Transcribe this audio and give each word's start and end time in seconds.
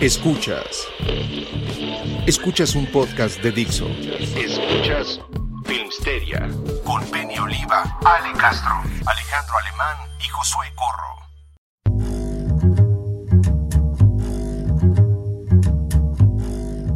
Escuchas. 0.00 0.86
Escuchas. 2.26 2.74
Un 2.74 2.86
podcast 2.86 3.42
de 3.42 3.52
Dixo. 3.52 3.86
Escuchas 4.36 5.20
Filmsteria 5.66 6.48
con 6.84 7.04
Penny 7.10 7.38
Oliva, 7.38 7.98
Ale 8.04 8.32
Castro, 8.38 8.72
Alejandro 9.06 9.54
Alemán 9.66 9.96
y 10.24 10.28
Josué 10.28 10.66
Corro. 10.74 12.10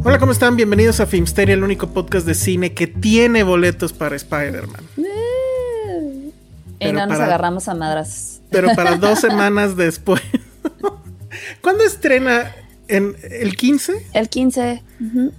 Hola, 0.03 0.19
¿cómo 0.19 0.31
están? 0.31 0.55
Bienvenidos 0.55 0.99
a 0.99 1.07
Filmsteria, 1.07 1.53
el 1.55 1.63
único 1.63 1.87
podcast 1.87 2.27
de 2.27 2.35
cine 2.35 2.73
que 2.73 2.85
tiene 2.85 3.41
boletos 3.43 3.91
para 3.93 4.15
Spider-Man. 4.15 4.83
Y 4.97 5.03
Pero 6.79 6.93
no 6.93 7.05
nos 7.07 7.15
para- 7.17 7.25
agarramos 7.25 7.67
a 7.67 7.73
madras. 7.73 8.41
Pero 8.51 8.69
para 8.75 8.97
dos 8.97 9.19
semanas 9.21 9.75
después. 9.75 10.21
¿Cuándo 11.61 11.83
estrena? 11.83 12.53
¿En 12.87 13.15
el 13.29 13.55
15? 13.55 13.93
El 14.13 14.29
15. 14.29 14.83
ujú, 15.01 15.31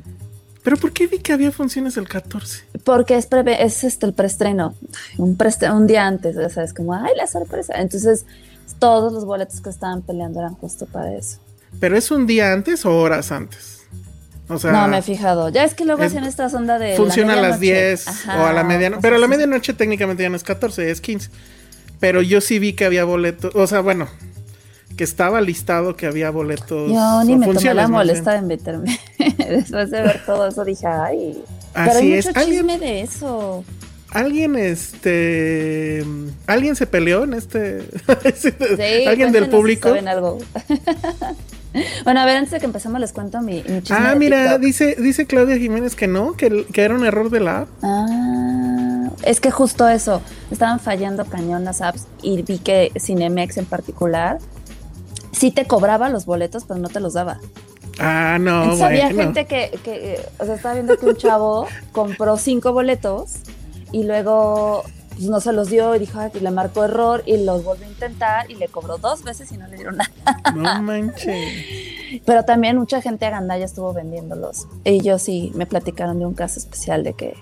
¿Pero 0.63 0.77
por 0.79 0.93
qué 0.93 1.07
vi 1.07 1.19
que 1.21 1.33
había 1.33 1.53
funciones 1.53 1.97
el 1.97 2.09
14? 2.09 2.65
Porque 2.83 3.17
es, 3.17 3.31
preve- 3.31 3.59
es 3.61 3.85
este 3.85 4.05
el 4.07 4.15
preestreno. 4.15 4.75
Un, 5.17 5.37
preestre- 5.39 5.71
un 5.73 5.87
día 5.87 6.07
antes, 6.07 6.37
o 6.37 6.49
sea, 6.51 6.65
es 6.65 6.73
como, 6.75 6.93
ay, 6.93 7.13
la 7.17 7.29
sorpresa. 7.29 7.75
Entonces, 7.81 8.27
todos 8.81 9.13
los 9.13 9.25
boletos 9.25 9.61
que 9.61 9.71
estaban 9.71 10.03
peleando 10.03 10.41
eran 10.41 10.55
justo 10.55 10.87
para 10.87 11.15
eso. 11.15 11.39
¿Pero 11.79 11.97
es 11.97 12.11
un 12.11 12.27
día 12.27 12.53
antes 12.53 12.85
o 12.85 12.97
horas 12.97 13.31
antes? 13.31 13.83
O 14.49 14.59
sea, 14.59 14.73
no 14.73 14.89
me 14.89 14.99
he 14.99 15.03
fijado. 15.03 15.49
Ya 15.51 15.63
es 15.65 15.75
que 15.75 15.85
luego 15.85 16.03
es- 16.03 16.09
hacían 16.09 16.25
esta 16.25 16.47
onda 16.49 16.79
de. 16.81 16.91
la 16.91 16.97
funciona 16.97 17.35
a 17.35 17.37
las 17.37 17.61
medianoche. 17.61 17.87
10 17.89 18.09
Ajá, 18.09 18.43
o 18.43 18.47
a 18.47 18.53
la 18.53 18.65
medianoche. 18.65 19.03
Pero 19.03 19.17
a 19.17 19.19
la 19.21 19.29
medianoche 19.29 19.73
técnicamente 19.73 20.23
ya 20.25 20.29
no 20.31 20.37
es 20.37 20.43
14, 20.45 20.91
es 20.91 21.01
15. 21.01 21.31
Pero 22.01 22.23
yo 22.23 22.41
sí 22.41 22.59
vi 22.59 22.73
que 22.73 22.85
había 22.85 23.05
boletos. 23.05 23.55
O 23.55 23.67
sea, 23.69 23.81
bueno, 23.81 24.09
que 24.97 25.05
estaba 25.05 25.41
listado 25.41 25.95
que 25.97 26.07
había 26.07 26.31
boletos. 26.31 26.91
Yo 26.91 27.25
ni 27.25 27.37
me 27.37 27.47
tomé 27.47 27.75
la 27.75 27.87
molestia 27.89 28.33
de 28.33 28.43
meterme. 28.43 28.99
Después 29.39 29.91
de 29.91 30.03
ver 30.03 30.23
todo 30.25 30.49
eso 30.49 30.65
dije, 30.65 30.87
ay. 30.87 31.43
Pero 31.75 31.91
Así 31.91 31.99
hay 31.99 32.13
es. 32.15 32.27
mucho 32.27 32.39
¿Alguien- 32.41 32.59
chisme 32.67 32.79
de 32.79 33.01
eso. 33.03 33.65
Alguien, 34.11 34.57
este. 34.57 36.05
¿Alguien 36.47 36.77
se 36.77 36.87
peleó 36.87 37.25
en 37.25 37.35
este. 37.35 37.83
Sí, 38.37 39.07
¿Alguien 39.07 39.33
del 39.33 39.45
si 39.45 39.51
público? 39.51 39.93
algo. 40.07 40.39
bueno, 42.05 42.21
a 42.21 42.25
ver, 42.25 42.37
antes 42.39 42.53
de 42.53 42.61
que 42.61 42.67
empecemos 42.67 43.01
les 43.01 43.13
cuento 43.13 43.41
mi, 43.43 43.63
mi 43.69 43.83
chisme 43.83 43.97
Ah, 43.99 44.11
de 44.11 44.17
mira, 44.17 44.43
TikTok. 44.45 44.61
dice, 44.61 44.97
dice 44.99 45.27
Claudia 45.27 45.59
Jiménez 45.59 45.95
que 45.95 46.07
no, 46.07 46.33
que, 46.35 46.65
que 46.73 46.83
era 46.83 46.95
un 46.95 47.05
error 47.05 47.29
de 47.31 47.41
la 47.41 47.61
app. 47.63 47.69
Ah, 47.83 49.11
es 49.25 49.41
que 49.41 49.51
justo 49.51 49.87
eso, 49.89 50.23
estaban 50.51 50.81
fallando 50.81 51.25
cañón 51.27 51.65
las 51.65 51.83
apps 51.83 52.07
y 52.23 52.41
vi 52.43 52.59
que 52.59 52.93
Cinemex 52.99 53.57
en 53.59 53.67
particular 53.67 54.39
sí 55.37 55.51
te 55.51 55.67
cobraba 55.67 56.09
los 56.09 56.27
boletos, 56.27 56.65
pero 56.65 56.81
no 56.81 56.89
te 56.89 57.01
los 57.01 57.15
daba. 57.15 57.39
Ah, 57.99 58.39
no, 58.41 58.63
Entonces 58.65 58.85
había 58.85 59.07
bueno. 59.07 59.23
gente 59.23 59.47
que, 59.47 59.79
que, 59.83 60.21
o 60.39 60.45
sea, 60.45 60.55
estaba 60.55 60.75
viendo 60.75 60.97
que 60.99 61.07
un 61.07 61.17
chavo 61.17 61.67
compró 61.93 62.37
cinco 62.37 62.73
boletos 62.73 63.37
y 63.91 64.05
luego 64.05 64.83
pues, 65.11 65.29
no 65.31 65.41
se 65.41 65.53
los 65.53 65.71
dio 65.71 65.95
y 65.95 65.99
dijo, 65.99 66.19
"Ay, 66.19 66.29
pues, 66.31 66.43
le 66.43 66.51
marcó 66.51 66.85
error 66.85 67.23
y 67.25 67.39
los 67.39 67.65
volvió 67.65 67.87
a 67.87 67.89
intentar 67.89 68.51
y 68.51 68.55
le 68.57 68.69
cobró 68.69 68.99
dos 68.99 69.25
veces 69.25 69.51
y 69.53 69.57
no 69.57 69.67
le 69.69 69.77
dieron 69.77 69.97
nada. 69.97 70.11
No 70.55 70.83
manches. 70.83 71.53
Pero 72.27 72.45
también 72.45 72.77
mucha 72.77 73.01
gente 73.01 73.25
a 73.25 73.31
gandalla 73.31 73.65
estuvo 73.65 73.93
vendiéndolos. 73.95 74.67
Y 74.85 75.01
yo 75.01 75.19
sí 75.19 75.51
me 75.55 75.65
platicaron 75.67 76.19
de 76.19 76.27
un 76.27 76.35
caso 76.35 76.59
especial 76.59 77.03
de 77.03 77.15
que, 77.15 77.35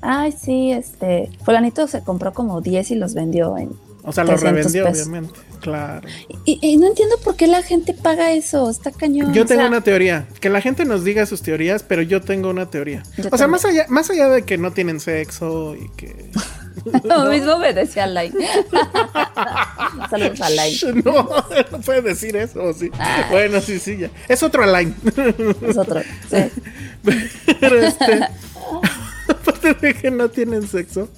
ay, 0.00 0.32
sí, 0.32 0.72
este, 0.72 1.30
fulanito 1.44 1.86
se 1.86 2.02
compró 2.02 2.32
como 2.32 2.60
10 2.60 2.90
y 2.90 2.94
los 2.96 3.14
vendió 3.14 3.56
en... 3.58 3.70
O 4.02 4.12
sea, 4.12 4.24
lo 4.24 4.30
300 4.30 4.42
revendió, 4.42 4.84
pesos. 4.86 5.06
obviamente. 5.06 5.40
Claro. 5.60 6.08
Y, 6.46 6.58
y 6.62 6.76
no 6.78 6.86
entiendo 6.86 7.16
por 7.22 7.36
qué 7.36 7.46
la 7.46 7.62
gente 7.62 7.92
paga 7.92 8.32
eso, 8.32 8.70
está 8.70 8.90
cañón. 8.90 9.34
Yo 9.34 9.42
o 9.42 9.46
tengo 9.46 9.60
sea, 9.60 9.68
una 9.68 9.82
teoría. 9.82 10.26
Que 10.40 10.48
la 10.48 10.60
gente 10.62 10.84
nos 10.86 11.04
diga 11.04 11.26
sus 11.26 11.42
teorías, 11.42 11.82
pero 11.82 12.00
yo 12.02 12.22
tengo 12.22 12.48
una 12.50 12.70
teoría. 12.70 13.02
O 13.18 13.22
sea, 13.22 13.30
también. 13.30 13.50
más 13.50 13.64
allá, 13.66 13.86
más 13.88 14.10
allá 14.10 14.28
de 14.28 14.42
que 14.44 14.56
no 14.58 14.72
tienen 14.72 15.00
sexo 15.00 15.76
y 15.76 15.88
que. 15.96 16.30
Lo 17.04 17.26
mismo 17.26 17.58
me 17.58 17.74
decía 17.74 18.06
Lai. 18.06 18.32
Saludos 20.10 20.40
a 20.40 20.50
Lai. 20.50 20.78
No, 21.04 21.28
no 21.72 21.80
puede 21.80 22.02
decir 22.02 22.36
eso, 22.36 22.62
¿o 22.62 22.72
sí. 22.72 22.90
Ah. 22.98 23.26
Bueno, 23.30 23.60
sí, 23.60 23.78
sí, 23.78 23.98
ya. 23.98 24.10
Es 24.28 24.42
otro 24.42 24.62
Alain. 24.62 24.94
Es 25.66 25.76
otro. 25.76 26.00
sí. 26.30 26.50
Pero 27.60 27.76
este. 27.82 28.28
De 29.62 29.94
que 29.94 30.10
no 30.10 30.30
tienen 30.30 30.66
sexo, 30.66 31.08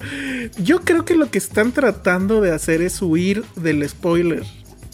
yo 0.57 0.81
creo 0.81 1.05
que 1.05 1.15
lo 1.15 1.29
que 1.31 1.37
están 1.37 1.71
tratando 1.71 2.41
de 2.41 2.51
hacer 2.51 2.81
es 2.81 3.01
huir 3.01 3.43
del 3.55 3.87
spoiler. 3.87 4.43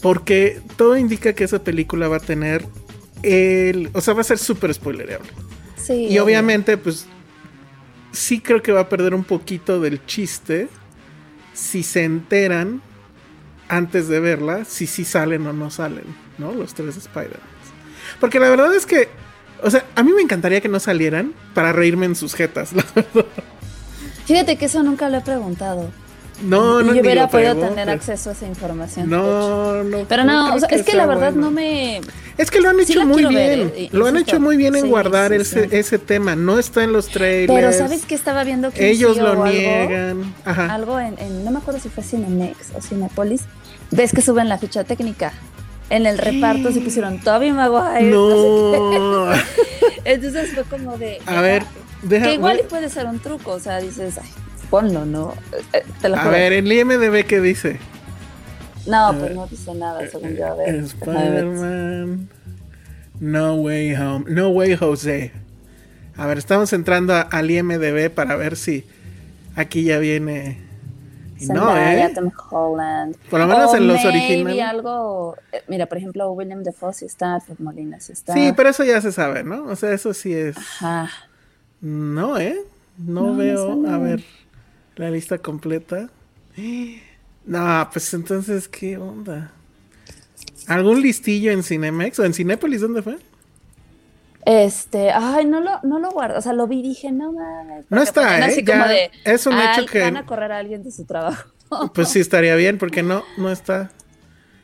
Porque 0.02 0.60
todo 0.76 0.96
indica 0.96 1.34
que 1.34 1.44
esa 1.44 1.62
película 1.62 2.08
va 2.08 2.16
a 2.16 2.20
tener 2.20 2.64
el. 3.22 3.90
O 3.92 4.00
sea, 4.00 4.14
va 4.14 4.22
a 4.22 4.24
ser 4.24 4.38
súper 4.38 4.72
spoilerable. 4.72 5.30
Sí, 5.76 6.06
Y 6.08 6.18
obviamente, 6.18 6.76
pues. 6.76 7.06
Sí 8.12 8.40
creo 8.40 8.60
que 8.60 8.72
va 8.72 8.80
a 8.80 8.88
perder 8.88 9.14
un 9.14 9.24
poquito 9.24 9.80
del 9.80 10.04
chiste. 10.04 10.68
Si 11.52 11.82
se 11.82 12.04
enteran 12.04 12.82
antes 13.68 14.08
de 14.08 14.18
verla, 14.18 14.64
si 14.64 14.86
sí 14.86 15.04
salen 15.04 15.46
o 15.46 15.52
no 15.52 15.70
salen, 15.70 16.04
¿no? 16.38 16.52
Los 16.52 16.74
tres 16.74 16.96
Spider-Man. 16.96 17.40
Porque 18.18 18.40
la 18.40 18.50
verdad 18.50 18.74
es 18.74 18.86
que. 18.86 19.08
O 19.62 19.70
sea, 19.70 19.84
a 19.94 20.02
mí 20.02 20.12
me 20.12 20.22
encantaría 20.22 20.60
que 20.60 20.68
no 20.68 20.80
salieran 20.80 21.32
para 21.54 21.72
reírme 21.72 22.06
en 22.06 22.14
sus 22.16 22.34
jetas, 22.34 22.72
la 22.74 22.84
verdad. 22.94 23.26
Fíjate 24.26 24.56
que 24.56 24.66
eso 24.66 24.82
nunca 24.82 25.08
lo 25.08 25.18
he 25.18 25.20
preguntado. 25.22 25.90
No, 26.42 26.80
y 26.80 26.84
no 26.84 26.94
yo 26.94 27.02
hubiera 27.02 27.28
podido 27.28 27.54
tener 27.54 27.90
acceso 27.90 28.30
a 28.30 28.32
esa 28.32 28.46
información. 28.46 29.10
No, 29.10 29.84
no. 29.84 29.98
Pero 30.08 30.24
no, 30.24 30.54
o 30.54 30.58
sea, 30.58 30.68
que 30.68 30.76
es 30.76 30.84
que 30.84 30.94
la 30.96 31.04
verdad 31.04 31.32
bueno. 31.32 31.48
no 31.48 31.50
me. 31.50 32.00
Es 32.38 32.50
que 32.50 32.60
lo 32.62 32.70
han 32.70 32.80
hecho 32.80 33.04
muy 33.04 33.22
ver, 33.24 33.30
bien. 33.58 33.72
eh, 33.76 33.88
lo 33.92 34.06
han 34.06 34.16
hecho 34.16 34.40
muy 34.40 34.56
bien 34.56 34.74
en 34.74 34.84
Sí, 34.84 34.88
guardar 34.88 35.32
sí, 35.32 35.36
ese, 35.42 35.68
ese 35.78 35.98
tema. 35.98 36.36
No 36.36 36.58
está 36.58 36.82
en 36.82 36.92
los 36.94 37.08
trailers. 37.08 37.52
Pero 37.52 37.72
¿sabes 37.74 38.06
qué 38.06 38.14
estaba 38.14 38.42
viendo 38.44 38.70
que 38.70 38.88
Ellos 38.88 39.18
lo 39.18 39.32
algo- 39.32 39.46
niegan. 39.48 40.34
Ajá. 40.46 40.72
Algo 40.74 40.98
en, 40.98 41.18
en- 41.18 41.44
no 41.44 41.50
me 41.50 41.58
acuerdo 41.58 41.78
si 41.78 41.90
fue 41.90 42.02
Cinemex 42.02 42.70
o 42.74 42.80
Cinepolis. 42.80 43.42
Ves 43.90 44.12
que 44.12 44.22
suben 44.22 44.48
la 44.48 44.56
ficha 44.56 44.82
técnica. 44.84 45.34
En 45.90 46.06
el 46.06 46.18
reparto 46.18 46.72
se 46.72 46.80
pusieron 46.80 47.18
Toby 47.20 47.50
Maguire. 47.52 48.10
No. 48.10 49.32
sé 49.34 49.40
qué. 49.50 50.00
Entonces 50.12 50.52
fue 50.54 50.64
como 50.64 50.96
de. 50.96 51.18
A 51.26 51.40
ver, 51.40 51.64
deja. 52.02 52.26
Que 52.26 52.34
igual 52.34 52.60
puede 52.68 52.88
ser 52.88 53.06
un 53.06 53.18
truco. 53.18 53.52
O 53.52 53.60
sea, 53.60 53.78
dices, 53.80 54.18
ay, 54.18 54.28
ponlo, 54.70 55.04
¿no? 55.04 55.34
Eh, 55.72 55.82
Te 56.00 56.08
lo 56.08 56.16
a 56.16 56.20
juro. 56.20 56.30
ver, 56.32 56.52
el 56.52 56.70
IMDB 56.72 57.24
qué 57.26 57.40
dice. 57.40 57.78
No, 58.86 59.14
pues 59.18 59.34
no 59.34 59.46
dice 59.46 59.74
nada, 59.74 60.00
según 60.10 60.36
yo. 60.36 60.46
A 60.46 60.54
ver. 60.54 60.82
déjame 60.82 61.12
ver. 61.12 61.44
Spider-Man. 61.44 62.28
No 63.20 63.54
Way 63.56 63.94
Home. 63.96 64.24
No 64.28 64.48
Way 64.50 64.76
Jose. 64.76 65.32
A 66.16 66.26
ver, 66.26 66.38
estamos 66.38 66.72
entrando 66.72 67.14
a- 67.14 67.20
al 67.22 67.50
IMDB 67.50 68.10
para 68.10 68.36
ver 68.36 68.56
si 68.56 68.86
aquí 69.56 69.82
ya 69.84 69.98
viene. 69.98 70.58
Y 71.40 71.46
no, 71.46 71.54
Zendaya, 71.66 72.06
¿eh? 72.06 72.12
Tom 72.14 72.30
Holland. 72.50 73.16
Por 73.30 73.40
lo 73.40 73.46
menos 73.46 73.72
O 73.72 73.76
en 73.76 73.88
los 73.88 74.04
originales. 74.04 74.62
algo. 74.62 75.36
eh, 75.52 75.62
Mira, 75.68 75.86
por 75.86 75.98
ejemplo, 75.98 76.30
William 76.32 76.62
Defoe 76.62 76.92
sí 76.92 77.06
está, 77.06 77.34
Alfred 77.36 77.56
Molina 77.58 77.98
sí 78.00 78.12
está. 78.12 78.34
Sí, 78.34 78.52
pero 78.56 78.68
eso 78.68 78.84
ya 78.84 79.00
se 79.00 79.10
sabe, 79.12 79.42
¿no? 79.42 79.64
O 79.64 79.76
sea, 79.76 79.92
eso 79.92 80.12
sí 80.14 80.32
es. 80.34 80.56
Ajá. 80.56 81.08
No, 81.80 82.38
¿eh? 82.38 82.56
No, 82.98 83.22
No, 83.22 83.26
no 83.32 83.36
veo. 83.36 83.82
sale. 83.82 83.94
a 83.94 83.98
ver, 83.98 84.24
la 84.96 85.10
lista 85.10 85.38
completa. 85.38 86.08
No, 87.46 87.88
pues 87.90 88.12
entonces, 88.12 88.68
¿qué 88.68 88.98
onda? 88.98 89.50
¿Algún 90.68 91.00
listillo 91.00 91.50
en 91.50 91.62
Cinemex 91.62 92.18
o 92.18 92.24
en 92.24 92.34
Cinépolis? 92.34 92.82
¿Dónde 92.82 93.00
fue? 93.02 93.16
Este, 94.46 95.10
ay, 95.10 95.44
no 95.44 95.60
lo, 95.60 95.80
no 95.82 95.98
lo 95.98 96.10
guardo, 96.10 96.38
o 96.38 96.40
sea, 96.40 96.52
lo 96.54 96.66
vi 96.66 96.78
y 96.80 96.82
dije, 96.82 97.12
no 97.12 97.32
mames. 97.32 97.84
No 97.90 98.02
está, 98.02 98.38
¿eh? 98.38 98.42
así 98.44 98.64
Ya, 98.64 98.72
como 98.78 98.88
de, 98.88 99.10
es 99.24 99.46
un 99.46 99.52
hecho 99.54 99.80
"Ay, 99.80 99.86
que- 99.86 100.00
Van 100.00 100.16
a 100.16 100.24
correr 100.26 100.52
a 100.52 100.58
alguien 100.58 100.82
de 100.82 100.90
su 100.90 101.04
trabajo. 101.04 101.50
Pues 101.94 102.08
sí 102.08 102.18
estaría 102.20 102.56
bien, 102.56 102.78
porque 102.78 103.02
no, 103.04 103.22
no 103.36 103.50
está. 103.50 103.90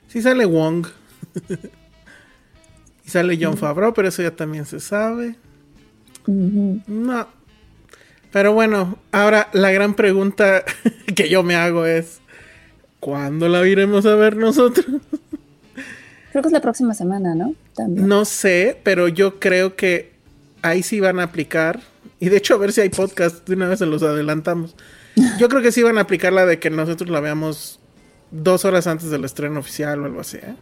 Sí 0.09 0.21
sale 0.23 0.45
Wong. 0.45 0.87
y 3.05 3.11
sale 3.11 3.39
John 3.41 3.57
Favreau, 3.57 3.93
pero 3.95 4.09
eso 4.09 4.23
ya 4.23 4.33
también 4.35 4.67
se 4.67 4.81
sabe. 4.81 5.37
No. 6.27 7.29
Pero 8.33 8.53
bueno, 8.55 8.99
ahora 9.13 9.49
la 9.53 9.71
gran 9.71 9.95
pregunta 9.95 10.65
que 11.15 11.29
yo 11.29 11.43
me 11.45 11.55
hago 11.55 11.87
es: 11.87 12.21
¿cuándo 12.99 13.49
la 13.49 13.65
iremos 13.67 14.05
a 14.07 14.17
ver 14.17 14.37
nosotros? 14.37 14.87
Creo 16.37 16.43
que 16.43 16.49
es 16.49 16.53
la 16.53 16.61
próxima 16.61 16.93
semana, 16.93 17.35
¿no? 17.35 17.55
También. 17.75 18.07
No 18.09 18.27
sé, 18.27 18.79
pero 18.83 19.09
yo 19.09 19.41
creo 19.41 19.75
que 19.75 20.13
ahí 20.61 20.83
sí 20.83 21.01
van 21.01 21.19
a 21.19 21.23
aplicar. 21.23 21.81
Y 22.21 22.29
de 22.29 22.37
hecho, 22.37 22.53
a 22.53 22.59
ver 22.59 22.75
si 22.75 22.83
hay 22.83 22.91
podcast, 22.91 23.49
de 23.49 23.55
una 23.55 23.67
vez 23.69 23.79
se 23.79 23.87
los 23.87 24.03
adelantamos. 24.03 24.77
Yo 25.39 25.49
creo 25.49 25.63
que 25.63 25.73
sí 25.73 25.83
van 25.83 25.97
a 25.97 26.03
aplicar 26.03 26.35
la 26.35 26.45
de 26.45 26.59
que 26.59 26.69
nosotros 26.69 27.09
la 27.09 27.21
veamos 27.21 27.81
dos 28.31 28.67
horas 28.67 28.87
antes 28.87 29.09
del 29.09 29.25
estreno 29.25 29.61
oficial 29.61 29.99
o 30.03 30.05
algo 30.05 30.21
así. 30.21 30.37
¿eh? 30.37 30.55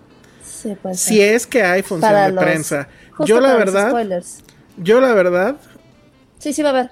Sí, 0.45 0.77
pues. 0.81 1.01
Si 1.01 1.21
es 1.21 1.45
que 1.45 1.65
hay 1.65 1.83
función 1.83 2.13
Para 2.13 2.27
de 2.27 2.33
los- 2.35 2.45
prensa. 2.45 2.87
Yo 3.27 3.41
la 3.41 3.57
verdad, 3.57 3.89
spoilers. 3.91 4.45
yo 4.77 5.01
la 5.01 5.13
verdad, 5.13 5.57
Sí, 6.39 6.53
sí 6.53 6.63
va 6.63 6.69
a 6.69 6.73
haber. 6.73 6.91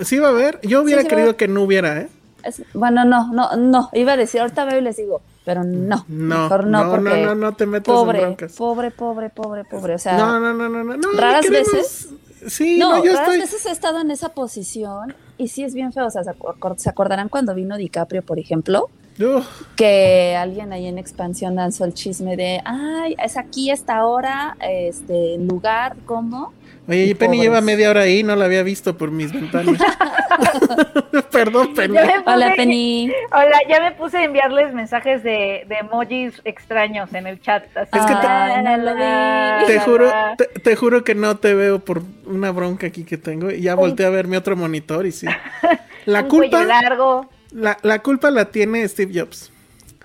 sí 0.00 0.18
va 0.18 0.28
a 0.28 0.30
haber. 0.30 0.60
Yo 0.62 0.80
hubiera 0.80 1.02
sí 1.02 1.08
querido 1.08 1.36
que 1.36 1.46
no 1.46 1.60
hubiera, 1.62 2.00
¿eh? 2.00 2.08
Es- 2.44 2.62
bueno, 2.74 3.04
no, 3.04 3.32
no, 3.32 3.56
no. 3.56 3.90
Iba 3.92 4.12
a 4.12 4.16
decir, 4.16 4.40
ahorita 4.40 4.64
veo 4.64 4.78
y 4.78 4.82
les 4.82 4.96
digo, 4.96 5.20
pero 5.44 5.64
no. 5.64 6.04
No, 6.08 6.42
mejor 6.42 6.66
no, 6.66 6.84
no, 6.84 6.90
porque 6.90 7.22
no, 7.22 7.34
no, 7.34 7.34
no 7.34 7.52
te 7.52 7.66
metas 7.66 7.88
en 7.88 7.94
pobre, 7.94 8.20
broncas. 8.20 8.52
pobre, 8.52 8.90
pobre, 8.90 9.30
pobre, 9.30 9.64
pobre. 9.64 9.94
O 9.94 9.98
sea, 9.98 10.16
No, 10.16 10.38
no, 10.40 10.52
no, 10.54 10.68
no, 10.68 10.84
no. 10.84 10.96
no 10.96 11.08
raras 11.16 11.48
veces. 11.48 12.10
Sí, 12.46 12.78
no, 12.78 12.98
no, 12.98 13.04
yo 13.04 13.12
raras 13.12 13.20
estoy. 13.28 13.38
veces 13.40 13.66
he 13.66 13.70
estado 13.70 14.00
en 14.00 14.10
esa 14.10 14.28
posición 14.30 15.14
y 15.38 15.48
sí 15.48 15.64
es 15.64 15.74
bien 15.74 15.92
feo. 15.92 16.06
O 16.06 16.10
sea, 16.10 16.24
¿se, 16.24 16.30
acor- 16.30 16.76
se 16.76 16.90
acordarán 16.90 17.28
cuando 17.28 17.54
vino 17.54 17.76
DiCaprio, 17.76 18.22
por 18.22 18.38
ejemplo? 18.38 18.90
Uf, 19.18 19.46
que 19.76 20.34
alguien 20.36 20.72
ahí 20.72 20.86
en 20.86 20.98
expansión 20.98 21.54
lanzó 21.54 21.84
el 21.84 21.94
chisme 21.94 22.36
de, 22.36 22.60
ay, 22.64 23.14
es 23.22 23.36
aquí 23.36 23.70
esta 23.70 24.04
hora, 24.04 24.56
este 24.60 25.38
lugar, 25.38 25.94
¿cómo? 26.04 26.52
Oye, 26.86 27.04
y 27.06 27.14
Penny 27.14 27.36
pobres. 27.38 27.42
lleva 27.42 27.60
media 27.62 27.90
hora 27.90 28.02
ahí, 28.02 28.22
no 28.22 28.36
la 28.36 28.44
había 28.44 28.62
visto 28.62 28.96
por 28.96 29.10
mis 29.10 29.32
ventanas. 29.32 29.78
Perdón, 31.30 31.74
Penny. 31.74 31.96
Hola, 32.26 32.52
Penny. 32.56 33.12
Hola, 33.32 33.58
ya 33.68 33.80
me 33.80 33.92
puse 33.92 34.18
a 34.18 34.24
enviarles 34.24 34.72
mensajes 34.74 35.22
de, 35.22 35.64
de 35.68 35.76
emojis 35.80 36.40
extraños 36.44 37.12
en 37.14 37.26
el 37.26 37.40
chat. 37.40 37.64
así. 37.76 37.90
Es 37.92 38.06
que 38.06 38.14
te- 38.14 38.26
Ay, 38.26 38.62
no 38.62 38.76
lo 38.78 38.94
vi. 38.94 39.66
Te 39.66 39.74
La, 39.76 39.82
juro, 39.82 40.12
te, 40.36 40.44
te 40.60 40.76
juro 40.76 41.04
que 41.04 41.14
no 41.14 41.36
te 41.36 41.54
veo 41.54 41.78
por 41.78 42.02
una 42.26 42.50
bronca 42.50 42.86
aquí 42.86 43.04
que 43.04 43.16
tengo. 43.18 43.50
Y 43.50 43.62
ya 43.62 43.74
volteé 43.74 44.06
a 44.06 44.10
ver 44.10 44.26
mi 44.26 44.36
otro 44.36 44.56
monitor 44.56 45.06
y 45.06 45.12
sí. 45.12 45.26
La 46.04 46.24
culpa, 46.24 46.64
largo. 46.64 47.30
la, 47.52 47.78
la 47.82 48.00
culpa 48.00 48.30
la 48.30 48.46
tiene 48.46 48.86
Steve 48.86 49.18
Jobs. 49.18 49.50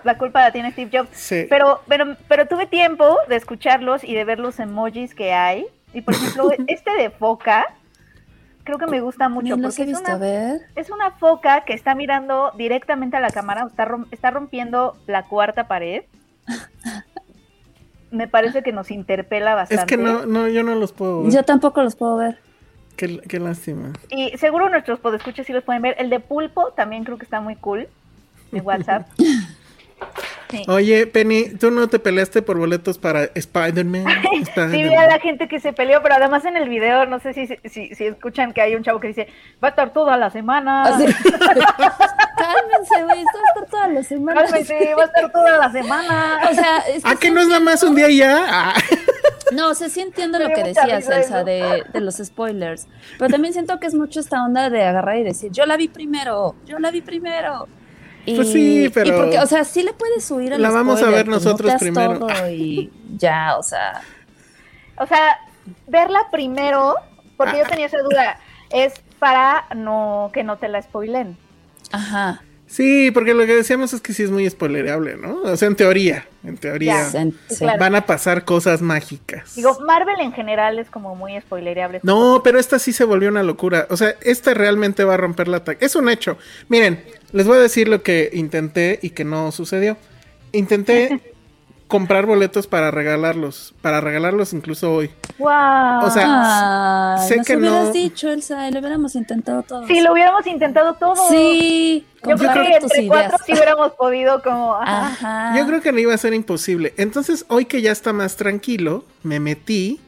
La 0.02 0.16
culpa 0.16 0.40
la 0.40 0.50
tiene 0.50 0.72
Steve 0.72 0.88
Jobs. 0.90 1.10
Sí. 1.12 1.46
Pero, 1.50 1.82
pero, 1.86 2.16
pero 2.26 2.46
tuve 2.46 2.66
tiempo 2.66 3.18
de 3.28 3.36
escucharlos 3.36 4.02
y 4.02 4.14
de 4.14 4.24
ver 4.24 4.38
los 4.38 4.58
emojis 4.60 5.14
que 5.14 5.34
hay. 5.34 5.66
Y 5.92 6.02
por 6.02 6.14
ejemplo, 6.14 6.50
este 6.66 6.90
de 6.96 7.10
foca, 7.10 7.66
creo 8.64 8.78
que 8.78 8.86
me 8.86 9.00
gusta 9.00 9.28
mucho. 9.28 9.56
Porque 9.58 9.82
he 9.82 9.90
es 9.90 9.96
a 9.96 10.00
una, 10.00 10.16
ver. 10.18 10.60
es 10.76 10.90
una 10.90 11.10
foca 11.12 11.64
que 11.64 11.72
está 11.74 11.94
mirando 11.94 12.52
directamente 12.56 13.16
a 13.16 13.20
la 13.20 13.30
cámara, 13.30 13.66
está, 13.66 13.86
rom- 13.86 14.06
está 14.10 14.30
rompiendo 14.30 14.96
la 15.06 15.24
cuarta 15.24 15.66
pared. 15.68 16.04
Me 18.10 18.26
parece 18.26 18.62
que 18.62 18.72
nos 18.72 18.90
interpela 18.90 19.54
bastante. 19.54 19.82
Es 19.82 19.86
que 19.86 19.96
no, 19.96 20.26
no, 20.26 20.48
yo 20.48 20.62
no 20.64 20.74
los 20.74 20.92
puedo 20.92 21.22
ver. 21.22 21.32
Yo 21.32 21.44
tampoco 21.44 21.82
los 21.82 21.94
puedo 21.94 22.16
ver. 22.16 22.38
Qué, 22.96 23.20
qué 23.20 23.38
lástima. 23.38 23.92
Y 24.10 24.36
seguro 24.36 24.68
nuestros 24.68 24.98
podescuchas 24.98 25.46
sí 25.46 25.52
los 25.52 25.62
pueden 25.64 25.80
ver. 25.82 25.94
El 25.98 26.10
de 26.10 26.18
pulpo 26.20 26.72
también 26.72 27.04
creo 27.04 27.18
que 27.18 27.24
está 27.24 27.40
muy 27.40 27.54
cool. 27.56 27.88
De 28.50 28.60
WhatsApp. 28.60 29.06
Sí. 30.50 30.64
Oye, 30.68 31.06
Penny, 31.06 31.50
¿tú 31.58 31.70
no 31.70 31.88
te 31.88 31.98
peleaste 31.98 32.42
por 32.42 32.58
boletos 32.58 32.98
para 32.98 33.24
Spider-Man? 33.34 34.04
Sí, 34.70 34.82
vi 34.82 34.94
a 34.94 35.06
la 35.06 35.18
gente 35.20 35.48
que 35.48 35.60
se 35.60 35.72
peleó, 35.72 36.02
pero 36.02 36.16
además 36.16 36.44
en 36.44 36.56
el 36.56 36.68
video, 36.68 37.06
no 37.06 37.20
sé 37.20 37.32
si, 37.32 37.46
si, 37.46 37.94
si 37.94 38.06
escuchan 38.06 38.52
que 38.52 38.60
hay 38.60 38.74
un 38.74 38.82
chavo 38.82 38.98
que 39.00 39.08
dice, 39.08 39.28
va 39.62 39.68
a 39.68 39.70
estar 39.70 39.92
toda 39.92 40.16
la 40.16 40.30
semana. 40.30 40.82
Así. 40.82 41.04
Cálmense, 42.40 43.04
güey, 43.04 43.20
esto 43.20 43.38
va 43.38 43.48
a 43.48 43.48
estar 43.48 43.70
toda 43.70 43.88
la 43.88 44.02
semana. 44.02 44.42
Cálmate, 44.42 44.94
va 44.94 45.02
a 45.02 45.06
estar 45.06 45.32
toda 45.32 45.58
la 45.58 45.72
semana. 45.72 46.40
O 46.50 46.54
sea, 46.54 46.78
es 46.88 47.02
¿Ah, 47.04 47.14
que 47.14 47.28
sí 47.28 47.32
no 47.32 47.40
es 47.40 47.48
nada 47.48 47.60
más 47.60 47.82
un 47.82 47.94
día 47.94 48.08
y 48.08 48.18
ya? 48.18 48.44
Ah. 48.48 48.74
No, 49.52 49.70
o 49.70 49.74
sea, 49.74 49.88
sí 49.88 50.00
entiendo 50.00 50.38
lo 50.38 50.48
que 50.50 50.62
decías, 50.62 51.08
Elsa, 51.08 51.42
de, 51.42 51.82
de 51.92 52.00
los 52.00 52.18
spoilers. 52.18 52.86
Pero 53.18 53.30
también 53.30 53.52
siento 53.52 53.80
que 53.80 53.88
es 53.88 53.94
mucho 53.94 54.20
esta 54.20 54.44
onda 54.44 54.70
de 54.70 54.84
agarrar 54.84 55.16
y 55.16 55.24
decir, 55.24 55.50
yo 55.50 55.66
la 55.66 55.76
vi 55.76 55.88
primero, 55.88 56.54
yo 56.66 56.78
la 56.78 56.92
vi 56.92 57.00
primero. 57.00 57.66
Y, 58.26 58.36
Pues 58.36 58.52
sí, 58.52 58.90
pero- 58.92 59.08
y 59.08 59.12
porque, 59.12 59.38
o 59.38 59.46
sea, 59.46 59.64
sí 59.64 59.82
le 59.82 59.92
puedes 59.92 60.24
subir 60.24 60.52
al 60.54 60.62
La 60.62 60.70
vamos 60.70 61.02
a 61.02 61.10
ver 61.10 61.26
nosotros 61.28 61.72
primero. 61.80 62.18
todo 62.18 62.50
y 62.50 62.90
ya, 63.18 63.56
o 63.58 63.62
sea. 63.62 64.02
O 64.96 65.06
sea, 65.06 65.38
verla 65.86 66.26
primero, 66.30 66.94
porque 67.36 67.58
yo 67.58 67.64
tenía 67.66 67.86
esa 67.86 67.98
duda, 68.02 68.38
es 68.70 68.94
para 69.18 69.64
no 69.74 70.30
que 70.32 70.42
no 70.44 70.58
te 70.58 70.68
la 70.68 70.82
spoilen. 70.82 71.36
Ajá. 71.92 72.42
Sí, 72.70 73.10
porque 73.10 73.34
lo 73.34 73.44
que 73.46 73.54
decíamos 73.56 73.92
es 73.92 74.00
que 74.00 74.12
sí 74.12 74.22
es 74.22 74.30
muy 74.30 74.48
spoilerable, 74.48 75.16
¿no? 75.16 75.42
O 75.42 75.56
sea, 75.56 75.66
en 75.66 75.74
teoría, 75.74 76.28
en 76.44 76.56
teoría. 76.56 77.04
Sí. 77.48 77.64
Van 77.64 77.96
a 77.96 78.06
pasar 78.06 78.44
cosas 78.44 78.80
mágicas. 78.80 79.56
Digo, 79.56 79.76
Marvel 79.84 80.20
en 80.20 80.32
general 80.32 80.78
es 80.78 80.88
como 80.88 81.16
muy 81.16 81.38
spoilereable. 81.40 81.98
No, 82.04 82.42
pero 82.44 82.60
esta 82.60 82.78
sí 82.78 82.92
se 82.92 83.02
volvió 83.02 83.28
una 83.28 83.42
locura. 83.42 83.88
O 83.90 83.96
sea, 83.96 84.14
esta 84.20 84.54
realmente 84.54 85.02
va 85.02 85.14
a 85.14 85.16
romper 85.16 85.48
la 85.48 85.56
ataque. 85.56 85.84
Es 85.84 85.96
un 85.96 86.08
hecho. 86.08 86.38
Miren, 86.68 87.02
les 87.32 87.44
voy 87.44 87.56
a 87.56 87.60
decir 87.60 87.88
lo 87.88 88.04
que 88.04 88.30
intenté 88.32 89.00
y 89.02 89.10
que 89.10 89.24
no 89.24 89.50
sucedió. 89.50 89.96
Intenté 90.52 91.20
comprar 91.90 92.24
boletos 92.24 92.66
para 92.66 92.90
regalarlos. 92.90 93.74
Para 93.82 94.00
regalarlos 94.00 94.54
incluso 94.54 94.94
hoy. 94.94 95.10
¡Wow! 95.38 95.50
O 96.06 96.10
sea, 96.10 97.16
Ay, 97.16 97.28
sé 97.28 97.36
nos 97.36 97.46
que 97.46 97.56
hubieras 97.58 97.86
no- 97.88 97.92
dicho, 97.92 98.30
Elsa, 98.30 98.66
y 98.68 98.72
lo 98.72 98.78
hubiéramos 98.80 99.14
intentado 99.14 99.62
todo. 99.62 99.86
si 99.86 100.00
lo 100.00 100.12
hubiéramos 100.12 100.46
intentado 100.46 100.94
todo. 100.94 101.14
Sí, 101.28 102.06
Yo 102.26 102.36
creo 102.36 102.52
que 102.54 102.72
entre 102.76 103.02
ideas. 103.02 103.08
cuatro 103.08 103.38
sí 103.44 103.52
hubiéramos 103.52 103.92
podido 103.92 104.42
como... 104.42 104.74
Ajá. 104.80 105.54
Yo 105.58 105.66
creo 105.66 105.82
que 105.82 105.92
no 105.92 105.98
iba 105.98 106.14
a 106.14 106.18
ser 106.18 106.32
imposible. 106.32 106.94
Entonces, 106.96 107.44
hoy 107.48 107.66
que 107.66 107.82
ya 107.82 107.92
está 107.92 108.12
más 108.14 108.36
tranquilo, 108.36 109.04
me 109.22 109.38
metí 109.40 110.00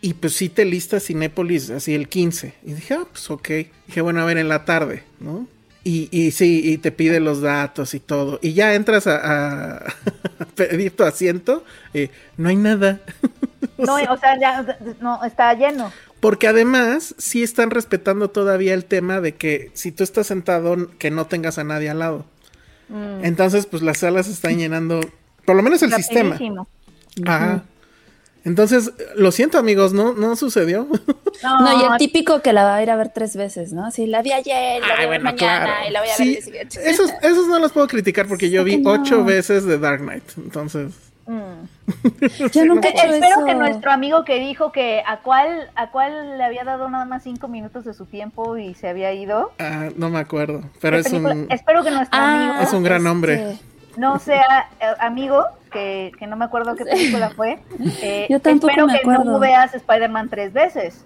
y 0.00 0.14
pues 0.14 0.34
sí 0.34 0.48
te 0.48 0.64
lista 0.64 1.00
Cinépolis 1.00 1.70
así 1.70 1.94
el 1.94 2.08
15. 2.08 2.54
Y 2.64 2.72
dije, 2.74 2.94
ah, 2.94 3.04
pues 3.10 3.30
ok. 3.30 3.48
Dije, 3.86 4.00
bueno, 4.02 4.20
a 4.20 4.24
ver, 4.26 4.36
en 4.38 4.48
la 4.48 4.64
tarde, 4.64 5.04
¿no? 5.20 5.46
Y, 5.88 6.10
y 6.12 6.32
sí, 6.32 6.60
y 6.62 6.76
te 6.76 6.92
pide 6.92 7.18
los 7.18 7.40
datos 7.40 7.94
y 7.94 8.00
todo. 8.00 8.38
Y 8.42 8.52
ya 8.52 8.74
entras 8.74 9.06
a, 9.06 9.78
a 9.78 9.94
pedir 10.54 10.94
tu 10.94 11.02
asiento. 11.02 11.64
y 11.94 12.10
no 12.36 12.50
hay 12.50 12.56
nada. 12.56 13.00
No, 13.78 13.94
o 13.94 14.16
sea, 14.16 14.38
ya 14.38 14.78
no, 15.00 15.24
está 15.24 15.54
lleno. 15.54 15.92
Porque 16.20 16.48
además, 16.48 17.14
sí 17.16 17.44
están 17.44 17.70
respetando 17.70 18.28
todavía 18.28 18.74
el 18.74 18.84
tema 18.84 19.20
de 19.20 19.34
que 19.36 19.70
si 19.74 19.92
tú 19.92 20.02
estás 20.02 20.26
sentado, 20.26 20.90
que 20.98 21.10
no 21.12 21.26
tengas 21.26 21.58
a 21.58 21.64
nadie 21.64 21.88
al 21.88 22.00
lado. 22.00 22.24
Mm, 22.88 23.24
Entonces, 23.24 23.66
pues 23.66 23.82
las 23.82 23.98
salas 23.98 24.28
están 24.28 24.58
llenando. 24.58 25.00
Por 25.44 25.54
lo 25.56 25.62
menos 25.62 25.82
el 25.82 25.92
sistema. 25.92 26.30
rapidísimo. 26.32 26.68
Ajá. 27.24 27.62
Entonces, 28.48 28.92
lo 29.14 29.30
siento 29.30 29.58
amigos, 29.58 29.92
no, 29.92 30.14
no 30.14 30.34
sucedió. 30.36 30.88
No, 31.42 31.80
y 31.80 31.84
el 31.92 31.98
típico 31.98 32.40
que 32.42 32.52
la 32.52 32.64
va 32.64 32.76
a 32.76 32.82
ir 32.82 32.90
a 32.90 32.96
ver 32.96 33.10
tres 33.14 33.36
veces, 33.36 33.72
¿no? 33.72 33.90
Sí, 33.90 34.06
la 34.06 34.22
vi 34.22 34.32
ayer, 34.32 34.80
la 34.80 34.96
voy 34.96 35.04
a 35.04 35.08
ver 35.08 35.20
mañana 35.22 35.86
y 35.88 35.92
la 35.92 36.00
voy 36.00 36.08
a 36.08 36.12
ver 36.12 36.16
Sí, 36.16 36.22
el 36.28 36.34
día 36.34 36.42
siguiente. 36.42 36.80
esos, 36.90 37.12
esos 37.22 37.46
no 37.46 37.58
los 37.58 37.70
puedo 37.72 37.86
criticar 37.86 38.26
porque 38.26 38.50
yo 38.50 38.64
vi 38.64 38.78
no. 38.78 38.90
ocho 38.90 39.22
veces 39.24 39.64
de 39.64 39.78
Dark 39.78 40.00
Knight. 40.00 40.24
Entonces, 40.36 40.92
Mm. 41.30 41.66
Yo 42.54 42.64
nunca 42.64 42.88
he 42.88 42.92
hecho 42.92 43.02
Espero 43.02 43.36
eso. 43.36 43.44
que 43.44 43.54
nuestro 43.54 43.92
amigo 43.92 44.24
que 44.24 44.38
dijo 44.40 44.72
que 44.72 45.02
a 45.06 45.18
cuál, 45.18 45.68
a 45.74 45.90
cuál 45.90 46.38
le 46.38 46.42
había 46.42 46.64
dado 46.64 46.88
nada 46.88 47.04
más 47.04 47.22
cinco 47.22 47.48
minutos 47.48 47.84
de 47.84 47.92
su 47.92 48.06
tiempo 48.06 48.56
y 48.56 48.72
se 48.72 48.88
había 48.88 49.12
ido. 49.12 49.52
ah, 49.58 49.90
no 49.96 50.08
me 50.08 50.20
acuerdo. 50.20 50.62
Pero 50.80 50.96
¿Qué 50.96 51.00
es 51.02 51.08
película? 51.10 51.34
un. 51.34 51.46
Espero 51.52 51.84
que 51.84 51.90
nuestro 51.90 52.18
Ah, 52.18 52.48
amigo 52.52 52.62
Es 52.62 52.72
un 52.72 52.82
gran 52.82 53.00
este, 53.02 53.10
hombre. 53.10 53.58
No 53.98 54.18
sea 54.18 54.68
eh, 54.80 54.86
amigo, 55.00 55.44
que, 55.72 56.12
que 56.18 56.26
no 56.26 56.36
me 56.36 56.44
acuerdo 56.46 56.74
qué 56.76 56.84
película 56.84 57.30
fue. 57.30 57.58
Eh, 58.02 58.26
Yo 58.30 58.40
tampoco 58.40 58.70
espero 58.70 58.86
me 58.86 58.92
que 58.94 58.98
acuerdo. 59.00 59.24
no 59.24 59.38
veas 59.38 59.74
Spider-Man 59.74 60.28
tres 60.28 60.52
veces. 60.52 61.04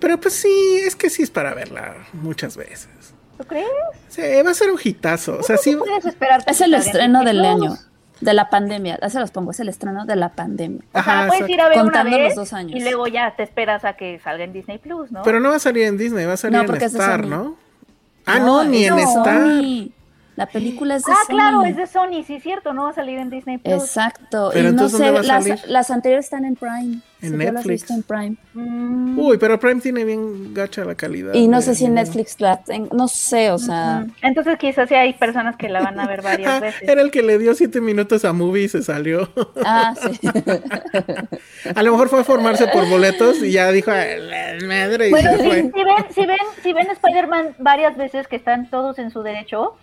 Pero 0.00 0.18
pues 0.20 0.34
sí, 0.34 0.80
es 0.84 0.94
que 0.96 1.10
sí 1.10 1.22
es 1.22 1.30
para 1.30 1.54
verla 1.54 1.94
muchas 2.12 2.56
veces. 2.56 2.88
¿Tú 3.36 3.44
crees? 3.44 3.66
Sí, 4.08 4.22
va 4.44 4.50
a 4.50 4.54
ser 4.54 4.70
un 4.70 4.78
hitazo. 4.82 5.38
O 5.38 5.42
sea, 5.42 5.56
sí. 5.56 5.72
¿Tú 5.72 5.80
puedes 5.80 6.04
esperar 6.06 6.42
Es 6.46 6.60
el 6.60 6.74
estreno 6.74 7.22
del 7.24 7.44
año, 7.44 7.74
de 8.20 8.32
la 8.34 8.48
pandemia. 8.50 8.98
Así 9.02 9.18
los 9.18 9.30
pongo, 9.30 9.50
es 9.52 9.60
el 9.60 9.68
estreno 9.68 10.04
de 10.06 10.16
la 10.16 10.30
pandemia. 10.30 10.80
O 10.92 10.92
sea, 10.92 11.00
Ajá, 11.00 11.26
puedes 11.28 11.42
exacto. 11.42 11.52
ir 11.52 11.60
a 11.60 11.68
ver 11.68 11.78
Contando 11.78 12.08
una 12.10 12.18
los 12.18 12.28
vez 12.28 12.36
dos 12.36 12.52
años. 12.52 12.76
y 12.80 12.82
luego 12.82 13.06
ya 13.08 13.34
te 13.36 13.42
esperas 13.44 13.84
a 13.84 13.92
que 13.94 14.18
salga 14.20 14.44
en 14.44 14.52
Disney 14.52 14.78
Plus, 14.78 15.10
¿no? 15.12 15.22
Pero 15.22 15.38
no 15.40 15.50
va 15.50 15.56
a 15.56 15.60
salir 15.60 15.84
en 15.84 15.96
Disney, 15.98 16.24
va 16.26 16.32
a 16.32 16.36
salir 16.36 16.58
No, 16.64 16.74
en 16.74 16.82
Star. 16.82 17.26
¿no? 17.26 17.56
Ah, 18.26 18.38
no, 18.40 18.64
ni 18.64 18.84
es 18.84 18.90
en 18.92 18.98
Star. 18.98 19.40
La 20.38 20.46
película 20.46 20.94
es 20.96 21.02
de 21.04 21.12
Ah, 21.12 21.16
Sony. 21.26 21.34
claro, 21.34 21.64
es 21.64 21.76
de 21.76 21.86
Sony, 21.86 22.22
sí 22.24 22.34
es 22.36 22.42
cierto, 22.44 22.72
no 22.72 22.84
va 22.84 22.90
a 22.90 22.94
salir 22.94 23.18
en 23.18 23.28
Disney 23.28 23.58
Plus. 23.58 23.74
Exacto. 23.82 24.50
Pero 24.52 24.60
y 24.60 24.62
no 24.62 24.68
entonces, 24.70 24.98
¿dónde 25.00 25.10
va 25.12 25.22
sé, 25.24 25.30
a 25.32 25.34
salir? 25.40 25.48
las, 25.58 25.66
las 25.68 25.90
anteriores 25.90 26.26
están 26.26 26.44
en 26.44 26.54
Prime. 26.54 27.00
En 27.20 27.34
he 27.34 27.50
Netflix. 27.50 27.66
visto 27.82 27.94
en 27.94 28.02
Prime. 28.04 28.36
Mm, 28.54 29.18
Uy, 29.18 29.38
pero 29.38 29.58
Prime 29.58 29.80
tiene 29.80 30.04
bien 30.04 30.54
gacha 30.54 30.84
la 30.84 30.94
calidad. 30.94 31.34
Y 31.34 31.48
no 31.48 31.56
de 31.56 31.62
sé 31.64 31.74
si 31.74 31.86
en. 31.86 31.94
Netflix 31.94 32.40
la 32.40 32.58
ten- 32.62 32.88
no 32.92 33.08
sé, 33.08 33.50
o 33.50 33.58
sea. 33.58 34.06
Entonces 34.22 34.56
quizás 34.58 34.88
sí 34.88 34.94
hay 34.94 35.14
personas 35.14 35.56
que 35.56 35.68
la 35.68 35.80
van 35.82 35.98
a 35.98 36.06
ver 36.06 36.22
varias 36.22 36.48
Ah, 36.52 36.60
veces. 36.60 36.88
era 36.88 37.02
el 37.02 37.10
que 37.10 37.22
le 37.24 37.38
dio 37.38 37.54
siete 37.56 37.80
minutos 37.80 38.24
a 38.24 38.32
Movie 38.32 38.62
y 38.64 38.68
se 38.68 38.82
salió. 38.84 39.28
ah, 39.64 39.94
sí. 40.00 40.20
a 41.74 41.82
lo 41.82 41.90
mejor 41.92 42.08
fue 42.08 42.20
a 42.20 42.24
formarse 42.24 42.68
por 42.68 42.88
boletos 42.88 43.42
y 43.42 43.50
ya 43.52 43.70
dijo, 43.72 43.90
"Ay, 43.90 44.20
la 44.20 44.66
madre, 44.66 45.08
y 45.08 45.10
Bueno, 45.10 45.30
se 45.32 45.38
si, 45.38 45.44
fue. 45.44 45.56
si 45.62 45.84
ven, 45.84 46.04
si 46.14 46.26
ven, 46.26 46.36
si 46.62 46.72
ven 46.72 46.86
Spider-Man 46.90 47.56
varias 47.58 47.96
veces 47.96 48.28
que 48.28 48.36
están 48.36 48.70
todos 48.70 48.98
en 49.00 49.10
su 49.10 49.22
derecho, 49.22 49.74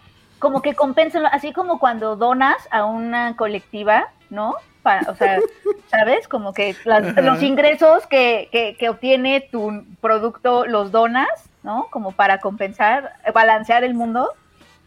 como 0.46 0.62
que 0.62 0.76
compensan, 0.76 1.26
así 1.26 1.54
como 1.54 1.80
cuando 1.80 2.16
donas 2.16 2.56
a 2.70 2.86
una 2.86 3.36
colectiva, 3.36 4.10
¿no? 4.30 4.54
Para, 4.84 5.10
o 5.10 5.16
sea, 5.16 5.40
¿sabes? 5.90 6.28
Como 6.28 6.54
que 6.54 6.76
las- 6.86 7.16
los 7.16 7.42
ingresos 7.42 8.06
que, 8.06 8.48
que, 8.52 8.76
que 8.78 8.90
obtiene 8.90 9.42
tu 9.52 9.84
producto 10.02 10.68
los 10.68 10.92
donas, 10.92 11.28
¿no? 11.64 11.88
Como 11.90 12.12
para 12.12 12.38
compensar, 12.38 13.14
balancear 13.34 13.84
el 13.84 13.96
mundo. 13.96 14.30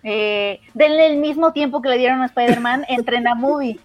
Eh, 0.05 0.61
denle 0.75 1.09
el 1.09 1.17
mismo 1.17 1.53
tiempo 1.53 1.83
que 1.83 1.89
le 1.89 1.99
dieron 1.99 2.23
a 2.23 2.27
Spider-Man, 2.27 2.85
entren 2.89 3.27
a 3.27 3.35
Movie. 3.35 3.81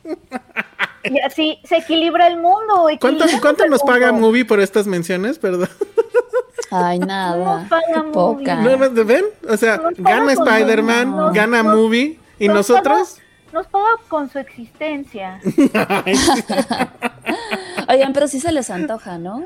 Y 1.04 1.20
así 1.22 1.60
se 1.64 1.78
equilibra 1.78 2.28
el 2.28 2.38
mundo. 2.38 2.88
¿Cuánto, 3.02 3.26
cuánto 3.42 3.64
el 3.64 3.72
nos 3.72 3.82
paga. 3.82 4.12
Movie 4.12 4.46
por 4.46 4.60
estas 4.60 4.86
menciones? 4.86 5.40
Perdón. 5.40 5.70
Ay, 6.74 7.00
No 7.00 7.06
nada. 7.06 7.66
paga 7.70 7.82
Qué 7.88 7.98
Movie. 8.02 8.12
poca. 8.14 8.56
¿No 8.56 9.06
¿Ven? 9.06 9.26
O 9.50 9.58
sea, 9.58 9.78
Nos 9.78 9.94
paga 9.96 10.10
gana 10.18 10.36
con- 10.36 10.48
Spider-Man, 10.48 11.34
gana 11.34 11.64
nos- 11.64 11.76
Movie, 11.76 12.20
¿y 12.40 12.48
nos 12.48 12.56
nosotros? 12.58 13.16
paga- 13.20 13.24
nos 13.54 13.68
paga 13.68 13.90
con 14.08 14.30
su 14.30 14.40
existencia. 14.40 15.40
Oigan, 17.90 18.14
pero 18.14 18.28
sí 18.28 18.40
se 18.40 18.52
les 18.52 18.70
antoja, 18.70 19.18
¿no? 19.18 19.44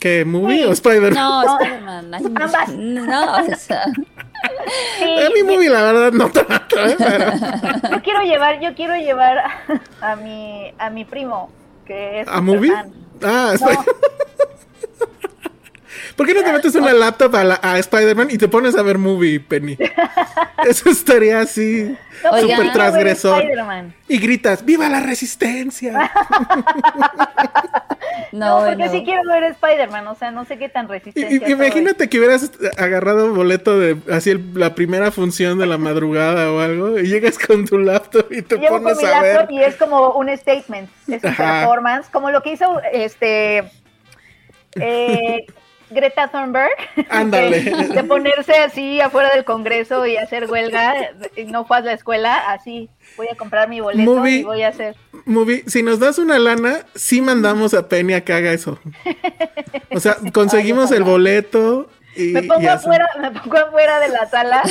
¿Qué? 0.00 0.24
¿Movie 0.24 0.64
o 0.66 0.72
Spider-Man? 0.72 1.14
No, 1.14 1.42
No. 1.44 1.58
Spider-Man. 1.58 2.14
Ambas. 2.14 2.68
No, 2.68 3.36
o 3.36 3.56
sea, 3.56 3.84
Sí, 4.98 5.04
A 5.26 5.30
mi 5.34 5.42
Movie, 5.42 5.68
la 5.68 5.82
verdad, 5.82 6.12
no 6.12 6.30
tanto, 6.30 6.76
¿eh? 6.86 6.94
Pero- 6.96 7.90
yo 7.96 8.02
quiero 8.02 8.22
llevar, 8.22 8.60
yo 8.60 8.74
quiero 8.76 8.94
llevar 8.96 9.38
a 10.00 10.16
mi, 10.16 10.72
a 10.78 10.90
mi 10.90 11.04
primo, 11.04 11.50
que 11.84 12.20
es 12.20 12.28
¿A 12.28 12.40
Movie? 12.40 12.72
Ah, 13.24 13.54
No, 13.60 13.66
¿Por 16.18 16.26
qué 16.26 16.34
no 16.34 16.42
te 16.42 16.52
metes 16.52 16.74
una 16.74 16.92
laptop 16.92 17.34
a, 17.36 17.44
la- 17.44 17.60
a 17.62 17.78
Spider-Man 17.78 18.28
y 18.32 18.36
te 18.38 18.48
pones 18.48 18.76
a 18.76 18.82
ver 18.82 18.98
Movie, 18.98 19.38
Penny? 19.40 19.78
Eso 20.66 20.90
estaría 20.90 21.40
así, 21.40 21.96
no, 22.24 22.30
Oigan. 22.32 22.56
súper 22.58 22.72
transgresor. 22.72 23.38
Spider-Man. 23.40 23.94
Y 24.08 24.18
gritas, 24.18 24.64
¡Viva 24.64 24.88
la 24.88 25.00
resistencia! 25.00 26.10
No, 28.32 28.60
no, 28.60 28.66
porque 28.66 28.76
bueno. 28.76 28.92
sí 28.92 29.04
quiero 29.04 29.22
ver 29.26 29.42
Spider-Man, 29.44 30.06
o 30.08 30.14
sea, 30.14 30.30
no 30.30 30.44
sé 30.44 30.58
qué 30.58 30.68
tan 30.68 30.86
resistente. 30.88 31.50
imagínate 31.50 32.08
que 32.08 32.18
hubieras 32.18 32.50
agarrado 32.76 33.32
boleto 33.34 33.78
de 33.78 33.96
así 34.12 34.30
el- 34.30 34.52
la 34.54 34.74
primera 34.74 35.10
función 35.10 35.58
de 35.58 35.66
la 35.66 35.78
madrugada 35.78 36.52
o 36.52 36.60
algo 36.60 36.98
y 36.98 37.06
llegas 37.06 37.38
con 37.38 37.64
tu 37.64 37.78
laptop 37.78 38.26
y 38.30 38.42
te 38.42 38.56
Llevo 38.56 38.76
con 38.76 38.82
pones 38.84 38.98
mi 38.98 39.04
a 39.04 39.20
ver. 39.22 39.34
laptop 39.36 39.50
y 39.54 39.62
es 39.62 39.76
como 39.76 40.10
un 40.12 40.28
statement, 40.36 40.90
es 41.06 41.22
un 41.24 41.30
Ajá. 41.30 41.60
performance, 41.60 42.08
como 42.10 42.30
lo 42.30 42.42
que 42.42 42.52
hizo 42.52 42.80
este 42.92 43.64
eh, 44.74 45.46
Greta 45.90 46.28
Thunberg, 46.28 46.70
Ándale. 47.08 47.60
de, 47.62 47.88
de 47.88 48.04
ponerse 48.04 48.54
así 48.54 49.00
afuera 49.00 49.30
del 49.34 49.44
Congreso 49.44 50.06
y 50.06 50.16
hacer 50.16 50.50
huelga, 50.50 50.94
y 51.36 51.44
no 51.44 51.64
fue 51.64 51.78
a 51.78 51.80
la 51.80 51.92
escuela, 51.92 52.50
así 52.50 52.88
voy 53.16 53.28
a 53.28 53.36
comprar 53.36 53.68
mi 53.68 53.80
boleto 53.80 54.14
Movie. 54.16 54.38
y 54.38 54.42
voy 54.42 54.62
a 54.62 54.68
hacer. 54.68 54.96
Movie, 55.24 55.64
si 55.66 55.82
nos 55.82 55.98
das 55.98 56.18
una 56.18 56.38
lana, 56.38 56.80
sí 56.94 57.20
mandamos 57.20 57.74
a 57.74 57.88
Penny 57.88 58.14
a 58.14 58.24
que 58.24 58.32
haga 58.32 58.52
eso. 58.52 58.78
O 59.90 60.00
sea, 60.00 60.16
conseguimos 60.32 60.90
el 60.92 61.04
boleto 61.04 61.88
y, 62.16 62.32
Me 62.32 62.42
pongo 62.42 62.68
afuera, 62.68 63.08
me 63.20 63.30
pongo 63.30 63.58
afuera 63.58 64.00
de 64.00 64.08
la 64.08 64.26
sala, 64.26 64.62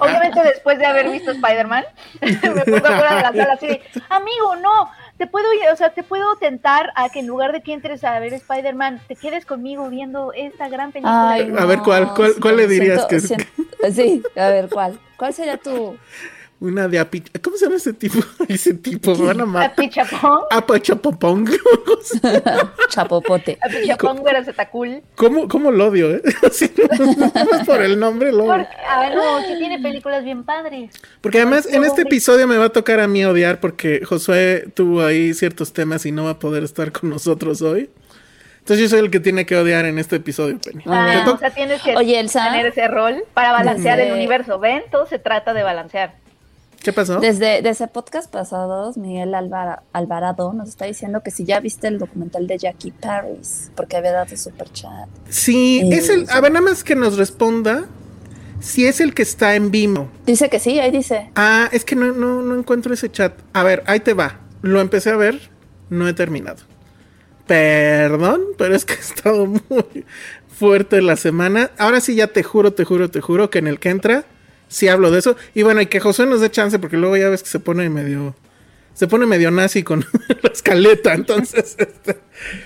obviamente 0.00 0.42
después 0.42 0.78
de 0.78 0.86
haber 0.86 1.10
visto 1.10 1.32
Spider-Man, 1.32 1.84
me 2.20 2.64
pongo 2.64 2.86
afuera 2.86 3.16
de 3.16 3.22
la 3.22 3.32
sala 3.32 3.52
así 3.54 3.66
de, 3.66 3.82
amigo, 4.08 4.56
no, 4.56 4.90
te 5.18 5.26
puedo, 5.26 5.46
o 5.72 5.76
sea, 5.76 5.90
te 5.90 6.02
puedo 6.02 6.36
tentar 6.36 6.90
a 6.96 7.08
que 7.08 7.20
en 7.20 7.26
lugar 7.26 7.52
de 7.52 7.62
que 7.62 7.72
entres 7.72 8.02
a 8.04 8.18
ver 8.18 8.32
Spider-Man, 8.34 9.00
te 9.06 9.16
quedes 9.16 9.46
conmigo 9.46 9.88
viendo 9.88 10.32
esta 10.32 10.68
gran 10.68 10.90
película. 10.92 11.30
Ay, 11.30 11.46
que- 11.52 11.58
A 11.58 11.64
ver, 11.64 11.78
¿cuál- 11.80 12.04
no, 12.06 12.14
cuál- 12.14 12.32
sí, 12.34 12.40
cuál 12.40 12.56
le 12.56 12.68
siento- 12.68 12.82
dirías 12.84 13.06
que 13.06 13.16
es? 13.16 13.26
siento- 13.28 13.44
Sí, 13.92 14.22
a 14.36 14.48
ver, 14.48 14.68
¿cuál? 14.70 14.98
¿Cuál 15.18 15.32
sería 15.34 15.56
tu 15.58 15.96
una 16.64 16.88
de 16.88 16.98
api... 16.98 17.22
¿Cómo 17.42 17.56
se 17.56 17.66
llama 17.66 17.76
ese 17.76 17.92
tipo? 17.92 18.18
Ese 18.48 18.74
tipo, 18.74 19.14
van 19.16 19.40
a 19.40 19.46
matar. 19.46 19.74
Pichapón, 19.74 20.40
Apachapopong. 20.50 21.48
chapopote? 22.88 23.58
a 23.60 23.68
Pichapón 23.68 24.22
era 24.26 24.44
Zetacul. 24.44 25.02
¿Cómo, 25.14 25.48
¿Cómo 25.48 25.70
lo 25.70 25.88
odio, 25.88 26.10
eh? 26.10 26.22
Así, 26.46 26.70
por 27.66 27.82
el 27.82 27.98
nombre 27.98 28.32
lo 28.32 28.44
odio. 28.44 28.64
Porque, 28.64 28.76
a 28.88 29.00
ver, 29.00 29.14
no, 29.14 29.40
sí 29.42 29.54
tiene 29.58 29.78
películas 29.80 30.24
bien 30.24 30.44
padres. 30.44 30.92
Porque 31.20 31.38
además 31.38 31.66
en 31.66 31.84
este 31.84 32.02
episodio 32.02 32.46
me 32.46 32.56
va 32.56 32.66
a 32.66 32.70
tocar 32.70 33.00
a 33.00 33.08
mí 33.08 33.24
odiar 33.24 33.60
porque 33.60 34.04
Josué 34.04 34.66
tuvo 34.74 35.04
ahí 35.04 35.34
ciertos 35.34 35.72
temas 35.72 36.06
y 36.06 36.12
no 36.12 36.24
va 36.24 36.30
a 36.30 36.38
poder 36.38 36.64
estar 36.64 36.92
con 36.92 37.10
nosotros 37.10 37.62
hoy. 37.62 37.90
Entonces 38.64 38.82
yo 38.82 38.88
soy 38.88 39.04
el 39.04 39.10
que 39.10 39.20
tiene 39.20 39.44
que 39.44 39.58
odiar 39.58 39.84
en 39.84 39.98
este 39.98 40.16
episodio, 40.16 40.58
Penny. 40.58 40.84
Ah, 40.86 41.06
bien. 41.10 41.28
o 41.28 41.36
sea, 41.36 41.50
tienes 41.50 41.82
que 41.82 41.94
Oye, 41.96 42.18
Elsa. 42.18 42.46
tener 42.46 42.64
ese 42.64 42.88
rol 42.88 43.22
para 43.34 43.52
balancear 43.52 44.00
el 44.00 44.12
universo. 44.12 44.58
¿Ven? 44.58 44.84
Todo 44.90 45.04
se 45.04 45.18
trata 45.18 45.52
de 45.52 45.62
balancear. 45.62 46.14
¿Qué 46.84 46.92
pasó? 46.92 47.18
Desde, 47.18 47.62
desde 47.62 47.88
podcast 47.88 48.30
pasados, 48.30 48.96
Miguel 48.98 49.34
Alvara- 49.34 49.82
Alvarado 49.92 50.52
nos 50.52 50.68
está 50.68 50.84
diciendo 50.84 51.22
que 51.22 51.30
si 51.30 51.44
ya 51.44 51.58
viste 51.60 51.88
el 51.88 51.98
documental 51.98 52.46
de 52.46 52.58
Jackie 52.58 52.90
Paris, 52.92 53.70
porque 53.74 53.96
había 53.96 54.12
dado 54.12 54.36
super 54.36 54.70
chat. 54.70 55.08
Sí, 55.30 55.80
Eh, 55.82 55.96
es 55.96 56.10
el... 56.10 56.26
A 56.30 56.40
ver, 56.42 56.52
nada 56.52 56.64
más 56.66 56.84
que 56.84 56.94
nos 56.94 57.16
responda 57.16 57.86
si 58.60 58.86
es 58.86 59.00
el 59.00 59.14
que 59.14 59.22
está 59.22 59.54
en 59.56 59.70
Vimo. 59.70 60.10
Dice 60.26 60.48
que 60.50 60.58
sí, 60.60 60.78
ahí 60.78 60.90
dice. 60.90 61.30
Ah, 61.36 61.68
es 61.72 61.84
que 61.86 61.96
no, 61.96 62.12
no, 62.12 62.42
no 62.42 62.54
encuentro 62.58 62.92
ese 62.94 63.10
chat. 63.10 63.32
A 63.54 63.62
ver, 63.62 63.82
ahí 63.86 64.00
te 64.00 64.12
va. 64.12 64.40
Lo 64.62 64.80
empecé 64.80 65.08
a 65.10 65.16
ver, 65.16 65.50
no 65.88 66.06
he 66.06 66.12
terminado. 66.12 66.62
Perdón, 67.46 68.42
pero 68.58 68.74
es 68.74 68.84
que 68.84 68.92
ha 68.94 68.96
estado 68.96 69.46
muy 69.46 70.04
fuerte 70.48 71.02
la 71.02 71.16
semana. 71.16 71.70
Ahora 71.78 72.00
sí 72.00 72.14
ya 72.14 72.28
te 72.28 72.42
juro, 72.42 72.72
te 72.72 72.84
juro, 72.84 73.10
te 73.10 73.20
juro 73.20 73.50
que 73.50 73.58
en 73.58 73.66
el 73.66 73.78
que 73.80 73.90
entra 73.90 74.24
sí 74.74 74.88
hablo 74.88 75.10
de 75.10 75.20
eso. 75.20 75.36
Y 75.54 75.62
bueno, 75.62 75.80
y 75.80 75.86
que 75.86 76.00
José 76.00 76.26
nos 76.26 76.40
dé 76.40 76.50
chance 76.50 76.78
porque 76.78 76.96
luego 76.96 77.16
ya 77.16 77.28
ves 77.28 77.42
que 77.42 77.48
se 77.48 77.60
pone 77.60 77.88
medio 77.88 78.34
se 78.94 79.08
pone 79.08 79.26
medio 79.26 79.50
nazi 79.50 79.82
con 79.82 80.00
la 80.42 80.50
escaleta, 80.50 81.14
entonces 81.14 81.76
este, 81.78 82.18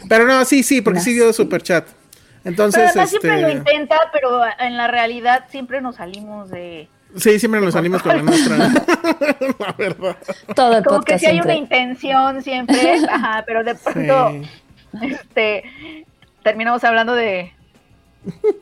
pero 0.09 0.27
no, 0.27 0.45
sí, 0.45 0.63
sí, 0.63 0.81
porque 0.83 1.01
sí 1.01 1.15
dio 1.15 1.33
super 1.33 1.63
chat. 1.63 1.87
Pero 1.87 2.51
Entonces, 2.55 2.91
además 2.91 3.11
siempre 3.11 3.41
lo 3.43 3.49
este, 3.49 3.59
intenta, 3.59 3.97
pero 4.13 4.41
en 4.59 4.77
la 4.77 4.87
realidad 4.89 5.45
siempre 5.51 5.81
nos 5.81 5.97
salimos 5.97 6.51
de... 6.51 6.89
sí, 7.17 7.39
siempre 7.39 7.61
nos 7.61 7.75
salimos 7.75 8.03
con 8.03 8.17
la 8.17 8.23
nuestra. 8.23 8.57
la 9.59 9.73
verdad. 9.77 10.17
Todo 10.55 10.79
el 10.79 10.85
Como 10.85 11.03
que 11.03 11.19
si 11.19 11.27
hay 11.27 11.41
una 11.41 11.55
intención 11.55 12.43
siempre, 12.43 12.97
ajá, 13.11 13.43
pero 13.47 13.65
de 13.65 13.75
pronto 13.75 14.31
Sí. 14.31 15.15
este, 15.15 15.65
terminamos 16.43 16.85
hablando 16.85 17.15
de, 17.15 17.53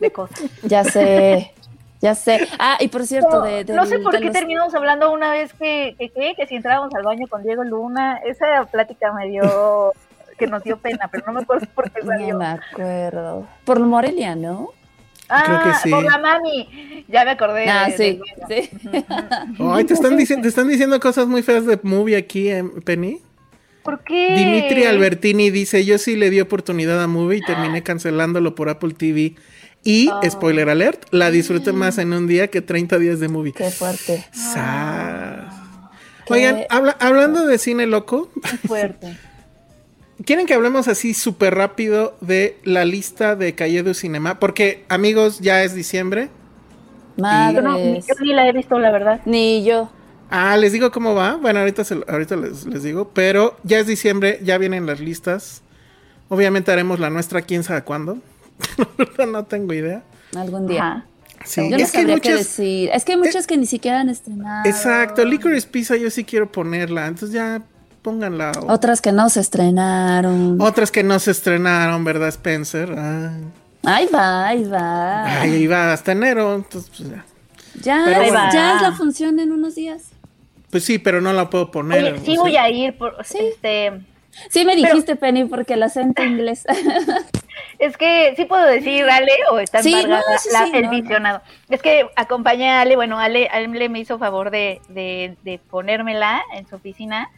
de 0.00 0.10
cosas. 0.10 0.42
Ya 0.62 0.82
sé, 0.82 1.52
ya 2.00 2.14
sé. 2.14 2.46
Ah, 2.58 2.76
y 2.80 2.88
por 2.88 3.06
cierto, 3.06 3.30
No, 3.30 3.42
de, 3.42 3.64
de- 3.64 3.74
no 3.74 3.86
sé 3.86 3.98
por 3.98 4.12
de 4.12 4.18
qué 4.18 4.24
los- 4.26 4.32
terminamos 4.34 4.74
hablando 4.74 5.10
una 5.12 5.30
vez 5.32 5.52
que, 5.54 5.94
que, 5.98 6.10
que, 6.10 6.34
que 6.36 6.46
si 6.46 6.56
entrábamos 6.56 6.94
al 6.94 7.02
baño 7.04 7.26
con 7.28 7.42
Diego 7.42 7.64
Luna, 7.64 8.18
esa 8.24 8.64
plática 8.70 9.12
me 9.12 9.28
dio, 9.28 9.92
que 10.38 10.46
nos 10.46 10.62
dio 10.62 10.76
pena, 10.78 11.08
pero 11.10 11.24
no 11.26 11.32
me 11.32 11.40
acuerdo 11.40 11.66
por 11.74 11.90
qué 11.90 12.00
No 12.04 12.10
salió. 12.12 12.38
me 12.38 12.46
acuerdo. 12.46 13.46
Por 13.64 13.80
Morelia, 13.80 14.36
¿no? 14.36 14.70
Ah, 15.28 15.42
Creo 15.44 15.62
que 15.72 15.78
sí. 15.80 15.90
por 15.90 16.04
la 16.04 16.18
mami, 16.18 17.04
ya 17.08 17.24
me 17.24 17.32
acordé. 17.32 17.68
Ah, 17.68 17.86
de- 17.88 17.96
sí, 17.96 18.20
de- 18.48 18.62
sí. 18.62 18.70
Ay, 19.58 19.84
te 19.84 19.94
están, 19.94 20.16
diciendo, 20.16 20.42
te 20.44 20.48
están 20.48 20.68
diciendo 20.68 21.00
cosas 21.00 21.26
muy 21.26 21.42
feas 21.42 21.66
de 21.66 21.80
movie 21.82 22.16
aquí, 22.16 22.48
eh, 22.48 22.62
Penny. 22.84 23.20
¿Por 23.82 24.02
qué? 24.04 24.34
Dimitri 24.36 24.84
Albertini 24.84 25.50
dice, 25.50 25.84
yo 25.84 25.98
sí 25.98 26.16
le 26.16 26.28
di 26.30 26.40
oportunidad 26.40 27.02
a 27.02 27.06
movie 27.08 27.38
y 27.38 27.42
terminé 27.42 27.82
cancelándolo 27.84 28.54
por 28.54 28.68
Apple 28.68 28.94
TV. 28.94 29.34
Y, 29.86 30.10
spoiler 30.28 30.68
alert, 30.68 31.04
la 31.12 31.30
disfruté 31.30 31.72
más 31.72 31.98
en 31.98 32.12
un 32.12 32.26
día 32.26 32.48
que 32.48 32.60
30 32.60 32.98
días 32.98 33.20
de 33.20 33.28
movie. 33.28 33.52
Qué 33.52 33.70
fuerte. 33.70 34.26
Sas. 34.32 35.54
Qué- 36.26 36.32
Oigan, 36.34 36.64
habla- 36.70 36.96
hablando 36.98 37.46
de 37.46 37.56
cine 37.58 37.86
loco, 37.86 38.28
Fuerte. 38.66 39.16
¿quieren 40.24 40.46
que 40.46 40.54
hablemos 40.54 40.88
así 40.88 41.14
súper 41.14 41.54
rápido 41.54 42.16
de 42.20 42.58
la 42.64 42.84
lista 42.84 43.36
de 43.36 43.54
Calle 43.54 43.82
du 43.84 43.94
Cinema? 43.94 44.40
Porque, 44.40 44.84
amigos, 44.88 45.38
ya 45.40 45.62
es 45.62 45.72
diciembre. 45.74 46.30
Yo, 47.16 47.62
no, 47.62 47.78
yo 47.78 48.14
ni 48.20 48.34
la 48.34 48.48
he 48.48 48.52
visto, 48.52 48.78
la 48.78 48.90
verdad. 48.90 49.20
Ni 49.24 49.64
yo. 49.64 49.90
Ah, 50.30 50.56
les 50.56 50.72
digo 50.72 50.90
cómo 50.90 51.14
va. 51.14 51.36
Bueno, 51.36 51.60
ahorita, 51.60 51.84
se 51.84 51.94
lo- 51.94 52.04
ahorita 52.08 52.34
les, 52.36 52.66
les 52.66 52.82
digo. 52.82 53.10
Pero 53.14 53.56
ya 53.62 53.78
es 53.78 53.86
diciembre, 53.86 54.40
ya 54.42 54.58
vienen 54.58 54.84
las 54.84 54.98
listas. 55.00 55.62
Obviamente 56.28 56.72
haremos 56.72 56.98
la 56.98 57.08
nuestra, 57.08 57.42
quién 57.42 57.62
sabe 57.62 57.82
cuándo. 57.82 58.18
no 59.30 59.44
tengo 59.44 59.72
idea. 59.72 60.02
Algún 60.36 60.66
día. 60.66 60.82
Ajá. 60.82 61.06
Sí, 61.44 61.70
Yo 61.70 61.76
no 61.76 61.82
es 61.84 61.92
que 61.92 62.06
muchas. 62.06 62.38
decir. 62.38 62.90
Es 62.92 63.04
que 63.04 63.12
hay 63.12 63.18
muchas 63.18 63.46
que 63.46 63.56
ni 63.56 63.66
siquiera 63.66 64.00
han 64.00 64.08
estrenado. 64.08 64.68
Exacto, 64.68 65.24
Licorice 65.24 65.68
Pizza 65.68 65.94
yo 65.96 66.10
sí 66.10 66.24
quiero 66.24 66.50
ponerla, 66.50 67.06
entonces 67.06 67.32
ya 67.32 67.62
pónganla. 68.02 68.52
o- 68.62 68.72
Otras 68.72 69.00
que 69.00 69.12
no 69.12 69.28
se 69.28 69.40
estrenaron. 69.40 70.60
Otras 70.60 70.90
que 70.90 71.02
no 71.04 71.18
se 71.18 71.30
estrenaron, 71.30 72.04
¿verdad, 72.04 72.28
Spencer? 72.28 72.92
Ah. 72.98 73.32
Ahí 73.84 74.08
va, 74.12 74.48
ahí 74.48 74.64
va. 74.64 75.40
Ay, 75.42 75.54
iba 75.62 75.92
hasta 75.92 76.12
enero, 76.12 76.54
entonces 76.56 76.90
pues 76.96 77.10
ya. 77.10 77.24
ya, 77.80 78.02
Pero 78.06 78.22
es- 78.22 78.32
bueno. 78.32 78.48
ya 78.52 78.76
es 78.76 78.82
la 78.82 78.92
función 78.92 79.38
en 79.38 79.52
unos 79.52 79.76
días. 79.76 80.02
Pues 80.70 80.82
sí, 80.84 80.98
pero 80.98 81.20
no 81.20 81.32
la 81.32 81.48
puedo 81.48 81.70
poner. 81.70 82.14
Oye, 82.14 82.22
¿sí? 82.24 82.36
voy 82.36 82.56
a 82.56 82.68
ir, 82.68 82.98
por, 82.98 83.14
Sí. 83.24 83.38
este, 83.40 83.92
Sí 84.50 84.64
me 84.64 84.76
dijiste, 84.76 85.16
Penny, 85.16 85.44
porque 85.44 85.74
el 85.74 85.82
acento 85.82 86.22
inglés. 86.24 86.64
es 87.78 87.96
que 87.96 88.34
sí 88.36 88.44
puedo 88.44 88.64
decir 88.66 89.04
Ale 89.08 89.32
o 89.50 89.58
está 89.58 89.82
Sí, 89.82 89.94
embargada 89.94 90.22
no, 90.32 90.38
sí, 90.38 90.48
la- 90.52 90.64
sí, 90.66 90.70
el 90.74 90.82
no, 90.84 90.90
no. 90.92 90.96
visionado. 90.96 91.42
Es 91.68 91.82
que 91.82 92.08
acompañé 92.16 92.70
a 92.70 92.80
Ale, 92.82 92.96
bueno, 92.96 93.18
Ale, 93.18 93.48
Ale 93.48 93.88
me 93.88 93.98
hizo 93.98 94.18
favor 94.18 94.50
de, 94.50 94.80
de, 94.88 95.36
de 95.42 95.58
ponérmela 95.58 96.42
en 96.54 96.66
su 96.66 96.76
oficina 96.76 97.30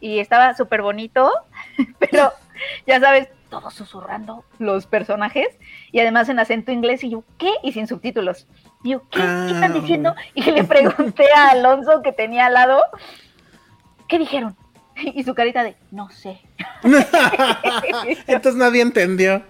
y 0.00 0.18
estaba 0.18 0.54
súper 0.54 0.82
bonito, 0.82 1.32
pero 1.98 2.32
ya 2.86 3.00
sabes, 3.00 3.28
todos 3.50 3.74
susurrando 3.74 4.44
los 4.58 4.86
personajes 4.86 5.46
y 5.90 6.00
además 6.00 6.28
en 6.30 6.38
acento 6.38 6.72
inglés 6.72 7.04
y 7.04 7.10
yo, 7.10 7.22
¿qué? 7.38 7.50
Y 7.62 7.72
sin 7.72 7.86
subtítulos. 7.86 8.46
Y 8.82 8.90
yo, 8.92 9.00
¿qué? 9.10 9.20
¿Qué 9.20 9.52
están 9.54 9.72
Ah. 9.72 9.78
diciendo? 9.80 10.14
Y 10.34 10.42
le 10.50 10.64
pregunté 10.64 11.26
a 11.36 11.50
Alonso 11.50 12.02
que 12.02 12.12
tenía 12.12 12.46
al 12.46 12.54
lado, 12.54 12.82
¿qué 14.08 14.18
dijeron? 14.18 14.56
Y 15.14 15.22
su 15.24 15.34
carita 15.34 15.62
de, 15.64 15.74
no 15.90 16.08
sé. 16.10 16.40
Entonces 18.26 18.56
nadie 18.56 18.82
entendió. 18.82 19.42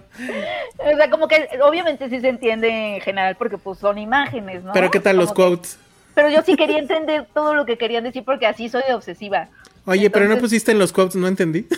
O 0.77 0.95
sea, 0.97 1.09
como 1.09 1.27
que 1.27 1.47
obviamente 1.63 2.09
sí 2.09 2.19
se 2.19 2.29
entiende 2.29 2.95
en 2.95 3.01
general 3.01 3.35
porque 3.35 3.57
pues 3.57 3.79
son 3.79 3.97
imágenes, 3.97 4.63
¿no? 4.63 4.73
Pero 4.73 4.91
¿qué 4.91 4.99
tal 4.99 5.17
los 5.17 5.29
que- 5.29 5.35
quotes? 5.35 5.79
Pero 6.15 6.29
yo 6.29 6.43
sí 6.43 6.55
quería 6.55 6.77
entender 6.77 7.27
todo 7.33 7.55
lo 7.55 7.65
que 7.65 7.77
querían 7.77 8.03
decir 8.03 8.23
porque 8.23 8.45
así 8.45 8.69
soy 8.69 8.83
obsesiva. 8.93 9.49
Oye, 9.85 10.09
pero 10.11 10.27
no 10.27 10.37
pusiste 10.37 10.71
en 10.71 10.77
los 10.79 10.93
quotes, 10.93 11.15
no 11.15 11.27
entendí. 11.27 11.67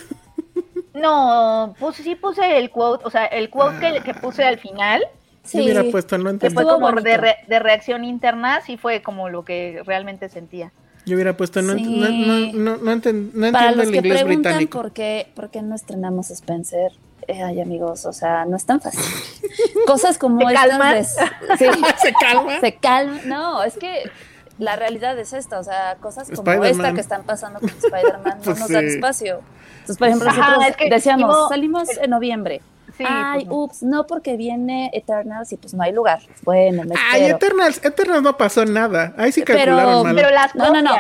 No, 0.94 1.76
pues 1.78 1.98
sí 1.98 2.16
puse 2.16 2.58
el 2.58 2.70
quote, 2.70 3.04
o 3.06 3.10
sea, 3.12 3.26
el 3.26 3.50
quote 3.50 3.80
que, 3.80 4.00
que 4.02 4.14
puse 4.14 4.46
al 4.46 4.58
final, 4.60 5.04
Si 5.44 5.60
hubiera 5.60 5.84
puesto, 5.84 6.18
no 6.18 6.24
que 6.24 6.30
entendí. 6.30 6.54
fue 6.54 6.64
Estuvo 6.64 6.80
como 6.80 7.02
de, 7.02 7.18
re- 7.18 7.38
de 7.50 7.60
reacción 7.60 8.06
interna, 8.06 8.62
sí 8.62 8.78
fue 8.78 9.02
como 9.02 9.28
lo 9.28 9.44
que 9.44 9.82
realmente 9.86 10.30
sentía. 10.30 10.72
Yo 11.06 11.16
hubiera 11.16 11.38
puesto, 11.38 11.62
no, 11.62 11.74
ent- 11.74 11.86
Sí. 11.86 12.00
no, 12.00 12.10
no, 12.10 12.54
no, 12.54 12.78
no 12.78 12.92
enten- 12.92 13.32
no 13.34 13.52
Para 13.52 13.70
entiendo 13.70 13.78
los 13.78 13.86
el 13.88 13.92
que 13.92 13.98
inglés 13.98 14.24
preguntan 14.24 14.42
británico. 14.54 14.82
por 14.82 14.92
qué, 14.92 15.28
por 15.36 15.50
qué 15.52 15.62
no 15.62 15.76
estrenamos 15.76 16.32
Spencer, 16.32 16.92
eh, 17.28 17.44
ay 17.44 17.62
amigos, 17.62 18.06
o 18.06 18.14
sea, 18.14 18.46
no 18.46 18.56
es 18.58 18.66
tan 18.66 18.82
fácil. 18.82 19.02
Cosas 19.88 20.18
como 20.18 20.40
¿Se 20.48 20.54
estas 20.54 21.16
sí, 21.60 21.66
¿Se 22.02 22.14
calma? 22.14 22.60
se 22.60 22.76
calma. 22.76 23.20
No, 23.26 23.64
es 23.64 23.78
que 23.78 24.10
la 24.58 24.76
realidad 24.78 25.18
es 25.20 25.34
esta, 25.34 25.60
o 25.60 25.64
sea, 25.64 25.96
cosas 26.00 26.30
como 26.34 26.64
esta 26.64 26.94
que 26.94 27.02
están 27.02 27.24
pasando 27.24 27.60
con 27.60 27.70
Spider-Man 27.70 28.40
Pues 28.44 28.48
no 28.60 28.64
nos 28.64 28.70
dan 28.70 28.88
sí. 28.90 28.96
espacio. 28.96 29.42
Entonces, 29.82 29.98
por 29.98 30.08
ejemplo, 30.08 30.30
Ajá, 30.30 30.40
nosotros 30.42 30.68
es 30.70 30.76
que 30.78 30.90
decíamos, 30.90 31.50
salimos 31.50 31.90
en 31.98 32.10
noviembre. 32.10 32.62
Sí, 32.98 33.04
Ay, 33.08 33.46
pues 33.46 33.48
no. 33.48 33.64
ups, 33.64 33.84
no 33.84 34.08
porque 34.08 34.38
viene 34.38 34.90
Eternals 34.94 35.52
y 35.52 35.58
pues 35.58 35.74
no 35.74 35.84
hay 35.84 35.92
lugar. 35.92 36.20
Bueno, 36.44 36.84
me 36.84 36.96
Ay, 37.12 37.24
espero. 37.24 37.36
Eternals, 37.38 37.82
Eternals 37.84 38.24
no 38.24 38.38
pasó 38.38 38.66
nada. 38.66 39.14
Ahí 39.18 39.32
sí 39.32 39.44
Pero- 39.46 39.76
calcularon 39.76 40.04
mal. 40.04 40.16
Pero 40.16 40.30
las 40.30 40.56
No, 40.56 40.72
no, 40.74 40.82
no. 40.82 40.96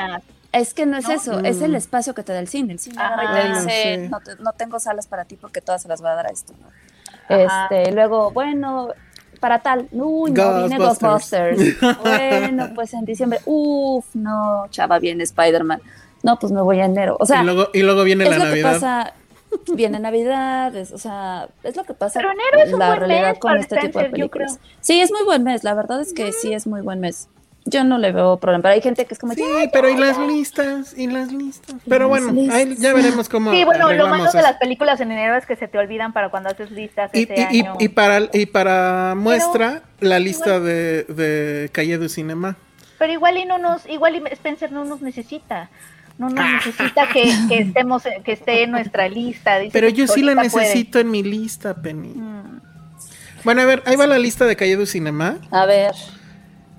Es 0.52 0.74
que 0.74 0.86
no 0.86 0.98
es 0.98 1.06
¿No? 1.08 1.14
eso, 1.14 1.40
es 1.42 1.62
el 1.62 1.76
espacio 1.76 2.14
que 2.16 2.24
te 2.24 2.32
da 2.34 2.40
el 2.40 2.48
cine. 2.48 2.74
El 2.74 2.80
cine 2.80 2.96
Ajá. 3.02 3.42
te 3.42 3.50
dice, 3.50 3.96
sí. 4.04 4.08
no, 4.10 4.20
te- 4.22 4.36
no 4.42 4.54
tengo 4.54 4.80
salas 4.80 5.06
para 5.08 5.26
ti 5.26 5.36
porque 5.36 5.60
todas 5.62 5.82
se 5.82 5.88
las 5.90 6.02
voy 6.02 6.10
a 6.12 6.16
dar 6.16 6.28
a 6.28 6.30
esto. 6.30 6.54
Este, 7.28 7.92
luego, 7.92 8.32
bueno, 8.32 8.90
para 9.40 9.60
tal, 9.60 9.88
uy, 9.92 10.32
no, 10.32 10.60
viene 10.60 10.78
Ghostbusters. 10.78 11.58
Ghostbusters. 11.82 11.98
bueno, 12.04 12.70
pues 12.76 12.94
en 12.94 13.06
diciembre, 13.06 13.40
uff, 13.46 14.06
no, 14.14 14.66
chava, 14.70 15.00
viene 15.00 15.24
Spider-Man. 15.24 15.82
No, 16.24 16.40
pues 16.40 16.52
me 16.52 16.62
voy 16.62 16.80
a 16.80 16.86
enero. 16.86 17.18
O 17.20 17.26
sea, 17.26 17.42
y, 17.42 17.46
luego, 17.46 17.70
y 17.74 17.82
luego 17.84 18.04
viene 18.04 18.24
es 18.24 18.30
la 18.32 18.38
lo 18.38 18.46
Navidad. 18.46 18.70
que 18.70 18.74
pasa, 18.80 19.14
viene 19.74 20.00
Navidad, 20.00 20.76
es- 20.76 20.92
o 20.92 20.98
sea, 20.98 21.48
es 21.64 21.76
lo 21.76 21.84
que 21.84 21.94
pasa 21.94 22.20
Pero 22.20 22.32
enero 22.32 22.68
es 22.68 22.74
un 22.74 22.80
la 22.80 22.88
buen 22.88 23.00
realidad 23.00 23.30
mes 23.32 23.40
con 23.40 23.50
para 23.52 23.62
este 23.62 23.78
tipo 23.78 24.00
de 24.00 24.10
películas. 24.10 24.60
Sí, 24.82 25.02
es 25.02 25.12
muy 25.12 25.24
buen 25.24 25.44
mes, 25.44 25.64
la 25.64 25.74
verdad 25.74 26.02
es 26.02 26.14
que 26.14 26.32
sí 26.32 26.54
es 26.54 26.68
muy 26.68 26.82
buen 26.82 27.00
mes. 27.00 27.28
Yo 27.68 27.84
no 27.84 27.98
le 27.98 28.12
veo 28.12 28.38
problema, 28.38 28.62
pero 28.62 28.74
hay 28.76 28.82
gente 28.82 29.06
que 29.06 29.16
es 29.16 29.20
como, 29.20 29.34
Sí, 29.34 29.42
"Ya, 29.42 29.72
pero 29.74 29.90
ya, 29.90 29.96
y 29.96 30.00
las 30.00 30.18
ya". 30.18 30.24
listas, 30.28 30.94
y 30.96 31.08
las 31.08 31.32
listas. 31.34 31.76
Pero 31.90 32.08
las 32.08 32.24
bueno, 32.24 32.54
ahí 32.54 32.66
listas. 32.68 32.80
ya 32.84 32.94
veremos 32.94 33.28
cómo 33.28 33.52
Sí, 33.52 33.66
bueno, 33.66 33.92
lo 33.92 34.08
malo 34.08 34.32
de 34.32 34.42
las 34.44 34.58
películas 34.58 35.02
en 35.02 35.12
enero 35.12 35.36
es 35.36 35.48
que 35.48 35.56
se 35.56 35.68
te 35.68 35.80
olvidan 35.80 36.14
para 36.14 36.30
cuando 36.30 36.50
haces 36.50 36.70
listas 36.70 37.10
Y, 37.12 37.24
ese 37.24 37.34
y- 37.52 37.58
y- 37.58 37.62
año. 37.62 37.74
y 37.80 37.88
para, 37.90 38.20
y 38.34 38.46
para 38.46 39.16
muestra 39.18 39.82
la 40.00 40.20
lista 40.20 40.60
de, 40.60 41.06
de 41.06 41.70
Calle 41.72 41.98
du 41.98 42.08
Cinema. 42.08 42.56
Pero 43.00 43.12
igual 43.14 43.36
y 43.38 43.46
no 43.46 43.58
nos, 43.58 43.86
igual 43.88 44.16
y 44.16 44.24
Spencer 44.34 44.72
no 44.72 44.86
nos 44.86 45.02
necesita. 45.02 45.72
No 46.18 46.30
nos 46.30 46.40
Ah. 46.40 46.52
necesita 46.66 47.08
que, 47.10 47.30
que 47.50 47.58
estemos, 47.60 48.04
que 48.24 48.32
esté 48.32 48.64
en 48.64 48.72
nuestra 48.72 49.10
lista. 49.10 49.60
Dice 49.60 49.72
Pero 49.74 49.90
yo 49.90 50.08
sí 50.08 50.22
la 50.22 50.34
puede. 50.34 50.46
necesito 50.48 51.00
en 51.00 51.12
mi 51.12 51.24
lista, 51.24 51.74
Penny. 51.76 52.10
Mm. 52.16 52.62
Bueno, 53.44 53.62
a 53.62 53.66
ver, 53.66 53.84
ahí 53.86 53.96
va 53.96 54.08
la 54.08 54.18
lista 54.18 54.46
de 54.46 54.56
Calle 54.56 54.76
du 54.76 54.86
Cinema. 54.86 55.38
A 55.52 55.66
ver, 55.66 55.92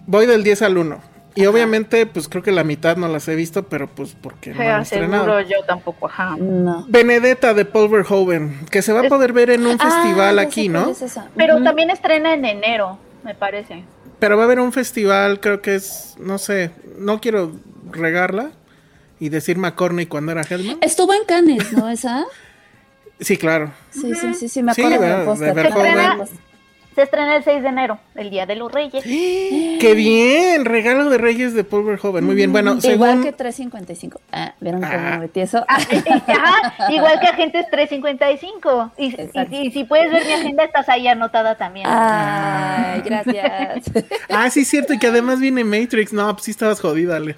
Voy 0.08 0.26
del 0.26 0.42
10 0.44 0.62
al 0.62 0.78
1. 0.78 1.00
Y 1.34 1.44
obviamente, 1.46 2.06
pues 2.06 2.28
creo 2.28 2.42
que 2.42 2.50
la 2.52 2.64
mitad 2.64 2.96
no 2.96 3.08
las 3.08 3.28
he 3.28 3.34
visto, 3.34 3.64
pero 3.64 3.88
pues 3.88 4.16
porque 4.18 4.54
no 4.54 4.60
han 4.62 4.82
estrenado. 4.82 5.38
yo 5.42 5.62
tampoco, 5.66 6.06
ajá. 6.06 6.34
no. 6.38 6.86
Benedetta 6.88 7.52
de 7.52 7.66
Paul 7.66 7.90
Verhoeven, 7.90 8.66
que 8.70 8.80
se 8.80 8.92
va 8.94 9.00
a 9.00 9.08
poder 9.08 9.34
ver 9.34 9.50
en 9.50 9.66
un 9.66 9.76
Ah, 9.78 9.84
festival 9.84 10.38
aquí, 10.38 10.68
¿no? 10.70 10.88
es 10.90 11.02
esa. 11.02 11.28
Pero 11.36 11.62
también 11.62 11.90
estrena 11.90 12.32
en 12.32 12.44
enero, 12.46 12.98
me 13.22 13.34
parece. 13.34 13.84
Pero 14.18 14.36
va 14.38 14.44
a 14.44 14.46
haber 14.46 14.60
un 14.60 14.72
festival, 14.72 15.40
creo 15.40 15.60
que 15.60 15.74
es, 15.74 16.14
no 16.18 16.38
sé, 16.38 16.70
no 16.98 17.20
quiero 17.20 17.52
regarla 17.90 18.50
y 19.18 19.28
decir 19.28 19.58
McCorney 19.58 20.06
cuando 20.06 20.32
era 20.32 20.42
Hellman. 20.42 20.78
Estuvo 20.82 21.12
en 21.14 21.24
Cannes, 21.24 21.72
¿no? 21.72 21.88
Esa. 21.88 22.24
Sí, 23.20 23.36
claro. 23.36 23.72
Sí, 23.90 24.14
sí, 24.14 24.34
sí, 24.34 24.48
sí, 24.48 24.62
me 24.62 24.74
Sí, 24.74 24.82
acuerdo 24.82 25.24
póster. 25.24 25.54
De 25.54 25.62
Se 25.62 25.68
estrena, 25.68 25.94
Verhoeven. 26.16 26.28
Se 26.96 27.02
estrena 27.02 27.36
el 27.36 27.44
6 27.44 27.62
de 27.62 27.68
enero, 27.68 27.98
el 28.16 28.30
Día 28.30 28.46
de 28.46 28.56
los 28.56 28.72
Reyes. 28.72 29.04
¡Qué 29.04 29.92
bien! 29.94 30.64
Regalo 30.64 31.08
de 31.10 31.18
Reyes 31.18 31.52
de 31.54 31.62
Paul 31.62 31.84
Verhoeven. 31.84 32.24
Muy 32.24 32.34
bien, 32.34 32.50
bueno, 32.50 32.78
Igual 32.82 33.10
según... 33.10 33.22
que 33.22 33.32
355. 33.32 34.20
Ah, 34.32 34.54
¿vieron 34.60 34.80
cómo 34.80 34.92
Ah. 34.92 35.18
metí 35.18 35.40
eso? 35.40 35.64
Ah, 35.68 35.76
ajá, 35.76 36.90
igual 36.92 37.20
que 37.20 37.26
Agentes 37.28 37.66
355. 37.70 38.92
Y, 38.96 39.14
y, 39.14 39.66
y 39.68 39.70
si 39.70 39.84
puedes 39.84 40.10
ver 40.10 40.24
mi 40.26 40.32
agenda, 40.32 40.64
estás 40.64 40.88
ahí 40.88 41.06
anotada 41.06 41.54
también. 41.54 41.86
Ay, 41.88 43.02
gracias. 43.04 43.84
Ah, 44.28 44.50
sí, 44.50 44.64
cierto, 44.64 44.92
y 44.92 44.98
que 44.98 45.06
además 45.06 45.38
viene 45.38 45.62
Matrix. 45.64 46.12
No, 46.12 46.32
pues 46.32 46.44
sí 46.44 46.50
estabas 46.50 46.80
jodida, 46.80 47.16
Ale. 47.16 47.36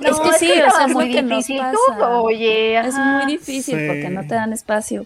No, 0.00 0.08
es 0.10 0.18
que 0.20 0.32
sí, 0.38 0.50
o 0.52 0.70
sea, 0.70 0.86
es 0.86 0.92
muy 0.92 1.08
difícil. 1.08 1.60
oye, 2.00 2.78
Es 2.78 2.94
muy 2.94 3.26
difícil 3.26 3.76
Sí. 3.78 3.86
porque 3.86 4.08
no 4.10 4.22
te 4.26 4.34
dan 4.34 4.52
espacio. 4.52 5.04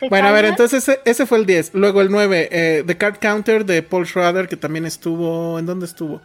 ¿Te 0.00 0.08
Bueno, 0.08 0.28
a 0.28 0.32
ver, 0.32 0.44
entonces 0.46 0.88
ese, 0.88 1.00
ese 1.04 1.26
fue 1.26 1.38
el 1.38 1.46
10. 1.46 1.72
Luego 1.74 2.00
el 2.00 2.10
9, 2.10 2.48
eh, 2.50 2.84
The 2.86 2.96
Card 2.96 3.16
Counter 3.20 3.64
de 3.64 3.82
Paul 3.82 4.06
Schrader, 4.06 4.48
que 4.48 4.56
también 4.56 4.86
estuvo... 4.86 5.58
¿En 5.58 5.66
dónde 5.66 5.86
estuvo? 5.86 6.20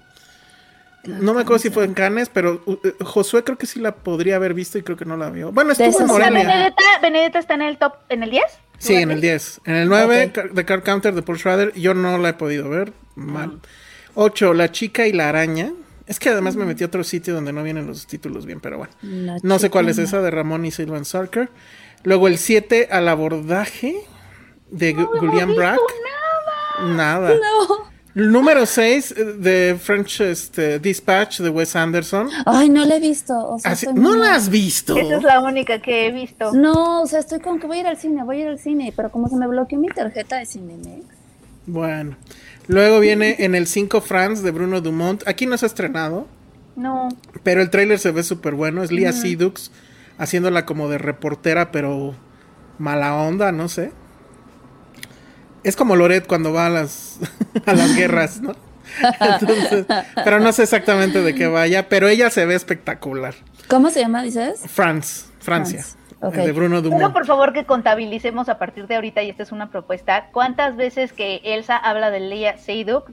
No 1.05 1.33
me 1.33 1.41
acuerdo 1.41 1.59
si 1.59 1.69
fue 1.69 1.83
en 1.83 1.93
Cannes, 1.93 2.29
pero 2.29 2.61
uh, 2.65 2.77
eh, 2.83 2.93
Josué 3.01 3.43
creo 3.43 3.57
que 3.57 3.65
sí 3.65 3.79
la 3.81 3.93
podría 3.93 4.37
haber 4.37 4.53
visto 4.53 4.77
y 4.77 4.83
creo 4.83 4.95
que 4.95 5.03
no 5.03 5.17
la 5.17 5.29
vio. 5.29 5.51
Bueno, 5.51 5.71
estuvo 5.73 5.87
en 5.87 5.93
esas 5.93 6.07
sí 6.09 6.13
la 6.13 6.19
¿La 6.19 6.31
Morelia. 6.31 6.47
Benedetta, 6.55 6.83
Benedetta 7.01 7.39
está 7.39 7.53
en 7.55 7.61
el 7.63 7.77
top, 7.77 7.93
en 8.07 8.23
el 8.23 8.29
10? 8.29 8.43
Sí, 8.77 8.95
en 8.95 9.11
el 9.11 9.19
10. 9.19 9.61
En 9.65 9.75
el 9.75 9.89
9, 9.89 10.25
Ok. 10.27 10.31
Car- 10.33 10.49
The 10.55 10.63
Card 10.65 10.83
Counter 10.83 11.13
de 11.13 11.21
Paul 11.21 11.37
Schrader, 11.37 11.73
yo 11.73 11.93
no 11.93 12.17
la 12.17 12.29
he 12.29 12.33
podido 12.33 12.69
ver. 12.69 12.93
Mal. 13.15 13.59
Ah. 13.61 13.67
8, 14.15 14.53
La 14.53 14.71
Chica 14.71 15.05
y 15.05 15.11
la 15.11 15.27
Araña. 15.27 15.73
Es 16.07 16.19
que 16.19 16.29
además 16.29 16.55
me 16.55 16.63
metí 16.65 16.83
a 16.83 16.87
otro 16.87 17.03
sitio 17.03 17.33
donde 17.33 17.51
no 17.51 17.63
vienen 17.63 17.85
los 17.87 18.07
títulos 18.07 18.45
bien, 18.45 18.59
pero 18.61 18.77
bueno. 18.77 18.93
La 19.01 19.37
No 19.41 19.59
sé 19.59 19.69
cuál 19.69 19.89
es 19.89 19.97
esa, 19.97 20.21
de 20.21 20.31
Ramón 20.31 20.65
y 20.65 20.71
Sylvan 20.71 21.03
Sarker. 21.05 21.49
Luego 22.03 22.27
el 22.27 22.37
7, 22.37 22.89
Al 22.91 23.07
Abordaje, 23.07 23.95
de 24.69 24.95
Gu- 24.95 25.19
Julian 25.19 25.55
Brack. 25.55 25.79
Nada. 26.95 27.29
No. 27.29 27.93
El 28.15 28.31
número 28.31 28.65
6, 28.67 29.15
de 29.39 29.75
French 29.81 30.21
este, 30.21 30.77
Dispatch, 30.77 31.39
de 31.39 31.49
Wes 31.49 31.75
Anderson. 31.75 32.29
Ay, 32.45 32.69
no 32.69 32.85
la 32.85 32.97
he 32.97 32.99
visto. 32.99 33.33
O 33.35 33.57
sea, 33.57 33.71
Así- 33.71 33.87
¿No 33.87 34.11
muy- 34.11 34.19
la 34.19 34.35
has 34.35 34.49
visto? 34.49 34.95
Esa 34.95 35.17
es 35.17 35.23
la 35.23 35.39
única 35.39 35.79
que 35.81 36.05
he 36.07 36.11
visto. 36.11 36.51
No, 36.53 37.01
o 37.01 37.07
sea, 37.07 37.19
estoy 37.19 37.39
con 37.39 37.59
que 37.59 37.65
voy 37.65 37.77
a 37.77 37.79
ir 37.81 37.87
al 37.87 37.97
cine, 37.97 38.23
voy 38.23 38.37
a 38.37 38.41
ir 38.41 38.47
al 38.49 38.59
cine, 38.59 38.93
pero 38.95 39.09
como 39.11 39.29
se 39.29 39.35
me 39.35 39.47
bloqueó 39.47 39.79
mi 39.79 39.87
tarjeta 39.87 40.37
de 40.37 40.45
Cinemex. 40.45 41.05
Bueno. 41.65 42.15
Luego 42.67 42.99
viene 42.99 43.37
en 43.39 43.55
el 43.55 43.65
5 43.65 43.99
France 44.01 44.43
de 44.43 44.51
Bruno 44.51 44.79
Dumont. 44.79 45.23
Aquí 45.27 45.47
no 45.47 45.57
se 45.57 45.65
ha 45.65 45.67
estrenado, 45.67 46.27
No. 46.75 47.09
pero 47.41 47.61
el 47.61 47.69
tráiler 47.71 47.97
se 47.97 48.11
ve 48.11 48.21
súper 48.23 48.53
bueno. 48.53 48.83
Es 48.83 48.91
Lia 48.91 49.11
Sidux 49.11 49.71
haciéndola 50.17 50.65
como 50.65 50.89
de 50.89 50.97
reportera, 50.97 51.71
pero 51.71 52.15
mala 52.77 53.15
onda, 53.15 53.51
no 53.51 53.67
sé. 53.67 53.91
Es 55.63 55.75
como 55.75 55.95
Loret 55.95 56.27
cuando 56.27 56.51
va 56.51 56.65
a 56.67 56.69
las, 56.69 57.19
a 57.65 57.73
las 57.73 57.95
guerras, 57.95 58.41
¿no? 58.41 58.53
Entonces, 59.19 59.85
pero 60.23 60.39
no 60.39 60.51
sé 60.51 60.63
exactamente 60.63 61.21
de 61.21 61.33
qué 61.33 61.47
vaya, 61.47 61.87
pero 61.89 62.07
ella 62.09 62.29
se 62.29 62.45
ve 62.45 62.53
espectacular. 62.55 63.33
¿Cómo 63.69 63.89
se 63.89 64.01
llama, 64.01 64.21
dices? 64.23 64.61
France, 64.67 65.25
Francia, 65.39 65.81
France, 65.81 65.97
ok. 66.19 66.35
eh, 66.35 66.45
de 66.45 66.51
Bruno 66.51 66.81
Dumont. 66.81 67.13
por 67.13 67.25
favor 67.25 67.53
que 67.53 67.65
contabilicemos 67.65 68.49
a 68.49 68.59
partir 68.59 68.85
de 68.87 68.95
ahorita, 68.95 69.23
y 69.23 69.29
esta 69.29 69.41
es 69.43 69.51
una 69.53 69.71
propuesta, 69.71 70.27
cuántas 70.31 70.75
veces 70.75 71.13
que 71.13 71.39
Elsa 71.43 71.77
habla 71.77 72.11
de 72.11 72.19
Leia 72.19 72.57
Seydoux 72.57 73.05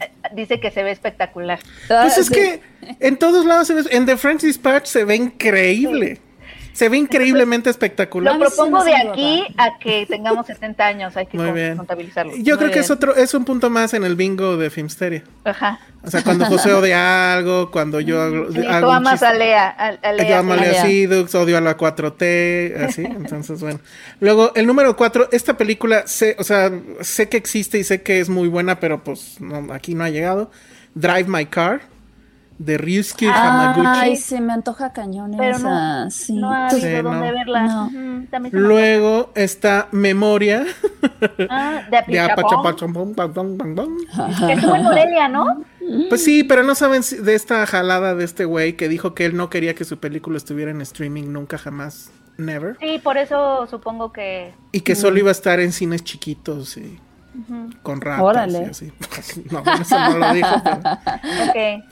eh, 0.00 0.10
dice 0.34 0.60
que 0.60 0.70
se 0.70 0.82
ve 0.84 0.92
espectacular. 0.92 1.58
Ah, 1.90 2.02
Pues 2.02 2.16
es 2.18 2.26
sí. 2.28 2.34
que 2.34 2.60
en 3.00 3.16
todos 3.18 3.44
lados 3.44 3.66
se 3.66 3.74
ve, 3.74 3.82
en 3.90 4.06
The 4.06 4.16
French 4.16 4.42
Dispatch 4.42 4.86
se 4.86 5.04
ve 5.04 5.16
increíble. 5.16 6.20
Se 6.78 6.88
ve 6.88 6.96
increíblemente 6.96 7.70
espectacular. 7.70 8.36
Lo 8.36 8.38
propongo 8.38 8.84
de 8.84 8.94
aquí 8.94 9.42
a 9.56 9.78
que 9.80 10.06
tengamos 10.06 10.46
70 10.46 10.86
años, 10.86 11.16
hay 11.16 11.26
que 11.26 11.36
Muy 11.36 11.50
bien. 11.50 11.76
contabilizarlo. 11.76 12.34
Yo 12.36 12.56
creo 12.56 12.70
que 12.70 12.78
es 12.78 12.88
otro, 12.92 13.16
es 13.16 13.34
un 13.34 13.44
punto 13.44 13.68
más 13.68 13.94
en 13.94 14.04
el 14.04 14.14
bingo 14.14 14.56
de 14.56 14.70
Filmsteria. 14.70 15.24
Ajá. 15.42 15.80
O 16.04 16.08
sea, 16.08 16.22
cuando 16.22 16.44
José 16.44 16.72
odia 16.74 17.32
algo, 17.34 17.72
cuando 17.72 17.98
yo 17.98 18.22
hago, 18.22 18.52
Sí, 18.52 18.64
hago 18.64 18.86
tú 18.86 18.92
amas 18.92 19.24
a 19.24 19.34
Lea. 19.34 19.68
A, 19.76 19.86
a 20.08 20.12
Lea, 20.12 20.28
Yo 20.28 20.36
amo 20.36 20.52
a. 20.52 20.56
Lea. 20.56 20.82
Seydoux, 20.82 21.34
odio 21.34 21.58
a 21.58 21.60
la 21.60 21.76
4T, 21.76 22.84
así, 22.88 23.04
entonces 23.06 23.60
bueno. 23.60 23.80
Luego, 24.20 24.52
el 24.54 24.64
número 24.68 24.96
4, 24.96 25.30
esta 25.32 25.56
película, 25.56 26.06
sé, 26.06 26.36
o 26.38 26.44
sea, 26.44 26.70
sé 27.00 27.28
que 27.28 27.38
existe 27.38 27.80
y 27.80 27.82
sé 27.82 28.02
que 28.02 28.20
es 28.20 28.28
muy 28.28 28.46
buena, 28.46 28.78
pero 28.78 29.02
pues 29.02 29.40
no, 29.40 29.72
aquí 29.74 29.96
no 29.96 30.04
ha 30.04 30.10
llegado. 30.10 30.52
Drive 30.94 31.24
My 31.26 31.44
Car, 31.46 31.80
de 32.58 32.76
Ryusuke 32.76 33.28
Hamaguchi. 33.28 33.86
Ay, 33.88 34.16
se 34.16 34.40
me 34.40 34.52
antoja 34.52 34.92
cañón 34.92 35.34
Pero 35.38 35.56
esa. 35.56 36.04
no, 36.04 36.10
sí. 36.10 36.32
no 36.34 36.52
ha 36.52 36.66
habido 36.68 36.80
Sí, 36.88 36.94
dónde 37.02 37.28
no. 37.28 37.34
verla. 37.34 37.88
Me 38.40 38.50
Luego 38.50 39.30
está 39.36 39.88
Memoria, 39.92 40.64
Ah, 41.50 41.82
de 41.90 41.96
de. 43.76 43.86
Que 44.46 44.52
estuvo 44.54 44.74
en 44.76 44.82
Morelia, 44.82 45.28
¿no? 45.28 45.62
Pues 46.10 46.22
sí, 46.22 46.44
pero 46.44 46.62
no 46.64 46.74
saben 46.74 47.02
si- 47.02 47.16
de 47.16 47.34
esta 47.34 47.64
jalada 47.66 48.14
de 48.14 48.22
este 48.24 48.44
güey 48.44 48.74
que 48.76 48.88
dijo 48.90 49.14
que 49.14 49.24
él 49.24 49.36
no 49.36 49.48
quería 49.48 49.74
que 49.74 49.86
su 49.86 49.98
película 49.98 50.36
estuviera 50.36 50.70
en 50.70 50.82
streaming 50.82 51.32
nunca 51.32 51.56
jamás, 51.56 52.10
never. 52.36 52.76
Sí, 52.78 53.00
por 53.02 53.16
eso 53.16 53.66
supongo 53.68 54.12
que. 54.12 54.52
Y 54.72 54.80
que 54.82 54.94
solo 54.94 55.18
iba 55.18 55.30
a 55.30 55.32
estar 55.32 55.60
en 55.60 55.72
cines 55.72 56.04
chiquitos 56.04 56.76
y 56.76 56.98
con 57.82 58.00
ratas 58.02 58.22
Órale. 58.22 58.58
y 58.58 58.64
así. 58.64 58.92
No, 59.50 59.62
eso 59.80 59.98
no 60.10 60.18
lo 60.18 60.32
dijo. 60.34 60.50
pero- 60.62 60.80
Ok. 61.48 61.84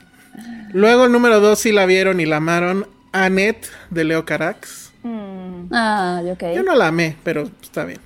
Luego 0.73 1.05
el 1.05 1.11
número 1.11 1.39
dos 1.39 1.59
sí 1.59 1.71
la 1.71 1.85
vieron 1.85 2.19
y 2.19 2.25
la 2.25 2.37
amaron. 2.37 2.87
Annette 3.11 3.67
de 3.89 4.03
Leo 4.03 4.25
Carax. 4.25 4.91
Mm, 5.03 5.71
Ah, 5.73 6.21
ok. 6.31 6.43
Yo 6.55 6.63
no 6.63 6.75
la 6.75 6.87
amé, 6.87 7.15
pero 7.23 7.49
está 7.61 7.83
bien. 7.85 7.99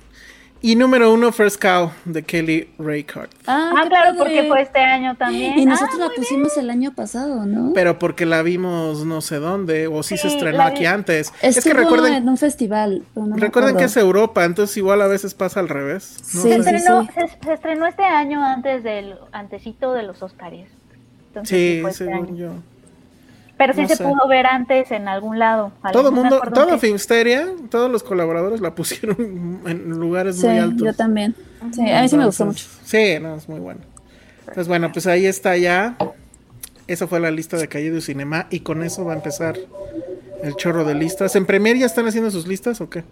Y 0.64 0.76
número 0.76 1.12
uno, 1.12 1.32
First 1.32 1.60
Cow 1.60 1.90
de 2.04 2.22
Kelly 2.22 2.70
Reichardt. 2.78 3.32
Ah, 3.48 3.72
Ah, 3.76 3.84
claro, 3.88 4.16
padre. 4.16 4.18
porque 4.18 4.44
fue 4.48 4.62
este 4.62 4.78
año 4.78 5.16
también. 5.16 5.58
Y 5.58 5.62
Ah, 5.62 5.70
nosotros 5.70 5.98
la 5.98 6.06
muy 6.06 6.14
pusimos 6.16 6.56
el 6.56 6.70
año 6.70 6.94
pasado, 6.94 7.44
¿no? 7.46 7.72
Pero 7.74 7.98
porque 7.98 8.26
la 8.26 8.42
vimos 8.42 9.04
no 9.04 9.20
sé 9.22 9.36
dónde, 9.40 9.88
o 9.88 10.04
si 10.04 10.16
se 10.16 10.28
Sí, 10.28 10.34
estrenó 10.36 10.58
la 10.58 10.66
aquí 10.66 10.80
vi- 10.82 10.86
antes. 10.86 11.32
es 11.42 11.56
Estuvo 11.56 11.74
que 11.74 11.80
recuerden, 11.80 12.12
en 12.14 12.28
un 12.28 12.36
festival. 12.38 13.02
no 13.16 13.34
recuerden 13.36 13.76
que 13.76 13.84
es. 13.84 13.96
Europa, 13.96 14.44
entonces 14.44 14.76
igual 14.76 15.02
a 15.02 15.08
veces 15.08 15.34
pasa 15.34 15.58
al 15.58 15.68
revés. 15.68 16.16
¿no? 16.32 16.42
Sí, 16.42 16.48
Se 16.48 16.54
estrenó, 16.56 17.02
sí. 17.02 17.08
Se, 17.12 17.44
se 17.44 17.52
estrenó 17.54 17.86
este 17.88 18.04
año 18.04 18.40
antes 18.44 18.84
del 18.84 19.16
antecito 19.32 19.92
de 19.94 20.04
los 20.04 20.22
Oscars. 20.22 20.68
Entonces, 21.34 21.58
sí, 21.58 21.78
fue 21.80 21.90
este 21.90 22.04
según 22.04 22.26
año. 22.28 22.36
yo. 22.36 22.52
Pero 23.58 23.74
sí 23.74 23.82
no 23.82 23.88
se 23.88 23.96
sé. 23.96 24.04
pudo 24.04 24.26
ver 24.28 24.46
antes 24.46 24.90
en 24.90 25.06
algún 25.08 25.38
lado. 25.38 25.72
Todo 25.92 26.10
me 26.10 26.20
mundo, 26.20 26.40
qué. 26.72 26.78
Filmsteria, 26.78 27.48
todos 27.70 27.90
los 27.90 28.02
colaboradores 28.02 28.60
la 28.60 28.74
pusieron 28.74 29.60
en 29.66 29.88
lugares 29.90 30.40
Sí, 30.40 30.46
muy 30.46 30.58
altos. 30.58 30.82
yo 30.86 30.92
también. 30.94 31.34
Sí, 31.72 31.88
a 31.90 32.02
mí 32.02 32.08
sí 32.08 32.16
me 32.16 32.26
gustó 32.26 32.46
mucho. 32.46 32.64
Entonces, 32.64 32.88
Sí, 32.90 33.20
no, 33.22 33.36
es 33.36 33.48
muy 33.48 33.60
bueno. 33.60 33.80
Pues 34.52 34.66
bueno, 34.68 34.90
pues 34.92 35.06
ahí 35.06 35.26
está 35.26 35.56
ya. 35.56 35.96
Esa 36.88 37.06
fue 37.06 37.20
la 37.20 37.30
lista 37.30 37.56
de 37.56 37.68
Calle 37.68 37.90
de 37.92 38.00
Cinema 38.00 38.48
y 38.50 38.60
con 38.60 38.82
eso 38.82 39.04
va 39.04 39.12
a 39.12 39.16
empezar 39.16 39.56
el 40.42 40.56
chorro 40.56 40.84
de 40.84 40.94
listas. 40.96 41.36
¿En 41.36 41.46
Premier 41.46 41.76
ya 41.78 41.86
están 41.86 42.06
haciendo 42.08 42.30
sus 42.32 42.48
listas 42.48 42.80
o 42.80 42.90
qué? 42.90 43.04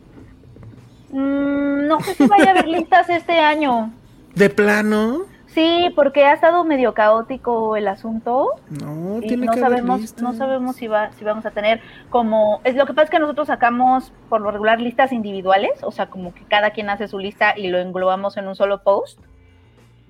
Mm, 1.13 1.87
no 1.87 2.01
sé 2.01 2.15
si 2.15 2.27
vaya 2.27 2.47
a 2.49 2.51
haber 2.51 2.67
listas 2.69 3.09
este 3.09 3.39
año. 3.39 3.93
¿De 4.35 4.51
plano? 4.51 5.23
Sí, 5.55 5.93
porque 5.97 6.27
ha 6.27 6.33
estado 6.33 6.65
medio 6.65 6.95
caótico 6.95 7.75
el 7.75 7.89
asunto. 7.89 8.51
No, 8.69 9.19
y 9.19 9.27
tiene 9.27 9.47
no 9.47 9.53
que 9.53 9.61
haber 9.61 9.81
sabemos 9.81 10.23
no 10.23 10.33
sabemos 10.35 10.77
si 10.77 10.87
va 10.87 11.13
si 11.13 11.25
vamos 11.25 11.45
a 11.45 11.51
tener 11.51 11.81
como 12.09 12.61
es 12.63 12.77
lo 12.77 12.87
que 12.87 12.95
pasa 12.95 13.05
es 13.05 13.11
que 13.11 13.19
nosotros 13.19 13.49
sacamos 13.49 14.13
por 14.29 14.41
lo 14.41 14.53
regular 14.53 14.81
listas 14.81 15.13
individuales 15.13 15.83
o 15.83 15.91
sea 15.91 16.07
como 16.07 16.33
que 16.33 16.45
cada 16.45 16.71
quien 16.71 16.89
hace 16.89 17.09
su 17.09 17.19
lista 17.19 17.55
y 17.57 17.67
lo 17.67 17.79
englobamos 17.79 18.37
en 18.37 18.47
un 18.47 18.55
solo 18.55 18.83
post. 18.83 19.19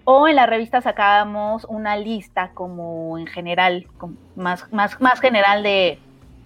O 0.05 0.29
en 0.29 0.37
la 0.37 0.47
revista 0.47 0.81
sacábamos 0.83 1.65
una 1.67 1.97
lista 1.97 2.51
como 2.53 3.17
en 3.19 3.27
general 3.27 3.87
como 3.97 4.17
más 4.37 4.71
más 4.73 5.01
más 5.01 5.21
general 5.21 5.63
de 5.63 5.99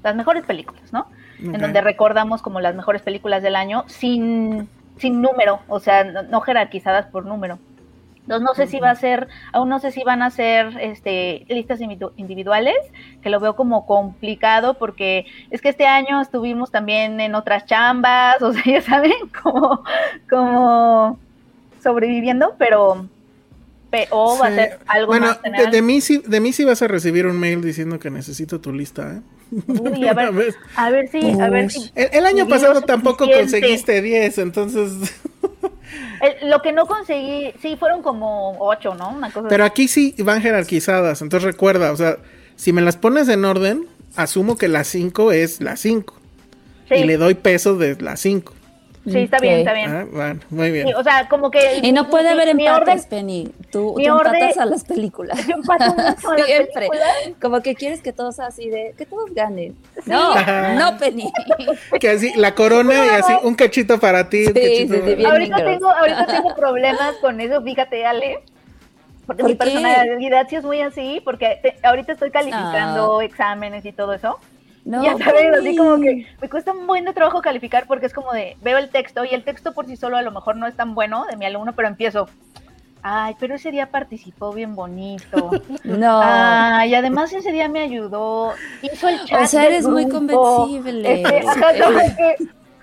las 0.04 0.14
mejores 0.14 0.44
películas 0.44 0.92
no 0.92 1.08
en 1.40 1.58
donde 1.58 1.80
recordamos 1.80 2.42
como 2.42 2.60
las 2.60 2.76
mejores 2.76 3.02
películas 3.02 3.42
del 3.42 3.56
año 3.56 3.84
sin 3.86 4.68
sin 4.98 5.20
número 5.20 5.60
o 5.66 5.80
sea 5.80 6.04
no, 6.04 6.22
no 6.22 6.40
jerarquizadas 6.40 7.06
por 7.06 7.26
número 7.26 7.58
entonces 8.24 8.42
no 8.42 8.54
sé 8.54 8.66
si 8.66 8.80
va 8.80 8.90
a 8.90 8.94
ser, 8.94 9.28
aún 9.52 9.68
no 9.68 9.78
sé 9.78 9.92
si 9.92 10.02
van 10.02 10.22
a 10.22 10.30
ser 10.30 10.76
este, 10.80 11.44
listas 11.48 11.78
individu- 11.80 12.12
individuales, 12.16 12.74
que 13.22 13.28
lo 13.30 13.38
veo 13.38 13.54
como 13.54 13.86
complicado 13.86 14.74
porque 14.78 15.26
es 15.50 15.60
que 15.60 15.68
este 15.68 15.86
año 15.86 16.20
estuvimos 16.20 16.70
también 16.70 17.20
en 17.20 17.34
otras 17.34 17.66
chambas, 17.66 18.40
o 18.42 18.52
sea, 18.52 18.62
ya 18.64 18.80
saben, 18.80 19.12
como, 19.42 19.84
como 20.30 21.18
sobreviviendo, 21.82 22.54
pero 22.58 23.06
pe- 23.90 24.08
o 24.10 24.38
va 24.38 24.46
a 24.48 24.54
ser 24.54 24.78
algo 24.86 25.08
bueno, 25.08 25.26
más 25.26 25.42
de, 25.42 25.66
de 25.70 25.82
mí 25.82 26.00
sí, 26.00 26.22
de 26.26 26.40
mí 26.40 26.52
sí 26.52 26.64
vas 26.64 26.80
a 26.82 26.88
recibir 26.88 27.26
un 27.26 27.38
mail 27.38 27.60
diciendo 27.60 27.98
que 27.98 28.10
necesito 28.10 28.60
tu 28.60 28.72
lista, 28.72 29.16
¿eh? 29.16 29.20
Uy, 29.68 30.08
a 30.08 30.14
ver, 30.14 30.54
a 30.76 30.90
ver 30.90 31.08
si, 31.08 31.40
a 31.40 31.48
ver 31.50 31.70
si 31.70 31.92
El, 31.94 32.08
el 32.12 32.26
año 32.26 32.48
pasado 32.48 32.80
tampoco 32.82 33.24
suficiente. 33.24 33.60
conseguiste 33.60 34.00
10, 34.02 34.38
entonces... 34.38 34.92
el- 36.20 36.50
lo 36.50 36.60
que 36.62 36.72
no 36.72 36.86
conseguí, 36.86 37.52
sí, 37.60 37.76
fueron 37.76 38.02
como 38.02 38.56
ocho, 38.60 38.94
¿no? 38.94 39.10
Una 39.10 39.30
cosa 39.30 39.48
Pero 39.48 39.64
aquí 39.64 39.88
sí 39.88 40.14
van 40.18 40.40
jerarquizadas, 40.42 41.22
entonces 41.22 41.44
recuerda, 41.46 41.92
o 41.92 41.96
sea, 41.96 42.18
si 42.56 42.72
me 42.72 42.82
las 42.82 42.96
pones 42.96 43.28
en 43.28 43.44
orden, 43.44 43.86
asumo 44.16 44.56
que 44.56 44.68
la 44.68 44.84
5 44.84 45.32
es 45.32 45.60
la 45.60 45.76
5 45.76 46.14
sí, 46.88 46.94
y 46.96 47.04
le 47.04 47.16
doy 47.16 47.34
peso 47.34 47.76
de 47.76 47.96
la 48.00 48.16
5. 48.16 48.52
Sí, 49.04 49.18
está 49.20 49.38
bien, 49.38 49.54
Ok. 49.54 49.58
está 49.60 49.72
bien. 49.74 49.90
Ah, 49.94 50.06
bueno, 50.10 50.40
muy 50.50 50.70
bien. 50.70 50.88
Sí, 50.88 50.94
o 50.94 51.02
sea, 51.02 51.28
como 51.28 51.50
que 51.50 51.80
Y 51.82 51.92
no 51.92 52.08
puede 52.08 52.24
mi- 52.34 52.40
haber 52.40 52.54
mi 52.54 52.66
empates, 52.66 53.02
orden- 53.04 53.08
Penny. 53.08 53.52
Tú, 53.70 53.94
mi 53.96 54.04
tú 54.06 54.12
orden- 54.14 54.34
empatas 54.34 54.58
a 54.58 54.64
las 54.66 54.84
películas. 54.84 55.38
Yo 55.46 55.54
empato 55.56 55.84
mucho 55.94 56.00
a 56.30 56.36
las 56.36 56.46
Siempre. 56.46 56.72
películas. 56.74 57.08
Como 57.40 57.60
que 57.60 57.74
quieres 57.74 58.00
que 58.00 58.12
todos 58.12 58.40
así 58.40 58.68
de... 58.70 58.94
Que 58.96 59.06
todos 59.06 59.32
ganen. 59.34 59.76
No, 60.06 60.32
Ajá. 60.32 60.74
no, 60.74 60.98
Penny. 60.98 61.30
Que 62.00 62.10
así, 62.10 62.32
la 62.36 62.54
corona 62.54 62.94
y 63.06 63.08
así, 63.10 63.32
un 63.42 63.54
cachito 63.54 63.98
para 64.00 64.28
ti, 64.28 64.46
un 64.46 64.54
Sí, 64.54 64.54
cachito 64.54 64.94
sí, 64.94 65.00
sí, 65.00 65.00
para- 65.00 65.14
bien. 65.16 65.26
ahorita 65.30 65.56
tengo, 65.64 65.90
ahorita 65.90 66.26
tengo 66.26 66.54
problemas 66.54 67.14
con 67.20 67.40
eso, 67.40 67.62
fíjate, 67.62 68.04
Ale. 68.06 68.40
Porque 69.26 69.40
¿Por 69.42 69.50
mi 69.52 69.56
qué? 69.56 69.64
personalidad 69.64 70.46
sí 70.50 70.56
es 70.56 70.64
muy 70.64 70.82
así, 70.82 71.22
porque 71.24 71.58
te- 71.62 71.76
ahorita 71.82 72.12
estoy 72.12 72.30
calificando 72.30 73.20
Ah. 73.20 73.24
exámenes 73.24 73.84
y 73.86 73.92
todo 73.92 74.12
eso. 74.12 74.38
No, 74.84 75.02
ya 75.02 75.16
sabes, 75.16 75.58
así 75.58 75.76
como 75.76 75.98
que 75.98 76.26
me 76.40 76.48
cuesta 76.50 76.72
un 76.72 76.86
buen 76.86 77.06
de 77.06 77.14
trabajo 77.14 77.40
calificar 77.40 77.86
porque 77.86 78.06
es 78.06 78.12
como 78.12 78.32
de, 78.32 78.56
veo 78.60 78.76
el 78.76 78.90
texto 78.90 79.24
y 79.24 79.28
el 79.34 79.42
texto 79.42 79.72
por 79.72 79.86
sí 79.86 79.96
solo 79.96 80.18
a 80.18 80.22
lo 80.22 80.30
mejor 80.30 80.56
no 80.56 80.66
es 80.66 80.76
tan 80.76 80.94
bueno 80.94 81.24
de 81.24 81.36
mi 81.38 81.46
alumno, 81.46 81.72
pero 81.74 81.88
empiezo, 81.88 82.28
ay, 83.02 83.34
pero 83.40 83.54
ese 83.54 83.70
día 83.70 83.90
participó 83.90 84.52
bien 84.52 84.74
bonito. 84.74 85.50
No. 85.84 86.20
Ay, 86.22 86.94
además 86.94 87.32
ese 87.32 87.52
día 87.52 87.68
me 87.68 87.80
ayudó, 87.80 88.52
hizo 88.82 89.08
el 89.08 89.24
chat 89.24 89.42
o 89.42 89.46
sea, 89.46 89.66
eres 89.66 89.86
muy 89.86 90.08
convencible. 90.08 91.22
Este, 91.22 91.48
ajá, 91.48 91.68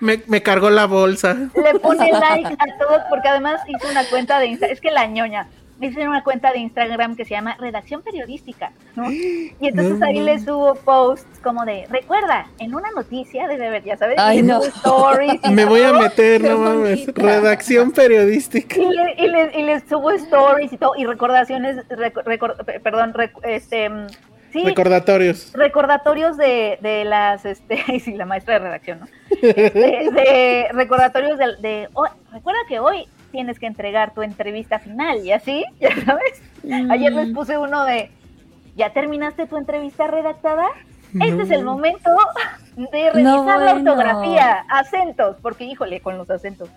me 0.00 0.42
cargó 0.42 0.70
la 0.70 0.86
bolsa. 0.86 1.34
le 1.34 1.78
pone 1.78 2.10
like 2.20 2.56
a 2.58 2.78
todos 2.78 3.02
porque 3.10 3.28
además 3.28 3.60
hizo 3.68 3.88
una 3.88 4.04
cuenta 4.06 4.40
de 4.40 4.46
Instagram, 4.46 4.72
es 4.72 4.80
que 4.80 4.90
la 4.90 5.06
ñoña 5.06 5.48
hice 5.86 6.06
una 6.08 6.22
cuenta 6.24 6.52
de 6.52 6.58
Instagram 6.58 7.16
que 7.16 7.24
se 7.24 7.30
llama 7.34 7.56
Redacción 7.58 8.02
Periodística, 8.02 8.72
¿no? 8.96 9.10
Y 9.10 9.54
entonces 9.60 9.98
No, 9.98 10.06
ahí 10.06 10.18
no. 10.18 10.24
le 10.24 10.38
subo 10.38 10.74
posts 10.76 11.38
como 11.42 11.64
de, 11.64 11.86
recuerda, 11.90 12.46
en 12.58 12.74
una 12.74 12.90
noticia 12.92 13.46
debe 13.48 13.66
haber, 13.66 13.84
ya 13.84 13.96
sabes, 13.96 14.16
Ay, 14.18 14.42
no. 14.42 14.62
stories 14.62 15.40
y, 15.44 15.50
Me 15.50 15.64
voy 15.64 15.82
a 15.82 15.92
meter, 15.92 16.40
no 16.42 16.58
mames. 16.58 17.06
Redacción 17.14 17.92
periodística. 17.92 18.76
y 18.76 18.86
le, 18.88 19.14
y, 19.18 19.26
le, 19.28 19.58
y 19.60 19.62
le 19.62 19.80
subo 19.80 20.10
stories 20.12 20.72
y 20.72 20.76
todo, 20.78 20.92
y 20.96 21.04
recordaciones, 21.06 21.76
reco- 21.88 22.22
recor- 22.24 22.80
perdón, 22.82 23.12
rec- 23.14 23.32
este, 23.44 23.88
mm, 23.88 24.06
sí, 24.52 24.64
Recordatorios. 24.64 25.52
recordatorios 25.54 26.36
de, 26.36 26.78
de 26.80 27.04
las, 27.04 27.44
este, 27.44 27.82
ay, 27.88 28.00
sí, 28.00 28.12
la 28.14 28.26
maestra 28.26 28.54
de 28.54 28.60
redacción, 28.60 29.00
¿no? 29.00 29.06
De, 29.42 29.52
de 30.12 30.66
recordatorios 30.72 31.38
de, 31.38 31.56
de, 31.60 31.88
oh, 31.94 32.06
recuerda 32.32 32.60
que 32.68 32.78
hoy 32.78 33.06
tienes 33.32 33.58
que 33.58 33.66
entregar 33.66 34.14
tu 34.14 34.22
entrevista 34.22 34.78
final 34.78 35.24
y 35.24 35.32
así, 35.32 35.64
ya 35.80 35.88
sabes. 36.04 36.40
Ayer 36.90 37.12
les 37.12 37.30
puse 37.34 37.58
uno 37.58 37.84
de, 37.84 38.10
¿ya 38.76 38.92
terminaste 38.92 39.46
tu 39.48 39.56
entrevista 39.56 40.06
redactada? 40.06 40.66
Este 41.20 41.42
es 41.42 41.50
el 41.50 41.64
momento 41.64 42.10
de 42.76 43.10
revisar 43.10 43.22
No, 43.22 43.44
la 43.44 43.56
bueno. 43.74 43.90
ortografía, 43.92 44.64
acentos, 44.70 45.36
porque 45.42 45.64
híjole, 45.64 46.00
con 46.00 46.16
los 46.16 46.30
acentos. 46.30 46.68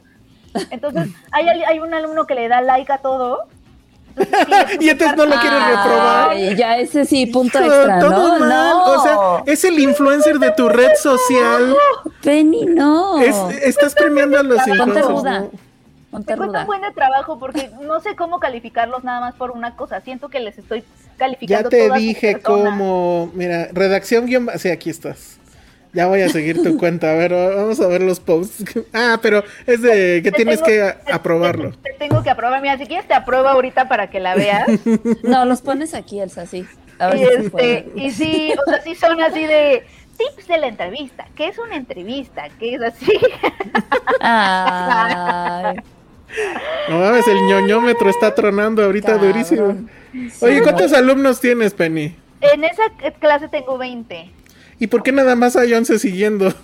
Entonces, 0.71 1.09
hay, 1.31 1.47
hay 1.47 1.79
un 1.79 1.93
alumno 1.93 2.25
que 2.25 2.35
le 2.35 2.47
da 2.47 2.61
like 2.61 2.91
a 2.91 2.97
todo. 2.97 3.43
Entonces, 4.17 4.67
sí, 4.69 4.77
Y 4.85 4.89
entonces 4.89 5.17
no 5.17 5.25
lo 5.25 5.35
quieres 5.39 5.59
reprobar. 5.67 6.29
Ay, 6.31 6.55
ya 6.55 6.77
ese 6.77 7.05
sí, 7.05 7.25
punto 7.27 7.59
Hijo, 7.59 7.73
extra, 7.73 7.99
todo 7.99 8.09
¿no? 8.09 8.39
mal. 8.39 8.49
No. 8.49 8.83
O 8.85 8.99
sea, 9.03 9.17
es 9.53 9.63
el 9.65 9.77
influencer 9.79 10.39
de 10.39 10.51
tu 10.51 10.67
red 10.69 10.95
social. 10.97 11.75
Penny, 12.23 12.65
no. 12.65 13.19
Es- 13.19 13.57
estás 13.63 13.93
premiando 13.93 14.37
a 14.39 14.43
los 14.43 14.57
Ponte 14.57 14.71
influencers. 14.71 15.07
ruda. 15.07 15.39
¿no? 15.41 15.49
Ponte 16.15 16.33
Me 16.33 16.37
cuesta 16.37 16.45
ruda. 16.47 16.61
un 16.61 16.67
buen 16.67 16.81
de 16.81 16.91
trabajo 16.91 17.37
porque 17.39 17.69
no 17.81 17.99
sé 17.99 18.15
cómo 18.15 18.39
calificarlos 18.39 19.03
nada 19.03 19.19
más 19.21 19.35
por 19.35 19.51
una 19.51 19.75
cosa. 19.75 20.01
Siento 20.01 20.29
que 20.29 20.39
les 20.39 20.57
estoy 20.57 20.81
Ya 20.81 20.85
calificando 21.17 21.69
te 21.69 21.85
toda 21.87 21.97
su 21.97 22.01
dije 22.01 22.39
cómo. 22.41 23.31
Mira, 23.33 23.67
redacción 23.73 24.25
guion. 24.25 24.49
Sí, 24.57 24.69
aquí 24.69 24.89
estás. 24.89 25.37
Ya 25.93 26.07
voy 26.07 26.21
a 26.21 26.29
seguir 26.29 26.61
tu 26.61 26.77
cuenta. 26.79 27.11
A 27.11 27.13
ver, 27.13 27.31
vamos 27.33 27.79
a 27.79 27.87
ver 27.87 28.01
los 28.01 28.19
posts. 28.19 28.63
Ah, 28.93 29.19
pero 29.21 29.43
es 29.65 29.81
de 29.81 30.21
que 30.23 30.31
Te 30.31 30.37
tienes 30.37 30.61
tengo- 30.61 30.65
que 30.67 30.95
te- 31.05 31.11
aprobarlo. 31.13 31.71
Te, 31.71 31.91
te 31.91 31.97
tengo 31.99 32.21
que 32.23 32.29
aprobar. 32.29 32.61
Mira, 32.61 32.77
si 32.77 32.85
quieres 32.85 33.07
te 33.07 33.13
apruebo 33.13 33.47
ahorita 33.47 33.87
para 33.87 34.09
que 34.09 34.19
la 34.19 34.35
veas. 34.35 34.67
No, 35.23 35.45
los 35.45 35.61
pones 35.61 35.93
aquí, 35.93 36.19
Elsa, 36.19 36.45
sí. 36.45 36.65
A 36.99 37.07
ver 37.09 37.17
y, 37.17 37.25
si 37.25 37.45
este, 37.45 37.89
y 37.95 38.11
sí, 38.11 38.53
o 38.65 38.69
sea, 38.69 38.81
sí 38.81 38.95
son 38.95 39.21
así 39.21 39.45
de 39.45 39.85
tips 40.17 40.47
de 40.47 40.57
la 40.59 40.67
entrevista. 40.67 41.27
¿Qué 41.35 41.47
es 41.49 41.57
una 41.59 41.75
entrevista? 41.75 42.47
¿Qué 42.57 42.75
es 42.75 42.81
así? 42.81 43.11
Ay, 44.21 45.77
No 46.89 46.99
mames, 46.99 47.27
el 47.27 47.37
ñoñómetro 47.47 48.09
está 48.09 48.33
tronando 48.35 48.83
ahorita 48.83 49.13
cabrón. 49.13 49.31
durísimo. 49.31 49.87
Oye. 50.41 50.61
¿cuántos 50.61 50.93
alumnos 50.93 51.39
tienes, 51.39 51.73
Penny? 51.73 52.15
En 52.41 52.63
esa 52.63 52.83
clase 53.19 53.47
tengo 53.47 53.77
20. 53.77 54.31
¿Y 54.79 54.87
por 54.87 55.03
qué 55.03 55.11
nada 55.11 55.35
más 55.35 55.55
hay 55.55 55.73
11 55.73 55.99
siguiendo? 55.99 56.53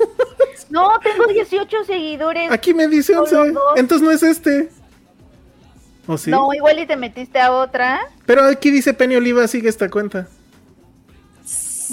No, 0.70 0.88
tengo 1.04 1.28
18 1.28 1.84
seguidores. 1.84 2.50
Aquí 2.50 2.74
me 2.74 2.88
dice 2.88 3.12
Solo 3.14 3.24
11. 3.42 3.52
dos. 3.52 3.64
Entonces 3.76 4.06
no 4.08 4.12
es 4.14 4.24
este. 4.24 4.70
¿O 6.08 6.18
sí? 6.18 6.32
No, 6.32 6.54
igual 6.54 6.80
y 6.80 6.86
te 6.86 6.96
metiste 6.96 7.42
a 7.42 7.52
otra. 7.52 8.00
Pero 8.26 8.46
aquí 8.46 8.72
dice 8.72 8.94
Penny 8.94 9.18
Oliva, 9.18 9.46
sigue 9.50 9.68
esta 9.68 9.90
cuenta. 9.90 10.30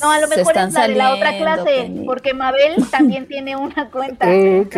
No, 0.01 0.13
a 0.13 0.21
lo 0.21 0.29
Se 0.29 0.37
mejor 0.37 0.53
están 0.53 0.69
es 0.69 0.75
la 0.75 0.87
de 0.87 0.95
la 0.95 1.15
otra 1.15 1.37
clase, 1.39 1.65
Penny. 1.65 2.07
porque 2.07 2.35
Mabel 2.35 2.77
también 2.89 3.27
tiene 3.27 3.57
una 3.57 3.91
cuenta. 3.91 4.33
en 4.33 4.61
Oh, 4.61 4.63
ok. 4.63 4.77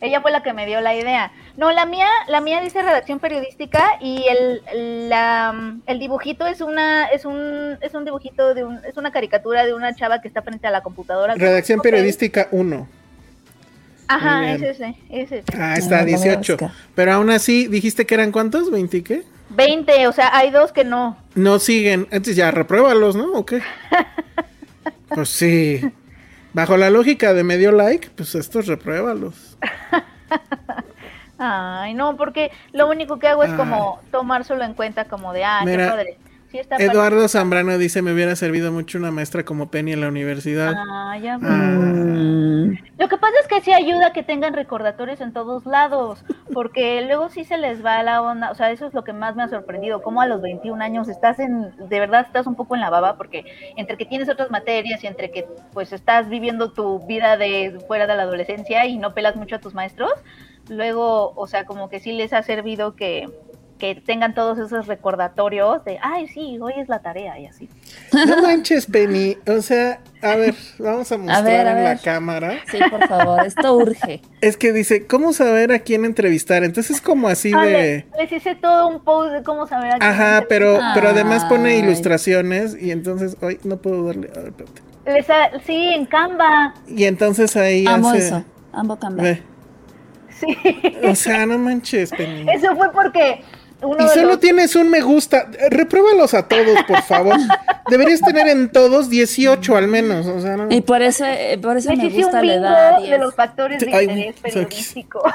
Ella 0.00 0.20
fue 0.20 0.30
la 0.30 0.42
que 0.42 0.52
me 0.52 0.66
dio 0.66 0.80
la 0.80 0.94
idea. 0.94 1.32
No, 1.56 1.70
la 1.72 1.86
mía, 1.86 2.08
la 2.28 2.40
mía 2.40 2.60
dice 2.60 2.82
redacción 2.82 3.18
periodística 3.18 3.98
y 4.00 4.24
el, 4.28 5.08
la, 5.08 5.76
el 5.86 5.98
dibujito 5.98 6.46
es 6.46 6.60
una, 6.60 7.06
es 7.06 7.24
un, 7.24 7.78
es 7.80 7.94
un 7.94 8.04
dibujito 8.04 8.54
de 8.54 8.64
un, 8.64 8.80
es 8.84 8.96
una 8.96 9.10
caricatura 9.10 9.64
de 9.64 9.74
una 9.74 9.94
chava 9.94 10.20
que 10.20 10.28
está 10.28 10.42
frente 10.42 10.66
a 10.66 10.70
la 10.70 10.82
computadora. 10.82 11.34
Redacción 11.34 11.80
periodística 11.80 12.48
1. 12.50 12.88
Ajá, 14.08 14.52
es 14.52 14.62
ese, 14.62 14.96
es 15.10 15.32
ese. 15.32 15.44
Ah, 15.58 15.74
está 15.76 15.98
no 15.98 16.04
voy 16.04 16.14
a 16.14 16.16
18. 16.18 16.52
buscar. 16.52 16.70
Pero 16.94 17.12
aún 17.12 17.30
así, 17.30 17.66
dijiste 17.66 18.06
que 18.06 18.14
eran 18.14 18.30
cuántos? 18.30 18.70
¿20 18.70 19.02
qué? 19.02 19.22
20, 19.50 20.06
o 20.08 20.12
sea, 20.12 20.36
hay 20.36 20.50
dos 20.50 20.72
que 20.72 20.84
no. 20.84 21.16
No 21.34 21.58
siguen. 21.58 22.02
Entonces 22.10 22.36
ya 22.36 22.50
repruébalos, 22.50 23.16
¿no? 23.16 23.32
¿O 23.32 23.46
qué? 23.46 23.62
Pues 25.08 25.28
sí. 25.28 25.80
Bajo 26.56 26.78
la 26.78 26.88
lógica 26.88 27.34
de 27.34 27.44
medio 27.44 27.70
like, 27.70 28.08
pues 28.16 28.34
estos 28.34 28.66
repruébalos. 28.66 29.58
Ay, 31.38 31.92
no, 31.92 32.16
porque 32.16 32.50
lo 32.72 32.88
único 32.88 33.18
que 33.18 33.28
hago 33.28 33.42
es 33.42 33.50
Ay. 33.50 33.58
como 33.58 34.00
tomárselo 34.10 34.64
en 34.64 34.72
cuenta 34.72 35.04
como 35.04 35.34
de, 35.34 35.44
ah, 35.44 35.60
Mira, 35.66 35.84
qué 35.84 35.90
padre. 35.90 36.18
Sí 36.50 36.58
está 36.58 36.76
padre. 36.76 36.92
Eduardo 36.92 37.28
Zambrano 37.28 37.76
dice, 37.78 38.02
me 38.02 38.12
hubiera 38.12 38.36
servido 38.36 38.72
mucho 38.72 38.98
una 38.98 39.10
maestra 39.10 39.44
como 39.44 39.70
Penny 39.70 39.92
en 39.92 40.00
la 40.00 40.08
universidad. 40.08 40.74
Ah, 40.76 41.18
ya 41.18 41.38
Ah. 41.42 42.06
Lo 42.98 43.08
que 43.08 43.18
pasa 43.18 43.34
es 43.42 43.46
que 43.46 43.60
sí 43.60 43.72
ayuda 43.72 44.12
que 44.12 44.22
tengan 44.22 44.54
recordatorios 44.54 45.20
en 45.20 45.32
todos 45.32 45.66
lados, 45.66 46.24
porque 46.52 47.02
luego 47.02 47.28
sí 47.28 47.44
se 47.44 47.58
les 47.58 47.84
va 47.84 48.02
la 48.02 48.22
onda, 48.22 48.50
o 48.50 48.54
sea, 48.54 48.70
eso 48.70 48.86
es 48.86 48.94
lo 48.94 49.04
que 49.04 49.12
más 49.12 49.36
me 49.36 49.42
ha 49.42 49.48
sorprendido, 49.48 50.02
como 50.02 50.20
a 50.22 50.26
los 50.26 50.40
21 50.40 50.82
años 50.82 51.08
estás 51.08 51.38
en, 51.38 51.72
de 51.76 52.00
verdad 52.00 52.22
estás 52.26 52.46
un 52.46 52.54
poco 52.54 52.74
en 52.74 52.80
la 52.80 52.90
baba, 52.90 53.16
porque 53.16 53.44
entre 53.76 53.96
que 53.96 54.06
tienes 54.06 54.28
otras 54.28 54.50
materias 54.50 55.04
y 55.04 55.06
entre 55.06 55.30
que 55.30 55.46
pues 55.72 55.92
estás 55.92 56.28
viviendo 56.28 56.72
tu 56.72 57.06
vida 57.06 57.36
de 57.36 57.78
fuera 57.86 58.06
de 58.06 58.16
la 58.16 58.22
adolescencia 58.22 58.86
y 58.86 58.98
no 58.98 59.14
pelas 59.14 59.36
mucho 59.36 59.56
a 59.56 59.60
tus 59.60 59.74
maestros, 59.74 60.12
luego, 60.68 61.32
o 61.36 61.46
sea, 61.46 61.64
como 61.64 61.88
que 61.88 62.00
sí 62.00 62.12
les 62.12 62.32
ha 62.32 62.42
servido 62.42 62.96
que, 62.96 63.28
que 63.78 63.94
tengan 63.94 64.34
todos 64.34 64.58
esos 64.58 64.86
recordatorios 64.86 65.84
de, 65.84 65.98
ay, 66.02 66.28
sí, 66.28 66.58
hoy 66.60 66.72
es 66.78 66.88
la 66.88 67.00
tarea 67.00 67.38
y 67.38 67.46
así. 67.46 67.68
No 68.26 68.40
manches, 68.42 68.86
Penny. 68.86 69.36
O 69.46 69.60
sea, 69.60 70.00
a 70.22 70.34
ver, 70.36 70.54
vamos 70.78 71.12
a 71.12 71.18
mostrar 71.18 71.44
ver, 71.44 71.66
a 71.66 71.78
en 71.78 71.84
la 71.84 71.98
cámara. 71.98 72.58
sí, 72.70 72.78
por 72.90 73.06
favor, 73.06 73.44
esto 73.46 73.76
urge. 73.76 74.22
Es 74.40 74.56
que 74.56 74.72
dice, 74.72 75.06
¿cómo 75.06 75.32
saber 75.32 75.72
a 75.72 75.80
quién 75.80 76.04
entrevistar? 76.04 76.64
Entonces 76.64 76.96
es 76.96 77.02
como 77.02 77.28
así 77.28 77.52
Ah, 77.54 77.62
de... 77.64 78.06
les, 78.18 78.30
les 78.30 78.32
hice 78.32 78.54
todo 78.54 78.88
un 78.88 79.00
post 79.04 79.32
de 79.32 79.42
cómo 79.42 79.66
saber 79.66 79.94
a 79.94 79.98
quién 79.98 80.10
Ajá, 80.10 80.44
pero, 80.48 80.78
pero 80.94 81.08
además 81.08 81.44
pone 81.44 81.70
Ay. 81.70 81.78
ilustraciones 81.80 82.76
y 82.80 82.90
entonces, 82.92 83.36
hoy 83.42 83.58
no 83.64 83.76
puedo 83.78 84.06
darle... 84.06 84.30
A 84.34 84.38
ver, 84.40 84.46
espérate. 84.48 84.82
Les 85.06 85.30
ha- 85.30 85.50
sí, 85.66 85.90
en 85.94 86.06
Canva. 86.06 86.74
Y 86.88 87.04
entonces 87.04 87.56
ahí 87.56 87.84
Amo 87.86 88.08
hace... 88.10 88.18
eso. 88.18 88.44
Amo. 88.72 88.98
Ve. 89.12 89.42
Sí. 90.38 90.54
O 91.04 91.14
sea, 91.14 91.46
no 91.46 91.56
manches, 91.58 92.10
Penny. 92.10 92.44
Eso 92.54 92.76
fue 92.76 92.92
porque 92.92 93.40
uno 93.82 94.04
Y 94.04 94.08
solo 94.08 94.28
los- 94.28 94.40
tienes 94.40 94.74
un 94.76 94.88
me 94.90 95.00
gusta. 95.00 95.46
Repruébalos 95.70 96.34
a 96.34 96.48
todos, 96.48 96.82
por 96.88 97.02
favor. 97.02 97.36
Deberías 97.90 98.20
tener 98.20 98.48
en 98.48 98.70
todos 98.70 99.08
18 99.10 99.76
al 99.76 99.86
menos. 99.88 100.26
O 100.26 100.40
sea, 100.40 100.56
no. 100.56 100.66
Y 100.70 100.80
por 100.80 101.02
eso, 101.02 101.24
eh, 101.24 101.58
por 101.62 101.76
eso 101.76 101.92
me 101.94 102.08
gusta 102.08 102.40
un 102.40 102.46
la 102.46 102.54
edad. 102.54 103.00
de 103.00 103.18
los 103.18 103.34
factores 103.34 103.80
de 103.80 103.94
Ay, 103.94 104.04
interés 104.06 104.34
periodístico. 104.40 105.22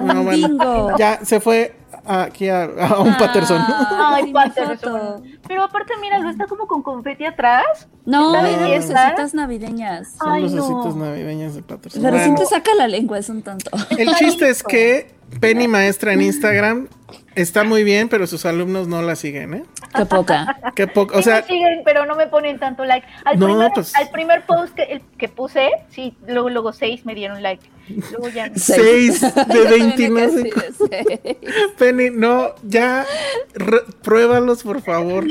No, 0.00 0.20
un 0.20 0.24
bueno. 0.24 0.48
bingo. 0.48 0.96
Ya 0.96 1.18
se 1.24 1.40
fue 1.40 1.74
aquí 2.06 2.48
a, 2.48 2.64
a 2.64 3.00
un 3.00 3.14
Patterson. 3.18 3.60
Ay, 3.90 4.22
mi 4.24 4.32
Patterson. 4.32 4.78
foto. 4.78 5.22
Pero 5.46 5.64
aparte, 5.64 5.92
míralo, 6.00 6.30
está 6.30 6.46
como 6.46 6.66
con 6.66 6.82
confeti 6.82 7.26
atrás. 7.26 7.64
No, 8.06 8.34
¿Está 8.34 8.48
eran 8.48 8.64
bien? 8.70 8.80
lucecitas 8.80 9.34
navideñas. 9.34 10.12
Son 10.16 10.32
Ay, 10.32 10.42
los 10.44 10.52
no. 10.54 10.94
navideños 10.94 11.54
de 11.54 11.62
Patterson. 11.62 12.00
Pero 12.00 12.12
Bueno, 12.12 12.24
siempre 12.24 12.46
saca 12.46 12.74
la 12.76 12.88
lengua, 12.88 13.18
es 13.18 13.28
un 13.28 13.42
tonto. 13.42 13.70
el 13.98 14.14
chiste 14.14 14.48
es 14.48 14.62
que 14.62 15.10
Penny 15.38 15.68
Maestra 15.68 16.12
en 16.12 16.22
Instagram 16.22 16.88
está 17.34 17.62
muy 17.64 17.84
bien, 17.84 18.08
pero 18.08 18.26
sus 18.26 18.44
alumnos 18.44 18.88
no 18.88 19.00
la 19.02 19.14
siguen, 19.16 19.54
¿eh? 19.54 19.62
Qué 19.94 20.04
poca. 20.06 20.58
Qué 20.74 20.86
poco. 20.86 21.14
O 21.14 21.18
Sí 21.18 21.24
sea, 21.24 21.36
me 21.42 21.46
siguen, 21.46 21.82
pero 21.84 22.04
no 22.06 22.16
me 22.16 22.26
ponen 22.26 22.58
tanto 22.58 22.84
like. 22.84 23.06
Al, 23.24 23.38
No, 23.38 23.46
primer, 23.46 23.70
pues- 23.74 23.94
al 23.96 24.10
primer 24.10 24.42
post 24.46 24.74
que, 24.74 24.82
el- 24.82 25.02
que 25.18 25.28
puse, 25.28 25.70
sí, 25.90 26.14
luego, 26.26 26.50
luego 26.50 26.72
seis 26.72 27.04
me 27.06 27.14
dieron 27.14 27.42
like. 27.42 27.64
Luego 28.10 28.28
ya 28.28 28.48
no. 28.48 28.54
Seis 28.56 29.20
de 29.22 29.28
Yo 29.28 29.64
también 29.64 29.96
29. 29.96 30.40
he 30.40 30.50
crecido, 30.50 30.88
sí. 30.88 31.36
Penny, 31.78 32.10
no, 32.10 32.54
ya 32.62 33.06
re- 33.54 33.82
pruébalos, 34.02 34.62
por 34.62 34.80
favor. 34.82 35.24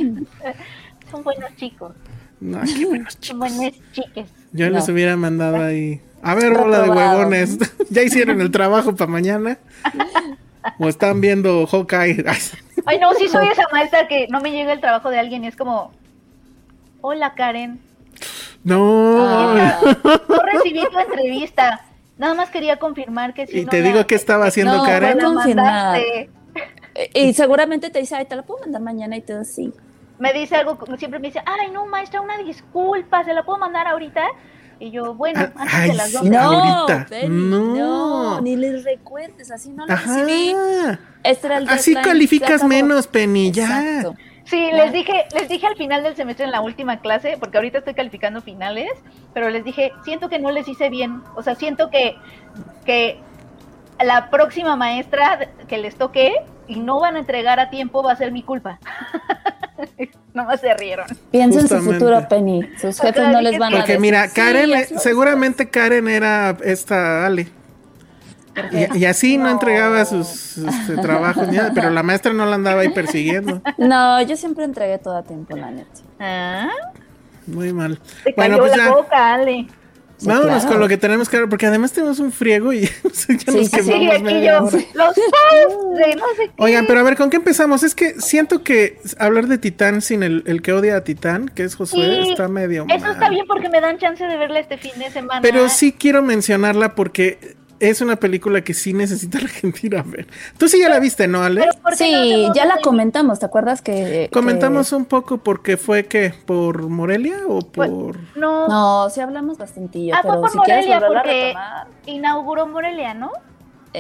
Son 1.12 1.24
buenos 1.24 1.56
chicos. 1.56 1.94
No, 2.42 2.62
qué 2.64 2.86
buenos 2.86 3.20
chicos. 3.20 3.38
Buenos 3.40 3.74
chiques. 3.92 4.28
Yo 4.54 4.68
No. 4.70 4.76
les 4.78 4.90
hubiera 4.90 5.16
mandado 5.18 5.62
ahí. 5.64 6.02
A 6.22 6.36
ver, 6.36 6.54
bola 6.54 6.82
de 6.82 6.90
huevones. 6.90 7.58
¿Ya 7.90 8.02
hicieron 8.04 8.42
el 8.42 8.52
trabajo 8.52 8.96
para 8.96 9.12
mañana? 9.12 9.58
¿O 10.80 10.88
están 10.90 11.22
viendo 11.22 11.66
Hawkeye? 11.68 12.24
Ay, 12.86 13.00
no, 13.00 13.14
sí 13.14 13.28
soy 13.30 13.48
esa 13.48 13.64
maestra 13.72 14.08
que 14.08 14.28
no 14.30 14.42
me 14.42 14.52
llega 14.52 14.74
el 14.74 14.80
trabajo 14.82 15.10
de 15.10 15.20
alguien 15.20 15.44
y 15.44 15.48
es 15.48 15.56
como, 15.56 15.92
hola 17.02 17.34
Karen, 17.36 17.80
No. 18.64 19.26
Ah, 19.26 19.80
no 20.28 20.38
recibí 20.54 20.82
tu 20.92 21.00
entrevista. 21.00 21.86
Nada 22.18 22.34
más 22.34 22.50
quería 22.50 22.78
confirmar 22.78 23.34
que 23.34 23.48
si 23.48 23.60
y 23.60 23.64
no 23.66 23.70
te 23.72 23.82
la- 23.82 23.88
digo 23.88 24.08
que 24.08 24.16
estaba 24.16 24.46
haciendo 24.48 24.78
No, 24.78 24.84
Karen. 24.84 25.18
mandaste. 25.18 26.30
y 27.14 27.34
seguramente 27.34 27.90
te 27.90 28.00
dice, 28.00 28.16
ay, 28.16 28.26
te 28.26 28.36
la 28.36 28.42
puedo 28.44 28.60
mandar 28.62 28.82
mañana 28.82 29.16
y 29.16 29.22
todo 29.22 29.40
así. 29.42 29.72
Me 30.20 30.34
dice 30.34 30.56
algo, 30.58 30.78
siempre 30.98 31.20
me 31.20 31.28
dice, 31.30 31.42
ay 31.46 31.72
no 31.72 31.86
maestra, 31.86 32.22
una 32.22 32.38
disculpa, 32.38 33.24
¿se 33.24 33.34
la 33.34 33.44
puedo 33.44 33.58
mandar 33.60 33.88
ahorita? 33.88 34.22
Y 34.82 34.92
yo, 34.92 35.14
bueno, 35.14 35.40
Ah, 35.56 35.62
antes 35.62 35.74
ay, 35.76 35.90
de 35.92 35.96
las 35.96 36.08
sí. 36.10 36.14
dos. 36.18 36.24
No. 36.26 36.88
No. 36.88 37.06
Penny, 37.10 37.28
No. 37.30 37.76
no, 37.76 38.42
ni 38.42 38.56
les 38.56 38.84
recuerdes, 38.86 39.52
así 39.52 39.72
no 39.72 39.86
lo 39.86 39.94
recibí. 39.96 40.56
Este 41.24 41.48
era 41.48 41.58
el 41.58 41.70
Así 41.70 41.94
deadline, 41.94 42.12
calificas 42.14 42.64
menos, 42.64 43.08
Penny, 43.08 43.52
ya. 43.52 43.82
Exacto. 43.84 44.16
Sí, 44.46 44.68
Ya. 44.72 44.84
les 44.86 44.94
dije, 44.94 45.26
les 45.36 45.48
dije 45.50 45.68
al 45.68 45.76
final 45.76 46.02
del 46.04 46.16
semestre 46.16 46.46
en 46.46 46.52
la 46.52 46.62
última 46.62 47.02
clase, 47.02 47.36
porque 47.40 47.58
ahorita 47.58 47.80
estoy 47.80 47.94
calificando 47.94 48.42
finales, 48.42 48.90
pero 49.34 49.50
les 49.50 49.64
dije, 49.66 49.92
siento 50.06 50.28
que 50.30 50.40
no 50.40 50.50
les 50.52 50.68
hice 50.68 50.90
bien, 50.90 51.22
o 51.36 51.44
sea, 51.44 51.56
siento 51.56 51.90
que, 51.90 52.16
que 52.86 53.20
la 54.04 54.30
próxima 54.30 54.76
maestra 54.76 55.50
que 55.68 55.78
les 55.78 55.96
toque 55.96 56.34
y 56.68 56.80
no 56.80 57.00
van 57.00 57.16
a 57.16 57.20
entregar 57.20 57.60
a 57.60 57.70
tiempo 57.70 58.04
va 58.04 58.14
a 58.14 58.16
ser 58.16 58.32
mi 58.32 58.44
culpa. 58.44 58.80
Nomás 60.34 60.62
se 60.62 60.74
rieron. 60.76 61.08
Piensa 61.32 61.60
en 61.62 61.68
su 61.68 61.80
futuro, 61.80 62.28
Penny. 62.30 62.62
Sus 62.80 63.00
jefes 63.00 63.14
Claro, 63.16 63.32
no 63.32 63.42
les 63.42 63.54
que- 63.54 63.60
van 63.60 63.74
a 63.74 63.78
Porque 63.78 63.98
mira, 64.00 64.28
"Sí, 64.28 64.36
Karen, 64.36 64.70
eh, 64.72 64.76
hazlo". 64.76 65.00
seguramente 65.00 65.70
Karen 65.70 66.08
era 66.08 66.56
esta 66.64 67.26
Ale. 67.26 67.48
Y, 68.72 69.00
y 69.00 69.06
así 69.06 69.38
no, 69.38 69.46
No. 69.46 69.52
entregaba 69.52 70.04
sus 70.06 70.58
este, 70.58 70.98
trabajos, 70.98 71.48
ni 71.48 71.56
nada, 71.58 71.72
pero 71.74 71.90
la 71.90 72.04
maestra 72.04 72.34
no 72.34 72.46
la 72.46 72.56
andaba 72.56 72.82
ahí 72.82 72.90
persiguiendo. 72.90 73.62
No, 73.78 74.22
yo 74.22 74.36
siempre 74.36 74.66
entregué 74.66 74.98
todo 74.98 75.18
a 75.18 75.24
tiempo, 75.24 75.56
la 75.56 75.72
neta. 75.72 75.90
Ah, 76.20 76.68
Muy 77.48 77.72
mal. 77.72 78.00
te 78.26 78.34
Bueno, 78.36 78.58
cayó 78.58 78.68
pues 78.68 78.78
la 78.78 78.84
ya. 78.86 78.92
boca, 78.92 79.34
Ale. 79.34 79.68
Sí, 80.20 80.28
Vámonos 80.28 80.50
claro. 80.64 80.68
con 80.70 80.80
lo 80.82 80.88
que 80.90 80.98
tenemos 80.98 81.30
ver, 81.30 81.48
porque 81.50 81.66
además 81.66 81.94
tenemos 81.94 82.20
un 82.20 82.32
friego 82.34 82.74
y 82.74 82.86
Sí, 82.88 82.94
sí, 83.14 83.38
Sí, 83.40 83.70
quemamos 83.70 84.14
aquí 84.16 84.24
media 84.24 84.60
yo, 84.60 84.66
hora. 84.66 84.78
los 84.94 85.16
posts 85.16 85.98
de 85.98 86.16
no 86.16 86.26
sé 86.36 86.44
qué. 86.48 86.52
Oigan, 86.58 86.86
pero 86.88 87.00
a 87.00 87.04
ver, 87.04 87.16
¿con 87.16 87.30
qué 87.30 87.38
empezamos? 87.38 87.84
Es 87.84 87.96
que 87.96 88.20
siento 88.20 88.62
que 88.64 89.00
hablar 89.18 89.48
de 89.48 89.58
Titán 89.58 90.02
sin 90.02 90.22
el, 90.24 90.44
el 90.46 90.62
que 90.62 90.74
odia 90.74 90.98
a 90.98 91.04
Titán, 91.06 91.48
que 91.48 91.64
es 91.64 91.76
Josué, 91.76 92.20
Sí, 92.24 92.32
está 92.32 92.48
medio 92.50 92.86
Eso 92.90 93.00
mal. 93.00 93.14
está 93.14 93.30
bien 93.30 93.46
porque 93.48 93.70
me 93.70 93.80
dan 93.82 93.98
chance 93.98 94.24
de 94.24 94.36
verla 94.38 94.60
este 94.60 94.78
fin 94.78 94.92
de 95.00 95.10
semana. 95.10 95.42
Pero 95.42 95.70
sí 95.70 95.94
quiero 95.94 96.22
mencionarla 96.22 96.96
porque 96.96 97.56
es 97.80 98.02
una 98.02 98.16
película 98.18 98.62
que 98.62 98.74
sí 98.74 98.94
necesita 98.94 99.40
la 99.40 99.48
gente 99.48 99.80
ir 99.88 99.96
a 99.98 100.04
ver. 100.04 100.28
Tú 100.58 100.68
sí 100.68 100.80
ya 100.80 100.90
la 100.90 101.00
viste, 101.00 101.28
¿no, 101.28 101.42
Ale? 101.44 101.62
Pero 101.62 101.74
¿por 101.82 101.92
qué 101.92 101.98
Sí, 101.98 102.46
no 102.48 102.54
ya 102.54 102.66
la 102.66 102.78
comentamos, 102.82 103.40
¿te 103.40 103.46
acuerdas 103.46 103.82
que... 103.82 104.30
Comentamos 104.34 104.92
un 104.92 105.06
poco 105.06 105.38
porque 105.38 105.78
fue 105.78 106.06
que 106.06 106.34
por 106.46 106.88
Morelia 106.90 107.40
o 107.48 107.60
Pues, 107.62 107.90
por 107.90 108.18
No, 108.38 108.68
No, 108.68 109.10
sí 109.10 109.22
hablamos 109.22 109.58
bastantillo, 109.58 110.14
Ah, 110.16 110.20
fue 110.22 110.32
pero 110.32 110.42
por 110.42 110.50
si 110.52 110.58
Morelia, 110.58 110.98
a 110.98 111.08
porque- 111.08 111.54
inauguró 112.06 112.68
Morelia, 112.68 113.14
¿no? 113.14 113.32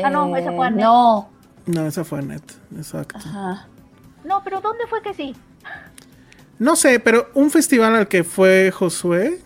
Ah, 0.03 0.09
no, 0.09 0.35
esa 0.35 0.51
fue 0.51 0.65
eh, 0.65 0.67
Annette. 0.67 0.83
No, 0.85 1.29
no, 1.65 1.85
esa 1.87 2.03
fue 2.03 2.21
Net, 2.21 2.43
exacto. 2.77 3.17
ajá. 3.17 3.67
No, 4.23 4.41
pero 4.43 4.61
¿dónde 4.61 4.85
fue 4.87 5.01
que 5.01 5.13
sí? 5.13 5.35
No 6.59 6.75
sé, 6.75 6.99
pero 6.99 7.29
un 7.33 7.49
festival 7.51 7.95
al 7.95 8.07
que 8.07 8.23
fue 8.23 8.71
Josué 8.71 9.39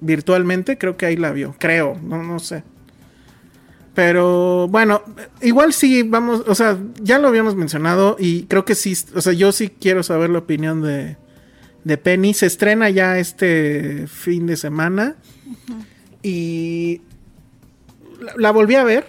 virtualmente, 0.00 0.78
creo 0.78 0.96
que 0.96 1.06
ahí 1.06 1.16
la 1.16 1.32
vio, 1.32 1.54
creo, 1.58 1.96
no 2.02 2.22
no 2.22 2.38
sé. 2.38 2.62
Pero 3.94 4.68
bueno, 4.68 5.02
igual 5.42 5.72
sí 5.72 6.02
vamos, 6.04 6.44
o 6.46 6.54
sea, 6.54 6.78
ya 7.00 7.18
lo 7.18 7.28
habíamos 7.28 7.56
mencionado 7.56 8.16
y 8.18 8.44
creo 8.44 8.64
que 8.64 8.74
sí, 8.76 8.94
o 9.14 9.20
sea, 9.20 9.32
yo 9.32 9.50
sí 9.52 9.68
quiero 9.70 10.02
saber 10.02 10.30
la 10.30 10.38
opinión 10.38 10.82
de 10.82 11.16
de 11.84 11.96
Penny. 11.96 12.34
Se 12.34 12.46
estrena 12.46 12.90
ya 12.90 13.18
este 13.18 14.06
fin 14.08 14.46
de 14.46 14.56
semana 14.56 15.16
y 16.22 17.00
la, 18.20 18.32
la 18.36 18.50
volví 18.50 18.74
a 18.74 18.84
ver 18.84 19.06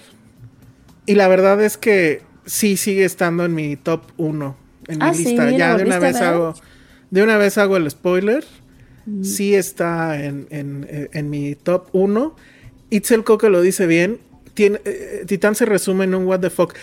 y 1.06 1.16
la 1.16 1.28
verdad 1.28 1.62
es 1.62 1.78
que 1.78 2.22
sí 2.46 2.78
sigue 2.78 3.06
estando 3.06 3.46
en 3.46 3.54
mi 3.54 3.76
top 3.76 4.04
1 4.18 4.56
en 4.88 5.02
Ah, 5.04 5.12
mi 5.12 5.18
sí, 5.18 5.24
lista. 5.26 5.46
¿la 5.46 5.52
Ya 5.58 5.76
de 5.78 5.84
una 5.84 6.00
vez 6.00 6.14
ver? 6.16 6.24
hago 6.24 6.54
de 7.12 7.24
una 7.24 7.38
vez 7.38 7.58
hago 7.58 7.78
el 7.78 7.90
spoiler. 7.90 8.46
Sí 9.24 9.56
está 9.56 10.24
en, 10.24 10.46
en, 10.52 10.88
en 11.12 11.30
mi 11.32 11.56
top 11.56 11.88
1. 11.94 12.36
Itzel 12.92 13.24
Coque 13.24 13.50
lo 13.50 13.62
dice 13.62 13.88
bien. 13.88 14.20
Tiene, 14.54 14.80
eh, 14.86 15.24
Titán 15.28 15.56
se 15.56 15.66
resume 15.66 16.04
en 16.06 16.16
un 16.16 16.26
what 16.26 16.40
the 16.40 16.50
fuck. 16.50 16.74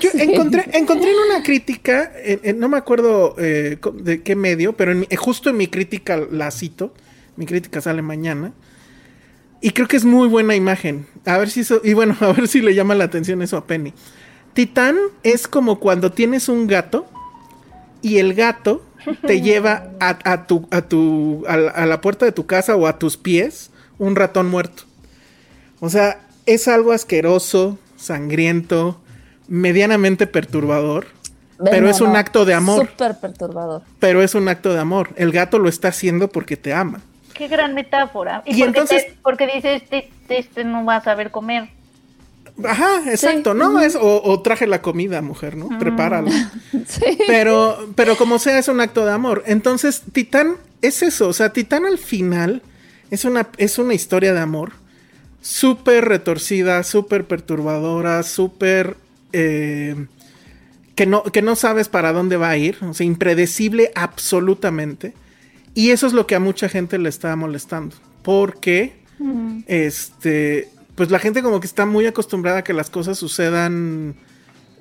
Yo 0.00 0.10
encontré, 0.14 0.64
encontré 0.72 1.10
en 1.10 1.16
una 1.30 1.42
crítica, 1.42 2.10
en- 2.24 2.40
en- 2.42 2.58
no 2.58 2.68
me 2.68 2.78
acuerdo 2.78 3.34
eh, 3.38 3.78
de 3.94 4.22
qué 4.22 4.34
medio, 4.34 4.74
pero 4.74 4.92
en 4.92 5.06
eh, 5.10 5.16
justo 5.16 5.50
en 5.50 5.56
mi 5.56 5.66
crítica 5.68 6.16
la 6.30 6.50
cito. 6.50 6.94
Mi 7.36 7.46
crítica 7.46 7.80
sale 7.80 8.02
mañana. 8.02 8.52
Y 9.60 9.70
creo 9.70 9.88
que 9.88 9.96
es 9.96 10.04
muy 10.04 10.28
buena 10.28 10.54
imagen. 10.54 11.06
A 11.24 11.36
ver 11.38 11.50
si 11.50 11.60
eso, 11.60 11.80
y 11.84 11.92
bueno, 11.92 12.16
a 12.20 12.32
ver 12.32 12.48
si 12.48 12.60
le 12.60 12.74
llama 12.74 12.94
la 12.94 13.04
atención 13.04 13.42
eso 13.42 13.56
a 13.56 13.66
Penny. 13.66 13.92
Titán 14.54 14.96
es 15.22 15.46
como 15.48 15.78
cuando 15.80 16.10
tienes 16.12 16.48
un 16.48 16.66
gato 16.66 17.06
y 18.02 18.18
el 18.18 18.34
gato 18.34 18.84
te 19.26 19.40
lleva 19.42 19.90
a, 20.00 20.18
a 20.24 20.46
tu, 20.46 20.66
a, 20.70 20.82
tu 20.82 21.44
a 21.46 21.86
la 21.86 22.00
puerta 22.00 22.24
de 22.24 22.32
tu 22.32 22.46
casa 22.46 22.74
o 22.76 22.86
a 22.86 22.98
tus 22.98 23.16
pies 23.16 23.70
un 23.98 24.16
ratón 24.16 24.48
muerto. 24.48 24.84
O 25.80 25.88
sea, 25.90 26.20
es 26.54 26.68
algo 26.68 26.92
asqueroso, 26.92 27.78
sangriento, 27.96 29.00
medianamente 29.48 30.26
perturbador, 30.26 31.06
pero 31.64 31.82
No, 31.86 31.90
es 31.90 32.00
un 32.00 32.12
no, 32.12 32.18
acto 32.18 32.44
de 32.44 32.54
amor. 32.54 32.88
Súper 32.88 33.18
perturbador. 33.18 33.82
Pero 33.98 34.22
es 34.22 34.34
un 34.34 34.48
acto 34.48 34.72
de 34.72 34.78
amor. 34.80 35.10
El 35.16 35.32
gato 35.32 35.58
lo 35.58 35.68
está 35.68 35.88
haciendo 35.88 36.28
porque 36.28 36.56
te 36.56 36.72
ama. 36.72 37.00
Qué 37.34 37.48
gran 37.48 37.74
metáfora. 37.74 38.42
Y, 38.46 38.50
Y 38.50 38.52
porque, 38.62 38.64
entonces- 38.66 39.06
te- 39.06 39.16
porque 39.22 39.46
dices, 39.46 39.82
este, 39.82 40.10
este 40.28 40.64
no 40.64 40.84
va 40.84 40.96
a 40.96 41.02
saber 41.04 41.30
comer. 41.30 41.68
Ajá, 42.64 43.02
exacto, 43.10 43.54
¿no? 43.54 43.80
Es, 43.80 43.94
o, 43.94 44.20
o 44.24 44.40
traje 44.42 44.66
la 44.66 44.82
comida, 44.82 45.22
mujer, 45.22 45.56
¿no? 45.56 45.78
Prepárala. 45.78 46.30
Sí. 46.86 47.18
Pero, 47.26 47.88
pero 47.94 48.16
como 48.16 48.38
sea, 48.38 48.58
es 48.58 48.68
un 48.68 48.80
acto 48.80 49.04
de 49.04 49.12
amor. 49.12 49.42
Entonces, 49.46 50.02
Titán 50.12 50.56
es 50.82 51.02
eso. 51.02 51.28
O 51.28 51.32
sea, 51.32 51.52
Titán 51.52 51.84
al 51.86 51.98
final 51.98 52.62
es 53.10 53.24
una, 53.24 53.48
es 53.58 53.78
una 53.78 53.94
historia 53.94 54.32
de 54.32 54.40
amor 54.40 54.72
súper 55.48 56.04
retorcida, 56.04 56.82
súper 56.82 57.26
perturbadora, 57.26 58.22
súper... 58.22 58.98
eh, 59.32 60.06
que, 60.94 61.06
no, 61.06 61.22
que 61.22 61.40
no 61.40 61.56
sabes 61.56 61.88
para 61.88 62.12
dónde 62.12 62.36
va 62.36 62.50
a 62.50 62.56
ir. 62.58 62.76
O 62.82 62.92
sea, 62.92 63.06
impredecible 63.06 63.90
absolutamente. 63.94 65.14
Y 65.74 65.90
eso 65.90 66.06
es 66.06 66.12
lo 66.12 66.26
que 66.26 66.34
a 66.34 66.40
mucha 66.40 66.68
gente 66.68 66.98
le 66.98 67.08
está 67.08 67.34
molestando. 67.34 67.96
Porque, 68.22 68.96
este, 69.66 70.68
pues 70.96 71.10
la 71.10 71.18
gente 71.18 71.42
como 71.42 71.60
que 71.60 71.66
está 71.66 71.86
muy 71.86 72.04
acostumbrada 72.04 72.58
a 72.58 72.64
que 72.64 72.74
las 72.74 72.90
cosas 72.90 73.16
sucedan 73.16 74.16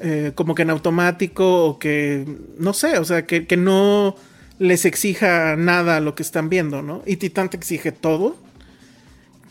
eh, 0.01 0.33
como 0.35 0.53
que 0.53 0.63
en 0.63 0.69
automático 0.71 1.65
o 1.65 1.79
que, 1.79 2.25
no 2.57 2.73
sé, 2.73 2.97
o 2.97 3.05
sea, 3.05 3.25
que, 3.25 3.47
que 3.47 3.55
no 3.55 4.15
les 4.59 4.85
exija 4.85 5.55
nada 5.55 5.97
a 5.97 5.99
lo 6.01 6.13
que 6.13 6.23
están 6.23 6.49
viendo, 6.49 6.81
¿no? 6.81 7.03
Y 7.05 7.17
Titán 7.17 7.49
te 7.49 7.57
exige 7.57 7.93
todo. 7.93 8.35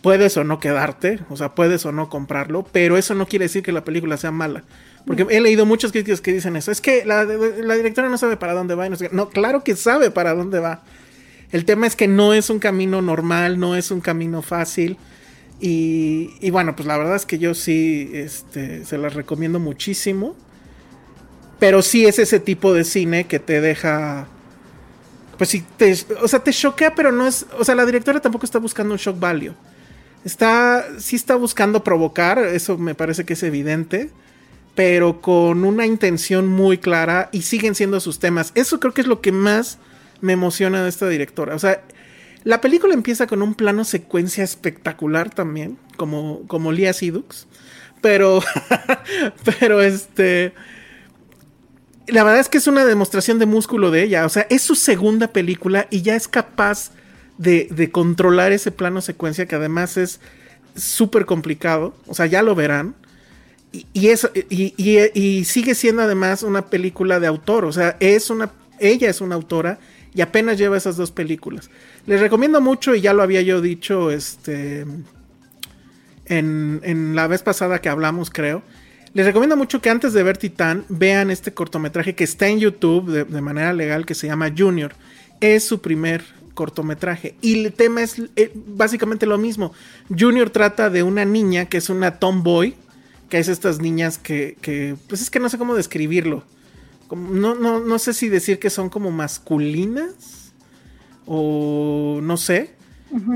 Puedes 0.06 0.36
o 0.36 0.44
no 0.44 0.60
quedarte, 0.60 1.18
o 1.30 1.36
sea, 1.36 1.56
puedes 1.56 1.84
o 1.84 1.90
no 1.90 2.08
comprarlo, 2.08 2.64
pero 2.70 2.96
eso 2.96 3.16
no 3.16 3.26
quiere 3.26 3.46
decir 3.46 3.64
que 3.64 3.72
la 3.72 3.82
película 3.82 4.16
sea 4.16 4.30
mala. 4.30 4.62
Porque 5.04 5.26
he 5.28 5.40
leído 5.40 5.66
muchas 5.66 5.90
críticas 5.90 6.20
que 6.20 6.32
dicen 6.32 6.54
eso. 6.54 6.70
Es 6.70 6.80
que 6.80 7.04
la, 7.04 7.24
la 7.24 7.74
directora 7.74 8.08
no 8.08 8.16
sabe 8.16 8.36
para 8.36 8.52
dónde 8.52 8.76
va. 8.76 8.86
y 8.86 8.90
no, 8.90 8.94
sé 8.94 9.08
qué. 9.08 9.16
no, 9.16 9.30
claro 9.30 9.64
que 9.64 9.74
sabe 9.74 10.12
para 10.12 10.32
dónde 10.32 10.60
va. 10.60 10.84
El 11.50 11.64
tema 11.64 11.88
es 11.88 11.96
que 11.96 12.06
no 12.06 12.34
es 12.34 12.50
un 12.50 12.60
camino 12.60 13.02
normal, 13.02 13.58
no 13.58 13.74
es 13.74 13.90
un 13.90 14.00
camino 14.00 14.42
fácil. 14.42 14.96
Y, 15.60 16.34
y 16.40 16.50
bueno, 16.50 16.76
pues 16.76 16.86
la 16.86 16.96
verdad 16.98 17.16
es 17.16 17.26
que 17.26 17.40
yo 17.40 17.54
sí 17.54 18.08
este, 18.14 18.84
se 18.84 18.98
las 18.98 19.14
recomiendo 19.14 19.58
muchísimo. 19.58 20.36
Pero 21.58 21.82
sí 21.82 22.06
es 22.06 22.20
ese 22.20 22.38
tipo 22.38 22.74
de 22.74 22.84
cine 22.84 23.26
que 23.26 23.40
te 23.40 23.60
deja. 23.60 24.28
Pues 25.36 25.50
sí, 25.50 25.64
te, 25.76 25.96
o 26.22 26.28
sea, 26.28 26.44
te 26.44 26.52
choquea, 26.52 26.94
pero 26.94 27.10
no 27.10 27.26
es. 27.26 27.44
O 27.58 27.64
sea, 27.64 27.74
la 27.74 27.84
directora 27.84 28.20
tampoco 28.20 28.46
está 28.46 28.60
buscando 28.60 28.94
un 28.94 28.98
shock 28.98 29.18
value. 29.18 29.54
Está. 30.26 30.84
Sí 30.98 31.14
está 31.14 31.36
buscando 31.36 31.84
provocar, 31.84 32.40
eso 32.40 32.76
me 32.78 32.96
parece 32.96 33.24
que 33.24 33.34
es 33.34 33.42
evidente. 33.44 34.10
Pero 34.74 35.22
con 35.22 35.64
una 35.64 35.86
intención 35.86 36.48
muy 36.48 36.78
clara 36.78 37.30
y 37.32 37.42
siguen 37.42 37.76
siendo 37.76 38.00
sus 38.00 38.18
temas. 38.18 38.50
Eso 38.56 38.80
creo 38.80 38.92
que 38.92 39.02
es 39.02 39.06
lo 39.06 39.20
que 39.20 39.30
más 39.30 39.78
me 40.20 40.32
emociona 40.32 40.82
de 40.82 40.88
esta 40.88 41.08
directora. 41.08 41.54
O 41.54 41.58
sea, 41.60 41.80
la 42.42 42.60
película 42.60 42.92
empieza 42.92 43.28
con 43.28 43.40
un 43.40 43.54
plano 43.54 43.84
secuencia 43.84 44.42
espectacular 44.42 45.30
también, 45.30 45.78
como, 45.96 46.42
como 46.48 46.72
Lia 46.72 46.92
Sidux. 46.92 47.46
Pero, 48.00 48.42
pero 49.60 49.80
este. 49.80 50.54
La 52.08 52.24
verdad 52.24 52.40
es 52.40 52.48
que 52.48 52.58
es 52.58 52.66
una 52.66 52.84
demostración 52.84 53.38
de 53.38 53.46
músculo 53.46 53.92
de 53.92 54.02
ella. 54.02 54.26
O 54.26 54.28
sea, 54.28 54.44
es 54.50 54.62
su 54.62 54.74
segunda 54.74 55.28
película 55.28 55.86
y 55.88 56.02
ya 56.02 56.16
es 56.16 56.26
capaz 56.26 56.90
de, 57.38 57.90
controlar 57.90 58.52
ese 58.52 58.70
plano 58.70 59.00
secuencia 59.00 59.46
que 59.46 59.54
además 59.54 59.96
es 59.96 60.20
súper 60.74 61.26
complicado. 61.26 61.94
O 62.06 62.14
sea, 62.14 62.26
ya 62.26 62.42
lo 62.42 62.54
verán. 62.54 62.94
Y, 63.72 63.86
y, 63.92 64.08
es, 64.08 64.28
y, 64.48 65.44
sigue 65.44 65.74
siendo 65.74 66.02
además 66.02 66.42
una 66.42 66.66
película 66.66 67.20
de 67.20 67.26
autor. 67.26 67.64
O 67.64 67.72
sea, 67.72 67.96
es 68.00 68.30
una. 68.30 68.50
Ella 68.78 69.08
es 69.08 69.20
una 69.20 69.34
autora 69.34 69.78
y 70.14 70.20
apenas 70.20 70.58
lleva 70.58 70.76
esas 70.76 70.96
dos 70.96 71.10
películas. 71.10 71.70
Les 72.06 72.20
recomiendo 72.20 72.60
mucho, 72.60 72.94
y 72.94 73.00
ya 73.00 73.12
lo 73.12 73.22
había 73.22 73.42
yo 73.42 73.60
dicho, 73.60 74.10
este. 74.10 74.86
En, 76.26 77.14
la 77.14 77.26
vez 77.26 77.42
pasada 77.42 77.80
que 77.80 77.88
hablamos, 77.88 78.30
creo. 78.30 78.62
Les 79.14 79.24
recomiendo 79.24 79.56
mucho 79.56 79.80
que 79.80 79.88
antes 79.88 80.12
de 80.12 80.22
ver 80.22 80.36
Titán 80.36 80.84
vean 80.90 81.30
este 81.30 81.54
cortometraje 81.54 82.14
que 82.14 82.24
está 82.24 82.48
en 82.48 82.58
YouTube 82.58 83.26
de 83.26 83.40
manera 83.40 83.72
legal 83.72 84.04
que 84.04 84.14
se 84.14 84.26
llama 84.26 84.52
Junior. 84.54 84.92
Es 85.40 85.64
su 85.64 85.80
primer 85.80 86.22
cortometraje 86.56 87.36
y 87.40 87.64
el 87.64 87.72
tema 87.72 88.02
es 88.02 88.20
eh, 88.34 88.50
básicamente 88.54 89.26
lo 89.26 89.38
mismo. 89.38 89.72
Junior 90.08 90.50
trata 90.50 90.90
de 90.90 91.04
una 91.04 91.24
niña 91.24 91.66
que 91.66 91.76
es 91.76 91.88
una 91.88 92.18
tomboy, 92.18 92.74
que 93.28 93.38
es 93.38 93.46
estas 93.46 93.78
niñas 93.78 94.18
que, 94.18 94.56
que 94.60 94.96
pues 95.08 95.20
es 95.22 95.30
que 95.30 95.38
no 95.38 95.48
sé 95.48 95.58
cómo 95.58 95.76
describirlo. 95.76 96.42
Como- 97.06 97.30
no, 97.30 97.54
no, 97.54 97.78
no 97.78 97.98
sé 98.00 98.12
si 98.12 98.28
decir 98.28 98.58
que 98.58 98.70
son 98.70 98.88
como 98.90 99.12
masculinas 99.12 100.52
o 101.26 102.18
no 102.22 102.36
sé, 102.36 102.74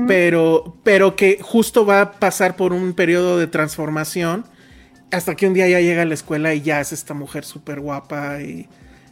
pero, 0.07 0.75
pero 0.83 1.15
que 1.15 1.39
justo 1.41 1.85
va 1.85 2.01
a 2.01 2.11
pasar 2.19 2.55
por 2.57 2.73
un 2.73 2.93
periodo 2.93 3.37
de 3.37 3.47
transformación 3.47 4.43
hasta 5.11 5.35
que 5.35 5.47
un 5.47 5.53
día 5.53 5.67
ya 5.69 5.79
llega 5.79 6.01
a 6.01 6.05
la 6.05 6.13
escuela 6.13 6.53
y 6.53 6.61
ya 6.61 6.81
es 6.81 6.91
esta 6.91 7.13
mujer 7.13 7.45
súper 7.45 7.79
guapa 7.79 8.41
y 8.41 8.67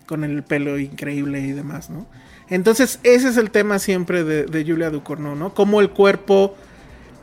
con 0.06 0.24
el 0.24 0.44
pelo 0.44 0.78
increíble 0.80 1.42
y 1.42 1.52
demás, 1.52 1.90
¿no? 1.90 2.08
Entonces, 2.50 3.00
ese 3.04 3.30
es 3.30 3.38
el 3.38 3.52
tema 3.52 3.80
siempre 3.80 4.24
de, 4.24 4.66
Julia 4.66 4.90
Ducournau, 4.90 5.36
¿no? 5.36 5.54
Cómo 5.54 5.82
el 5.82 5.92
cuerpo 5.92 6.56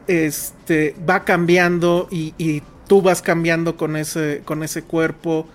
este, 0.06 0.94
va 1.08 1.24
cambiando 1.24 2.08
y, 2.10 2.34
y 2.38 2.62
tú 2.86 3.02
vas 3.02 3.22
cambiando 3.22 3.76
con 3.76 3.96
ese, 3.96 4.42
con 4.44 4.62
ese 4.62 4.82
cuerpo. 4.82 5.48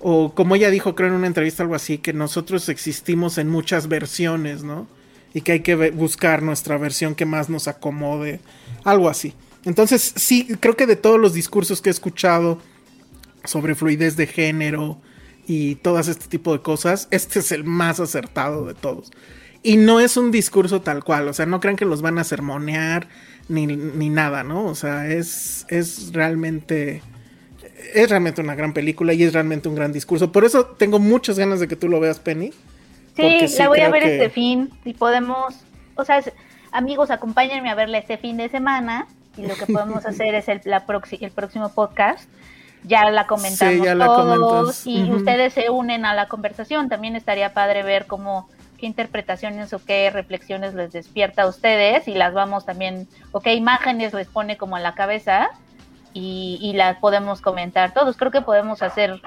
O 0.00 0.34
como 0.34 0.54
ella 0.54 0.70
dijo, 0.70 0.94
creo 0.94 1.08
en 1.08 1.14
una 1.14 1.26
entrevista 1.26 1.64
algo 1.64 1.74
así, 1.74 1.98
que 1.98 2.12
nosotros 2.12 2.68
existimos 2.68 3.38
en 3.38 3.48
muchas 3.48 3.88
versiones, 3.88 4.62
¿no? 4.62 4.86
Y 5.34 5.40
que 5.40 5.52
hay 5.52 5.60
que 5.60 5.90
buscar 5.90 6.42
nuestra 6.42 6.78
versión 6.78 7.14
que 7.14 7.26
más 7.26 7.48
nos 7.48 7.66
acomode, 7.68 8.40
algo 8.84 9.08
así. 9.08 9.34
Entonces, 9.64 10.12
sí, 10.16 10.48
creo 10.60 10.76
que 10.76 10.86
de 10.86 10.96
todos 10.96 11.18
los 11.18 11.34
discursos 11.34 11.82
que 11.82 11.90
he 11.90 11.92
escuchado 11.92 12.60
sobre 13.44 13.74
fluidez 13.74 14.16
de 14.16 14.26
género 14.26 15.00
y 15.48 15.76
todas 15.76 16.06
este 16.08 16.28
tipo 16.28 16.52
de 16.52 16.60
cosas, 16.60 17.08
este 17.10 17.38
es 17.38 17.50
el 17.52 17.64
más 17.64 17.98
acertado 17.98 18.66
de 18.66 18.74
todos. 18.74 19.10
Y 19.62 19.78
no 19.78 19.98
es 19.98 20.16
un 20.16 20.30
discurso 20.30 20.82
tal 20.82 21.02
cual, 21.02 21.26
o 21.26 21.32
sea, 21.32 21.46
no 21.46 21.58
crean 21.58 21.76
que 21.76 21.86
los 21.86 22.02
van 22.02 22.18
a 22.18 22.24
sermonear 22.24 23.08
ni, 23.48 23.66
ni 23.66 24.10
nada, 24.10 24.44
¿no? 24.44 24.66
O 24.66 24.74
sea, 24.74 25.08
es, 25.08 25.66
es 25.68 26.12
realmente 26.12 27.02
es 27.94 28.10
realmente 28.10 28.40
una 28.40 28.54
gran 28.54 28.72
película 28.72 29.14
y 29.14 29.22
es 29.22 29.32
realmente 29.32 29.68
un 29.68 29.74
gran 29.74 29.92
discurso. 29.92 30.30
Por 30.32 30.44
eso 30.44 30.66
tengo 30.66 30.98
muchas 30.98 31.38
ganas 31.38 31.60
de 31.60 31.68
que 31.68 31.76
tú 31.76 31.88
lo 31.88 31.98
veas, 31.98 32.18
Penny. 32.18 32.52
Sí, 33.16 33.46
la 33.58 33.68
voy 33.68 33.80
a 33.80 33.90
ver 33.90 34.04
este 34.04 34.30
fin. 34.30 34.70
y 34.84 34.94
podemos, 34.94 35.54
o 35.96 36.04
sea, 36.04 36.22
amigos, 36.70 37.10
acompáñenme 37.10 37.70
a 37.70 37.74
verla 37.74 37.98
este 37.98 38.18
fin 38.18 38.36
de 38.36 38.48
semana. 38.48 39.08
Y 39.36 39.46
lo 39.46 39.54
que 39.54 39.66
podemos 39.66 40.04
hacer 40.06 40.34
es 40.34 40.48
el, 40.48 40.60
la 40.64 40.84
el 41.20 41.30
próximo 41.30 41.70
podcast. 41.70 42.28
Ya 42.84 43.10
la 43.10 43.26
comentamos 43.26 43.86
todos 44.36 44.86
y 44.86 45.10
ustedes 45.10 45.52
se 45.52 45.70
unen 45.70 46.04
a 46.04 46.14
la 46.14 46.28
conversación. 46.28 46.88
También 46.88 47.16
estaría 47.16 47.52
padre 47.52 47.82
ver 47.82 48.06
cómo 48.06 48.48
qué 48.78 48.86
interpretaciones 48.86 49.72
o 49.74 49.84
qué 49.84 50.10
reflexiones 50.10 50.72
les 50.72 50.92
despierta 50.92 51.42
a 51.42 51.48
ustedes 51.48 52.08
y 52.08 52.14
las 52.14 52.32
vamos 52.32 52.64
también, 52.64 53.08
o 53.32 53.40
qué 53.40 53.54
imágenes 53.54 54.14
les 54.14 54.28
pone 54.28 54.56
como 54.56 54.76
en 54.76 54.84
la 54.84 54.94
cabeza 54.94 55.48
y, 56.14 56.72
las 56.74 56.98
podemos 56.98 57.40
comentar 57.40 57.92
todos. 57.92 58.16
Creo 58.16 58.30
que 58.30 58.40
podemos 58.40 58.82
hacer, 58.82 59.20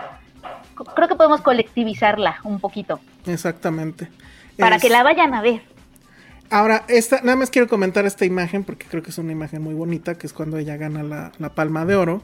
creo 0.96 1.08
que 1.08 1.16
podemos 1.16 1.42
colectivizarla 1.42 2.38
un 2.44 2.60
poquito. 2.60 3.00
Exactamente. 3.26 4.10
Para 4.58 4.80
que 4.80 4.90
la 4.90 5.04
vayan 5.04 5.34
a 5.34 5.42
ver. 5.42 5.62
Ahora, 6.50 6.84
esta, 6.90 7.22
nada 7.22 7.38
más 7.38 7.50
quiero 7.50 7.70
comentar 7.70 8.06
esta 8.06 8.26
imagen 8.26 8.66
porque 8.66 8.86
creo 8.88 9.02
que 9.02 9.12
es 9.12 9.18
una 9.18 9.32
imagen 9.32 9.62
muy 9.62 9.74
bonita, 9.74 10.18
que 10.18 10.28
es 10.28 10.34
cuando 10.34 10.58
ella 10.58 10.76
gana 10.76 11.02
la, 11.02 11.32
la 11.38 11.50
palma 11.50 11.86
de 11.86 11.96
oro. 11.96 12.22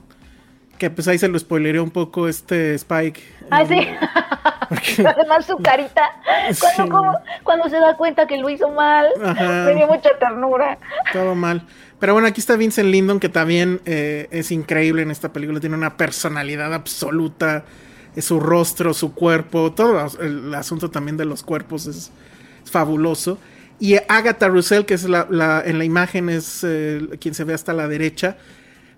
Que 0.77 0.89
pues 0.89 1.07
ahí 1.07 1.17
se 1.17 1.27
lo 1.27 1.37
spoileré 1.39 1.79
un 1.79 1.91
poco 1.91 2.27
este 2.27 2.75
Spike. 2.75 3.21
Ah, 3.49 3.65
sí. 3.65 3.87
Además 5.05 5.45
su 5.45 5.57
carita, 5.57 6.01
cuando, 6.77 7.19
cuando, 7.43 7.69
se 7.69 7.77
da 7.77 7.95
cuenta 7.95 8.27
que 8.27 8.37
lo 8.37 8.49
hizo 8.49 8.69
mal, 8.69 9.07
me 9.17 9.75
dio 9.75 9.87
mucha 9.87 10.09
ternura. 10.19 10.77
Todo 11.13 11.35
mal. 11.35 11.63
Pero 11.99 12.13
bueno, 12.13 12.27
aquí 12.27 12.41
está 12.41 12.55
Vincent 12.55 12.89
Lindon, 12.89 13.19
que 13.19 13.29
también 13.29 13.81
eh, 13.85 14.27
es 14.31 14.51
increíble 14.51 15.01
en 15.01 15.11
esta 15.11 15.33
película, 15.33 15.59
tiene 15.59 15.75
una 15.75 15.97
personalidad 15.97 16.73
absoluta, 16.73 17.63
es 18.15 18.25
su 18.25 18.39
rostro, 18.39 18.93
su 18.93 19.13
cuerpo, 19.13 19.71
todo 19.73 20.05
el 20.19 20.53
asunto 20.53 20.91
también 20.91 21.17
de 21.17 21.25
los 21.25 21.43
cuerpos 21.43 21.87
es, 21.87 22.11
fabuloso. 22.69 23.39
Y 23.79 23.95
Agatha 23.95 24.49
Russell, 24.49 24.83
que 24.83 24.95
es 24.95 25.05
la, 25.05 25.63
en 25.65 25.77
la 25.77 25.85
imagen 25.85 26.27
es 26.27 26.65
eh, 26.67 27.07
quien 27.21 27.33
se 27.33 27.45
ve 27.45 27.53
hasta 27.53 27.71
la 27.71 27.87
derecha, 27.87 28.35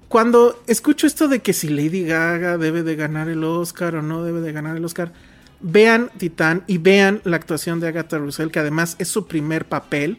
cuando 0.09 0.61
escucho 0.65 1.05
esto 1.05 1.27
de 1.27 1.39
que 1.39 1.53
si 1.53 1.69
Lady 1.69 2.03
Gaga 2.03 2.57
debe 2.57 2.81
de 2.81 2.95
ganar 2.95 3.29
el 3.29 3.43
Oscar 3.43 3.95
o 3.95 4.01
no 4.01 4.23
debe 4.23 4.41
de 4.41 4.51
ganar 4.51 4.75
el 4.75 4.83
Oscar, 4.83 5.13
vean 5.61 6.09
Titán 6.17 6.63
y 6.65 6.79
vean 6.79 7.21
la 7.25 7.37
actuación 7.37 7.79
de 7.79 7.89
Agatha 7.89 8.17
Russell, 8.17 8.49
que 8.49 8.59
además 8.59 8.95
es 8.97 9.07
su 9.07 9.27
primer 9.27 9.65
papel. 9.65 10.17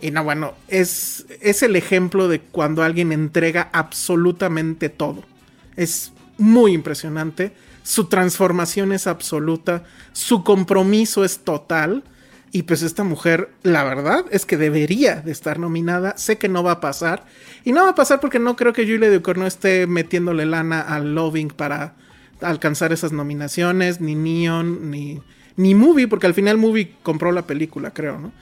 Y 0.00 0.12
no, 0.12 0.22
bueno, 0.22 0.54
es, 0.68 1.26
es 1.40 1.64
el 1.64 1.74
ejemplo 1.74 2.28
de 2.28 2.40
cuando 2.40 2.84
alguien 2.84 3.10
entrega 3.10 3.68
absolutamente 3.72 4.90
todo. 4.90 5.24
Es 5.74 6.12
muy 6.38 6.72
impresionante. 6.72 7.52
Su 7.82 8.04
transformación 8.04 8.92
es 8.92 9.08
absoluta. 9.08 9.82
Su 10.12 10.44
compromiso 10.44 11.24
es 11.24 11.40
total. 11.40 12.04
Y 12.52 12.62
pues 12.62 12.82
esta 12.82 13.04
mujer, 13.04 13.50
la 13.62 13.84
verdad 13.84 14.24
es 14.30 14.46
que 14.46 14.56
debería 14.56 15.16
de 15.16 15.32
estar 15.32 15.58
nominada. 15.58 16.16
Sé 16.16 16.38
que 16.38 16.48
no 16.48 16.62
va 16.62 16.72
a 16.72 16.80
pasar. 16.80 17.24
Y 17.64 17.72
no 17.72 17.82
va 17.84 17.90
a 17.90 17.94
pasar 17.94 18.20
porque 18.20 18.38
no 18.38 18.56
creo 18.56 18.72
que 18.72 18.86
Julia 18.86 19.10
Ducournau 19.10 19.46
esté 19.46 19.86
metiéndole 19.86 20.46
lana 20.46 20.80
al 20.80 21.14
Loving 21.14 21.48
para 21.48 21.94
alcanzar 22.40 22.92
esas 22.92 23.12
nominaciones. 23.12 24.00
Ni 24.00 24.14
Neon, 24.14 24.90
ni, 24.90 25.20
ni 25.56 25.74
Movie, 25.74 26.08
porque 26.08 26.26
al 26.26 26.34
final 26.34 26.56
Movie 26.56 26.94
compró 27.02 27.32
la 27.32 27.46
película, 27.46 27.92
creo, 27.92 28.18
¿no? 28.18 28.32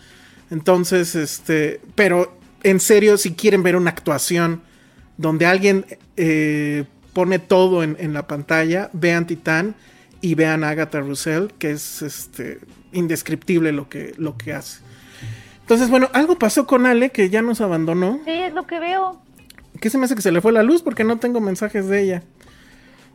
Entonces, 0.50 1.14
este, 1.14 1.80
pero 1.94 2.36
en 2.62 2.80
serio, 2.80 3.16
si 3.16 3.34
quieren 3.34 3.62
ver 3.62 3.76
una 3.76 3.90
actuación 3.90 4.62
donde 5.16 5.46
alguien 5.46 5.86
eh, 6.16 6.84
pone 7.12 7.38
todo 7.38 7.82
en, 7.82 7.96
en, 7.98 8.12
la 8.12 8.26
pantalla, 8.26 8.90
vean 8.92 9.26
Titán 9.26 9.74
y 10.20 10.34
vean 10.34 10.64
Agatha 10.64 11.00
Russell, 11.00 11.48
que 11.59 11.72
es 11.72 12.02
este, 12.02 12.61
indescriptible 12.95 13.72
lo 13.72 13.88
que, 13.88 14.14
lo 14.16 14.36
que 14.36 14.53
hace. 14.53 14.80
Entonces, 15.61 15.90
bueno, 15.90 16.11
algo 16.12 16.38
pasó 16.38 16.66
con 16.66 16.86
Ale 16.86 17.11
que 17.11 17.30
ya 17.30 17.42
nos 17.42 17.61
abandonó. 17.61 18.20
Sí, 18.24 18.30
es 18.30 18.53
lo 18.53 18.66
que 18.66 18.78
veo. 18.78 19.20
¿Qué 19.80 19.90
se 19.90 19.99
me 19.99 20.05
hace 20.05 20.14
que 20.14 20.22
se 20.22 20.32
le 20.32 20.40
fue 20.40 20.53
la 20.53 20.62
luz? 20.62 20.82
Porque 20.82 21.05
no 21.05 21.18
tengo 21.18 21.40
mensajes 21.40 21.88
de 21.88 22.03
ella. 22.03 22.22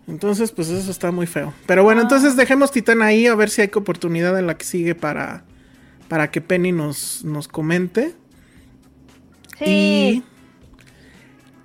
Entonces, 0.07 0.51
pues 0.51 0.69
eso 0.69 0.89
está 0.89 1.11
muy 1.11 1.27
feo. 1.27 1.53
Pero 1.67 1.84
bueno, 1.84 2.01
ah. 2.01 2.03
entonces 2.03 2.36
dejemos 2.36 2.71
Titán 2.71 3.03
ahí 3.03 3.27
a 3.27 3.36
ver 3.36 3.49
si 3.49 3.61
hay 3.61 3.69
oportunidad 3.75 4.38
en 4.39 4.47
la 4.47 4.57
que 4.57 4.65
sigue 4.65 4.95
para, 4.95 5.43
para 6.07 6.32
que 6.32 6.41
Penny 6.41 6.71
nos, 6.71 7.23
nos 7.23 7.47
comente. 7.47 8.15
Sí. 9.59 10.23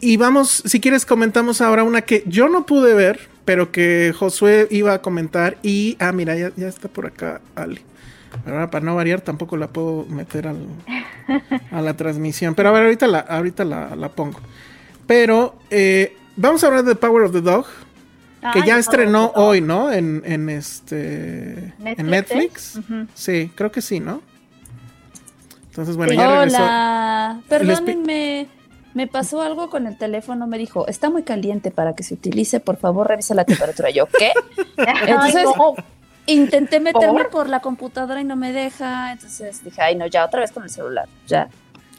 Y, 0.00 0.12
y, 0.12 0.16
vamos, 0.18 0.62
si 0.66 0.80
quieres, 0.80 1.06
comentamos 1.06 1.62
ahora 1.62 1.84
una 1.84 2.02
que 2.02 2.22
yo 2.26 2.48
no 2.48 2.66
pude 2.66 2.92
ver, 2.92 3.28
pero 3.46 3.72
que 3.72 4.14
Josué 4.14 4.68
iba 4.70 4.92
a 4.92 5.00
comentar. 5.00 5.56
Y, 5.62 5.96
ah, 5.98 6.12
mira, 6.12 6.36
ya, 6.36 6.68
está 6.68 6.88
por 6.88 7.06
acá 7.06 7.40
Ale. 7.54 7.80
Ahora, 8.46 8.70
para 8.70 8.84
no 8.84 8.94
variar, 8.94 9.20
tampoco 9.20 9.56
la 9.56 9.68
puedo 9.68 10.04
meter 10.06 10.48
al, 10.48 10.66
a 11.70 11.80
la 11.80 11.94
transmisión. 11.94 12.54
Pero 12.54 12.68
a 12.68 12.72
ver, 12.72 12.84
ahorita 12.84 13.06
la, 13.06 13.20
ahorita 13.20 13.64
la, 13.64 14.08
pongo. 14.10 14.40
Pero 15.06 15.56
eh, 15.70 16.16
vamos 16.36 16.62
a 16.64 16.68
hablar 16.68 16.84
de 16.84 16.94
Power 16.94 17.24
of 17.24 17.32
the 17.32 17.40
Dog. 17.40 17.66
que 18.52 18.62
ya 18.66 18.78
estrenó 18.78 19.32
hoy, 19.34 19.60
¿no? 19.60 19.90
En, 19.90 20.22
en 20.24 20.50
este. 20.50 21.74
Netflix. 21.78 21.98
En 21.98 22.10
Netflix. 22.10 22.80
Sí, 23.14 23.50
creo 23.54 23.72
que 23.72 23.80
sí, 23.80 24.00
¿no? 24.00 24.22
Entonces, 25.70 25.96
bueno, 25.96 26.12
ya 26.12 26.30
regresó. 26.30 26.62
Hola, 26.62 27.40
perdónenme. 27.48 28.48
Me 28.94 29.08
pasó 29.08 29.42
algo 29.42 29.70
con 29.70 29.88
el 29.88 29.98
teléfono, 29.98 30.46
me 30.46 30.56
dijo, 30.56 30.86
está 30.86 31.10
muy 31.10 31.24
caliente 31.24 31.72
para 31.72 31.96
que 31.96 32.04
se 32.04 32.14
utilice, 32.14 32.60
por 32.60 32.76
favor 32.76 33.08
revisa 33.08 33.34
la 33.34 33.44
temperatura. 33.44 33.90
Yo, 33.90 34.06
¿qué? 34.06 34.32
Entonces, 34.76 35.46
intenté 36.26 36.80
meterme 36.80 37.24
¿Por? 37.24 37.48
la 37.48 37.60
computadora 37.60 38.20
y 38.20 38.24
no 38.24 38.36
me 38.36 38.52
deja, 38.52 39.12
entonces 39.12 39.62
dije, 39.64 39.82
ay 39.82 39.96
no, 39.96 40.06
ya 40.06 40.24
otra 40.24 40.40
vez 40.40 40.52
con 40.52 40.62
el 40.62 40.70
celular, 40.70 41.08
ya. 41.26 41.48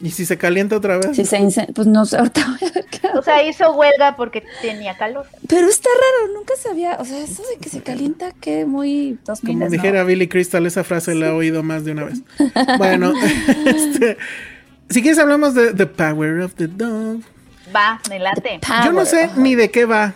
¿Y 0.00 0.10
si 0.10 0.26
se 0.26 0.36
calienta 0.36 0.76
otra 0.76 0.98
vez? 0.98 1.16
Si 1.16 1.24
se 1.24 1.66
pues 1.74 1.86
no 1.86 2.04
sé, 2.04 2.16
ahorita 2.18 2.46
voy 2.46 2.68
a 2.68 2.72
ver 2.72 2.86
qué 2.90 3.08
O 3.14 3.22
sea, 3.22 3.42
hizo 3.42 3.72
huelga 3.72 4.14
porque 4.16 4.44
tenía 4.60 4.96
calor. 4.96 5.26
Pero 5.48 5.68
está 5.68 5.88
raro, 5.88 6.34
nunca 6.34 6.54
sabía, 6.56 6.96
o 7.00 7.04
sea, 7.04 7.22
eso 7.22 7.42
de 7.48 7.58
que 7.58 7.68
se 7.68 7.82
calienta, 7.82 8.32
que 8.32 8.66
muy 8.66 9.18
dos 9.24 9.40
Como 9.40 9.68
dijera 9.68 10.04
Billy 10.04 10.28
Crystal, 10.28 10.66
esa 10.66 10.84
frase 10.84 11.14
la 11.14 11.28
he 11.28 11.30
oído 11.30 11.62
más 11.62 11.84
de 11.84 11.92
una 11.92 12.04
vez. 12.04 12.20
bueno, 12.78 13.12
este, 13.66 14.18
si 14.90 15.02
quieres 15.02 15.18
hablamos 15.18 15.54
de 15.54 15.72
The 15.72 15.86
Power 15.86 16.40
of 16.40 16.54
the 16.54 16.66
Dog. 16.66 17.20
Va, 17.74 18.00
me 18.10 18.18
late. 18.18 18.60
Yo 18.84 18.92
no 18.92 19.04
sé 19.06 19.30
ni 19.36 19.54
de 19.54 19.70
qué 19.70 19.86
va. 19.86 20.14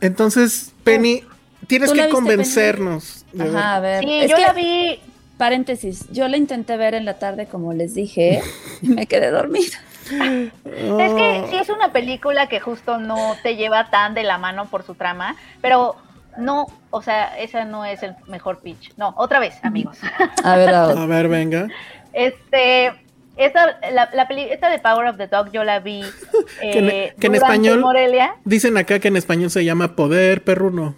Entonces, 0.00 0.72
Penny, 0.84 1.24
tienes 1.68 1.92
que 1.92 2.08
convencernos. 2.08 3.24
Ajá, 3.38 3.76
a 3.76 3.80
ver. 3.80 4.02
Sí, 4.02 4.26
yo 4.28 4.36
la 4.36 4.52
vi 4.52 4.98
paréntesis, 5.36 6.10
yo 6.10 6.26
la 6.26 6.36
intenté 6.36 6.76
ver 6.76 6.94
en 6.94 7.04
la 7.04 7.20
tarde, 7.20 7.46
como 7.46 7.72
les 7.72 7.94
dije, 7.94 8.42
y 8.82 8.88
me 8.88 9.06
quedé 9.06 9.30
dormida. 9.30 9.78
Es 10.10 11.12
que 11.12 11.44
sí 11.50 11.56
es 11.56 11.68
una 11.68 11.92
película 11.92 12.48
que 12.48 12.60
justo 12.60 12.98
no 12.98 13.36
te 13.42 13.56
lleva 13.56 13.90
tan 13.90 14.14
de 14.14 14.24
la 14.24 14.38
mano 14.38 14.66
por 14.66 14.82
su 14.82 14.94
trama, 14.94 15.36
pero 15.60 15.96
no, 16.38 16.66
o 16.90 17.02
sea, 17.02 17.38
esa 17.38 17.64
no 17.64 17.84
es 17.84 18.02
el 18.02 18.14
mejor 18.26 18.60
pitch. 18.60 18.94
No, 18.96 19.12
otra 19.16 19.38
vez, 19.38 19.62
amigos. 19.62 19.98
A 20.42 20.56
ver, 20.56 20.70
a 20.70 21.06
ver, 21.06 21.28
venga. 21.28 21.68
Este, 22.12 22.92
esta, 23.38 23.78
la, 23.92 24.10
la 24.12 24.28
peli, 24.28 24.42
esta 24.42 24.68
de 24.68 24.78
Power 24.78 25.06
of 25.06 25.16
the 25.16 25.26
Dog 25.26 25.50
yo 25.52 25.64
la 25.64 25.80
vi 25.80 26.02
que, 26.60 26.78
en 26.78 26.90
eh, 26.90 27.14
español 27.18 27.80
Morelia. 27.80 28.34
dicen 28.44 28.76
acá 28.76 28.98
que 28.98 29.08
en 29.08 29.16
español 29.16 29.50
se 29.50 29.64
llama 29.64 29.94
poder 29.94 30.42
perruno. 30.42 30.94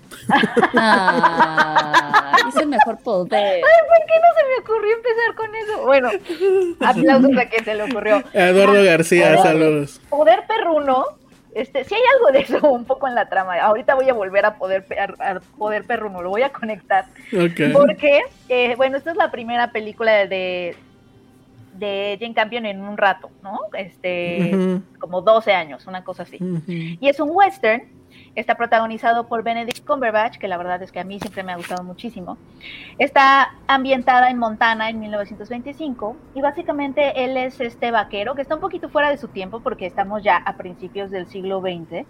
Ah, 0.76 2.36
es 2.49 2.57
el 2.57 2.68
mejor 2.68 2.99
poder. 3.03 3.32
Ay, 3.55 3.61
¿por 3.61 4.07
qué 4.07 4.14
no 4.18 4.28
se 4.36 4.49
me 4.49 4.57
ocurrió 4.62 4.97
empezar 4.97 5.34
con 5.36 5.55
eso? 5.55 5.84
Bueno, 5.84 6.11
aplausos 6.80 7.36
a 7.36 7.49
quien 7.49 7.64
se 7.64 7.74
le 7.74 7.82
ocurrió. 7.84 8.24
Eduardo 8.32 8.82
García, 8.82 9.36
saludos. 9.43 10.01
Poder 10.09 10.41
perruno 10.49 11.20
este, 11.55 11.84
si 11.84 11.95
hay 11.95 12.03
algo 12.16 12.32
de 12.32 12.41
eso 12.41 12.68
un 12.70 12.84
poco 12.84 13.09
en 13.09 13.14
la 13.14 13.28
trama, 13.28 13.61
ahorita 13.61 13.95
voy 13.95 14.09
a 14.09 14.14
volver 14.14 14.47
a 14.47 14.55
poder, 14.57 14.84
a, 15.18 15.41
poder 15.59 15.84
perruno, 15.84 16.22
lo 16.22 16.30
voy 16.30 16.43
a 16.43 16.51
conectar. 16.51 17.07
Porque, 17.72 18.20
eh, 18.49 18.74
bueno, 18.76 18.97
esta 18.97 19.11
es 19.11 19.16
la 19.16 19.30
primera 19.30 19.72
película 19.72 20.26
de, 20.26 20.76
de 21.81 22.16
Jane 22.20 22.35
Campion 22.35 22.66
en 22.66 22.83
un 22.83 22.97
rato, 22.97 23.31
¿no? 23.43 23.59
Este, 23.76 24.81
como 25.01 25.22
12 25.22 25.53
años, 25.53 25.87
una 25.87 26.05
cosa 26.05 26.22
así. 26.22 26.39
Y 26.68 27.09
es 27.09 27.18
un 27.18 27.31
western, 27.33 27.83
está 28.35 28.55
protagonizado 28.55 29.26
por 29.26 29.43
Benedict 29.43 29.85
Cumberbatch, 29.85 30.37
que 30.37 30.47
la 30.47 30.57
verdad 30.57 30.83
es 30.83 30.93
que 30.93 31.01
a 31.01 31.05
mí 31.05 31.18
siempre 31.18 31.43
me 31.43 31.53
ha 31.53 31.57
gustado 31.57 31.83
muchísimo. 31.83 32.37
Está 32.99 33.55
ambientada 33.66 34.31
en 34.31 34.39
Montana 34.39 34.91
en 34.91 35.01
1925 35.01 36.16
y 36.35 36.41
básicamente 36.41 37.24
él 37.24 37.37
es 37.37 37.61
este 37.61 37.91
vaquero 37.91 38.35
que 38.35 38.43
está 38.43 38.55
un 38.55 38.61
poquito 38.61 38.89
fuera 38.89 39.11
de 39.11 39.16
su 39.16 39.28
tiempo 39.28 39.61
porque 39.61 39.87
estamos 39.87 40.22
ya 40.22 40.37
a 40.37 40.57
principios 40.57 41.11
del 41.11 41.26
siglo 41.26 41.61
XX 41.61 42.07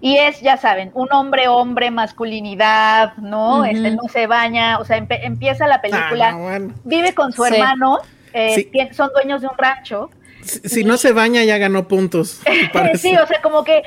y 0.00 0.16
es, 0.16 0.40
ya 0.40 0.56
saben, 0.56 0.90
un 0.94 1.08
hombre, 1.12 1.48
hombre, 1.48 1.90
masculinidad, 1.90 3.16
¿no? 3.16 3.64
Este 3.64 3.92
no 3.92 4.02
se 4.08 4.26
baña, 4.26 4.78
o 4.78 4.84
sea, 4.84 4.96
empieza 4.96 5.66
la 5.66 5.80
película, 5.80 6.36
ah, 6.36 6.58
vive 6.84 7.14
con 7.14 7.32
su 7.32 7.44
hermano 7.44 8.00
eh, 8.34 8.90
son 8.92 9.10
dueños 9.14 9.40
de 9.40 9.48
un 9.48 9.56
rancho. 9.56 10.10
Si, 10.42 10.84
no 10.84 10.98
se 10.98 11.12
baña 11.12 11.42
ya 11.44 11.56
ganó 11.56 11.88
puntos. 11.88 12.42
sí, 12.96 13.16
o 13.16 13.26
sea, 13.26 13.40
como 13.40 13.64
que 13.64 13.82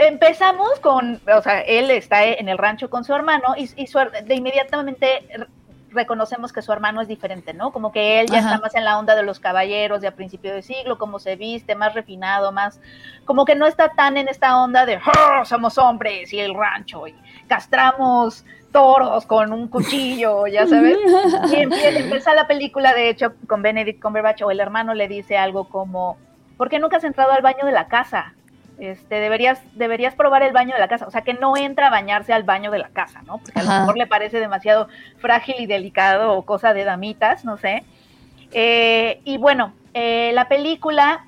empezamos 0.00 0.78
con, 0.80 1.22
o 1.34 1.42
sea, 1.42 1.60
él 1.60 1.90
está 1.90 2.24
en 2.24 2.50
el 2.50 2.58
rancho 2.58 2.90
con 2.90 3.04
su 3.04 3.14
hermano 3.14 3.54
y, 3.56 3.70
y 3.76 3.88
de 4.24 4.34
inmediatamente 4.34 5.06
reconocemos 5.96 6.52
que 6.52 6.62
su 6.62 6.72
hermano 6.72 7.00
es 7.00 7.08
diferente, 7.08 7.54
¿no? 7.54 7.72
Como 7.72 7.90
que 7.90 8.20
él 8.20 8.28
ya 8.30 8.38
está 8.38 8.58
más 8.58 8.74
en 8.76 8.84
la 8.84 8.98
onda 8.98 9.16
de 9.16 9.24
los 9.24 9.40
caballeros 9.40 10.00
de 10.00 10.08
a 10.08 10.14
principio 10.14 10.54
de 10.54 10.62
siglo, 10.62 10.98
como 10.98 11.18
se 11.18 11.34
viste, 11.34 11.74
más 11.74 11.94
refinado, 11.94 12.52
más, 12.52 12.80
como 13.24 13.44
que 13.44 13.56
no 13.56 13.66
está 13.66 13.88
tan 13.94 14.16
en 14.16 14.28
esta 14.28 14.62
onda 14.62 14.86
de 14.86 14.98
¡Oh, 14.98 15.44
somos 15.44 15.78
hombres 15.78 16.32
y 16.32 16.38
el 16.38 16.54
rancho 16.54 17.08
y 17.08 17.14
castramos 17.48 18.44
toros 18.76 19.24
con 19.24 19.52
un 19.52 19.68
cuchillo, 19.68 20.46
ya 20.46 20.66
sabes. 20.66 20.98
Y 21.50 21.56
empieza, 21.56 22.34
la 22.34 22.46
película, 22.46 22.92
de 22.92 23.08
hecho, 23.08 23.32
con 23.46 23.62
Benedict 23.62 24.02
Cumberbatch 24.02 24.42
o 24.42 24.50
el 24.50 24.60
hermano 24.60 24.92
le 24.92 25.08
dice 25.08 25.38
algo 25.38 25.68
como, 25.68 26.18
¿por 26.58 26.68
qué 26.68 26.78
nunca 26.78 26.98
has 26.98 27.04
entrado 27.04 27.32
al 27.32 27.40
baño 27.40 27.64
de 27.64 27.72
la 27.72 27.86
casa? 27.86 28.34
este, 28.78 29.14
deberías, 29.16 29.60
deberías 29.74 30.14
probar 30.14 30.42
el 30.42 30.52
baño 30.52 30.74
de 30.74 30.80
la 30.80 30.88
casa. 30.88 31.06
O 31.06 31.10
sea, 31.10 31.22
que 31.22 31.34
no 31.34 31.56
entra 31.56 31.86
a 31.86 31.90
bañarse 31.90 32.32
al 32.32 32.42
baño 32.42 32.70
de 32.70 32.78
la 32.78 32.88
casa, 32.88 33.22
¿no? 33.26 33.38
Porque 33.38 33.58
a 33.58 33.62
lo 33.62 33.70
mejor 33.70 33.96
le 33.96 34.06
parece 34.06 34.38
demasiado 34.40 34.88
frágil 35.18 35.56
y 35.58 35.66
delicado 35.66 36.34
o 36.34 36.42
cosa 36.42 36.74
de 36.74 36.84
damitas, 36.84 37.44
no 37.44 37.56
sé. 37.56 37.84
Eh, 38.52 39.20
y 39.24 39.38
bueno, 39.38 39.72
eh, 39.94 40.32
la 40.34 40.48
película 40.48 41.24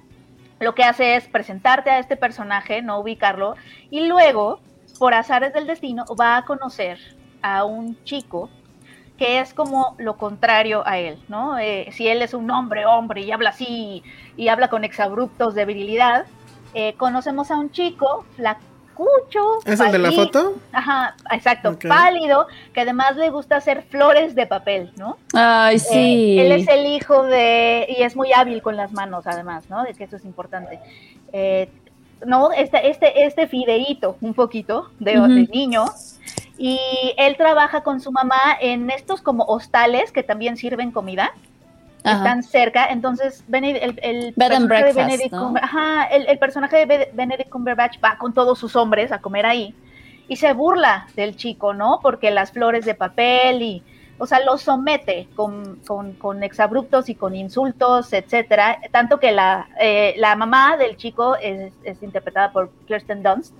lo 0.61 0.74
que 0.74 0.84
hace 0.84 1.16
es 1.16 1.26
presentarte 1.28 1.90
a 1.90 1.99
este 1.99 2.16
personaje, 2.16 2.82
no 2.82 2.99
ubicarlo, 2.99 3.55
y 3.90 4.07
luego, 4.07 4.61
por 4.99 5.14
azares 5.14 5.53
del 5.55 5.66
destino, 5.66 6.05
va 6.20 6.36
a 6.36 6.44
conocer 6.44 6.99
a 7.43 7.64
un 7.64 8.03
chico 8.05 8.51
que 9.18 9.41
es 9.41 9.53
como 9.53 9.97
lo 9.99 10.16
contrario 10.16 10.86
a 10.86 10.99
él, 10.99 11.18
¿no? 11.28 11.59
Eh, 11.59 11.89
si 11.91 12.07
él 12.07 12.22
es 12.22 12.34
un 12.34 12.51
hombre, 12.51 12.86
hombre, 12.86 13.22
y 13.22 13.32
habla 13.32 13.51
así, 13.51 14.05
y 14.36 14.49
habla 14.49 14.68
con 14.68 14.84
exabruptos 14.84 15.55
de 15.55 15.64
virilidad, 15.64 16.26
eh, 16.72 16.95
conocemos 16.97 17.51
a 17.51 17.57
un 17.57 17.70
chico 17.72 18.24
flacucho. 18.36 19.59
¿Es 19.64 19.80
el 19.80 19.91
de 19.91 19.99
la 19.99 20.12
foto? 20.12 20.55
Ajá, 20.72 21.16
exacto, 21.32 21.76
pálido, 21.78 22.47
que 22.72 22.80
además 22.82 23.16
le 23.16 23.30
gusta 23.30 23.57
hacer 23.57 23.82
flores 23.82 24.36
de 24.36 24.47
papel, 24.47 24.93
¿no? 24.97 25.18
Ay, 25.34 25.76
eh, 25.76 25.78
sí. 25.80 26.39
él 26.39 26.53
es 26.53 26.68
el 26.68 26.86
hijo 26.86 27.24
de, 27.24 27.86
y 27.89 28.03
es 28.03 28.14
muy 28.14 28.32
hábil 28.32 28.62
con 28.62 28.76
las 28.76 28.93
manos 28.93 29.26
además, 29.26 29.68
¿no? 29.68 29.82
De 29.82 29.95
que 29.95 30.05
eso 30.05 30.16
es 30.16 30.24
importante. 30.24 30.78
Eh, 31.32 31.68
no, 32.24 32.53
este, 32.53 32.89
este, 32.89 33.24
este 33.24 33.47
fideíto, 33.47 34.16
un 34.20 34.34
poquito, 34.34 34.91
de, 34.99 35.12
de 35.12 35.49
niño, 35.53 35.84
y 36.59 37.14
él 37.16 37.36
trabaja 37.36 37.82
con 37.82 38.00
su 38.00 38.11
mamá 38.11 38.56
en 38.61 38.90
estos 38.90 39.22
como 39.22 39.44
hostales 39.44 40.11
que 40.11 40.24
también 40.24 40.56
sirven 40.56 40.90
comida. 40.90 41.32
Están 41.98 42.42
cerca, 42.42 42.86
entonces 42.86 43.44
el, 43.52 43.98
el, 44.02 44.32
personaje 44.32 44.84
de 44.84 44.92
Benedict 44.94 45.34
el, 46.11 46.38
personaje 46.38 46.86
de 46.86 47.11
Benedict 47.12 47.50
Cumberbatch 47.50 47.98
va 48.02 48.16
con 48.16 48.32
todos 48.32 48.59
sus 48.59 48.76
hombres 48.76 49.12
a 49.12 49.18
comer 49.18 49.44
ahí 49.44 49.74
y 50.26 50.36
se 50.36 50.52
burla 50.54 51.09
del 51.16 51.36
chico, 51.36 51.74
¿no? 51.74 51.98
Porque 52.00 52.30
las 52.30 52.52
flores 52.52 52.86
de 52.86 52.94
papel 52.94 53.61
y, 53.61 53.82
o 54.16 54.26
sea, 54.26 54.40
lo 54.40 54.56
somete 54.56 55.28
con, 55.34 55.80
con, 56.18 56.42
exabruptos 56.42 57.11
y 57.11 57.14
con 57.14 57.34
insultos, 57.34 58.12
etcétera, 58.12 58.78
tanto 58.90 59.18
que 59.18 59.32
la, 59.32 59.68
eh, 59.78 60.14
la 60.16 60.34
mamá 60.34 60.78
del 60.78 60.96
chico 60.96 61.36
es, 61.36 61.72
es 61.82 62.02
interpretada 62.02 62.52
por 62.52 62.70
Kirsten 62.86 63.22
Dunst, 63.22 63.54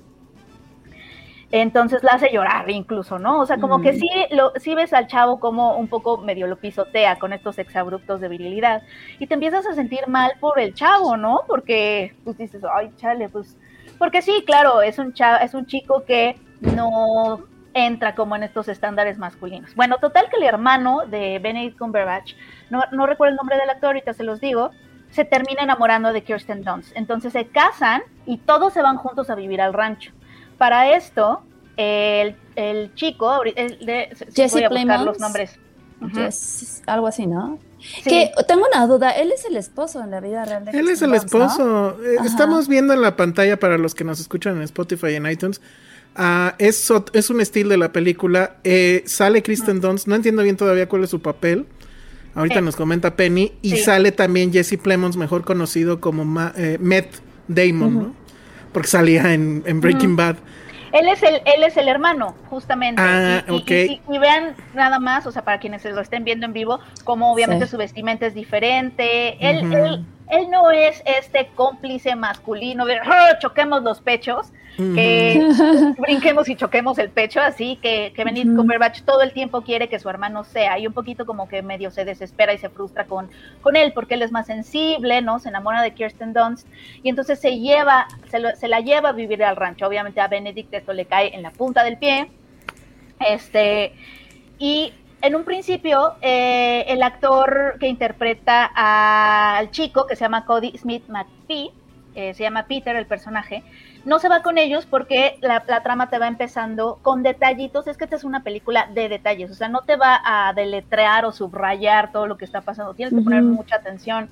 entonces 1.51 2.03
la 2.03 2.13
hace 2.13 2.31
llorar 2.31 2.69
incluso, 2.71 3.19
¿no? 3.19 3.41
O 3.41 3.47
sea, 3.47 3.59
como 3.59 3.81
que 3.81 3.95
sí, 3.95 4.09
lo, 4.31 4.53
sí 4.57 4.75
ves 4.75 4.93
al 4.93 5.07
chavo 5.07 5.41
como 5.41 5.77
un 5.77 5.89
poco 5.89 6.19
medio 6.19 6.47
lo 6.47 6.57
pisotea 6.57 7.19
con 7.19 7.33
estos 7.33 7.59
exabruptos 7.59 8.21
de 8.21 8.29
virilidad 8.29 8.83
y 9.19 9.27
te 9.27 9.35
empiezas 9.35 9.67
a 9.67 9.75
sentir 9.75 10.09
mal 10.09 10.33
por 10.41 10.59
el 10.59 10.75
chavo, 10.75 11.17
¿no? 11.17 11.43
Porque 11.47 12.15
pues 12.25 12.37
dices, 12.37 12.63
ay, 12.75 12.91
chale, 12.97 13.31
pues, 13.31 13.57
porque 13.99 14.21
sí, 14.21 14.45
claro, 14.47 14.83
es 14.83 14.99
un 14.99 15.15
chavo, 15.15 15.39
es 15.43 15.55
un 15.55 15.65
chico 15.65 16.05
que 16.05 16.39
no 16.61 17.45
entra 17.73 18.15
como 18.15 18.37
en 18.37 18.43
estos 18.43 18.69
estándares 18.69 19.17
masculinos. 19.17 19.75
Bueno, 19.75 19.97
total 19.99 20.29
que 20.29 20.37
el 20.37 20.43
hermano 20.43 21.07
de 21.07 21.39
Benedict 21.39 21.79
Cumberbatch, 21.79 22.35
no, 22.69 22.83
no 22.93 23.07
recuerdo 23.07 23.33
el 23.33 23.37
nombre 23.37 23.57
del 23.57 23.71
actor, 23.71 23.89
ahorita 23.89 24.13
se 24.13 24.25
los 24.25 24.41
digo, 24.41 24.71
se 25.11 25.25
termina 25.25 25.63
enamorando 25.63 26.13
de 26.13 26.23
Kirsten 26.23 26.63
Dunst. 26.63 26.95
Entonces 26.95 27.33
se 27.33 27.47
casan 27.47 28.03
y 28.27 28.39
todos 28.39 28.75
se 28.75 28.83
van 28.83 28.99
juntos 28.99 29.31
a 29.31 29.35
vivir 29.35 29.63
al 29.63 29.73
rancho. 29.73 30.13
Para 30.59 30.97
esto, 30.97 31.43
el, 31.77 32.35
el 32.57 32.95
chico, 32.95 33.43
el 33.45 33.87
de, 33.87 34.09
Jesse 34.35 34.53
voy 34.53 34.65
a 34.65 34.69
buscar 34.69 35.01
los 35.03 35.19
nombres. 35.21 35.59
algo 36.87 37.07
así, 37.07 37.27
¿no? 37.27 37.59
Que 38.05 38.33
tengo 38.47 38.67
una 38.73 38.87
duda, 38.87 39.11
él 39.13 39.31
es 39.33 39.45
el 39.45 39.57
esposo 39.57 40.03
en 40.03 40.11
la 40.11 40.21
vida 40.21 40.45
real. 40.45 40.65
De 40.65 40.73
él 40.73 40.89
es 40.89 41.01
el 41.03 41.15
esposo. 41.15 41.97
Eh, 42.03 42.17
estamos 42.25 42.67
viendo 42.67 42.93
en 42.93 43.01
la 43.01 43.17
pantalla 43.17 43.59
para 43.59 43.79
los 43.79 43.95
que 43.95 44.03
nos 44.03 44.19
escuchan 44.19 44.57
en 44.57 44.63
Spotify 44.63 45.11
y 45.11 45.15
en 45.15 45.31
iTunes. 45.31 45.61
Uh, 46.19 46.51
es, 46.59 46.93
es, 47.13 47.31
un 47.31 47.41
estilo 47.41 47.71
de 47.71 47.77
la 47.77 47.93
película. 47.93 48.57
Eh, 48.65 49.05
sale 49.07 49.43
Kristen 49.45 49.81
Dunst. 49.81 50.09
No 50.09 50.17
entiendo 50.17 50.43
bien 50.43 50.57
todavía 50.57 50.89
cuál 50.89 51.05
es 51.05 51.11
su 51.11 51.23
papel. 51.23 51.67
Ahorita 52.35 52.59
eh. 52.59 52.63
nos 52.63 52.75
comenta 52.75 53.15
Penny. 53.15 53.53
Y 53.63 53.77
sale 53.77 54.11
también 54.11 54.53
Jesse 54.53 54.79
Plemons, 54.83 55.17
mejor 55.17 55.45
conocido 55.45 56.01
como 56.01 56.25
Ma 56.25 56.53
Matt 56.81 57.07
Damon, 57.47 57.95
¿no? 57.95 58.15
Porque 58.73 58.89
salía 58.89 59.33
en, 59.33 59.81
Breaking 59.81 60.17
Bad. 60.17 60.37
Él 60.93 61.07
es 61.09 61.23
el, 61.23 61.35
él 61.45 61.63
es 61.65 61.77
el 61.77 61.89
hermano, 61.89 62.35
justamente. 62.49 63.03
Ah, 63.05 63.45
y, 63.49 64.01
y, 64.09 64.19
vean 64.19 64.55
nada 64.75 64.99
más, 64.99 65.27
o 65.27 65.33
sea, 65.33 65.43
para 65.43 65.59
quienes 65.59 65.85
lo 65.85 66.01
estén 66.01 66.25
viendo 66.25 66.47
en 66.47 66.55
vivo, 66.55 66.81
como 67.05 67.33
obviamente 67.33 67.67
su 67.67 67.77
vestimenta 67.77 68.27
es 68.27 68.35
diferente. 68.35 69.37
Él, 69.47 69.73
él, 69.73 70.05
él, 70.31 70.51
no 70.51 70.71
es 70.71 71.03
este 71.05 71.49
cómplice 71.55 72.15
masculino 72.17 72.85
de 72.85 72.99
¡Ah, 72.99 73.39
choquemos 73.41 73.83
los 73.83 74.01
pechos 74.01 74.53
que 74.79 75.49
brinquemos 75.99 76.49
y 76.49 76.55
choquemos 76.55 76.99
el 76.99 77.11
pecho, 77.11 77.41
así 77.41 77.77
que, 77.83 78.13
que 78.15 78.25
Benedict 78.25 78.57
Cumberbatch 78.57 79.03
todo 79.03 79.23
el 79.23 79.33
tiempo 79.33 79.63
quiere 79.63 79.89
que 79.89 79.99
su 79.99 80.09
hermano 80.09 80.45
sea, 80.45 80.79
y 80.79 80.87
un 80.87 80.93
poquito 80.93 81.27
como 81.27 81.49
que 81.49 81.63
medio 81.63 81.91
se 81.91 82.05
desespera 82.05 82.53
y 82.53 82.59
se 82.59 82.69
frustra 82.69 83.05
con, 83.07 83.29
con 83.61 83.75
él, 83.75 83.93
porque 83.93 84.15
él 84.15 84.23
es 84.23 84.31
más 84.31 84.47
sensible, 84.47 85.21
¿no? 85.21 85.41
Se 85.41 85.49
enamora 85.49 85.83
de 85.83 85.95
Kirsten 85.95 86.33
Dunst, 86.33 86.69
y 87.03 87.09
entonces 87.09 87.41
se 87.41 87.59
lleva, 87.59 88.07
se, 88.31 88.69
la 88.69 88.81
lleva 88.81 89.09
a 89.09 89.13
vivir 89.13 89.43
al 89.43 89.57
rancho, 89.57 89.85
obviamente 89.85 90.21
a 90.21 90.29
Benedict 90.29 90.73
esto 90.73 90.93
le 90.93 91.07
cae 91.07 91.35
en 91.35 91.43
la 91.43 91.51
punta 91.51 91.83
del 91.83 91.99
pie, 91.99 92.31
este, 93.19 93.95
y 94.61 94.93
en 95.21 95.35
un 95.35 95.45
principio, 95.45 96.15
eh, 96.21 96.85
el 96.89 97.03
actor 97.03 97.77
que 97.81 97.89
interpreta 97.89 98.71
al 98.75 99.71
chico, 99.71 100.07
que 100.07 100.15
se 100.15 100.25
llama 100.25 100.45
Cody 100.45 100.77
Smith 100.79 101.05
McPhee, 101.09 101.73
eh, 102.15 102.35
se 102.35 102.45
llama 102.45 102.67
Peter, 102.67 102.95
el 102.97 103.07
personaje, 103.07 103.63
no 104.05 104.19
se 104.19 104.29
va 104.29 104.43
con 104.43 104.59
ellos 104.59 104.87
porque 104.87 105.39
la, 105.41 105.65
trama 105.83 106.09
te 106.09 106.19
va 106.19 106.29
empezando 106.29 106.99
con 107.03 107.23
detallitos. 107.23 107.87
Es 107.87 107.97
que 107.97 108.05
esta 108.05 108.17
es 108.17 108.25
una 108.25 108.43
película 108.43 108.89
de 108.95 109.09
detalles, 109.09 109.51
o 109.51 109.55
sea, 109.55 109.69
no 109.69 109.83
te 109.83 109.97
va 109.97 110.21
a 110.25 110.53
deletrear 110.53 111.25
o 111.25 111.33
subrayar 111.33 112.13
todo 112.13 112.27
lo 112.27 112.37
que 112.37 112.45
está 112.45 112.61
pasando. 112.61 112.95
Tienes 112.95 113.15
que 113.15 113.21
poner 113.21 113.43
mucha 113.43 113.77
atención. 113.77 114.31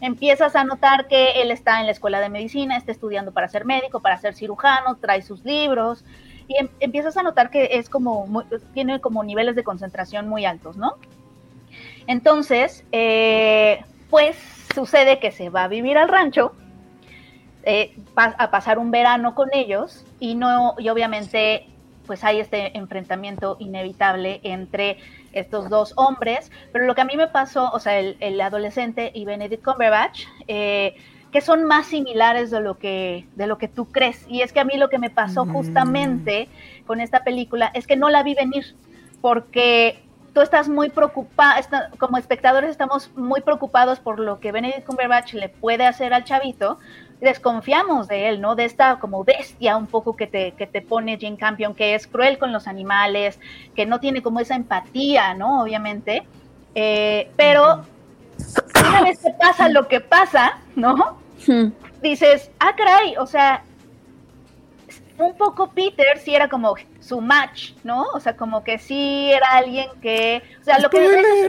Empiezas 0.00 0.56
a 0.56 0.64
notar 0.64 1.06
que 1.06 1.42
él 1.42 1.50
está 1.50 1.78
en 1.80 1.86
la 1.86 1.92
escuela 1.92 2.20
de 2.20 2.28
medicina, 2.28 2.76
está 2.76 2.90
estudiando 2.90 3.32
para 3.32 3.48
ser 3.48 3.64
médico, 3.64 4.00
para 4.00 4.16
ser 4.16 4.34
cirujano, 4.34 4.96
trae 4.96 5.22
sus 5.22 5.44
libros 5.44 6.04
em, 6.58 6.68
empiezas 6.80 7.16
a 7.16 7.22
notar 7.22 7.50
que 7.50 7.70
es 7.72 7.88
como 7.88 8.44
tiene 8.74 9.00
como 9.00 9.24
niveles 9.24 9.56
de 9.56 9.64
concentración 9.64 10.28
muy 10.28 10.44
altos, 10.44 10.76
¿no? 10.76 10.96
Entonces, 12.06 12.84
eh, 12.92 13.84
pues 14.10 14.36
sucede 14.74 15.18
que 15.18 15.32
se 15.32 15.48
va 15.50 15.64
a 15.64 15.68
vivir 15.68 15.98
al 15.98 16.08
rancho 16.08 16.52
eh, 17.64 17.94
a 18.16 18.50
pasar 18.50 18.78
un 18.78 18.90
verano 18.90 19.34
con 19.34 19.48
ellos 19.52 20.04
y 20.18 20.34
no 20.34 20.74
y 20.78 20.88
obviamente 20.88 21.68
pues 22.06 22.24
hay 22.24 22.40
este 22.40 22.76
enfrentamiento 22.76 23.56
inevitable 23.60 24.40
entre 24.42 24.98
estos 25.32 25.70
dos 25.70 25.94
hombres, 25.96 26.50
pero 26.72 26.84
lo 26.84 26.94
que 26.94 27.00
a 27.00 27.04
mí 27.04 27.16
me 27.16 27.28
pasó, 27.28 27.70
o 27.72 27.78
sea, 27.78 27.98
el, 27.98 28.40
adolescente 28.40 29.10
y 29.14 29.24
Benedict 29.24 29.64
Cumberbatch, 29.64 30.24
eh, 30.48 30.96
que 31.32 31.40
son 31.40 31.64
más 31.64 31.86
similares 31.86 32.50
de 32.50 32.60
lo 32.60 32.78
que 32.78 33.26
de 33.34 33.46
lo 33.46 33.58
que 33.58 33.66
tú 33.66 33.86
crees 33.86 34.24
y 34.28 34.42
es 34.42 34.52
que 34.52 34.60
a 34.60 34.64
mí 34.64 34.76
lo 34.76 34.90
que 34.90 34.98
me 34.98 35.10
pasó 35.10 35.46
mm. 35.46 35.52
justamente 35.52 36.48
con 36.86 37.00
esta 37.00 37.24
película 37.24 37.70
es 37.74 37.86
que 37.86 37.96
no 37.96 38.10
la 38.10 38.22
vi 38.22 38.34
venir 38.34 38.76
porque 39.20 39.98
tú 40.34 40.40
estás 40.40 40.68
muy 40.68 40.90
preocupada, 40.90 41.88
como 41.98 42.18
espectadores 42.18 42.70
estamos 42.70 43.10
muy 43.16 43.40
preocupados 43.40 43.98
por 44.00 44.18
lo 44.18 44.40
que 44.40 44.52
Benedict 44.52 44.86
Cumberbatch 44.86 45.34
le 45.34 45.48
puede 45.48 45.86
hacer 45.86 46.14
al 46.14 46.24
chavito, 46.24 46.78
desconfiamos 47.20 48.08
de 48.08 48.28
él, 48.28 48.40
¿no? 48.40 48.54
De 48.54 48.64
esta 48.64 48.98
como 48.98 49.24
bestia 49.24 49.76
un 49.76 49.86
poco 49.86 50.16
que 50.16 50.26
te, 50.26 50.52
que 50.52 50.66
te 50.66 50.80
pone 50.82 51.18
Jane 51.20 51.36
Campion, 51.36 51.74
que 51.74 51.94
es 51.94 52.06
cruel 52.06 52.38
con 52.38 52.52
los 52.52 52.66
animales, 52.66 53.38
que 53.74 53.86
no 53.86 54.00
tiene 54.00 54.22
como 54.22 54.40
esa 54.40 54.54
empatía, 54.54 55.34
¿no? 55.34 55.62
Obviamente. 55.62 56.24
Eh, 56.74 57.30
pero 57.36 57.84
una 58.80 59.02
vez 59.02 59.20
que 59.20 59.30
pasa 59.30 59.68
lo 59.68 59.86
que 59.86 60.00
pasa, 60.00 60.58
¿no? 60.74 61.21
Dices, 62.02 62.50
ah, 62.58 62.74
caray, 62.76 63.16
o 63.16 63.26
sea, 63.26 63.62
un 65.18 65.36
poco 65.36 65.70
Peter 65.70 66.18
sí 66.18 66.34
era 66.34 66.48
como 66.48 66.74
su 67.00 67.20
match, 67.20 67.72
¿no? 67.84 68.04
O 68.14 68.20
sea, 68.20 68.36
como 68.36 68.64
que 68.64 68.78
sí 68.78 69.30
era 69.32 69.50
alguien 69.52 69.88
que, 70.00 70.42
o 70.60 70.64
sea, 70.64 70.78
lo 70.78 70.90
que 70.90 71.48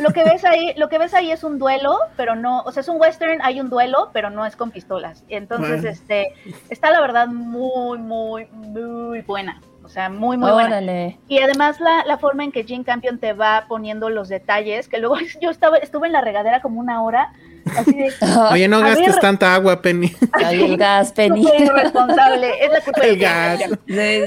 lo 0.00 0.10
que 0.10 0.24
ves 0.24 0.44
ahí, 0.44 0.74
lo 0.76 0.88
que 0.88 0.98
ves 0.98 1.14
ahí 1.14 1.30
es 1.30 1.44
un 1.44 1.58
duelo, 1.58 1.96
pero 2.16 2.34
no, 2.34 2.62
o 2.62 2.72
sea, 2.72 2.80
es 2.80 2.88
un 2.88 3.00
western, 3.00 3.40
hay 3.42 3.60
un 3.60 3.70
duelo, 3.70 4.10
pero 4.12 4.30
no 4.30 4.44
es 4.44 4.56
con 4.56 4.72
pistolas. 4.72 5.22
Entonces, 5.28 5.84
este, 5.84 6.34
está 6.70 6.90
la 6.90 7.00
verdad 7.00 7.28
muy, 7.28 7.98
muy, 7.98 8.46
muy 8.46 9.20
buena. 9.22 9.60
O 9.86 9.88
sea, 9.88 10.10
muy, 10.10 10.36
muy 10.36 10.50
buena. 10.50 10.80
Y 11.28 11.38
además 11.38 11.80
la, 11.80 12.04
la, 12.04 12.18
forma 12.18 12.42
en 12.44 12.52
que 12.52 12.64
Jim 12.64 12.82
Campion 12.82 13.18
te 13.18 13.32
va 13.32 13.66
poniendo 13.68 14.10
los 14.10 14.28
detalles, 14.28 14.88
que 14.88 14.98
luego 14.98 15.16
yo 15.40 15.50
estaba, 15.50 15.78
estuve 15.78 16.08
en 16.08 16.12
la 16.12 16.20
regadera 16.20 16.60
como 16.60 16.80
una 16.80 17.02
hora 17.02 17.32
Oye, 18.52 18.68
no 18.68 18.80
gastes 18.80 19.18
tanta 19.18 19.54
agua, 19.54 19.82
Penny. 19.82 20.12
Ay, 20.32 20.64
el 20.64 20.76
gas, 20.76 21.12
Penny. 21.12 21.42
Soy 21.42 21.68
responsable, 21.68 22.64
es 22.64 22.70
la 22.70 22.80
culpa 22.80 23.00
El 23.02 23.18
gas. 23.18 23.60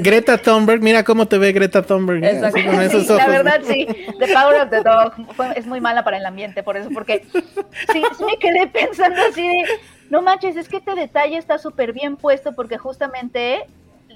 Greta 0.02 0.38
Thunberg, 0.38 0.82
mira 0.82 1.04
cómo 1.04 1.28
te 1.28 1.38
ve 1.38 1.52
Greta 1.52 1.82
Thunberg. 1.82 2.24
¿eh? 2.24 2.42
Con 2.52 2.82
esos 2.82 3.10
ojos. 3.10 3.18
La 3.18 3.28
verdad, 3.28 3.62
sí. 3.64 3.88
The 4.20 4.34
Power 4.34 4.62
of 4.62 4.70
the 4.70 4.82
Dog 4.82 5.14
es 5.56 5.66
muy 5.66 5.80
mala 5.80 6.04
para 6.04 6.18
el 6.18 6.26
ambiente, 6.26 6.64
por 6.64 6.78
eso, 6.78 6.90
porque 6.94 7.26
sí, 7.94 8.04
me 8.26 8.38
quedé 8.38 8.68
pensando 8.68 9.22
así 9.30 9.48
de, 9.48 9.64
no 10.10 10.22
manches, 10.22 10.56
es 10.56 10.68
que 10.68 10.78
este 10.78 10.96
detalle 10.96 11.38
está 11.38 11.58
súper 11.58 11.94
bien 11.94 12.18
puesto 12.18 12.54
porque 12.54 12.78
justamente 12.78 13.66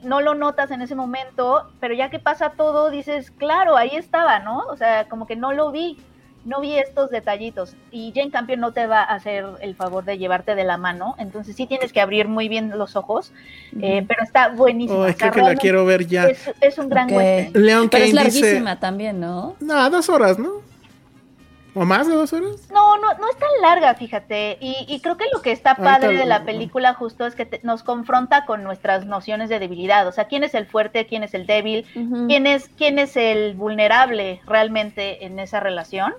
no 0.03 0.21
lo 0.21 0.33
notas 0.35 0.71
en 0.71 0.81
ese 0.81 0.95
momento, 0.95 1.69
pero 1.79 1.93
ya 1.93 2.09
que 2.09 2.19
pasa 2.19 2.51
todo, 2.51 2.89
dices, 2.89 3.31
claro, 3.31 3.77
ahí 3.77 3.91
estaba, 3.93 4.39
¿no? 4.39 4.59
O 4.69 4.77
sea, 4.77 5.07
como 5.09 5.27
que 5.27 5.35
no 5.35 5.53
lo 5.53 5.71
vi 5.71 5.97
no 6.45 6.59
vi 6.59 6.77
estos 6.77 7.09
detallitos 7.09 7.75
y 7.91 8.11
Jane 8.13 8.31
Campion 8.31 8.59
no 8.59 8.73
te 8.73 8.85
va 8.85 9.01
a 9.01 9.15
hacer 9.15 9.45
el 9.61 9.75
favor 9.75 10.03
de 10.03 10.17
llevarte 10.17 10.55
de 10.55 10.63
la 10.63 10.77
mano, 10.77 11.15
entonces 11.17 11.55
sí 11.55 11.67
tienes 11.67 11.93
que 11.93 12.01
abrir 12.01 12.27
muy 12.27 12.49
bien 12.49 12.77
los 12.77 12.95
ojos, 12.95 13.31
eh, 13.81 14.03
pero 14.07 14.23
está 14.23 14.49
buenísimo. 14.49 15.03
Oh, 15.03 15.13
creo 15.17 15.31
que 15.31 15.41
la 15.41 15.55
quiero 15.55 15.85
ver 15.85 16.05
ya. 16.05 16.27
Es, 16.59 16.77
un 16.77 16.89
gran 16.89 17.05
okay. 17.13 17.49
Leon 17.53 17.89
pero 17.89 18.03
es 18.03 18.13
larguísima 18.13 18.79
también, 18.79 19.19
¿no? 19.19 19.55
No, 19.59 19.89
dos 19.89 20.09
horas, 20.09 20.37
¿no? 20.37 20.61
¿O 21.75 21.85
más 21.85 22.07
de 22.07 22.13
dos 22.13 22.31
horas? 22.33 22.69
No, 22.71 22.97
no, 22.97 23.13
no 23.15 23.29
es 23.29 23.37
tan 23.37 23.49
larga, 23.61 23.95
fíjate. 23.95 24.57
Y, 24.61 24.99
creo 25.01 25.17
que 25.17 25.25
lo 25.33 25.41
que 25.41 25.51
está 25.51 25.75
padre 25.75 26.15
de 26.15 26.25
la 26.25 26.45
película 26.45 26.93
justo 26.93 27.25
es 27.25 27.33
que 27.33 27.59
nos 27.63 27.81
confronta 27.81 28.45
con 28.45 28.63
nuestras 28.63 29.05
nociones 29.05 29.49
de 29.49 29.59
debilidad. 29.59 30.07
O 30.07 30.11
sea, 30.11 30.25
quién 30.25 30.43
es 30.43 30.53
el 30.53 30.67
fuerte, 30.67 31.07
quién 31.07 31.23
es 31.23 31.33
el 31.33 31.47
débil, 31.47 31.85
quién, 32.27 32.45
es, 32.45 32.69
quién 32.77 32.99
es 32.99 33.17
el 33.17 33.55
vulnerable 33.55 34.41
realmente 34.45 35.25
en 35.25 35.39
esa 35.39 35.59
relación 35.59 36.13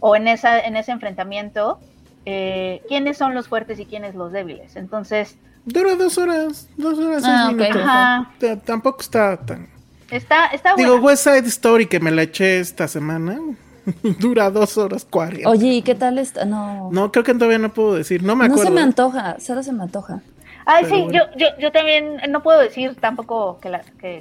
o 0.00 0.16
en, 0.16 0.28
esa, 0.28 0.60
en 0.60 0.76
ese 0.76 0.92
enfrentamiento, 0.92 1.78
eh, 2.26 2.82
quiénes 2.88 3.16
son 3.16 3.34
los 3.34 3.48
fuertes 3.48 3.78
y 3.78 3.86
quiénes 3.86 4.14
los 4.14 4.32
débiles. 4.32 4.76
Entonces... 4.76 5.38
Dura 5.64 5.94
dos 5.94 6.18
horas, 6.18 6.68
dos 6.76 6.98
horas, 6.98 7.22
seis 7.22 7.34
ah, 7.36 8.26
minutos. 8.32 8.64
Tampoco 8.64 9.00
está 9.00 9.36
tan... 9.38 9.68
Está, 10.10 10.46
está 10.46 10.74
Digo, 10.74 10.96
West 10.96 11.24
Side 11.24 11.46
Story 11.46 11.86
que 11.86 12.00
me 12.00 12.10
la 12.10 12.22
eché 12.22 12.58
esta 12.58 12.88
semana. 12.88 13.38
Dura 14.18 14.50
dos 14.50 14.78
horas 14.78 15.06
cuarenta. 15.08 15.48
Oye, 15.48 15.68
¿y 15.68 15.82
qué 15.82 15.94
tal 15.94 16.18
está? 16.18 16.44
No. 16.44 16.90
No, 16.92 17.12
creo 17.12 17.24
que 17.24 17.34
todavía 17.34 17.58
no 17.58 17.72
puedo 17.72 17.94
decir. 17.94 18.22
No 18.22 18.36
me 18.36 18.46
acuerdo. 18.46 18.64
No 18.64 18.70
se 18.70 18.74
me 18.74 18.80
antoja, 18.82 19.36
solo 19.40 19.62
se 19.62 19.72
me 19.72 19.82
antoja. 19.82 20.20
Ay, 20.66 20.84
sí, 20.84 21.06
yo, 21.10 21.22
yo, 21.36 21.46
yo 21.58 21.72
también 21.72 22.20
no 22.28 22.42
puedo 22.42 22.60
decir 22.60 22.94
tampoco 23.00 23.58
que 23.60 23.70
la. 23.70 23.80
Que... 23.98 24.20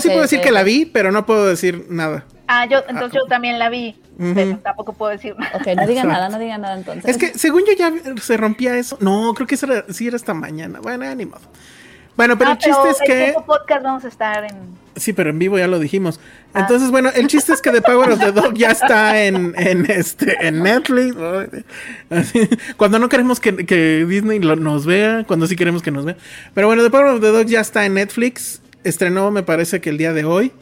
sí 0.00 0.08
puedo 0.08 0.22
decir 0.22 0.40
que 0.40 0.50
la 0.50 0.62
vi, 0.62 0.86
pero 0.86 1.12
no 1.12 1.26
puedo 1.26 1.46
decir 1.46 1.86
nada. 1.90 2.24
Ah, 2.46 2.66
yo, 2.66 2.78
entonces 2.88 3.20
yo 3.20 3.26
también 3.26 3.58
la 3.58 3.68
vi 3.68 3.96
pero 4.20 4.58
tampoco 4.58 4.92
puedo 4.92 5.12
decir 5.12 5.34
nada. 5.38 5.56
Ok, 5.56 5.66
no 5.76 5.86
digan 5.86 6.08
nada, 6.08 6.28
no 6.28 6.38
digan 6.38 6.60
nada 6.60 6.74
entonces. 6.74 7.04
Es 7.06 7.16
que 7.16 7.38
según 7.38 7.62
yo 7.66 7.72
ya 7.72 7.92
se 8.20 8.36
rompía 8.36 8.76
eso. 8.76 8.98
No, 9.00 9.32
creo 9.34 9.46
que 9.46 9.54
eso 9.54 9.66
era, 9.66 9.84
sí 9.88 10.06
era 10.06 10.16
esta 10.16 10.34
mañana. 10.34 10.80
Bueno, 10.80 11.12
ni 11.14 11.24
modo. 11.24 11.40
Bueno, 12.16 12.36
pero 12.36 12.50
ah, 12.50 12.52
el 12.52 12.58
chiste 12.58 12.90
es 12.90 12.98
que. 13.04 13.34
podcast 13.46 13.82
vamos 13.82 14.04
a 14.04 14.08
estar 14.08 14.44
en. 14.44 14.78
Sí, 15.00 15.14
pero 15.14 15.30
en 15.30 15.38
vivo 15.38 15.58
ya 15.58 15.66
lo 15.66 15.78
dijimos. 15.78 16.20
Ah. 16.52 16.60
Entonces, 16.60 16.90
bueno, 16.90 17.08
el 17.14 17.26
chiste 17.26 17.54
es 17.54 17.62
que 17.62 17.70
The 17.70 17.80
Power 17.80 18.10
of 18.10 18.20
the 18.20 18.32
Dog 18.32 18.54
ya 18.54 18.70
está 18.70 19.24
en, 19.24 19.54
en 19.56 19.90
este 19.90 20.36
en 20.46 20.62
Netflix. 20.62 21.16
Cuando 22.76 22.98
no 22.98 23.08
queremos 23.08 23.40
que, 23.40 23.64
que 23.64 24.04
Disney 24.06 24.38
nos 24.38 24.84
vea, 24.84 25.24
cuando 25.26 25.46
sí 25.46 25.56
queremos 25.56 25.82
que 25.82 25.90
nos 25.90 26.04
vea. 26.04 26.18
Pero 26.52 26.66
bueno, 26.66 26.82
The 26.82 26.90
Power 26.90 27.06
of 27.06 27.20
the 27.22 27.28
Dog 27.28 27.46
ya 27.46 27.60
está 27.60 27.86
en 27.86 27.94
Netflix. 27.94 28.60
Estrenó, 28.84 29.30
me 29.30 29.42
parece 29.42 29.80
que 29.80 29.88
el 29.88 29.96
día 29.96 30.12
de 30.12 30.24
hoy 30.24 30.52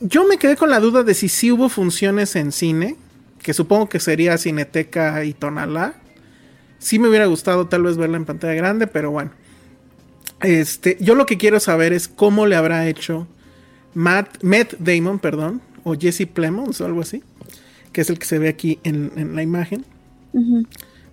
yo 0.00 0.26
me 0.26 0.36
quedé 0.36 0.56
con 0.56 0.68
la 0.68 0.80
duda 0.80 1.02
de 1.02 1.14
si 1.14 1.28
sí 1.28 1.50
hubo 1.50 1.68
funciones 1.70 2.36
en 2.36 2.52
cine, 2.52 2.96
que 3.42 3.54
supongo 3.54 3.88
que 3.88 4.00
sería 4.00 4.36
Cineteca 4.36 5.24
y 5.24 5.32
Tonalá. 5.32 5.94
Sí 6.78 6.98
me 6.98 7.08
hubiera 7.08 7.24
gustado 7.26 7.68
tal 7.68 7.84
vez 7.84 7.96
verla 7.96 8.18
en 8.18 8.26
pantalla 8.26 8.54
grande, 8.54 8.86
pero 8.86 9.10
bueno. 9.10 9.30
Este, 10.42 10.98
yo 11.00 11.14
lo 11.14 11.24
que 11.24 11.38
quiero 11.38 11.60
saber 11.60 11.94
es 11.94 12.08
cómo 12.08 12.44
le 12.44 12.56
habrá 12.56 12.86
hecho 12.86 13.26
Matt, 13.96 14.42
Matt 14.42 14.74
Damon, 14.78 15.18
perdón, 15.18 15.62
o 15.82 15.94
Jesse 15.94 16.26
Plemons 16.26 16.82
o 16.82 16.84
algo 16.84 17.00
así, 17.00 17.24
que 17.94 18.02
es 18.02 18.10
el 18.10 18.18
que 18.18 18.26
se 18.26 18.38
ve 18.38 18.50
aquí 18.50 18.78
en, 18.84 19.34
la 19.34 19.42
imagen 19.42 19.86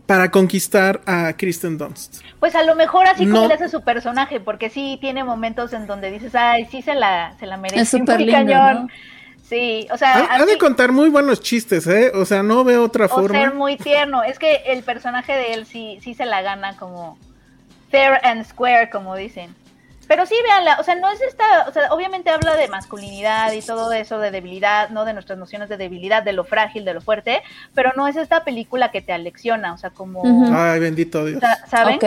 para 0.06 0.30
conquistar 0.32 1.00
a 1.06 1.32
Kristen 1.38 1.78
Dunst. 1.78 2.22
Pues 2.42 2.56
a 2.56 2.64
lo 2.64 2.76
mejor 2.76 3.08
así 3.08 3.26
como 3.26 3.48
le 3.48 3.54
hace 3.54 3.70
su 3.70 3.84
personaje, 3.84 4.42
porque 4.42 4.70
sí 4.70 4.98
tiene 5.00 5.24
momentos 5.24 5.72
en 5.72 5.88
donde 5.88 6.12
dices, 6.12 6.36
ay, 6.36 6.68
sí 6.70 6.82
se 6.82 6.94
la, 6.94 7.34
se 7.40 7.46
la 7.46 7.56
merece. 7.56 7.84
Es 7.84 7.90
súper 7.90 8.20
lindo, 8.20 8.90
Sí, 9.44 9.88
o 9.90 9.98
sea... 9.98 10.28
Ha, 10.32 10.46
de 10.46 10.58
contar 10.58 10.92
muy 10.92 11.10
buenos 11.10 11.42
chistes, 11.42 11.88
¿eh? 11.88 12.12
O 12.16 12.26
sea, 12.26 12.44
no 12.44 12.66
veo 12.66 12.84
otra 12.84 13.06
o 13.06 13.10
forma. 13.10 13.40
ser 13.40 13.54
muy 13.54 13.78
tierno. 13.78 14.24
Es 14.24 14.40
que 14.40 14.64
el 14.66 14.84
personaje 14.84 15.34
de 15.34 15.54
él 15.54 15.66
sí, 15.66 16.00
sí 16.02 16.16
se 16.16 16.26
la 16.26 16.42
gana 16.42 16.76
como 16.76 17.18
fair 17.90 18.20
and 18.24 18.46
square, 18.46 18.90
como 18.90 19.16
dicen. 19.16 19.56
Pero 20.08 20.26
sí, 20.26 20.36
véanla, 20.43 20.78
o 20.80 20.84
sea, 20.84 20.95
no 20.95 21.10
es 21.10 21.22
esta, 21.22 21.66
o 21.68 21.72
sea, 21.72 21.93
obviamente 21.93 22.30
habla 22.30 22.56
de 22.56 22.68
masculinidad 22.68 23.51
y 23.54 23.62
todo 23.62 23.91
eso, 23.93 24.20
de 24.20 24.32
debilidad, 24.32 24.89
¿no? 24.89 25.06
De 25.06 25.14
nuestras 25.14 25.39
nociones 25.39 25.70
de 25.70 25.78
debilidad, 25.78 26.24
de 26.24 26.34
lo 26.34 26.43
frágil, 26.43 26.84
de 26.86 26.93
lo 26.93 27.01
fuerte, 27.01 27.41
pero 27.74 27.91
no 27.95 28.08
es 28.08 28.16
esta 28.16 28.43
película 28.43 28.91
que 28.91 29.01
te 29.01 29.14
alecciona, 29.14 29.74
o 29.74 29.78
sea, 29.78 29.91
como... 29.91 30.22
Ay, 30.54 30.80
bendito 30.80 31.26
Dios. 31.26 31.41
¿Saben? 31.70 31.99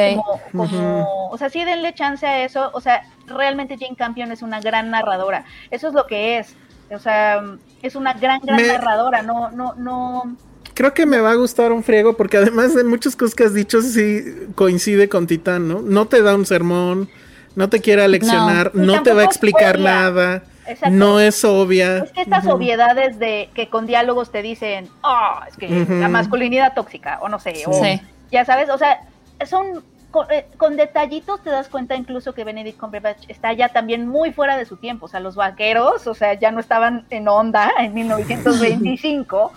Como, 0.53 1.31
o 1.31 1.39
sea, 1.39 1.49
sí 1.49 1.65
denle 1.65 1.95
chance 1.95 2.27
a 2.27 2.45
eso, 2.45 2.71
o 2.75 2.81
sea, 2.81 3.03
realmente 3.27 3.77
Jane 3.79 3.97
Campion 3.97 4.31
es 4.31 4.43
una 4.43 4.61
gran 4.61 4.91
narradora, 4.91 5.45
eso 5.71 5.89
es 5.89 5.95
lo 5.95 6.07
que 6.07 6.39
es, 6.39 6.55
o 6.91 6.99
sea, 6.99 7.43
es 7.83 7.97
una 7.97 8.13
gran, 8.13 8.41
gran 8.41 8.67
narradora, 8.67 9.23
no, 9.23 9.51
no, 9.51 9.75
no 9.75 10.37
creo 10.75 10.93
que 10.93 11.07
me 11.07 11.19
va 11.19 11.31
a 11.31 11.35
gustar 11.35 11.73
un 11.73 11.83
friego 11.83 12.19
porque 12.19 12.37
además 12.37 12.75
de 12.75 12.85
muchas 12.85 13.17
cosas 13.17 13.35
que 13.35 13.45
has 13.45 13.55
dicho 13.55 13.81
sí 13.81 14.23
coincide 14.55 15.09
con 15.09 15.27
Titán, 15.27 15.67
¿no? 15.67 15.81
No 15.81 16.07
te 16.07 16.21
da 16.21 16.35
un 16.35 16.45
sermón, 16.45 17.09
no 17.57 17.69
te 17.69 17.81
quiere 17.81 18.07
leccionar, 18.07 18.71
no, 18.75 19.03
te 19.03 19.13
va 19.13 19.23
a 19.23 19.25
explicar 19.25 19.81
nada. 19.81 20.45
No 20.91 21.21
es 21.21 21.45
obvia. 21.45 21.99
Es 21.99 22.13
que 22.13 22.23
estas 22.23 22.47
obviedades 22.47 23.19
de 23.19 23.51
que 23.55 23.69
con 23.69 23.87
diálogos 23.87 24.31
te 24.31 24.43
dicen, 24.43 24.89
oh, 25.03 25.41
es 25.49 25.57
que 25.57 25.69
la 25.69 26.09
masculinidad 26.09 26.75
tóxica, 26.75 27.19
o 27.23 27.29
no 27.29 27.41
sé, 27.41 27.65
o 27.67 27.83
ya 28.31 28.45
sabes, 28.45 28.69
o 28.71 28.79
sea, 28.79 29.01
son 29.47 29.83
eh, 30.31 30.47
con, 30.57 30.77
detallitos 30.77 31.43
te 31.43 31.51
das 31.51 31.69
cuenta 31.69 31.95
incluso 31.95 32.33
que 32.33 32.45
Benedict 32.45 32.79
Cumberbatch 32.79 33.25
está 33.29 33.53
ya 33.53 33.69
también 33.69 34.09
muy 34.09 34.33
fuera 34.33 34.57
de 34.57 34.65
su 34.65 34.77
tiempo, 34.77 35.07
o 35.07 35.09
sea, 35.09 35.21
los 35.21 35.37
vaqueros, 35.37 36.07
o 36.07 36.15
sea, 36.15 36.35
ya 36.35 36.51
no 36.51 36.61
estaban 36.61 37.05
en 37.11 37.29
onda 37.29 37.71
en 37.79 37.93
1925, 37.93 39.53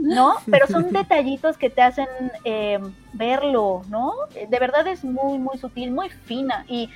¿no? 0.00 0.34
Pero 0.50 0.66
son 0.66 0.88
detallitos 0.92 1.56
que 1.56 1.70
te 1.70 1.82
hacen 1.82 2.08
eh, 2.44 2.80
verlo, 3.12 3.82
¿no? 3.88 4.12
De 4.48 4.58
verdad 4.58 4.86
es 4.88 5.04
muy, 5.04 5.38
muy 5.38 5.58
sutil, 5.58 5.92
muy 5.92 6.08
fina. 6.08 6.64
Y 6.68 6.90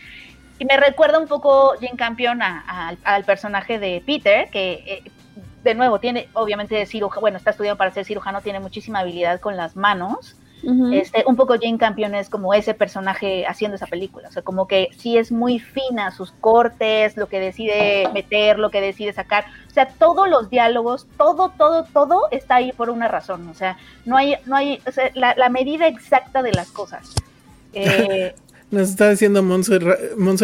y 0.58 0.64
me 0.64 0.76
recuerda 0.76 1.18
un 1.18 1.28
poco 1.28 1.74
Jane 1.80 1.96
Campion 1.96 2.40
al 2.42 3.24
personaje 3.24 3.78
de 3.78 4.02
Peter, 4.04 4.48
que 4.50 4.72
eh, 4.86 5.10
de 5.62 5.74
nuevo 5.74 5.98
tiene, 6.00 6.28
obviamente, 6.32 6.86
cirujano, 6.86 7.20
bueno, 7.20 7.36
está 7.36 7.50
estudiando 7.50 7.76
para 7.76 7.90
ser 7.90 8.04
cirujano, 8.04 8.40
tiene 8.40 8.60
muchísima 8.60 9.00
habilidad 9.00 9.40
con 9.40 9.56
las 9.56 9.76
manos. 9.76 10.36
este, 10.92 11.22
un 11.26 11.36
poco 11.36 11.54
Jane 11.60 11.76
Campion 11.76 12.14
es 12.14 12.30
como 12.30 12.54
ese 12.54 12.72
personaje 12.72 13.46
haciendo 13.46 13.76
esa 13.76 13.86
película, 13.86 14.28
o 14.28 14.32
sea, 14.32 14.42
como 14.42 14.66
que 14.66 14.88
sí 14.96 15.18
es 15.18 15.30
muy 15.30 15.58
fina, 15.58 16.10
sus 16.10 16.32
cortes, 16.32 17.16
lo 17.16 17.28
que 17.28 17.38
decide 17.38 18.08
meter, 18.14 18.58
lo 18.58 18.70
que 18.70 18.80
decide 18.80 19.12
sacar, 19.12 19.44
o 19.68 19.70
sea, 19.70 19.86
todos 19.86 20.28
los 20.28 20.48
diálogos, 20.48 21.06
todo, 21.18 21.50
todo, 21.50 21.84
todo 21.84 22.22
está 22.30 22.56
ahí 22.56 22.72
por 22.72 22.88
una 22.88 23.06
razón, 23.06 23.48
o 23.48 23.54
sea, 23.54 23.76
no 24.06 24.16
hay, 24.16 24.36
no 24.46 24.56
hay, 24.56 24.80
o 24.86 24.90
sea, 24.90 25.10
la, 25.14 25.34
la 25.36 25.50
medida 25.50 25.86
exacta 25.86 26.42
de 26.42 26.52
las 26.52 26.70
cosas. 26.70 27.14
Eh, 27.78 28.34
nos 28.70 28.90
está 28.90 29.10
diciendo 29.10 29.42
Monse, 29.42 29.78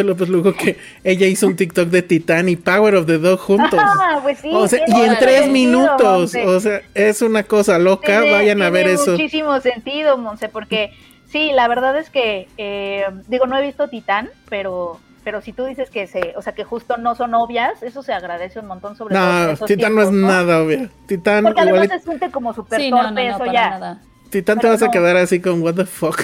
López 0.04 0.28
Lugo 0.28 0.52
que 0.52 0.78
ella 1.02 1.26
hizo 1.26 1.46
un 1.46 1.56
TikTok 1.56 1.88
de 1.88 2.02
Titán 2.02 2.48
y 2.48 2.56
Power 2.56 2.94
of 2.94 3.06
the 3.06 3.18
Dog 3.18 3.40
juntos. 3.40 3.80
Ah, 4.04 4.20
pues 4.22 4.38
sí, 4.38 4.50
o 4.52 4.66
sea, 4.68 4.80
y 4.86 5.00
en 5.00 5.18
tres 5.18 5.48
minutos. 5.48 6.34
O 6.34 6.60
sea, 6.60 6.82
es 6.94 7.22
una 7.22 7.42
cosa 7.44 7.78
loca. 7.78 8.20
Vayan 8.20 8.62
a 8.62 8.70
ver 8.70 8.88
eso. 8.88 9.12
muchísimo 9.12 9.60
sentido, 9.60 10.18
Monse, 10.18 10.48
porque 10.48 10.92
sí, 11.28 11.50
la 11.52 11.68
verdad 11.68 11.96
es 11.98 12.10
que, 12.10 12.48
eh, 12.58 13.04
digo, 13.28 13.46
no 13.46 13.56
he 13.58 13.62
visto 13.62 13.88
Titán, 13.88 14.30
pero 14.48 15.00
pero 15.24 15.40
si 15.40 15.52
tú 15.52 15.64
dices 15.64 15.88
que 15.90 16.06
se, 16.06 16.34
o 16.36 16.42
sea, 16.42 16.52
que 16.52 16.64
justo 16.64 16.96
no 16.96 17.14
son 17.14 17.34
obvias, 17.34 17.82
eso 17.82 18.02
se 18.02 18.12
agradece 18.12 18.58
un 18.58 18.66
montón 18.66 18.96
sobre 18.96 19.14
no, 19.14 19.54
todo. 19.56 19.66
Titán 19.66 19.94
no 19.94 20.02
es 20.02 20.10
nada 20.10 20.62
obvia. 20.62 20.90
Titán 21.06 21.44
Porque 21.44 21.60
además 21.60 21.88
se 21.88 22.00
siente 22.00 22.30
como 22.30 22.52
súper 22.52 22.90
torpe, 22.90 23.28
eso 23.28 23.46
ya. 23.46 24.00
Titán 24.32 24.58
te 24.58 24.66
vas 24.66 24.82
a 24.82 24.90
quedar 24.90 25.14
así 25.18 25.40
con 25.40 25.60
what 25.60 25.74
the 25.74 25.84
fuck. 25.84 26.22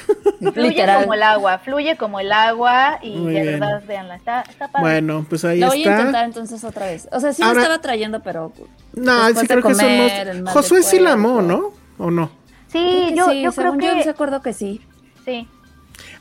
fluye 0.54 0.82
como 0.98 1.12
el 1.12 1.22
agua, 1.22 1.58
fluye 1.58 1.96
como 1.98 2.20
el 2.20 2.32
agua 2.32 2.98
y 3.02 3.22
de 3.22 3.44
verdad, 3.44 3.82
véanla, 3.86 4.16
está, 4.16 4.40
está 4.48 4.68
padre. 4.68 4.80
Bueno, 4.80 5.26
pues 5.28 5.44
ahí 5.44 5.58
está. 5.58 5.66
Lo 5.66 5.72
voy 5.72 5.84
a 5.84 5.90
intentar 5.90 6.24
entonces 6.24 6.64
otra 6.64 6.86
vez. 6.86 7.06
O 7.12 7.20
sea, 7.20 7.34
sí 7.34 7.44
me 7.44 7.50
estaba 7.50 7.82
trayendo, 7.82 8.22
pero. 8.22 8.50
No, 8.94 9.28
sí 9.28 9.46
creo 9.46 9.62
que 9.62 9.74
somos. 9.74 10.52
Josué 10.54 10.82
sí 10.82 10.98
la 10.98 11.12
amó, 11.12 11.42
¿no? 11.42 11.72
¿O 11.98 12.10
no? 12.10 12.30
Sí, 12.68 13.12
yo, 13.14 13.30
yo 13.34 13.52
creo 13.52 13.76
que. 13.76 14.02
Yo 14.02 14.10
acuerdo 14.10 14.40
que 14.40 14.54
sí. 14.54 14.80
Sí. 15.26 15.46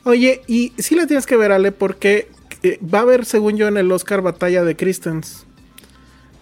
Oye, 0.04 0.42
y 0.46 0.74
sí 0.76 0.94
la 0.94 1.06
tienes 1.06 1.24
que 1.24 1.36
ver, 1.36 1.52
Ale, 1.52 1.72
porque 1.72 2.30
eh, 2.62 2.78
va 2.82 2.98
a 2.98 3.02
haber, 3.02 3.24
según 3.24 3.56
yo, 3.56 3.66
en 3.66 3.78
el 3.78 3.90
Oscar 3.90 4.20
batalla 4.20 4.62
de 4.62 4.76
Christens. 4.76 5.46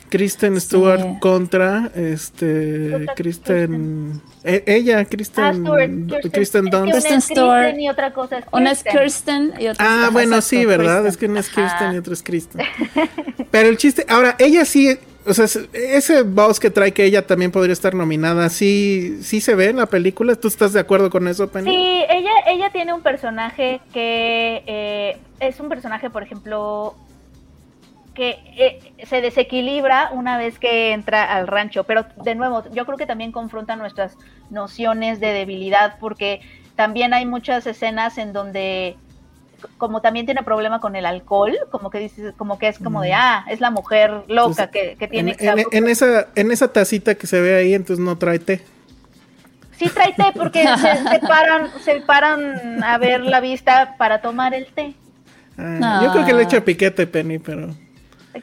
Kristen 0.09 0.61
Stewart 0.61 1.18
contra 1.20 1.90
este 1.94 3.07
Kristen 3.16 4.20
e, 4.44 4.62
ella 4.66 5.04
Kristen 5.04 5.66
ah, 5.66 6.28
Kristen 6.32 6.66
Dunst. 6.66 6.92
Kristen 6.92 7.20
Stewart. 7.20 7.78
Y 7.78 7.88
otra 7.88 8.12
cosa 8.12 8.38
es 8.38 8.44
una 8.52 8.70
es 8.70 8.82
Kristen. 8.84 9.52
Y 9.59 9.68
otra 9.68 10.07
ah 10.07 10.11
bueno 10.11 10.40
sí 10.40 10.64
verdad 10.64 11.07
es 11.07 11.16
que 11.16 11.26
una 11.26 11.40
es 11.40 11.48
Kristen 11.48 11.94
y 11.94 11.98
otra 11.98 12.12
es 12.12 12.22
Kristen. 12.22 12.64
Pero 13.50 13.68
el 13.68 13.76
chiste 13.76 14.04
ahora 14.09 14.36
ella 14.38 14.64
sí 14.64 14.98
o 15.26 15.34
sea, 15.34 15.46
ese 15.72 16.22
voz 16.22 16.61
que 16.61 16.70
trae 16.70 16.92
que 16.92 17.04
ella 17.04 17.26
también 17.26 17.50
podría 17.50 17.72
estar 17.72 17.94
nominada, 17.94 18.48
¿sí, 18.48 19.18
sí 19.22 19.40
se 19.40 19.57
ve 19.57 19.70
en 19.70 19.78
la 19.78 19.86
película? 19.86 20.36
¿Tú 20.36 20.46
estás 20.46 20.72
de 20.72 20.80
acuerdo 20.80 21.11
con 21.11 21.26
eso, 21.26 21.48
Penny? 21.48 21.68
Sí, 21.68 22.04
ella, 22.09 22.30
ella 22.46 22.70
tiene 22.70 22.92
un 22.92 23.02
personaje 23.02 23.80
que 23.92 24.62
eh, 24.66 25.18
es 25.40 25.59
un 25.59 25.68
personaje, 25.68 26.11
por 26.11 26.22
ejemplo, 26.22 26.94
que 28.16 28.30
eh, 28.56 29.06
se 29.06 29.20
desequilibra 29.20 30.10
una 30.12 30.38
vez 30.38 30.58
que 30.58 30.92
entra 30.92 31.32
al 31.32 31.46
rancho, 31.46 31.84
pero 31.84 32.06
de 32.24 32.34
nuevo, 32.34 32.64
yo 32.72 32.86
creo 32.86 32.96
que 32.96 33.06
también 33.06 33.30
confronta 33.30 33.76
nuestras 33.76 34.16
nociones 34.50 35.20
de 35.20 35.28
debilidad, 35.28 35.98
porque 36.00 36.40
también 36.74 37.14
hay 37.14 37.26
muchas 37.26 37.66
escenas 37.66 38.18
en 38.18 38.32
donde 38.32 38.96
como 39.78 40.00
también 40.00 40.26
tiene 40.26 40.42
problema 40.42 40.80
con 40.80 40.96
el 40.96 41.06
alcohol, 41.06 41.56
como 41.70 41.90
que 41.90 41.98
dices, 41.98 42.34
como 42.36 42.58
que 42.58 42.68
es 42.68 42.78
como 42.78 43.02
de, 43.02 43.10
mm. 43.10 43.16
ah, 43.16 43.44
es 43.48 43.60
la 43.60 43.70
mujer 43.70 44.22
loca 44.28 44.70
pues, 44.70 44.96
que, 44.98 45.08
tiene... 45.08 45.36
En, 45.38 45.64
en, 45.70 45.88
esa, 45.88 46.28
en 46.34 46.50
esa 46.50 46.72
tacita 46.72 47.14
que 47.14 47.26
se 47.26 47.40
ve 47.40 47.56
ahí, 47.56 47.74
entonces 47.74 48.04
no 48.04 48.16
trae 48.16 48.38
té. 48.38 48.62
Sí 49.78 49.88
trae 49.88 50.12
té 50.12 50.24
porque 50.34 50.62
se, 51.10 51.18
paran, 51.26 51.70
se 51.82 52.00
paran 52.00 52.82
a 52.82 52.98
ver 52.98 53.22
la 53.22 53.40
vista 53.40 53.96
para 53.98 54.20
tomar 54.20 54.54
el 54.54 54.66
té. 54.66 54.94
Ah, 55.58 56.00
yo 56.04 56.12
creo 56.12 56.26
que 56.26 56.34
le 56.34 56.42
echa 56.42 56.64
piquete, 56.64 57.06
Penny, 57.06 57.38
pero 57.38 57.70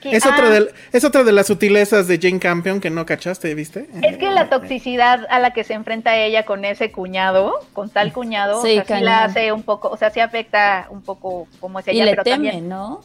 es, 0.03 0.25
otra 0.25 0.47
ah. 0.47 0.49
de, 0.49 0.73
es 0.91 1.03
otra 1.03 1.23
de 1.23 1.31
las 1.31 1.47
sutilezas 1.47 2.07
de 2.07 2.19
Jane 2.21 2.39
Campion 2.39 2.79
que 2.79 2.89
no 2.89 3.05
cachaste, 3.05 3.53
¿viste? 3.55 3.87
Es 4.01 4.17
que 4.17 4.29
la 4.29 4.49
toxicidad 4.49 5.25
a 5.29 5.39
la 5.39 5.51
que 5.51 5.63
se 5.63 5.73
enfrenta 5.73 6.15
ella 6.17 6.43
con 6.45 6.65
ese 6.65 6.91
cuñado, 6.91 7.59
con 7.73 7.89
tal 7.89 8.13
cuñado, 8.13 8.61
sí, 8.61 8.81
la 9.01 9.25
hace 9.25 9.51
un 9.51 9.63
poco, 9.63 9.89
o 9.89 9.97
sea, 9.97 10.09
sí 10.09 10.19
afecta 10.19 10.87
un 10.89 11.01
poco 11.01 11.47
como 11.59 11.79
es 11.79 11.87
ella, 11.87 12.03
y 12.03 12.05
le 12.05 12.11
pero 12.11 12.23
teme, 12.23 12.61
¿no? 12.61 13.01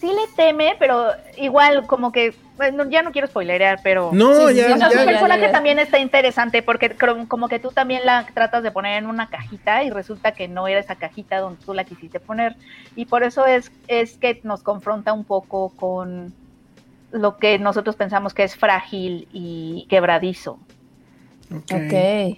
sí 0.00 0.06
le 0.06 0.26
teme, 0.34 0.76
pero 0.78 1.08
igual 1.36 1.86
como 1.86 2.10
que, 2.10 2.34
bueno, 2.60 2.90
ya 2.90 3.00
no 3.02 3.10
quiero 3.10 3.26
spoilerear, 3.26 3.80
pero... 3.82 4.10
No, 4.12 4.50
ya, 4.50 4.76
ya, 4.76 4.90
Su 4.90 5.04
personaje 5.06 5.48
también 5.48 5.78
está 5.78 5.98
interesante 5.98 6.62
porque 6.62 6.94
como 7.26 7.48
que 7.48 7.58
tú 7.58 7.70
también 7.70 8.04
la 8.04 8.26
tratas 8.34 8.62
de 8.62 8.70
poner 8.70 8.98
en 8.98 9.06
una 9.06 9.30
cajita 9.30 9.82
y 9.82 9.88
resulta 9.88 10.32
que 10.32 10.46
no 10.46 10.68
era 10.68 10.78
esa 10.78 10.96
cajita 10.96 11.38
donde 11.38 11.64
tú 11.64 11.72
la 11.72 11.84
quisiste 11.84 12.20
poner. 12.20 12.56
Y 12.96 13.06
por 13.06 13.22
eso 13.22 13.46
es, 13.46 13.72
es 13.88 14.18
que 14.18 14.42
nos 14.44 14.62
confronta 14.62 15.14
un 15.14 15.24
poco 15.24 15.70
con 15.70 16.34
lo 17.12 17.38
que 17.38 17.58
nosotros 17.58 17.96
pensamos 17.96 18.34
que 18.34 18.42
es 18.42 18.56
frágil 18.56 19.26
y 19.32 19.86
quebradizo. 19.88 20.58
Ok. 21.50 22.36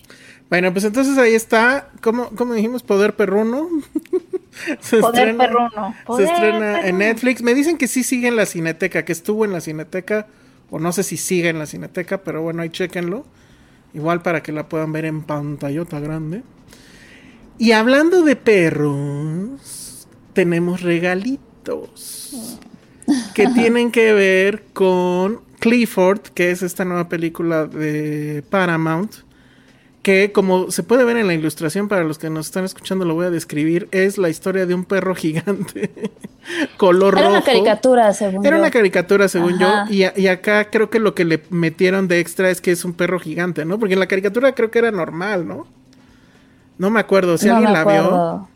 Bueno, 0.53 0.70
pues 0.70 0.84
entonces 0.84 1.16
ahí 1.16 1.32
está, 1.32 1.88
¿cómo, 2.03 2.28
cómo 2.36 2.53
dijimos? 2.53 2.82
Poder 2.82 3.16
perruno. 3.16 3.70
se 4.80 4.98
Poder 4.98 5.30
estrena, 5.30 5.44
perruno. 5.44 5.94
se 6.14 6.24
estrena 6.24 6.86
en 6.86 6.98
Netflix. 6.98 7.40
Me 7.40 7.55
dicen 7.55 7.78
que 7.78 7.88
sí 7.88 8.03
sigue 8.03 8.28
en 8.28 8.36
la 8.36 8.44
cineteca, 8.44 9.03
que 9.07 9.12
estuvo 9.12 9.46
en 9.46 9.53
la 9.55 9.62
cineteca, 9.62 10.26
o 10.70 10.78
no 10.78 10.92
sé 10.92 11.05
si 11.05 11.16
sigue 11.16 11.48
en 11.48 11.59
la 11.59 11.64
cineteca, 11.64 12.22
pero 12.22 12.42
bueno, 12.42 12.61
ahí 12.61 12.68
chequenlo. 12.68 13.24
Igual 13.94 14.20
para 14.20 14.42
que 14.42 14.53
la 14.53 14.68
puedan 14.68 14.92
ver 14.92 15.07
en 15.07 15.22
pantallota 15.22 16.00
grande. 16.00 16.42
Y 17.57 17.72
hablando 17.72 18.20
de 18.20 18.36
perros, 18.36 20.07
tenemos 20.34 20.82
regalitos 20.82 22.59
que 23.34 23.46
tienen 23.55 23.90
que 23.90 24.12
ver 24.12 24.64
con 24.74 25.40
Clifford, 25.61 26.20
que 26.34 26.50
es 26.50 26.62
esta 26.62 26.84
nueva 26.84 27.09
película 27.09 27.64
de 27.64 28.44
Paramount 28.50 29.32
que 30.03 30.32
como 30.32 30.70
se 30.70 30.82
puede 30.82 31.05
ver 31.05 31.16
en 31.16 31.28
la 31.28 31.34
ilustración, 31.34 31.88
para 31.88 32.03
los 32.03 32.18
que 32.18 32.28
nos 32.28 32.46
están 32.46 32.64
escuchando 32.64 33.05
lo 33.05 33.14
voy 33.14 33.26
a 33.26 33.30
describir, 33.30 33.88
es 33.92 34.18
la 34.18 34.28
historia 34.28 34.66
de 34.66 34.74
un 34.74 34.84
perro 34.84 35.14
gigante, 35.14 35.92
color 36.76 37.14
rojo. 37.14 37.24
Era 37.24 37.30
una 37.30 37.42
caricatura, 37.42 38.12
según 38.12 38.44
Era 38.44 38.59
una 38.59 38.70
caricatura, 38.70 39.28
según 39.28 39.59
yo, 39.61 39.68
y, 39.88 40.05
y, 40.20 40.26
acá 40.26 40.70
creo 40.70 40.90
que 40.90 40.98
lo 40.98 41.14
que 41.14 41.24
le 41.24 41.40
metieron 41.50 42.09
de 42.09 42.18
extra 42.18 42.50
es 42.50 42.61
que 42.61 42.72
es 42.72 42.84
un 42.84 42.94
perro 42.94 43.20
gigante, 43.20 43.64
¿no? 43.64 43.78
Porque 43.78 43.94
en 43.94 44.00
la 44.00 44.09
caricatura 44.09 44.55
creo 44.55 44.72
que 44.72 44.80
era 44.80 44.90
normal, 44.90 45.46
¿no? 45.46 45.68
No 46.78 46.90
me 46.90 46.98
acuerdo, 46.98 47.38
si 47.38 47.48
alguien 47.48 47.72
la 47.72 47.84
vio. 47.84 48.48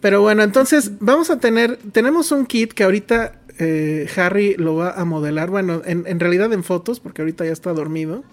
Pero 0.00 0.22
bueno, 0.22 0.42
entonces 0.42 0.92
vamos 0.98 1.30
a 1.30 1.38
tener, 1.38 1.78
tenemos 1.92 2.32
un 2.32 2.46
kit 2.46 2.72
que 2.72 2.82
ahorita 2.82 3.32
eh, 3.58 4.08
Harry 4.16 4.54
lo 4.56 4.76
va 4.76 4.92
a 4.92 5.04
modelar, 5.04 5.50
bueno, 5.50 5.82
en, 5.84 6.04
en 6.06 6.18
realidad 6.18 6.52
en 6.52 6.64
fotos, 6.64 6.98
porque 6.98 7.22
ahorita 7.22 7.44
ya 7.44 7.52
está 7.52 7.72
dormido. 7.72 8.24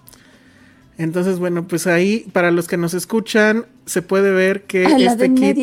Entonces, 0.97 1.39
bueno, 1.39 1.67
pues 1.67 1.87
ahí, 1.87 2.25
para 2.31 2.51
los 2.51 2.67
que 2.67 2.77
nos 2.77 2.93
escuchan, 2.93 3.65
se 3.85 4.01
puede 4.01 4.31
ver 4.31 4.63
que 4.63 4.85
ah, 4.85 4.97
este 4.97 5.33
kit, 5.33 5.57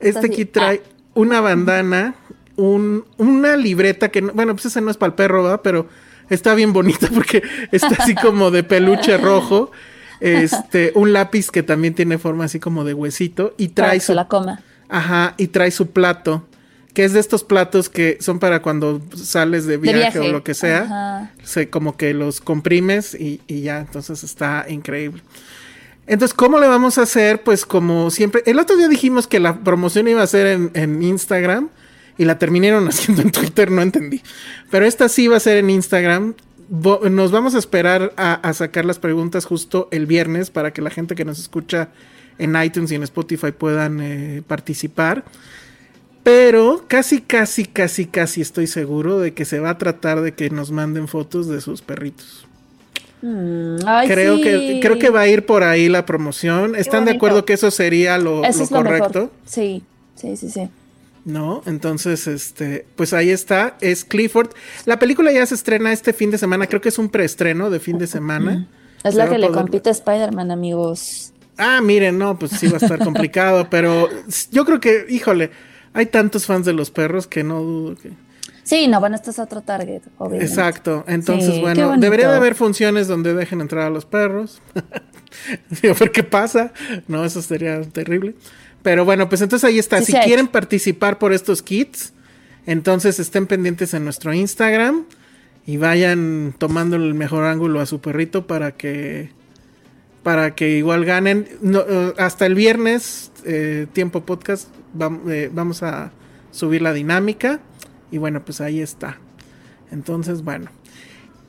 este 0.00 0.30
kit 0.30 0.52
trae 0.52 0.82
una 1.14 1.40
bandana, 1.40 2.14
un, 2.56 3.04
una 3.16 3.56
libreta 3.56 4.10
que, 4.10 4.20
bueno, 4.20 4.54
pues 4.54 4.66
ese 4.66 4.80
no 4.80 4.90
es 4.90 4.96
para 4.96 5.08
el 5.08 5.14
perro, 5.14 5.44
¿verdad? 5.44 5.60
Pero 5.64 5.88
está 6.28 6.54
bien 6.54 6.72
bonita 6.72 7.08
porque 7.12 7.42
está 7.72 7.96
así 7.98 8.14
como 8.14 8.50
de 8.50 8.62
peluche 8.62 9.16
rojo. 9.16 9.70
Este, 10.20 10.92
un 10.94 11.14
lápiz 11.14 11.50
que 11.50 11.62
también 11.62 11.94
tiene 11.94 12.18
forma 12.18 12.44
así 12.44 12.60
como 12.60 12.84
de 12.84 12.92
huesito 12.92 13.54
y 13.56 13.68
trae 13.68 14.00
su 14.00 14.12
la 14.12 14.28
coma. 14.28 14.60
Ajá, 14.90 15.34
y 15.38 15.46
trae 15.46 15.70
su 15.70 15.92
plato 15.92 16.44
que 16.94 17.04
es 17.04 17.12
de 17.12 17.20
estos 17.20 17.44
platos 17.44 17.88
que 17.88 18.18
son 18.20 18.38
para 18.38 18.62
cuando 18.62 19.00
sales 19.14 19.66
de 19.66 19.76
viaje, 19.76 20.18
o 20.18 20.28
lo 20.28 20.42
que 20.42 20.54
sea, 20.54 21.32
se 21.44 21.70
como 21.70 21.96
que 21.96 22.14
los 22.14 22.40
comprimes 22.40 23.14
y, 23.14 23.40
ya, 23.48 23.78
entonces 23.78 24.24
está 24.24 24.66
increíble. 24.68 25.22
Entonces, 26.06 26.34
¿cómo 26.34 26.58
le 26.58 26.66
vamos 26.66 26.98
a 26.98 27.02
hacer? 27.02 27.42
Pues 27.42 27.64
como 27.64 28.10
siempre, 28.10 28.42
el 28.46 28.58
otro 28.58 28.76
día 28.76 28.88
dijimos 28.88 29.28
que 29.28 29.38
la 29.38 29.60
promoción 29.60 30.08
iba 30.08 30.22
a 30.22 30.26
ser 30.26 30.70
en, 30.74 31.02
Instagram 31.02 31.68
y 32.18 32.24
la 32.24 32.38
terminaron 32.38 32.88
haciendo 32.88 33.22
en 33.22 33.30
Twitter, 33.30 33.70
no 33.70 33.82
entendí. 33.82 34.20
Pero 34.70 34.84
esta 34.84 35.08
sí 35.08 35.28
va 35.28 35.36
a 35.36 35.40
ser 35.40 35.58
en 35.58 35.70
Instagram. 35.70 36.34
Nos 36.68 37.30
vamos 37.30 37.54
a 37.54 37.58
esperar 37.58 38.12
a, 38.16 38.52
sacar 38.52 38.84
las 38.84 38.98
preguntas 38.98 39.44
justo 39.44 39.88
el 39.92 40.06
viernes 40.06 40.50
para 40.50 40.72
que 40.72 40.82
la 40.82 40.90
gente 40.90 41.14
que 41.14 41.24
nos 41.24 41.38
escucha 41.38 41.90
en 42.38 42.60
iTunes 42.60 42.90
y 42.90 42.96
en 42.96 43.04
Spotify 43.04 43.52
puedan 43.52 44.00
eh, 44.00 44.42
participar. 44.46 45.24
Pero 46.22 46.84
casi, 46.86 47.20
casi, 47.20 47.64
casi, 47.64 48.06
casi 48.06 48.40
estoy 48.40 48.66
seguro 48.66 49.18
de 49.18 49.32
que 49.32 49.44
se 49.44 49.58
va 49.58 49.70
a 49.70 49.78
tratar 49.78 50.20
de 50.20 50.32
que 50.32 50.50
nos 50.50 50.70
manden 50.70 51.08
fotos 51.08 51.48
de 51.48 51.60
sus 51.60 51.80
perritos. 51.82 52.46
Mm, 53.22 53.76
creo 54.06 54.40
que 54.40 54.80
creo 54.80 54.98
que 54.98 55.10
va 55.10 55.20
a 55.20 55.28
ir 55.28 55.44
por 55.44 55.62
ahí 55.62 55.88
la 55.88 56.06
promoción. 56.06 56.74
¿Están 56.74 57.04
de 57.04 57.12
acuerdo 57.12 57.44
que 57.44 57.54
eso 57.54 57.70
sería 57.70 58.18
lo, 58.18 58.42
correcto? 58.70 59.30
sí, 59.44 59.82
sí, 60.14 60.36
sí, 60.36 60.50
sí. 60.50 60.68
No, 61.24 61.62
entonces, 61.66 62.26
este, 62.26 62.86
pues 62.96 63.12
ahí 63.12 63.30
está, 63.30 63.76
es 63.80 64.04
Clifford. 64.04 64.50
La 64.86 64.98
película 64.98 65.30
ya 65.32 65.44
se 65.44 65.54
estrena 65.54 65.92
este 65.92 66.14
fin 66.14 66.30
de 66.30 66.38
semana, 66.38 66.66
creo 66.66 66.80
que 66.80 66.88
es 66.88 66.98
un 66.98 67.10
preestreno 67.10 67.68
de 67.68 67.78
fin 67.78 67.98
de 67.98 68.06
semana. 68.06 68.66
Es 69.04 69.14
la 69.14 69.28
que 69.28 69.38
le 69.38 69.50
compite 69.50 69.90
a 69.90 69.92
Spider-Man, 69.92 70.50
amigos. 70.50 71.32
Ah, 71.58 71.80
miren, 71.82 72.16
no, 72.16 72.38
pues 72.38 72.52
sí 72.52 72.68
va 72.68 72.74
a 72.74 72.80
estar 72.80 72.98
complicado, 72.98 73.68
pero 73.70 74.08
yo 74.50 74.64
creo 74.64 74.80
que, 74.80 75.06
híjole, 75.10 75.50
hay 75.92 76.06
tantos 76.06 76.46
fans 76.46 76.66
de 76.66 76.72
los 76.72 76.90
perros 76.90 77.26
que 77.26 77.44
no 77.44 77.60
dudo 77.60 77.96
que... 77.96 78.12
Sí, 78.62 78.86
no, 78.86 79.00
bueno, 79.00 79.16
este 79.16 79.30
es 79.30 79.38
otro 79.38 79.62
target, 79.62 80.02
obviamente. 80.18 80.46
Exacto. 80.46 81.04
Entonces, 81.08 81.60
bueno, 81.60 81.96
debería 81.96 82.30
de 82.30 82.36
haber 82.36 82.54
funciones 82.54 83.08
donde 83.08 83.34
dejen 83.34 83.60
entrar 83.60 83.86
a 83.86 83.90
los 83.90 84.04
perros. 84.04 84.62
Digo, 85.82 85.94
ver 85.98 86.12
qué 86.12 86.22
pasa. 86.22 86.72
No, 87.08 87.24
eso 87.24 87.42
sería 87.42 87.80
terrible. 87.82 88.34
Pero 88.82 89.04
bueno, 89.04 89.28
pues 89.28 89.40
entonces 89.40 89.68
ahí 89.68 89.78
está. 89.78 90.00
si 90.02 90.12
quieren 90.12 90.46
participar 90.46 91.18
por 91.18 91.32
estos 91.32 91.62
kits, 91.62 92.12
entonces 92.66 93.18
estén 93.18 93.46
pendientes 93.46 93.92
en 93.94 94.04
nuestro 94.04 94.32
Instagram 94.32 95.04
y 95.66 95.76
vayan 95.76 96.54
tomando 96.56 96.96
el 96.96 97.14
mejor 97.14 97.44
ángulo 97.44 97.80
a 97.80 97.86
su 97.86 98.00
perrito 98.00 98.46
para 98.46 98.72
que 98.72 99.30
para 100.22 100.54
que 100.54 100.76
igual 100.76 101.04
ganen. 101.04 101.48
Eh, 101.62 102.14
hasta 102.18 102.46
el 102.46 102.54
viernes, 102.54 103.29
eh, 103.44 103.86
tiempo 103.92 104.22
podcast, 104.22 104.68
eh, 105.28 105.50
vamos 105.52 105.82
a 105.82 106.10
subir 106.50 106.82
la 106.82 106.92
dinámica. 106.92 107.60
Y 108.10 108.18
bueno, 108.18 108.44
pues 108.44 108.60
ahí 108.60 108.80
está. 108.80 109.18
Entonces, 109.92 110.42
bueno. 110.42 110.70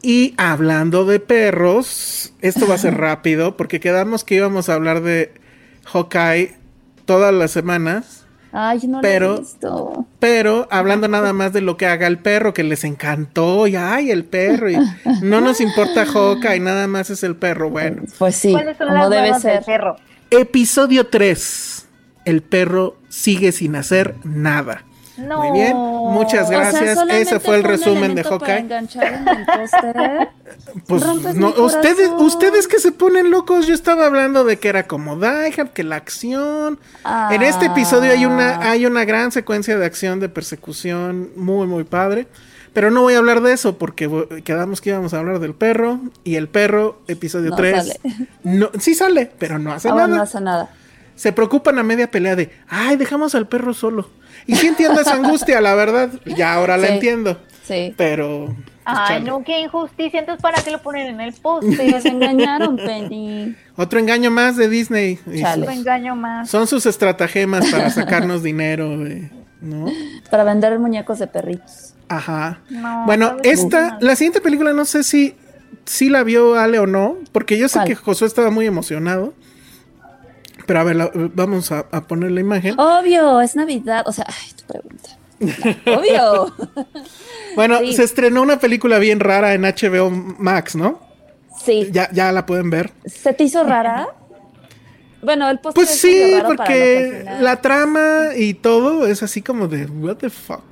Y 0.04 0.34
hablando 0.38 1.06
de 1.06 1.20
perros, 1.20 2.34
esto 2.42 2.68
va 2.68 2.76
a 2.76 2.80
ser 2.80 2.98
rápido 2.98 3.58
porque 3.58 3.80
quedamos 3.80 4.24
que 4.24 4.36
íbamos 4.36 4.70
a 4.70 4.74
hablar 4.76 5.02
de 5.02 5.32
Hawkeye 5.86 6.56
todas 7.06 7.34
las 7.34 7.52
semanas. 7.52 8.26
Ay, 8.54 8.82
no 8.86 9.00
pero, 9.00 9.30
lo 9.30 9.36
he 9.38 9.40
visto. 9.40 10.06
Pero 10.20 10.68
hablando 10.72 11.08
nada 11.08 11.32
más 11.32 11.54
de 11.54 11.62
lo 11.62 11.78
que 11.78 11.86
haga 11.86 12.08
el 12.08 12.20
perro, 12.20 12.54
que 12.54 12.64
les 12.64 12.84
encantó, 12.84 13.66
y 13.66 13.78
ay, 13.78 14.12
el 14.12 14.26
perro, 14.26 14.70
y 14.70 14.78
no 15.22 15.40
nos 15.40 15.62
importa 15.62 16.06
Joca 16.06 16.56
y 16.56 16.60
nada 16.60 16.88
más 16.88 17.10
es 17.10 17.24
el 17.24 17.38
perro. 17.38 17.70
Bueno, 17.70 18.04
Pues 18.18 18.36
sí, 18.36 18.52
¿Cuáles 18.52 18.78
son 18.78 18.88
como 18.90 19.00
las 19.00 19.10
debe 19.10 19.40
ser. 19.40 19.64
perro? 19.64 19.96
episodio 20.30 21.08
3. 21.08 21.81
El 22.26 22.42
perro 22.42 22.96
sigue 23.10 23.52
sin 23.52 23.76
hacer 23.76 24.16
nada. 24.24 24.84
No. 25.18 25.40
Muy 25.40 25.52
bien, 25.60 25.76
muchas 25.76 26.46
O 26.46 26.50
sea, 26.50 26.60
gracias. 26.72 26.98
Ese 27.10 27.40
fue 27.40 27.58
el 27.58 27.64
resumen 27.64 28.16
de 28.16 28.24
Hawkeye. 28.24 28.66
Pues 30.88 31.04
no, 31.36 31.50
ustedes, 31.64 32.10
ustedes 32.18 32.68
que 32.68 32.80
se 32.80 32.92
ponen 32.92 33.30
locos, 33.32 33.68
yo 33.68 33.74
estaba 33.74 34.06
hablando 34.06 34.44
de 34.44 34.58
que 34.58 34.70
era 34.70 34.88
como 34.88 35.16
Die 35.18 35.54
Hard, 35.58 35.70
que 35.72 35.84
la 35.84 35.98
acción. 35.98 36.80
En 37.32 37.42
este 37.42 37.66
episodio 37.68 38.12
hay 38.12 38.26
una, 38.26 38.56
Ah. 38.58 38.72
hay 38.72 38.86
una 38.86 39.06
gran 39.06 39.32
secuencia 39.32 39.78
de 39.78 39.86
acción, 39.86 40.20
de 40.20 40.30
persecución, 40.30 41.30
muy, 41.36 41.68
muy 41.68 41.84
padre. 41.84 42.28
Pero 42.74 42.90
no 42.90 43.02
voy 43.02 43.16
a 43.16 43.18
hablar 43.18 43.42
de 43.42 43.52
eso 43.52 43.78
porque 43.78 44.42
quedamos 44.46 44.80
que 44.80 44.92
íbamos 44.92 45.14
a 45.14 45.20
hablar 45.20 45.40
del 45.40 45.54
perro. 45.54 46.00
Y 46.24 46.36
el 46.36 46.48
perro, 46.48 47.02
episodio 47.08 47.50
No 47.50 47.56
3. 47.58 47.76
sale. 47.78 48.00
No, 48.44 48.70
sí 48.80 48.96
sale, 48.96 49.30
pero 49.38 49.60
no 49.60 49.74
hace 49.74 49.90
bueno, 49.90 50.08
nada. 50.08 50.18
no 50.18 50.24
hace 50.24 50.42
nada. 50.42 50.70
Se 51.22 51.32
preocupan 51.32 51.78
a 51.78 51.84
media 51.84 52.10
pelea 52.10 52.36
de, 52.36 52.50
ay, 52.68 52.96
dejamos 52.98 53.36
al 53.36 53.48
perro 53.48 53.76
solo. 53.76 54.10
Y 54.48 54.56
sí 54.56 54.66
entiendo 54.66 55.02
esa 55.02 55.14
angustia, 55.14 55.62
la 55.62 55.76
verdad. 55.76 56.10
Ya 56.26 56.52
ahora 56.56 56.78
la 56.78 56.88
Sí. 56.88 56.94
entiendo. 56.94 57.40
Sí. 57.64 57.94
Pero. 57.96 58.48
pues, 58.48 58.58
Ay, 58.86 59.08
chale. 59.20 59.26
no, 59.30 59.44
qué 59.44 59.60
injusticia. 59.62 60.20
Entonces, 60.22 60.42
¿para 60.42 60.60
qué 60.64 60.72
lo 60.72 60.82
ponen 60.82 61.06
en 61.06 61.22
el 61.22 61.36
Te 61.36 61.42
póster? 61.42 61.94
desengañaron, 61.94 62.76
Penny. 62.76 63.56
Otro 63.76 64.00
engaño 64.00 64.32
más 64.32 64.58
de 64.58 64.68
Disney. 64.68 65.20
Chale. 65.40 65.68
Un 65.68 65.74
engaño 65.74 66.16
más. 66.16 66.50
Son 66.50 66.66
sus 66.66 66.88
estratagemas 66.88 67.70
para 67.70 67.92
sacarnos 67.92 68.42
dinero, 68.42 69.06
eh, 69.06 69.30
¿no? 69.62 69.92
Para 70.32 70.44
vender 70.44 70.80
muñecos 70.80 71.20
de 71.20 71.28
perritos. 71.28 71.94
Ajá. 72.10 72.62
No, 72.72 73.06
bueno, 73.06 73.38
esta, 73.44 73.90
mal. 73.92 73.98
la 74.02 74.16
siguiente 74.16 74.42
película 74.42 74.74
no 74.74 74.86
sé 74.86 75.04
si, 75.04 75.36
si 75.86 76.10
la 76.10 76.24
vio 76.24 76.56
Ale 76.56 76.80
o 76.80 76.88
no, 76.88 77.18
porque 77.32 77.60
yo 77.60 77.68
sé 77.70 77.76
¿Cuál? 77.78 77.88
que 77.90 77.96
Josué 77.96 78.26
estaba 78.26 78.50
muy 78.50 78.66
emocionado. 78.66 79.36
Pero 80.66 80.80
a 80.80 80.84
ver, 80.84 80.96
la- 80.96 81.12
vamos 81.14 81.72
a, 81.72 81.86
a 81.92 82.02
poner 82.08 82.32
la 82.32 82.42
imagen. 82.42 82.80
Obvio, 82.80 83.42
es 83.42 83.56
Navidad. 83.56 84.04
O 84.08 84.12
sea, 84.12 84.26
ay, 84.28 84.52
tu 84.56 84.66
pregunta. 84.66 85.10
Obvio. 86.00 86.54
bueno, 87.56 87.80
sí. 87.80 87.94
se 87.94 88.04
estrenó 88.04 88.42
una 88.42 88.60
película 88.60 89.00
bien 89.00 89.20
rara 89.20 89.54
en 89.54 89.64
HBO 89.64 90.10
Max, 90.12 90.76
¿no? 90.76 91.00
Sí. 91.64 91.90
Ya, 91.92 92.10
ya 92.12 92.32
la 92.32 92.46
pueden 92.46 92.70
ver. 92.70 92.92
¿Se 93.06 93.34
te 93.34 93.44
hizo 93.46 93.64
rara? 93.64 94.08
Bueno, 95.22 95.50
el 95.50 95.60
Pues 95.60 95.90
sí, 95.90 96.34
raro 96.36 96.50
porque 96.56 97.26
la 97.42 97.62
trama 97.62 98.30
y 98.36 98.56
todo 98.56 99.06
es 99.06 99.22
así 99.22 99.42
como 99.44 99.68
de, 99.68 99.86
what 99.86 100.18
the 100.18 100.30
fuck. 100.32 100.64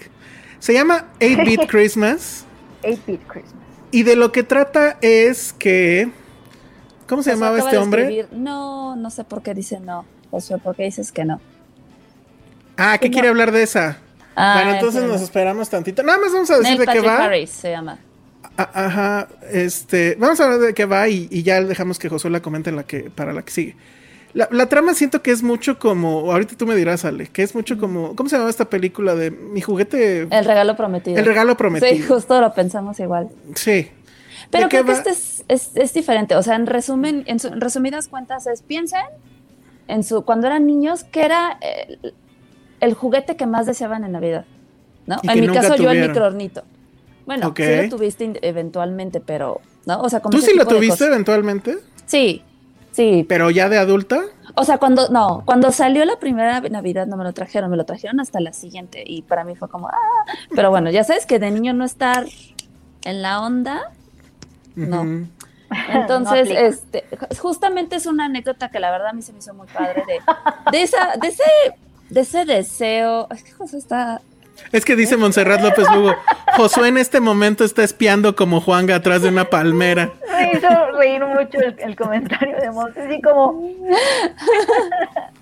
Se 0.60 0.74
llama 0.74 1.06
8-Bit 1.20 1.66
Christmas. 1.70 2.46
8-Bit 2.84 3.22
Christmas. 3.28 3.54
Y 3.92 4.04
de 4.04 4.16
lo 4.16 4.32
que 4.32 4.44
trata 4.44 4.98
es 5.02 5.54
que. 5.54 6.10
¿Cómo 7.10 7.24
se 7.24 7.32
llamaba 7.32 7.58
este 7.58 7.78
hombre? 7.78 8.28
No, 8.32 8.96
no 8.96 9.10
sé 9.10 9.24
por 9.26 9.42
qué 9.42 9.54
dice 9.54 9.80
no. 9.80 10.06
Josué, 10.32 10.60
¿por 10.60 10.76
qué 10.76 10.84
dices 10.84 11.12
que 11.12 11.26
no? 11.26 11.42
Ah, 12.78 12.98
¿qué 13.00 13.10
No. 13.10 13.14
quiere 13.14 13.28
hablar 13.30 13.52
de 13.52 13.64
esa? 13.64 13.98
Ah, 14.36 14.54
bueno, 14.58 14.72
entonces 14.76 14.96
entiendo. 14.98 15.14
nos 15.16 15.22
esperamos 15.24 15.70
tantito. 15.70 16.04
Nada 16.04 16.20
más 16.20 16.32
vamos 16.32 16.50
a 16.52 16.60
decir 16.60 16.78
Neil 16.78 16.86
de 16.86 16.94
qué 16.94 17.00
va. 17.02 17.26
Harris 17.26 17.50
se 17.50 17.72
llama. 17.72 17.98
A- 18.56 18.86
Ajá, 18.86 19.28
este, 19.52 20.16
vamos 20.20 20.40
a 20.40 20.46
hablar 20.46 20.60
de 20.60 20.74
qué 20.74 20.86
va 20.86 21.10
y, 21.10 21.28
y 21.32 21.44
ya 21.44 21.62
dejamos 21.62 22.00
que 22.00 22.08
Josué 22.10 22.30
la 22.32 22.42
comente 22.42 22.70
en 22.70 22.76
la 22.78 22.84
que, 22.84 23.10
para 23.10 23.34
la 23.34 23.42
que 23.42 23.52
sigue. 23.52 23.76
La, 24.34 24.48
la 24.52 24.68
trama 24.70 24.94
siento 24.94 25.24
que 25.24 25.32
es 25.32 25.42
mucho 25.42 25.80
como, 25.80 26.32
ahorita 26.32 26.56
tú 26.56 26.68
me 26.68 26.76
dirás, 26.76 27.04
Ale, 27.04 27.28
que 27.28 27.42
es 27.42 27.56
mucho 27.56 27.80
como, 27.80 28.16
¿cómo 28.16 28.30
se 28.30 28.36
llamaba 28.36 28.52
esta 28.52 28.66
película 28.70 29.16
de 29.16 29.32
mi 29.32 29.60
juguete? 29.60 30.28
El 30.30 30.46
regalo 30.46 30.78
prometido. 30.78 31.18
El 31.18 31.26
regalo 31.26 31.58
prometido. 31.58 31.92
Sí, 31.92 32.02
justo 32.04 32.40
lo 32.40 32.54
pensamos 32.54 33.00
igual. 33.00 33.30
Sí. 33.56 33.90
Pero 34.52 34.66
¿De 34.66 34.70
qué 34.70 34.82
creo 34.84 34.86
que 34.86 34.92
este 34.94 35.10
es, 35.12 35.44
es, 35.48 35.72
es 35.76 35.94
diferente. 35.94 36.36
O 36.36 36.42
sea, 36.44 36.56
en 36.56 36.66
resumen, 36.66 37.24
en, 37.28 37.40
su- 37.40 37.48
en 37.50 37.62
resumidas 37.62 38.08
cuentas, 38.08 38.48
es 38.48 38.62
piensen 38.64 39.06
en 39.88 40.04
su 40.04 40.24
cuando 40.24 40.48
eran 40.48 40.66
niños, 40.66 41.04
que 41.04 41.24
era 41.24 41.58
el, 41.62 42.14
el 42.80 42.94
juguete 42.94 43.36
que 43.36 43.46
más 43.46 43.66
deseaban 43.66 44.04
en 44.04 44.12
Navidad. 44.14 44.46
¿No? 45.08 45.18
En 45.24 45.42
mi 45.42 45.48
caso, 45.48 45.76
yo 45.76 45.90
el 45.92 46.08
microornito. 46.08 46.64
Bueno, 47.26 47.48
Ok. 47.48 47.60
sí 47.60 47.76
lo 47.84 47.90
tuviste 47.90 48.40
eventualmente, 48.48 49.20
pero, 49.20 49.62
¿no? 49.86 50.02
O 50.02 50.10
sea, 50.10 50.20
como 50.20 50.36
¿Tú 50.38 50.42
sí 50.44 50.56
lo 50.56 50.66
tuviste 50.66 51.06
eventualmente? 51.06 51.78
Sí, 52.06 52.42
sí. 52.92 53.26
Pero 53.30 53.52
ya 53.52 53.70
de 53.70 53.78
adulta. 53.78 54.22
O 54.56 54.64
sea, 54.66 54.80
cuando, 54.80 55.10
no, 55.10 55.44
cuando 55.46 55.72
salió 55.72 56.06
la 56.06 56.18
primera 56.20 56.60
Navidad 56.62 57.06
no 57.08 57.18
me 57.18 57.24
lo 57.24 57.34
trajeron, 57.34 57.70
me 57.70 57.78
lo 57.78 57.86
trajeron 57.86 58.20
hasta 58.20 58.40
la 58.40 58.52
siguiente 58.54 59.04
y 59.06 59.22
para 59.22 59.44
mí 59.44 59.56
fue 59.56 59.70
como, 59.70 59.88
ah, 59.90 60.26
pero 60.56 60.72
bueno, 60.72 60.90
ya 60.90 61.04
sabes 61.04 61.28
que 61.28 61.38
de 61.38 61.52
niño 61.52 61.74
no 61.74 61.86
estar 61.86 62.26
en 63.04 63.22
la 63.22 63.42
onda, 63.42 63.92
no. 64.88 65.28
Entonces, 65.90 66.50
este, 66.50 67.06
justamente 67.38 67.96
es 67.96 68.06
una 68.06 68.26
anécdota 68.26 68.70
que 68.70 68.80
la 68.80 68.92
verdad 68.92 69.10
a 69.10 69.14
mí 69.14 69.22
se 69.22 69.34
me 69.34 69.40
hizo 69.40 69.54
muy 69.54 69.68
padre 69.68 70.04
de, 70.08 70.20
de 70.72 70.82
esa, 70.84 71.16
de 71.18 71.28
ese, 71.28 71.44
de 72.10 72.22
ese 72.22 72.46
deseo, 72.46 73.28
es 73.32 73.44
que 73.44 73.52
José 73.52 73.78
está, 73.78 74.22
Es 74.72 74.84
que 74.84 74.96
dice 74.96 75.16
Montserrat 75.16 75.62
López 75.62 75.88
Lugo, 75.94 76.16
Josué 76.58 76.88
en 76.88 76.98
este 76.98 77.20
momento 77.20 77.64
está 77.64 77.84
espiando 77.84 78.36
como 78.36 78.62
Juanga 78.62 78.96
atrás 78.96 79.22
de 79.22 79.30
una 79.30 79.46
palmera. 79.46 80.12
Me 80.32 80.54
hizo 80.54 80.92
reír 80.98 81.24
mucho 81.24 81.60
el, 81.60 81.76
el 81.80 81.96
comentario 81.96 82.58
de 82.60 82.72
Montes, 82.72 83.06
así 83.06 83.22
como, 83.22 83.62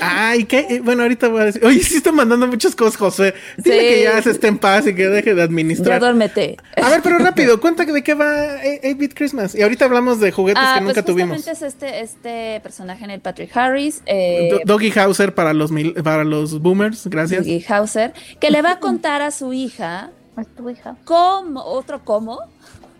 Ay, 0.00 0.44
¿qué? 0.44 0.66
Eh, 0.68 0.80
Bueno, 0.80 1.02
ahorita 1.02 1.28
voy 1.28 1.42
a 1.42 1.44
decir. 1.46 1.64
Oye, 1.64 1.80
sí 1.82 1.96
está 1.96 2.12
mandando 2.12 2.46
muchas 2.46 2.74
cosas, 2.74 2.96
José. 2.96 3.34
Dile 3.56 3.80
Sí. 3.80 3.86
que 3.94 4.02
ya 4.02 4.22
se 4.22 4.30
esté 4.30 4.48
en 4.48 4.58
paz 4.58 4.86
y 4.86 4.94
que 4.94 5.08
deje 5.08 5.30
de 5.30 5.36
ya 5.36 5.44
administrar. 5.44 6.00
duérmete. 6.00 6.56
A 6.80 6.90
ver, 6.90 7.00
pero 7.02 7.18
rápido, 7.18 7.60
cuenta 7.60 7.84
de 7.84 8.02
qué 8.02 8.14
va 8.14 8.58
8-Bit 8.62 9.14
Christmas. 9.14 9.54
Y 9.54 9.62
ahorita 9.62 9.84
hablamos 9.84 10.20
de 10.20 10.32
juguetes 10.32 10.62
Ah, 10.64 10.74
que 10.78 10.84
pues 10.84 10.96
nunca 10.96 11.04
tuvimos. 11.06 11.36
justamente 11.36 11.66
es 11.66 11.74
este, 11.74 12.00
este 12.00 12.60
personaje 12.62 13.04
en 13.04 13.10
el 13.10 13.20
Patrick 13.20 13.56
Harris, 13.56 14.02
eh, 14.06 14.48
Do- 14.52 14.60
Doggy 14.74 14.92
Hauser 14.98 15.34
para 15.34 15.52
los, 15.52 15.70
mil- 15.70 15.94
para 16.02 16.24
los 16.24 16.60
boomers, 16.60 17.06
gracias. 17.06 17.44
Dougie 17.46 17.64
Hauser, 17.68 18.12
que 18.40 18.50
le 18.50 18.62
va 18.62 18.72
a 18.72 18.78
contar 18.80 19.22
a 19.22 19.30
su 19.30 19.52
hija 19.52 20.10
es 20.40 20.46
tu 20.56 20.68
hija. 20.70 20.96
cómo, 21.04 21.62
otro 21.62 22.04
cómo, 22.04 22.38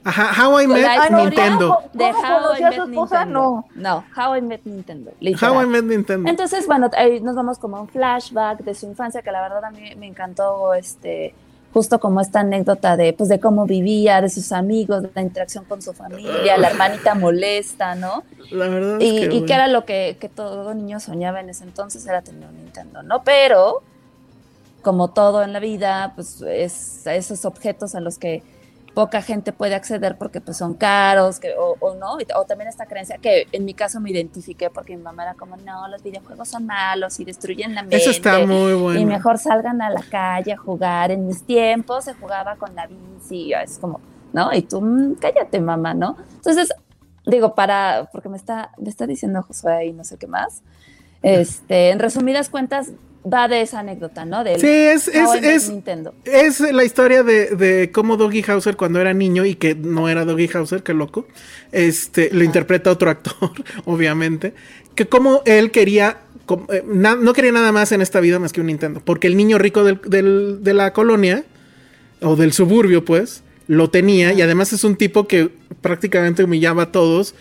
Ajá, 0.05 0.46
How 0.48 0.61
I 0.62 0.66
Met 0.66 0.86
Nintendo. 1.12 1.78
de 1.92 2.11
¿Cómo 2.11 2.18
How 2.22 2.57
I 2.59 2.62
Met 2.62 2.74
su 2.74 2.82
esposa? 2.82 3.24
Nintendo. 3.24 3.64
No. 3.74 4.05
No, 4.05 4.05
How 4.16 4.36
I 4.36 4.40
Met 4.42 4.61
Nintendo. 4.64 5.12
literal. 5.20 5.55
How 5.57 5.62
I 5.62 5.66
Met 5.66 5.84
Nintendo. 5.84 6.28
Entonces, 6.28 6.66
bueno, 6.66 6.90
ahí 6.96 7.20
nos 7.20 7.36
vamos 7.36 7.59
como 7.59 7.76
a 7.76 7.80
un 7.82 7.88
flashback 7.88 8.61
de 8.64 8.74
su 8.74 8.86
infancia, 8.86 9.22
que 9.22 9.30
la 9.30 9.40
verdad 9.42 9.64
a 9.64 9.70
mí 9.70 9.94
me 9.96 10.07
encantó, 10.09 10.74
este, 10.74 11.34
justo 11.72 12.00
como 12.00 12.20
esta 12.20 12.40
anécdota 12.40 12.96
de, 12.96 13.12
pues, 13.12 13.28
de 13.28 13.38
cómo 13.40 13.64
vivía, 13.64 14.20
de 14.20 14.28
sus 14.28 14.50
amigos, 14.53 15.03
de 15.03 15.11
la 15.14 15.22
interacción 15.22 15.64
con 15.64 15.80
su 15.80 15.92
familia, 15.92 16.57
la 16.59 16.68
hermanita 16.68 17.14
molesta, 17.14 17.94
¿no? 17.94 18.24
La 18.50 18.68
verdad 18.68 19.00
es 19.00 19.09
Y, 19.09 19.16
que, 19.20 19.24
y 19.24 19.28
bueno. 19.28 19.46
que 19.46 19.55
era 19.55 19.68
lo 19.68 19.84
que, 19.84 20.16
que 20.20 20.28
todo 20.28 20.74
niño 20.74 20.98
soñaba 21.00 21.40
en 21.40 21.48
ese 21.50 21.64
entonces, 21.64 22.05
era 22.07 22.22
tener 22.22 22.48
un 22.48 22.57
Nintendo, 22.57 23.03
¿no? 23.03 23.22
Pero, 23.22 23.82
como 24.82 25.09
todo 25.09 25.42
en 25.44 25.53
la 25.53 25.61
vida, 25.61 26.12
pues, 26.16 26.42
es 26.42 27.07
a 27.07 27.14
esos 27.14 27.44
objetos 27.44 27.94
a 27.94 28.00
los 28.00 28.18
que 28.18 28.42
poca 28.95 29.22
gente 29.22 29.53
puede 29.53 29.74
acceder 29.74 30.16
porque 30.18 30.40
pues 30.40 30.57
son 30.59 30.74
caros 30.74 31.40
que, 31.40 31.55
o, 31.57 31.76
o 31.80 31.95
no, 31.95 32.18
o 32.36 32.45
también 32.45 32.68
esta 32.68 32.86
creencia 32.86 33.18
que 33.18 33.47
en 33.53 33.64
mi 33.64 33.74
caso 33.74 34.01
me 34.01 34.11
identifiqué 34.11 34.68
porque 34.70 34.97
mi 34.97 35.03
mamá 35.03 35.22
era 35.22 35.34
como, 35.34 35.57
no, 35.57 35.88
los 35.88 36.03
videojuegos 36.03 36.49
son 36.49 36.66
malos 36.66 37.18
y 37.20 37.24
destruyen 37.24 37.74
la 37.74 37.82
mente. 37.82 37.97
Eso 37.97 38.11
está 38.11 38.38
muy 38.47 38.74
bueno. 38.74 39.01
Y 39.01 39.05
mejor 39.05 39.38
salgan 39.38 39.80
a 39.80 39.90
la 39.90 40.03
calle 40.03 40.53
a 40.53 40.57
jugar. 40.57 41.11
En 41.11 41.26
mis 41.26 41.43
tiempos 41.45 42.05
se 42.05 42.14
jugaba 42.14 42.57
con 42.57 42.74
la 42.74 42.86
bici, 42.86 43.53
es 43.55 43.78
como, 43.78 44.01
¿no? 44.32 44.53
Y 44.53 44.62
tú, 44.62 44.80
"Mm, 44.80 45.14
cállate, 45.14 45.61
mamá, 45.61 45.95
¿no? 45.95 46.16
Entonces, 46.36 46.72
digo, 47.24 47.55
para, 47.55 48.09
porque 48.12 48.28
me 48.28 48.36
está, 48.36 48.72
me 48.78 48.90
está 48.90 49.07
diciendo 49.07 49.43
Josué 49.43 49.86
y 49.86 49.93
no 49.93 50.05
sé 50.05 50.18
qué 50.18 50.26
más. 50.26 50.62
Este, 51.22 51.90
en 51.90 51.99
resumidas 51.99 52.51
cuentas, 52.51 52.90
va 53.30 53.48
de 53.48 53.60
esa 53.62 53.80
anécdota, 53.80 54.24
¿no? 54.24 54.42
Del 54.44 54.60
Sí, 54.60 54.66
es, 54.66 55.08
es, 55.08 55.28
es, 55.42 55.68
Nintendo. 55.70 56.14
es 56.24 56.60
la 56.60 56.84
historia 56.84 57.22
de, 57.22 57.54
de 57.56 57.90
cómo 57.92 58.16
Doggy 58.16 58.42
Hauser 58.48 58.76
cuando 58.76 59.00
era 59.00 59.14
niño 59.14 59.44
y 59.44 59.54
que 59.54 59.74
no 59.74 60.08
era 60.08 60.24
Doggy 60.24 60.48
Hauser, 60.54 60.82
qué 60.82 60.94
loco, 60.94 61.26
este, 61.70 62.30
lo 62.32 62.42
interpreta 62.44 62.90
otro 62.90 63.10
actor, 63.10 63.50
obviamente, 63.84 64.54
que 64.94 65.06
como 65.06 65.42
él 65.46 65.70
quería, 65.70 66.18
eh, 66.70 66.82
no 66.86 67.32
quería 67.32 67.52
nada 67.52 67.72
más 67.72 67.92
en 67.92 68.02
esta 68.02 68.20
vida 68.20 68.38
más 68.38 68.52
que 68.52 68.60
un 68.60 68.66
Nintendo, 68.66 69.00
porque 69.04 69.26
el 69.28 69.36
niño 69.36 69.58
rico 69.58 69.84
del- 69.84 70.00
del- 70.06 70.58
de 70.62 70.74
la 70.74 70.92
colonia, 70.92 71.44
o 72.20 72.36
del 72.36 72.52
suburbio, 72.52 73.04
pues, 73.04 73.42
lo 73.68 73.90
tenía 73.90 74.32
y 74.32 74.42
además 74.42 74.72
es 74.72 74.84
un 74.84 74.96
tipo 74.96 75.26
que 75.28 75.50
prácticamente 75.80 76.44
humillaba 76.44 76.84
a 76.84 76.92
todos 76.92 77.34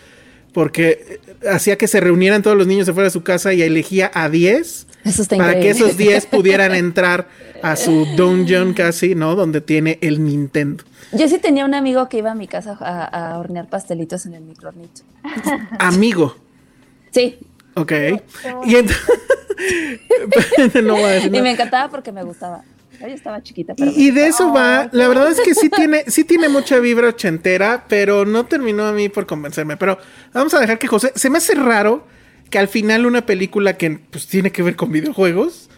porque 0.53 1.19
eh, 1.43 1.47
hacía 1.49 1.77
que 1.77 1.88
se 1.88 1.99
reunieran 1.99 2.41
todos 2.43 2.57
los 2.57 2.67
niños 2.67 2.88
afuera 2.88 3.05
de 3.07 3.11
su 3.11 3.23
casa 3.23 3.53
y 3.53 3.61
elegía 3.63 4.11
a 4.13 4.29
10 4.29 4.88
Eso 5.04 5.22
está 5.22 5.38
para 5.38 5.60
que 5.60 5.70
esos 5.70 5.97
10 5.97 6.28
pudieran 6.28 6.76
entrar 6.76 7.28
a 7.62 7.76
su 7.76 8.06
dungeon 8.16 8.74
casi, 8.74 9.16
¿no? 9.16 9.36
Donde 9.36 9.62
tiene 9.62 9.97
el 10.02 10.24
Nintendo. 10.24 10.84
Yo 11.12 11.28
sí 11.28 11.39
tenía 11.39 11.66
un 11.66 11.74
amigo 11.74 12.08
que 12.08 12.20
iba 12.20 12.32
a 12.32 12.36
mi 12.36 12.47
casa 12.47 12.78
a, 12.80 13.34
a 13.34 13.39
hornear 13.39 13.68
pastelitos 13.68 14.26
en 14.26 14.36
el 14.36 14.43
microornito. 14.43 15.02
Amigo. 15.80 16.38
Sí, 17.12 17.38
Ok. 17.76 17.91
Y, 18.66 18.76
no 20.82 20.95
voy 20.95 21.04
a 21.04 21.08
decir 21.08 21.34
y 21.34 21.41
me 21.41 21.52
encantaba 21.52 21.89
porque 21.89 22.12
me 22.12 22.24
gustaba. 22.24 22.64
Yo 22.99 23.08
estaba 23.08 23.41
chiquita. 23.41 23.74
y, 23.78 24.12
de 24.12 24.28
eso 24.28 24.54
va. 24.54 24.88
La 24.91 25.08
verdad 25.08 25.32
es 25.32 25.41
que 25.41 25.56
sí 25.56 25.70
tiene, 25.70 26.04
sí 26.08 26.24
tiene 26.24 26.49
mucha 26.49 26.78
vibra 26.78 27.10
ochentera, 27.10 27.86
pero 27.88 28.26
no 28.26 28.45
terminó 28.45 28.86
a 28.86 28.91
mí 28.91 29.10
por 29.10 29.26
convencerme. 29.26 29.76
Pero 29.76 29.97
vamos 30.34 30.54
a 30.54 30.60
dejar 30.60 30.78
que 30.78 30.88
José. 30.88 31.12
Se 31.16 31.32
me 31.32 31.39
hace 31.39 31.56
raro 31.56 32.06
que 32.52 32.60
al 32.60 32.68
final 32.68 33.08
una 33.08 33.26
película 33.26 33.78
que 33.78 33.99
pues, 34.12 34.28
tiene 34.28 34.52
que 34.52 34.62
ver 34.62 34.76
con 34.76 34.91
videojuegos 34.91 35.70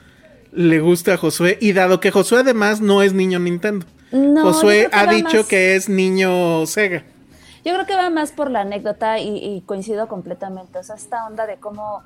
le 0.51 0.80
guste 0.80 1.11
a 1.11 1.17
Josué. 1.17 1.57
Y 1.61 1.74
dado 1.74 1.99
que 1.99 2.11
Josué 2.11 2.39
además 2.39 2.82
no 2.82 3.01
es 3.01 3.13
niño 3.13 3.39
Nintendo. 3.39 3.86
Josué 4.11 4.89
ha 4.91 5.07
dicho 5.07 5.47
que 5.47 5.76
es 5.76 5.89
niño 5.89 6.65
Sega. 6.67 7.03
Yo 7.65 7.74
creo 7.74 7.86
que 7.86 7.95
va 7.95 8.09
más 8.09 8.32
por 8.32 8.51
la 8.51 8.61
anécdota 8.61 9.19
y, 9.19 9.63
coincido 9.65 10.07
completamente. 10.07 10.78
O 10.78 10.84
sea, 10.84 10.95
esta 10.95 11.26
onda 11.26 11.47
de 11.47 11.57
cómo. 11.57 12.03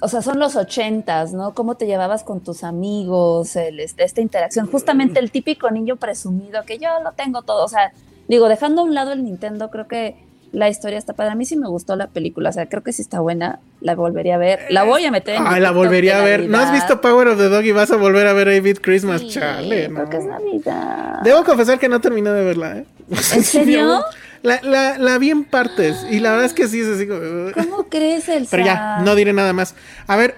O 0.00 0.08
sea, 0.08 0.22
son 0.22 0.38
los 0.38 0.56
ochentas, 0.56 1.32
¿no? 1.32 1.54
Cómo 1.54 1.76
te 1.76 1.86
llevabas 1.86 2.24
con 2.24 2.40
tus 2.40 2.64
amigos, 2.64 3.54
el, 3.56 3.78
este, 3.80 4.04
esta 4.04 4.20
interacción. 4.20 4.66
Justamente 4.66 5.20
el 5.20 5.30
típico 5.30 5.70
niño 5.70 5.96
presumido 5.96 6.64
que 6.64 6.78
yo 6.78 6.88
lo 7.04 7.12
tengo 7.12 7.42
todo. 7.42 7.64
O 7.64 7.68
sea, 7.68 7.92
digo, 8.28 8.48
dejando 8.48 8.80
a 8.80 8.84
un 8.84 8.94
lado 8.94 9.12
el 9.12 9.22
Nintendo, 9.22 9.70
creo 9.70 9.86
que 9.86 10.16
la 10.52 10.68
historia 10.68 10.98
está 10.98 11.14
padre. 11.14 11.32
A 11.32 11.34
mí 11.34 11.44
sí 11.46 11.56
me 11.56 11.66
gustó 11.66 11.96
la 11.96 12.08
película, 12.08 12.50
o 12.50 12.52
sea, 12.52 12.66
creo 12.66 12.82
que 12.82 12.92
sí 12.92 13.02
está 13.02 13.20
buena. 13.20 13.60
La 13.80 13.94
volvería 13.94 14.36
a 14.36 14.38
ver. 14.38 14.60
La 14.68 14.84
voy 14.84 15.04
a 15.04 15.10
meter 15.10 15.36
en. 15.36 15.46
Ah, 15.46 15.58
la 15.58 15.70
volvería 15.70 16.20
a 16.20 16.24
ver. 16.24 16.48
¿No 16.48 16.58
has 16.58 16.70
visto 16.72 17.00
Power 17.00 17.28
of 17.28 17.38
the 17.38 17.48
Dog 17.48 17.64
y 17.64 17.72
vas 17.72 17.90
a 17.90 17.96
volver 17.96 18.26
a 18.26 18.32
ver 18.34 18.48
David 18.48 18.78
Christmas? 18.80 19.26
Chale, 19.26 19.88
no. 19.88 20.00
Porque 20.00 20.18
es 20.18 20.24
Navidad. 20.26 21.20
Debo 21.24 21.42
confesar 21.44 21.78
que 21.78 21.88
no 21.88 22.00
terminé 22.00 22.30
de 22.30 22.44
verla, 22.44 22.78
¿eh? 22.78 22.84
¿En 23.08 23.42
serio? 23.42 24.04
La, 24.42 24.60
la, 24.62 24.98
la, 24.98 25.18
vi 25.18 25.30
en 25.30 25.44
partes 25.44 26.04
y 26.10 26.18
la 26.18 26.32
verdad 26.32 26.46
es 26.46 26.52
que 26.52 26.66
sí 26.66 26.80
es 26.80 26.88
así 26.88 27.06
como... 27.06 27.52
¿Cómo 27.52 27.88
crees, 27.88 28.28
Elsa? 28.28 28.50
Pero 28.50 28.64
ya, 28.64 28.98
no 28.98 29.14
diré 29.14 29.32
nada 29.32 29.52
más. 29.52 29.76
A 30.08 30.16
ver, 30.16 30.34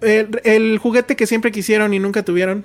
el, 0.00 0.40
el 0.42 0.78
juguete 0.78 1.14
que 1.14 1.26
siempre 1.26 1.52
quisieron 1.52 1.94
y 1.94 2.00
nunca 2.00 2.24
tuvieron. 2.24 2.64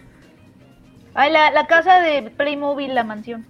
Ay, 1.13 1.31
la, 1.31 1.51
la 1.51 1.67
casa 1.67 1.99
de 1.99 2.31
Playmobil, 2.31 2.95
la 2.95 3.03
mansión. 3.03 3.45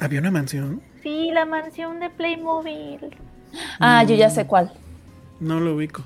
¿Había 0.00 0.20
una 0.20 0.30
mansión? 0.30 0.80
Sí, 1.10 1.30
la 1.32 1.44
mansión 1.44 1.98
de 1.98 2.08
Playmobil. 2.08 3.00
Ah, 3.80 4.04
yo 4.04 4.14
ya 4.14 4.30
sé 4.30 4.46
cuál. 4.46 4.70
No 5.40 5.58
lo 5.58 5.74
ubico. 5.74 6.04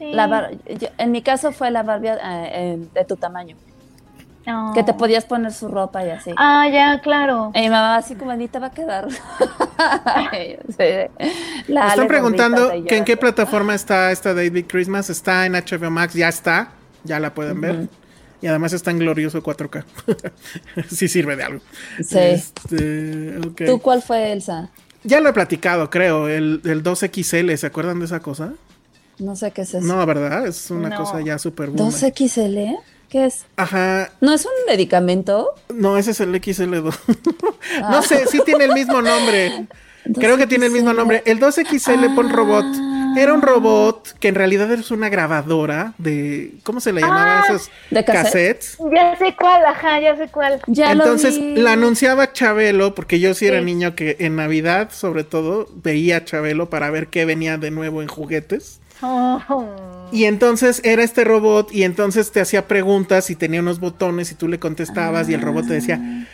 en 0.00 1.12
mi 1.12 1.22
caso 1.22 1.52
fue 1.52 1.70
la 1.70 1.84
Barbie 1.84 2.10
eh, 2.20 2.84
de 2.92 3.04
tu 3.04 3.14
tamaño. 3.14 3.54
Que 4.74 4.82
te 4.82 4.94
podías 4.94 5.24
poner 5.24 5.52
su 5.52 5.68
ropa 5.68 6.04
y 6.04 6.10
así. 6.10 6.32
Ah, 6.36 6.68
ya, 6.68 7.00
claro. 7.00 7.52
Y 7.54 7.60
mi 7.60 7.68
mamá 7.68 7.94
así 7.94 8.16
como 8.16 8.36
te 8.36 8.58
va 8.58 8.66
a 8.66 8.72
quedar. 8.72 9.06
están 11.68 12.08
preguntando 12.08 12.72
que 12.88 12.96
en 12.96 13.04
qué 13.04 13.16
plataforma 13.16 13.76
está 13.76 14.10
esta 14.10 14.34
David 14.34 14.64
Christmas. 14.66 15.08
Está 15.08 15.46
en 15.46 15.52
HBO 15.52 15.92
Max, 15.92 16.14
ya 16.14 16.28
está. 16.28 16.72
Ya 17.04 17.20
la 17.20 17.32
pueden 17.32 17.60
ver. 17.60 17.88
Y 18.42 18.48
además 18.48 18.72
está 18.72 18.90
en 18.90 18.98
glorioso 18.98 19.42
4K. 19.42 19.84
sí 20.90 21.08
sirve 21.08 21.36
de 21.36 21.44
algo. 21.44 21.60
Sí. 22.00 22.18
Este, 22.18 23.38
¿Tú 23.66 23.80
cuál 23.80 24.02
fue, 24.02 24.32
Elsa? 24.32 24.70
Ya 25.04 25.20
lo 25.20 25.28
he 25.28 25.32
platicado, 25.32 25.88
creo. 25.90 26.28
El, 26.28 26.60
2XL, 26.62 27.56
¿se 27.56 27.66
acuerdan 27.66 28.00
de 28.00 28.06
esa 28.06 28.20
cosa? 28.20 28.54
No 29.18 29.36
sé 29.36 29.52
qué 29.52 29.62
es 29.62 29.74
eso. 29.74 29.86
No, 29.86 30.04
¿verdad? 30.04 30.46
Es 30.46 30.70
una 30.70 30.96
cosa 30.96 31.20
ya 31.20 31.38
súper 31.38 31.70
buena. 31.70 31.90
¿2XL? 31.90 32.78
¿Qué 33.08 33.26
es? 33.26 33.44
Ajá. 33.56 34.10
¿No 34.20 34.32
es 34.32 34.44
un 34.44 34.52
medicamento? 34.66 35.54
No, 35.72 35.98
ese 35.98 36.12
es 36.12 36.20
el 36.20 36.32
XL2. 36.32 36.94
no 37.80 37.98
ah. 37.98 38.02
sé, 38.02 38.26
sí 38.26 38.40
tiene 38.44 38.64
el 38.64 38.72
mismo 38.72 39.02
nombre. 39.02 39.66
Creo 40.14 40.36
que 40.36 40.46
tiene 40.46 40.66
el 40.66 40.72
mismo 40.72 40.92
nombre. 40.92 41.22
El 41.26 41.38
2XL 41.38 42.14
pon 42.14 42.30
robot. 42.30 42.64
Era 43.16 43.32
un 43.34 43.42
robot 43.42 44.18
que 44.18 44.28
en 44.28 44.34
realidad 44.34 44.70
es 44.72 44.90
una 44.90 45.08
grabadora 45.08 45.94
de. 45.98 46.54
¿Cómo 46.62 46.80
se 46.80 46.92
le 46.92 47.00
llamaba 47.00 47.40
ah, 47.40 47.44
esos 47.46 47.70
¿de 47.90 48.04
cassettes? 48.04 48.78
Ya 48.92 49.16
sé 49.16 49.34
cuál, 49.38 49.64
ajá, 49.64 50.00
ya 50.00 50.16
sé 50.16 50.28
cuál. 50.28 50.60
Entonces 50.66 51.38
la 51.38 51.72
anunciaba 51.72 52.32
Chabelo, 52.32 52.94
porque 52.94 53.20
yo 53.20 53.34
sí 53.34 53.46
era 53.46 53.60
niño 53.60 53.94
que 53.94 54.16
en 54.20 54.36
Navidad, 54.36 54.90
sobre 54.92 55.24
todo, 55.24 55.68
veía 55.82 56.24
Chabelo 56.24 56.70
para 56.70 56.90
ver 56.90 57.08
qué 57.08 57.24
venía 57.24 57.58
de 57.58 57.70
nuevo 57.70 58.02
en 58.02 58.08
juguetes. 58.08 58.80
Oh. 59.02 59.40
Y 60.12 60.26
entonces 60.26 60.80
era 60.84 61.02
este 61.02 61.24
robot 61.24 61.72
y 61.72 61.82
entonces 61.82 62.30
te 62.30 62.40
hacía 62.40 62.68
preguntas 62.68 63.30
y 63.30 63.34
tenía 63.34 63.60
unos 63.60 63.80
botones 63.80 64.30
y 64.30 64.34
tú 64.34 64.46
le 64.46 64.58
contestabas 64.58 65.28
y 65.28 65.34
el 65.34 65.40
robot 65.40 65.66
te 65.66 65.74
decía, 65.74 66.26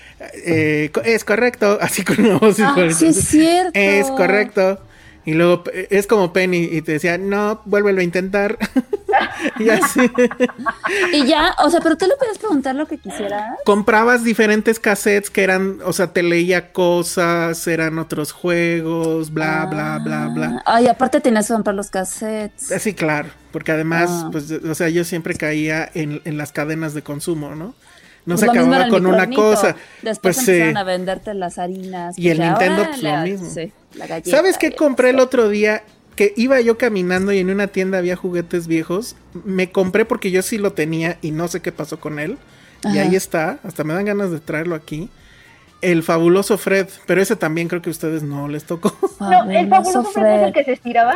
eh, 0.45 0.91
es 1.05 1.24
correcto, 1.24 1.79
así 1.81 2.05
con 2.05 2.20
una 2.20 2.39
voz. 2.39 2.59
Ah, 2.61 2.74
sí 2.93 3.07
es 3.07 3.29
cierto. 3.29 3.70
Es 3.74 4.11
correcto. 4.11 4.81
Y 5.29 5.35
luego 5.35 5.62
es 5.74 6.07
como 6.07 6.33
Penny 6.33 6.70
y 6.72 6.81
te 6.81 6.93
decía, 6.93 7.18
no, 7.18 7.61
vuélvelo 7.66 8.01
a 8.01 8.03
intentar. 8.03 8.57
y 9.59 9.68
así. 9.68 10.01
y 11.12 11.26
ya, 11.26 11.55
o 11.59 11.68
sea, 11.68 11.83
pero 11.83 11.99
tú 11.99 12.07
le 12.07 12.16
puedes 12.16 12.39
preguntar 12.39 12.74
lo 12.74 12.87
que 12.87 12.97
quisieras. 12.97 13.59
Comprabas 13.66 14.24
diferentes 14.24 14.81
cassettes 14.81 15.29
que 15.29 15.43
eran, 15.43 15.81
o 15.85 15.93
sea, 15.93 16.14
te 16.14 16.22
leía 16.22 16.72
cosas, 16.72 17.66
eran 17.66 17.99
otros 17.99 18.33
juegos, 18.33 19.31
bla, 19.31 19.66
bla, 19.66 19.99
bla, 20.03 20.29
bla. 20.29 20.62
Ay, 20.64 20.87
aparte 20.87 21.20
tenías 21.20 21.47
que 21.47 21.53
comprar 21.53 21.76
los 21.76 21.91
cassettes. 21.91 22.72
Sí, 22.81 22.95
claro, 22.95 23.29
porque 23.53 23.72
además, 23.72 24.09
ah. 24.11 24.29
pues, 24.33 24.51
o 24.51 24.74
sea, 24.74 24.89
yo 24.89 25.05
siempre 25.05 25.35
caía 25.35 25.91
en, 25.93 26.22
en 26.24 26.39
las 26.39 26.53
cadenas 26.53 26.95
de 26.95 27.03
consumo, 27.03 27.55
¿no? 27.55 27.74
No 28.29 28.35
pues 28.35 28.41
se 28.41 28.59
acababa 28.59 28.89
con 28.89 29.07
una 29.07 29.31
cosa. 29.31 29.74
Después 30.03 30.37
pues, 30.37 30.49
empezaron 30.49 30.76
a 30.76 30.85
venderte 30.85 31.33
las 31.33 31.57
harinas. 31.57 32.18
Y 32.18 32.29
el 32.29 32.37
pues 32.37 32.49
Nintendo, 32.51 32.85
pues 32.85 33.03
lo 33.03 33.16
mismo. 33.22 33.51
¿Sabes 34.24 34.59
qué 34.59 34.72
compré 34.72 35.11
el 35.11 35.18
otro 35.18 35.49
día? 35.49 35.83
Que 36.14 36.35
iba 36.37 36.61
yo 36.61 36.76
caminando 36.76 37.33
y 37.33 37.39
en 37.39 37.49
una 37.49 37.68
tienda 37.68 37.97
había 37.97 38.16
juguetes 38.16 38.66
viejos. 38.66 39.16
Me 39.45 39.72
compré 39.72 40.05
porque 40.05 40.31
yo 40.31 40.43
sí 40.43 40.59
lo 40.59 40.74
tenía 40.74 41.16
y 41.22 41.31
no 41.31 41.49
sé 41.49 41.62
qué 41.62 41.72
pasó 41.72 42.01
con 42.01 42.18
él. 42.18 42.37
Y 42.85 42.99
ahí 42.99 43.16
está. 43.16 43.61
Hasta 43.64 43.83
me 43.83 43.95
dan 43.95 44.05
ganas 44.05 44.31
de 44.31 44.41
traerlo 44.41 44.74
aquí. 44.74 45.09
El 45.81 46.03
fabuloso 46.03 46.59
Fred, 46.59 46.89
pero 47.07 47.22
ese 47.22 47.35
también 47.35 47.68
creo 47.68 47.81
que 47.81 47.89
a 47.89 47.93
ustedes 47.93 48.22
no 48.22 48.47
les 48.47 48.64
tocó. 48.64 48.93
No, 49.20 49.51
el 49.51 49.70
fabuloso 49.70 50.05
Fred, 50.05 50.41
es 50.41 50.47
el 50.49 50.53
que 50.53 50.64
se 50.64 50.72
estiraba. 50.72 51.14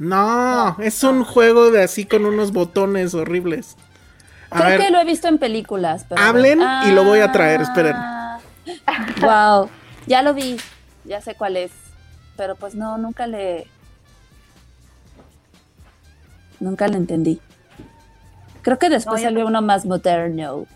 No, 0.00 0.76
es 0.80 1.04
un 1.04 1.22
juego 1.22 1.70
de 1.70 1.84
así 1.84 2.04
con 2.04 2.26
unos 2.26 2.52
botones 2.52 3.14
horribles. 3.14 3.76
Creo 4.50 4.78
que 4.78 4.90
lo 4.90 5.00
he 5.00 5.04
visto 5.04 5.28
en 5.28 5.38
películas. 5.38 6.06
hablen 6.16 6.60
y 6.86 6.92
lo 6.92 7.04
voy 7.04 7.20
a 7.20 7.32
traer, 7.32 7.60
esperen. 7.60 7.96
Wow, 9.20 9.68
ya 10.06 10.22
lo 10.22 10.34
vi, 10.34 10.56
ya 11.04 11.20
sé 11.20 11.34
cuál 11.34 11.56
es. 11.56 11.72
Pero 12.36 12.56
pues 12.56 12.74
no, 12.74 12.98
nunca 12.98 13.26
le. 13.26 13.66
Nunca 16.60 16.88
le 16.88 16.96
entendí. 16.96 17.40
Creo 18.62 18.78
que 18.78 18.88
después 18.88 19.22
salió 19.22 19.46
uno 19.46 19.62
más 19.62 19.84
moderno. 19.86 20.66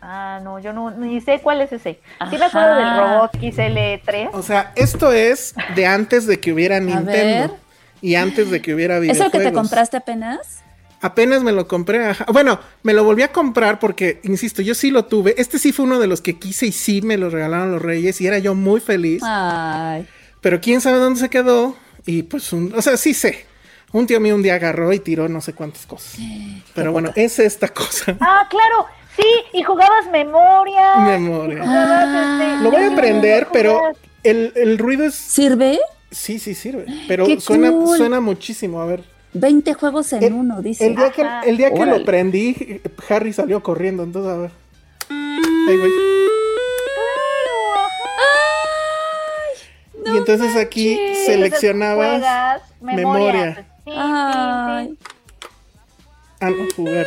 Ah, 0.00 0.40
no, 0.42 0.58
yo 0.58 0.72
no, 0.72 0.90
ni 0.92 1.20
sé 1.20 1.40
cuál 1.40 1.60
es 1.60 1.72
ese. 1.72 2.00
Sí 2.30 2.38
me 2.38 2.44
acuerdo 2.44 2.76
del 2.76 2.96
robot 2.98 3.32
XL3. 3.34 4.30
O 4.32 4.42
sea, 4.42 4.72
esto 4.76 5.12
es 5.12 5.54
de 5.74 5.86
antes 5.86 6.26
de 6.26 6.38
que 6.38 6.52
hubiera 6.52 6.78
Nintendo. 6.78 7.58
Y 8.00 8.14
antes 8.14 8.50
de 8.50 8.62
que 8.62 8.74
hubiera 8.74 9.00
videojuegos. 9.00 9.28
¿Es 9.28 9.34
el 9.34 9.40
que 9.40 9.50
te 9.50 9.52
compraste 9.52 9.96
apenas? 9.96 10.62
Apenas 11.00 11.42
me 11.42 11.52
lo 11.52 11.68
compré. 11.68 12.00
Bueno, 12.32 12.58
me 12.82 12.92
lo 12.92 13.04
volví 13.04 13.22
a 13.22 13.32
comprar 13.32 13.78
porque, 13.78 14.20
insisto, 14.24 14.62
yo 14.62 14.74
sí 14.74 14.90
lo 14.90 15.04
tuve. 15.04 15.34
Este 15.38 15.58
sí 15.58 15.72
fue 15.72 15.84
uno 15.84 16.00
de 16.00 16.06
los 16.06 16.20
que 16.20 16.38
quise 16.38 16.66
y 16.66 16.72
sí 16.72 17.02
me 17.02 17.16
lo 17.16 17.30
regalaron 17.30 17.70
los 17.70 17.82
Reyes 17.82 18.20
y 18.20 18.26
era 18.26 18.38
yo 18.38 18.54
muy 18.54 18.80
feliz. 18.80 19.22
Ay. 19.24 20.06
Pero 20.40 20.60
quién 20.60 20.80
sabe 20.80 20.98
dónde 20.98 21.20
se 21.20 21.28
quedó. 21.28 21.76
Y 22.04 22.22
pues, 22.24 22.52
o 22.52 22.82
sea, 22.82 22.96
sí 22.96 23.14
sé. 23.14 23.46
Un 23.92 24.06
tío 24.06 24.20
mío 24.20 24.34
un 24.34 24.42
día 24.42 24.54
agarró 24.54 24.92
y 24.92 24.98
tiró 24.98 25.28
no 25.28 25.40
sé 25.40 25.54
cuántas 25.54 25.86
cosas. 25.86 26.18
Pero 26.74 26.92
bueno, 26.92 27.10
es 27.14 27.38
esta 27.38 27.68
cosa. 27.68 28.16
Ah, 28.20 28.46
claro. 28.50 28.86
Sí, 29.16 29.24
y 29.52 29.62
jugabas 29.62 30.10
memoria. 30.10 30.96
Memoria. 30.96 31.58
Este, 31.58 32.62
lo 32.62 32.70
voy 32.70 32.82
a 32.82 32.92
aprender, 32.92 33.48
pero 33.52 33.92
el, 34.22 34.52
el, 34.54 34.78
ruido 34.78 35.04
es. 35.04 35.14
¿Sirve? 35.14 35.78
Sí, 36.10 36.38
sí 36.38 36.54
sirve. 36.54 36.86
Pero 37.08 37.26
suena, 37.40 37.72
suena 37.96 38.20
muchísimo. 38.20 38.80
A 38.80 38.86
ver. 38.86 39.17
20 39.34 39.74
juegos 39.74 40.12
en 40.12 40.32
uno, 40.32 40.62
dice. 40.62 40.86
El 40.86 40.96
día, 40.96 41.10
que, 41.10 41.26
el 41.46 41.56
día 41.56 41.72
que, 41.72 41.86
lo 41.86 42.04
prendí, 42.04 42.80
Harry 43.08 43.32
salió 43.32 43.62
corriendo, 43.62 44.02
entonces 44.02 44.32
a 44.32 44.36
ver. 44.36 44.50
Ahí, 45.10 45.76
y 50.06 50.16
entonces 50.16 50.56
aquí 50.56 50.98
seleccionabas 51.26 52.62
memoria. 52.80 53.66
Ay. 53.86 54.96
Ah, 56.40 56.50
no, 56.50 56.66
jugar. 56.74 57.06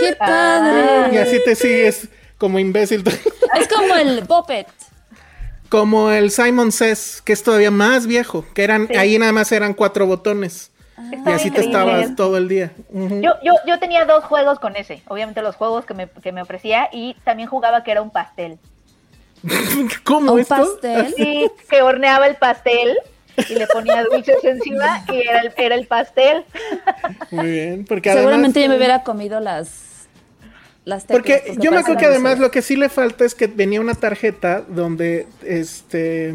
¡Qué 0.00 0.16
padre! 0.16 1.14
Y 1.14 1.18
así 1.18 1.38
te 1.44 1.54
sigues 1.54 2.08
como 2.38 2.58
imbécil. 2.58 3.04
Es 3.54 3.68
como 3.68 3.94
el 3.94 4.26
Puppet 4.26 4.66
como 5.72 6.10
el 6.10 6.30
Simon 6.30 6.70
Says, 6.70 7.22
que 7.22 7.32
es 7.32 7.42
todavía 7.42 7.70
más 7.70 8.06
viejo, 8.06 8.44
que 8.52 8.62
eran, 8.62 8.88
ahí 8.94 9.18
nada 9.18 9.32
más 9.32 9.50
eran 9.52 9.72
cuatro 9.72 10.06
botones. 10.06 10.70
y 11.26 11.30
así 11.30 11.50
te 11.50 11.62
estabas 11.62 12.14
todo 12.14 12.36
el 12.36 12.46
día. 12.46 12.72
yo, 12.90 13.32
yo, 13.42 13.54
yo 13.66 13.78
tenía 13.78 14.04
dos 14.04 14.22
juegos 14.24 14.58
con 14.58 14.76
ese, 14.76 15.02
obviamente 15.08 15.40
los 15.40 15.56
juegos 15.56 15.86
que 15.86 15.94
me, 15.94 16.10
que 16.10 16.30
me 16.30 16.42
ofrecía, 16.42 16.90
y 16.92 17.14
también 17.24 17.48
jugaba 17.48 17.82
que 17.84 17.90
era 17.90 18.02
un 18.02 18.10
pastel. 18.10 18.58
¿Cómo 20.04 20.32
Un 20.32 20.40
esto? 20.40 20.56
pastel. 20.56 21.14
Sí, 21.16 21.50
que 21.70 21.80
horneaba 21.80 22.26
el 22.26 22.36
pastel 22.36 22.94
y 23.48 23.54
le 23.54 23.66
ponía 23.68 24.04
dulces 24.12 24.44
encima 24.44 25.06
y 25.10 25.22
era 25.22 25.40
el, 25.40 25.54
era 25.56 25.74
el 25.74 25.86
pastel. 25.86 26.44
Muy 27.30 27.50
bien, 27.50 27.86
porque 27.86 28.12
Seguramente 28.12 28.60
yo 28.60 28.68
me 28.68 28.74
además... 28.74 28.76
hubiera 28.76 29.04
comido 29.04 29.40
las. 29.40 29.91
Las 30.84 31.06
teclas, 31.06 31.18
Porque 31.18 31.54
yo 31.60 31.70
me 31.70 31.78
acuerdo 31.78 31.98
que 32.00 32.06
además 32.06 32.38
lo 32.38 32.50
que 32.50 32.60
sí 32.62 32.76
le 32.76 32.88
falta 32.88 33.24
es 33.24 33.34
que 33.34 33.46
venía 33.46 33.80
una 33.80 33.94
tarjeta 33.94 34.62
donde 34.66 35.26
este 35.44 36.34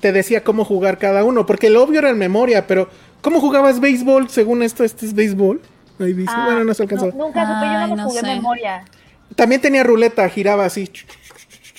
te 0.00 0.12
decía 0.12 0.42
cómo 0.44 0.64
jugar 0.64 0.98
cada 0.98 1.24
uno, 1.24 1.44
porque 1.46 1.68
lo 1.70 1.82
obvio 1.82 1.98
era 1.98 2.10
en 2.10 2.18
memoria, 2.18 2.66
pero 2.66 2.88
¿cómo 3.20 3.38
jugabas 3.40 3.80
béisbol? 3.80 4.30
Según 4.30 4.62
esto, 4.62 4.82
este 4.84 5.04
es 5.06 5.14
béisbol. 5.14 5.60
Ahí 5.98 6.14
dice, 6.14 6.30
Ah, 6.34 6.44
bueno, 6.46 6.64
no 6.64 6.72
se 6.72 6.82
alcanzó. 6.84 7.08
no, 7.08 7.26
nunca 7.26 7.40
supe, 7.42 7.66
yo 7.66 7.86
no 7.88 7.96
no 7.96 8.04
jugué 8.08 8.20
sé. 8.20 8.26
memoria. 8.26 8.84
También 9.36 9.60
tenía 9.60 9.82
ruleta, 9.82 10.26
giraba 10.30 10.64
así. 10.64 10.90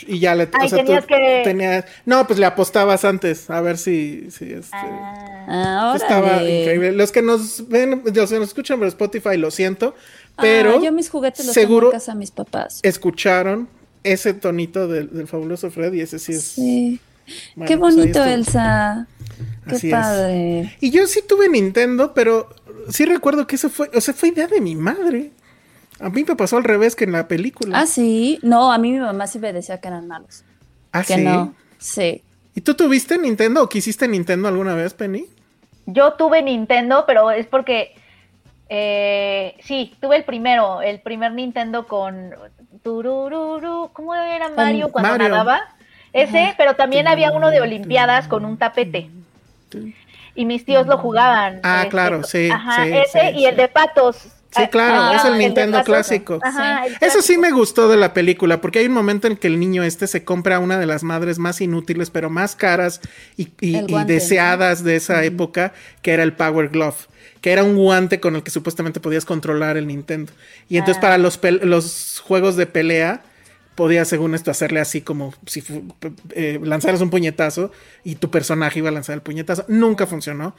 Y 0.07 0.19
ya 0.19 0.33
le 0.35 0.49
Ay, 0.53 0.69
tenías 0.69 1.05
que- 1.05 1.41
tenías- 1.43 1.85
No, 2.05 2.25
pues 2.25 2.39
le 2.39 2.45
apostabas 2.47 3.05
antes, 3.05 3.49
a 3.51 3.61
ver 3.61 3.77
si, 3.77 4.29
si 4.31 4.51
este. 4.53 4.69
Ah, 4.73 5.27
Ah, 5.47 5.93
Estaba 5.95 6.27
órale. 6.27 6.61
increíble. 6.61 6.91
Los 6.93 7.11
que 7.11 7.21
nos 7.21 7.67
ven, 7.67 8.01
los 8.05 8.29
que 8.29 8.39
nos 8.39 8.47
escuchan 8.47 8.77
por 8.79 8.87
Spotify, 8.87 9.37
lo 9.37 9.49
siento, 9.51 9.95
Ah, 10.37 10.41
pero 10.41 10.81
yo 10.81 10.91
mis 10.91 11.09
juguetes 11.09 11.45
los 11.45 11.53
seguro 11.53 11.87
tengo 11.87 11.91
en 11.93 11.99
casa 11.99 12.11
de 12.13 12.17
mis 12.19 12.31
papás. 12.31 12.79
escucharon 12.83 13.67
ese 14.03 14.33
tonito 14.33 14.87
del, 14.87 15.11
del 15.11 15.27
fabuloso 15.27 15.69
Fred 15.71 15.93
y 15.93 16.01
ese 16.01 16.17
sí 16.19 16.33
es. 16.33 16.43
Sí. 16.43 16.99
bueno, 17.55 17.67
Qué 17.67 17.77
pues 17.77 17.95
bonito. 17.95 18.23
Elsa. 18.23 19.07
Qué 19.67 19.75
Así 19.75 19.87
es. 19.87 19.93
padre. 19.93 20.75
Y 20.79 20.89
yo 20.91 21.05
sí 21.07 21.21
tuve 21.27 21.49
Nintendo, 21.49 22.13
pero 22.13 22.49
sí 22.89 23.05
recuerdo 23.05 23.45
que 23.47 23.55
eso 23.55 23.69
fue, 23.69 23.89
o 23.93 24.01
sea, 24.01 24.13
fue 24.13 24.29
idea 24.29 24.47
de 24.47 24.61
mi 24.61 24.75
madre. 24.75 25.31
A 25.99 26.09
mí 26.09 26.23
me 26.27 26.35
pasó 26.35 26.57
al 26.57 26.63
revés 26.63 26.95
que 26.95 27.03
en 27.03 27.11
la 27.11 27.27
película. 27.27 27.79
Ah, 27.79 27.85
sí. 27.85 28.39
No, 28.41 28.71
a 28.71 28.77
mí 28.79 28.91
mi 28.91 28.99
mamá 28.99 29.27
sí 29.27 29.37
me 29.37 29.53
decía 29.53 29.79
que 29.79 29.87
eran 29.87 30.07
malos. 30.07 30.43
¿Ah, 30.91 31.03
Que 31.03 31.15
sí? 31.15 31.21
no. 31.23 31.53
Sí. 31.77 32.23
¿Y 32.55 32.61
tú 32.61 32.73
tuviste 32.73 33.17
Nintendo 33.19 33.63
o 33.63 33.69
quisiste 33.69 34.07
Nintendo 34.07 34.47
alguna 34.47 34.73
vez, 34.73 34.93
Penny? 34.95 35.27
Yo 35.85 36.13
tuve 36.13 36.41
Nintendo, 36.41 37.03
pero 37.05 37.29
es 37.31 37.45
porque 37.45 37.91
eh, 38.73 39.57
sí, 39.59 39.93
tuve 39.99 40.15
el 40.15 40.23
primero, 40.23 40.81
el 40.81 41.01
primer 41.01 41.33
Nintendo 41.33 41.87
con 41.87 42.33
turururu, 42.81 43.89
¿cómo 43.91 44.15
era 44.15 44.47
Mario 44.47 44.93
cuando 44.93 45.09
Mario. 45.09 45.27
nadaba? 45.27 45.61
Ese, 46.13 46.53
pero 46.57 46.77
también 46.77 47.05
había 47.09 47.33
uno 47.33 47.49
de 47.51 47.59
Olimpiadas 47.59 48.29
con 48.29 48.45
un 48.45 48.55
tapete. 48.57 49.09
Y 50.35 50.45
mis 50.45 50.63
tíos 50.63 50.87
lo 50.87 50.97
jugaban. 50.97 51.59
Ah, 51.63 51.79
este, 51.79 51.89
claro, 51.89 52.23
sí, 52.23 52.49
Ajá, 52.49 52.85
sí, 52.85 52.93
ese 52.93 53.33
sí, 53.33 53.39
y 53.39 53.45
el 53.45 53.57
de 53.57 53.67
patos. 53.67 54.29
Sí, 54.55 54.67
claro, 54.67 55.01
Ah, 55.01 55.15
es 55.17 55.25
el 55.25 55.37
Nintendo 55.37 55.83
clásico. 55.83 56.39
Ajá, 56.41 56.85
el 56.85 56.95
Eso 57.01 57.21
sí 57.21 57.37
me 57.37 57.51
gustó 57.51 57.89
de 57.89 57.97
la 57.97 58.13
película, 58.13 58.61
porque 58.61 58.79
hay 58.79 58.85
un 58.85 58.93
momento 58.93 59.27
en 59.27 59.35
que 59.35 59.47
el 59.47 59.59
niño 59.59 59.83
este 59.83 60.07
se 60.07 60.23
compra 60.23 60.59
una 60.59 60.79
de 60.79 60.85
las 60.85 61.03
madres 61.03 61.39
más 61.39 61.59
inútiles, 61.59 62.09
pero 62.09 62.29
más 62.29 62.55
caras 62.55 63.01
y, 63.35 63.49
deseadas 64.05 64.85
de 64.85 64.95
esa 64.95 65.25
época, 65.25 65.73
que 66.01 66.13
era 66.13 66.23
el 66.23 66.31
Power 66.31 66.69
Glove, 66.69 66.95
que 67.41 67.51
era 67.51 67.63
un 67.63 67.75
guante 67.75 68.19
con 68.19 68.35
el 68.35 68.43
que 68.43 68.51
supuestamente 68.51 68.99
podías 68.99 69.25
controlar 69.25 69.75
el 69.75 69.87
Nintendo. 69.87 70.31
Y 70.69 70.77
entonces 70.77 70.97
Ah. 70.97 71.01
para 71.01 71.17
los, 71.17 72.21
juegos 72.23 72.55
de 72.55 72.67
pelea, 72.67 73.23
podías 73.75 74.07
según 74.07 74.35
esto 74.35 74.51
hacerle 74.51 74.79
así 74.79 75.01
como 75.01 75.33
si 75.47 75.63
eh, 76.35 76.59
lanzaras 76.63 77.01
un 77.01 77.09
puñetazo 77.09 77.71
y 78.03 78.15
tu 78.15 78.29
personaje 78.29 78.79
iba 78.79 78.89
a 78.89 78.91
lanzar 78.91 79.15
el 79.15 79.21
puñetazo. 79.21 79.65
Nunca 79.67 80.05
funcionó. 80.05 80.55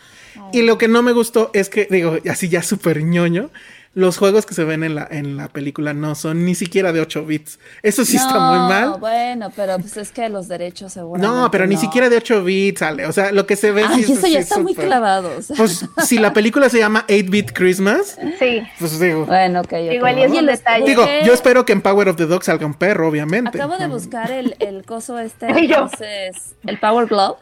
Y 0.52 0.62
lo 0.62 0.76
que 0.76 0.88
no 0.88 1.02
me 1.02 1.12
gustó 1.12 1.50
es 1.54 1.68
que, 1.68 1.86
digo, 1.88 2.18
así 2.28 2.48
ya 2.48 2.62
súper 2.62 3.02
ñoño, 3.02 3.50
los 3.94 4.16
juegos 4.16 4.46
que 4.46 4.54
se 4.54 4.64
ven 4.64 4.84
en 4.84 4.94
la, 4.94 5.06
en 5.10 5.36
la 5.36 5.48
película 5.48 5.92
no 5.92 6.14
son 6.14 6.46
ni 6.46 6.54
siquiera 6.54 6.92
de 6.94 7.00
8 7.00 7.26
bits. 7.26 7.58
Eso 7.82 8.06
sí 8.06 8.16
está 8.16 8.38
muy 8.38 8.58
No, 8.58 8.68
mal. 8.68 8.94
Bueno, 9.00 9.52
pero 9.54 9.78
pues 9.78 9.98
es 9.98 10.10
que 10.12 10.30
los 10.30 10.48
derechos 10.48 10.94
seguramente. 10.94 11.36
No, 11.36 11.50
pero 11.50 11.66
ni 11.66 11.76
siquiera 11.76 12.08
de 12.08 12.16
8 12.16 12.42
bits, 12.42 12.80
Ale. 12.80 13.04
O 13.06 13.12
sea, 13.12 13.32
lo 13.32 13.46
que 13.46 13.54
se 13.54 13.70
ve 13.70 13.84
Ay, 13.86 14.02
sí 14.04 14.12
es 14.12 14.18
eso 14.18 14.26
ya 14.28 14.38
así 14.38 14.48
está 14.48 14.58
muy 14.60 14.74
clavado. 14.74 15.36
o 15.36 15.42
sea. 15.42 15.56
Pues 15.56 15.84
si 16.06 16.18
la 16.18 16.32
película 16.32 16.70
se 16.70 16.78
llama 16.78 17.04
8-bit 17.06 17.52
Christmas, 17.52 18.18
Sí. 18.38 18.62
pues 18.78 18.98
digo. 18.98 19.26
Bueno, 19.26 19.60
ok. 19.60 19.72
Igual 19.92 20.18
y 20.18 20.22
es 20.22 20.32
un 20.32 20.46
detalle. 20.46 20.86
Digo, 20.86 21.04
yo 21.26 21.34
espero 21.34 21.66
que 21.66 21.72
en 21.74 21.82
Power 21.82 22.08
of 22.08 22.16
the 22.16 22.24
Dog 22.26 22.44
salga 22.44 22.64
un 22.64 22.74
perro, 22.74 23.08
obviamente. 23.08 23.58
Acabo 23.58 23.76
de 23.76 23.88
buscar 23.88 24.30
el, 24.30 24.56
el 24.58 24.84
coso 24.86 25.18
este, 25.18 25.46
entonces, 25.58 26.54
el 26.66 26.78
Power 26.80 27.06
Glove. 27.08 27.36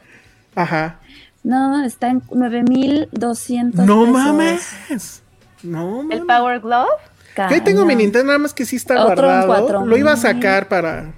Ajá. 0.56 0.98
No, 1.44 1.84
está 1.84 2.08
en 2.08 2.22
9200 2.32 3.86
No 3.86 4.00
pesos. 4.00 4.12
mames. 4.12 5.22
No. 5.62 6.06
El 6.10 6.26
Power 6.26 6.60
Glove. 6.60 6.88
Yo 7.36 7.44
ahí 7.44 7.60
tengo 7.60 7.84
mi. 7.84 7.94
Nintendo, 7.94 8.26
nada 8.26 8.38
más 8.38 8.52
que 8.54 8.64
sí 8.66 8.76
está 8.76 9.04
Otro 9.04 9.26
guardado. 9.26 9.86
Lo 9.86 9.96
iba 9.96 10.12
a 10.12 10.16
sacar 10.16 10.68
para 10.68 11.12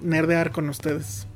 nerdear 0.00 0.50
con 0.52 0.68
ustedes. 0.68 1.26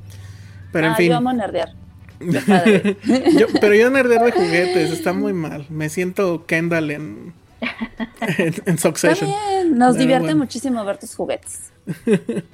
Pero 0.72 0.86
en 0.88 0.92
Ah, 0.92 0.96
fin. 0.96 1.08
Yo 1.10 1.16
amo 1.16 1.32
nerdear. 1.32 1.72
Yo- 2.20 3.46
pero 3.60 3.74
yo 3.74 3.90
nerdear 3.90 4.24
de 4.24 4.32
juguetes, 4.32 4.90
está 4.90 5.12
muy 5.12 5.32
mal. 5.32 5.66
Me 5.70 5.88
siento 5.88 6.46
Kendall 6.46 6.90
en, 6.90 7.32
en, 8.20 8.38
en 8.38 8.48
Está 8.48 8.76
Succession. 8.76 9.30
bien, 9.30 9.78
nos 9.78 9.92
Pero 9.92 10.00
divierte 10.00 10.24
bueno. 10.26 10.38
muchísimo 10.40 10.84
ver 10.84 10.98
tus 10.98 11.14
juguetes. 11.14 11.70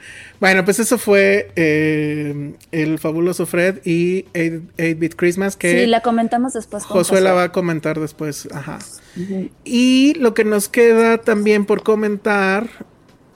Bueno, 0.45 0.65
pues 0.65 0.79
eso 0.79 0.99
fue 0.99 1.51
eh, 1.57 2.55
el 2.71 2.99
fabuloso 2.99 3.47
Fred 3.47 3.79
y 3.85 4.25
8-Bit 4.35 5.15
Christmas 5.17 5.57
que 5.57 5.81
Sí, 5.83 5.87
la 5.87 6.01
comentamos 6.01 6.53
después 6.53 6.85
Josué 6.85 7.21
la 7.21 7.33
va 7.33 7.45
a 7.45 7.53
comentar 7.53 7.99
después. 7.99 8.49
Ajá. 8.53 8.79
Y 9.65 10.15
lo 10.19 10.35
que 10.35 10.45
nos 10.45 10.69
queda 10.69 11.19
también 11.19 11.65
por 11.65 11.83
comentar, 11.83 12.69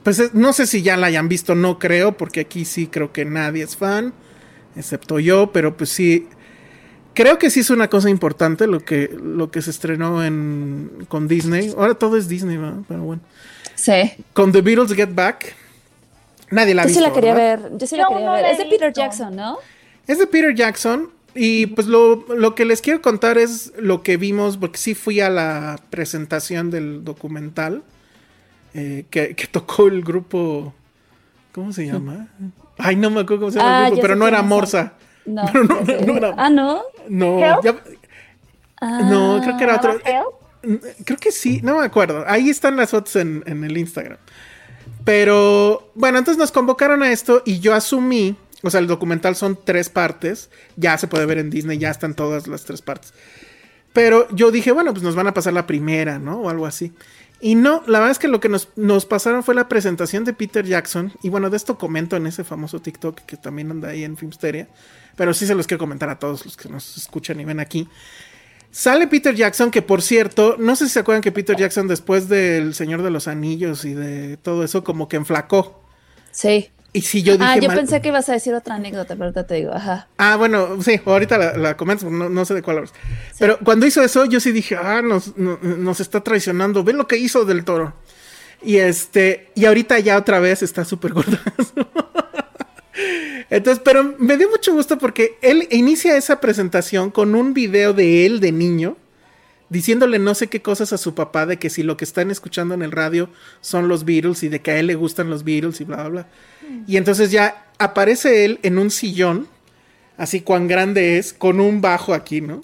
pues 0.03 0.19
es- 0.19 0.35
no 0.35 0.53
sé 0.53 0.67
si 0.67 0.83
ya 0.83 0.97
la 0.97 1.07
hayan 1.09 1.29
visto, 1.29 1.55
no 1.55 1.79
creo, 1.79 2.17
porque 2.17 2.41
aquí 2.41 2.65
sí 2.65 2.87
creo 2.89 3.13
que 3.13 3.25
nadie 3.25 3.65
es 3.65 3.77
fan, 3.77 4.13
excepto 4.77 5.19
yo, 5.19 5.51
pero 5.53 5.77
pues 5.77 5.91
sí. 5.91 6.27
Creo 7.15 7.39
que 7.39 7.51
sí 7.51 7.61
es 7.61 7.71
una 7.71 7.89
cosa 7.89 8.11
importante 8.11 8.67
lo 8.69 8.81
que, 8.81 9.11
lo 9.21 9.51
que 9.51 9.61
se 9.63 9.71
estrenó 9.71 10.25
en, 10.25 10.91
con 11.09 11.27
Disney. 11.27 11.73
Ahora 11.77 11.95
todo 11.95 12.17
es 12.17 12.29
Disney, 12.29 12.57
¿verdad? 12.59 12.83
Pero 12.87 13.03
bueno. 13.03 13.23
Sí. 13.75 13.93
Con 14.35 14.53
The 14.53 14.61
Beatles 14.61 14.93
Get 14.95 15.15
Back. 15.15 15.57
Nadie 16.51 16.75
la 16.75 16.83
ha 16.83 16.87
Yo 16.87 16.95
sí 16.95 17.01
la 17.01 17.13
quería 17.13 17.35
¿verdad? 17.35 17.63
ver. 17.71 17.79
Yo 17.79 17.87
sí 17.87 17.97
la 17.97 18.03
No, 18.05 18.09
quería 18.11 18.27
no 18.27 18.33
ver. 18.33 18.43
la 18.43 18.49
he 18.49 18.53
Es 18.53 18.59
de 18.59 18.65
Peter. 18.67 18.93
Jackson, 18.93 19.37
¿no? 19.37 19.59
Es 20.07 20.19
de 20.19 20.27
Peter 20.27 20.55
Jackson. 20.55 21.11
Y 21.35 21.67
pues 21.67 21.87
lo, 21.87 22.25
lo 22.35 22.55
que 22.55 22.65
les 22.65 22.81
quiero 22.81 23.01
contar 23.03 23.39
es 23.39 23.73
lo 23.79 24.03
que 24.03 24.17
vimos, 24.17 24.57
porque 24.57 24.79
sí 24.79 24.95
fui 24.95 25.21
a 25.21 25.29
la 25.31 25.79
presentación 25.91 26.71
del 26.71 27.05
documental 27.05 27.83
eh, 28.75 29.05
que, 29.11 29.35
que 29.37 29.47
tocó 29.47 29.87
el 29.89 30.03
grupo. 30.03 30.73
¿Cómo 31.53 31.73
se 31.73 31.87
llama? 31.87 32.29
Ay, 32.79 32.97
no 32.97 33.11
me 33.11 33.21
acuerdo 33.21 33.41
cómo 33.43 33.51
se 33.53 33.59
llama 33.59 33.79
Ah, 33.79 33.81
el 33.85 33.87
grupo, 33.93 33.97
ya 33.97 34.03
pero 34.03 34.17
no 34.17 34.27
era. 34.27 34.43
Morsa. 34.43 34.95
No. 35.27 35.43
Pero 35.53 35.65
no, 35.65 35.81
ya 35.85 35.87
sé. 35.99 36.07
no 36.07 36.17
era- 36.17 36.35
Ah, 36.37 36.51
¿no? 36.51 36.83
No, 37.09 37.39
no, 38.81 39.41
creo 39.43 39.57
que 39.57 39.65
era 39.65 39.77
otro. 39.77 39.93
¿Help? 40.05 40.81
Creo 41.05 41.19
que 41.19 41.31
sí, 41.31 41.61
no 41.63 41.79
me 41.79 41.85
acuerdo. 41.85 42.25
Ahí 42.27 42.51
están 42.51 42.77
las 42.77 42.91
fotos 42.91 43.17
en, 43.17 43.43
en 43.47 43.63
el 43.65 43.77
Instagram. 43.77 44.19
Pero 45.09 45.91
bueno, 45.95 46.19
entonces 46.19 46.39
nos 46.39 46.53
convocaron 46.53 47.03
a 47.03 47.11
esto 47.11 47.43
y 47.47 47.61
yo 47.61 47.73
asumí, 47.73 48.37
o 48.63 48.69
sea, 48.69 48.79
el 48.79 48.87
documental 48.87 49.37
son 49.37 49.59
tres 49.65 49.89
partes, 49.89 50.51
ya 50.77 50.99
se 50.99 51.09
puede 51.09 51.25
ver 51.25 51.39
en 51.39 51.49
Disney, 51.49 51.79
ya 51.79 51.89
están 51.91 52.13
todas 52.13 52.47
las 52.47 52.67
tres 52.67 52.83
partes. 52.83 53.15
Pero 53.95 54.29
yo 54.33 54.51
dije, 54.51 54.71
bueno, 54.71 54.93
pues 54.93 55.03
nos 55.03 55.15
van 55.15 55.27
a 55.27 55.33
pasar 55.33 55.55
la 55.55 55.67
primera, 55.67 56.19
¿no? 56.19 56.43
O 56.43 56.51
algo 56.51 56.67
así. 56.67 56.93
Y 57.41 57.55
no, 57.55 57.83
la 57.87 58.01
verdad 58.01 58.11
es 58.11 58.19
que 58.19 58.29
lo 58.29 58.39
que 58.39 58.51
nos, 58.51 58.69
nos 58.77 59.07
pasaron 59.07 59.43
fue 59.43 59.55
la 59.55 59.67
presentación 59.67 60.25
de 60.25 60.35
Peter 60.35 60.67
Jackson. 60.67 61.11
Y 61.23 61.31
bueno, 61.31 61.49
de 61.49 61.57
esto 61.57 61.79
comento 61.79 62.15
en 62.17 62.27
ese 62.27 62.45
famoso 62.45 62.83
TikTok 62.83 63.21
que 63.21 63.39
también 63.39 63.71
anda 63.71 63.89
ahí 63.89 64.05
en 64.05 64.19
Filmsteria. 64.19 64.69
Pero 65.17 65.33
sí 65.33 65.47
se 65.47 65.55
los 65.55 65.67
quiero 65.67 65.79
comentar 65.79 66.11
a 66.11 66.19
todos 66.19 66.45
los 66.45 66.59
que 66.59 66.69
nos 66.69 66.99
escuchan 66.99 67.41
y 67.41 67.47
ven 67.47 67.61
aquí. 67.61 67.89
Sale 68.71 69.07
Peter 69.09 69.35
Jackson, 69.35 69.71
que 69.71 69.83
por 69.83 70.03
cierto, 70.03 70.57
no 70.59 70.77
sé 70.77 70.87
si 70.87 70.93
se 70.93 71.01
acuerdan 71.01 71.23
que 71.23 71.33
Peter 71.33 71.57
Jackson 71.57 71.89
después 71.89 72.29
del 72.29 72.75
Señor 72.75 73.03
de 73.03 73.11
los 73.11 73.27
Anillos 73.27 73.85
y 73.85 73.95
de 73.95 74.37
todo 74.37 74.63
eso, 74.65 74.85
como 74.85 75.09
que 75.09 75.17
enflacó. 75.17 75.83
Sí. 76.31 76.71
Y 76.93 77.03
si 77.03 77.23
yo 77.23 77.35
dije 77.37 77.45
Ah, 77.47 77.57
yo 77.59 77.69
mal- 77.69 77.77
pensé 77.77 78.01
que 78.01 78.09
ibas 78.09 78.29
a 78.29 78.33
decir 78.33 78.55
otra 78.55 78.77
anécdota, 78.77 79.15
pero 79.15 79.25
ahorita 79.25 79.47
te 79.47 79.55
digo, 79.57 79.73
ajá. 79.73 80.09
Ah, 80.17 80.37
bueno, 80.37 80.81
sí, 80.83 81.01
ahorita 81.05 81.37
la, 81.39 81.57
la 81.57 81.77
comento, 81.77 82.09
no, 82.09 82.29
no 82.29 82.45
sé 82.45 82.55
de 82.55 82.63
cuál 82.63 82.79
hablas. 82.79 82.93
Pero 83.39 83.59
cuando 83.59 83.87
hizo 83.87 84.03
eso, 84.03 84.25
yo 84.25 84.41
sí 84.41 84.53
dije, 84.53 84.77
ah, 84.77 85.03
nos, 85.03 85.37
no- 85.37 85.59
nos 85.63 86.01
está 86.01 86.23
traicionando, 86.23 86.85
ven 86.85 86.97
lo 86.97 87.07
que 87.07 87.17
hizo 87.19 87.45
del 87.45 87.65
toro. 87.65 87.95
Y 88.63 88.77
este, 88.79 89.51
y 89.55 89.67
ahorita 89.67 89.99
ya 90.01 90.17
otra 90.19 90.41
vez 90.41 90.63
está 90.63 90.85
súper 90.85 91.13
gordazo. 91.13 91.41
Entonces, 93.51 93.83
pero 93.85 94.15
me 94.19 94.37
dio 94.37 94.49
mucho 94.51 94.73
gusto 94.75 94.99
porque 94.99 95.39
él 95.43 95.67
inicia 95.71 96.17
esa 96.17 96.41
presentación 96.41 97.11
con 97.11 97.35
un 97.35 97.55
video 97.55 97.93
de 97.93 98.27
él 98.27 98.41
de 98.41 98.53
niño, 98.53 98.97
diciéndole 99.69 100.19
no 100.19 100.35
sé 100.35 100.49
qué 100.49 100.63
cosas 100.63 100.93
a 100.93 100.99
su 100.99 101.15
papá 101.15 101.47
de 101.47 101.59
que 101.59 101.71
si 101.71 101.83
lo 101.83 101.97
que 101.97 102.05
están 102.05 102.31
escuchando 102.31 102.75
en 102.75 102.83
el 102.83 102.93
radio 102.93 103.29
son 103.61 103.89
los 103.89 104.05
Beatles 104.05 104.43
y 104.43 104.49
de 104.49 104.61
que 104.61 104.71
a 104.73 104.79
él 104.79 104.87
le 104.87 104.95
gustan 104.95 105.31
los 105.31 105.45
Beatles 105.45 105.81
y 105.81 105.85
bla, 105.85 105.97
bla, 105.97 106.09
bla. 106.09 106.29
Y 106.87 106.97
entonces 106.97 107.31
ya 107.31 107.67
aparece 107.79 108.45
él 108.45 108.59
en 108.63 108.79
un 108.79 108.91
sillón, 108.91 109.49
así 110.17 110.41
cuán 110.41 110.69
grande 110.69 111.19
es, 111.19 111.33
con 111.33 111.61
un 111.61 111.81
bajo 111.81 112.15
aquí, 112.15 112.41
¿no? 112.41 112.63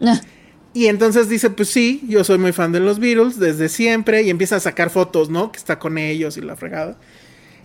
Ah, 0.00 0.20
Y 0.74 0.88
entonces 0.88 1.28
dice, 1.28 1.50
pues 1.50 1.68
sí, 1.68 2.02
yo 2.08 2.24
soy 2.24 2.36
muy 2.36 2.52
fan 2.52 2.72
de 2.72 2.80
los 2.80 2.98
Beatles 2.98 3.38
desde 3.38 3.68
siempre 3.68 4.22
y 4.22 4.30
empieza 4.30 4.56
a 4.56 4.60
sacar 4.60 4.90
fotos, 4.90 5.30
¿no? 5.30 5.52
Que 5.52 5.58
está 5.58 5.78
con 5.78 5.96
ellos 5.98 6.36
y 6.36 6.40
la 6.40 6.56
fregada. 6.56 6.98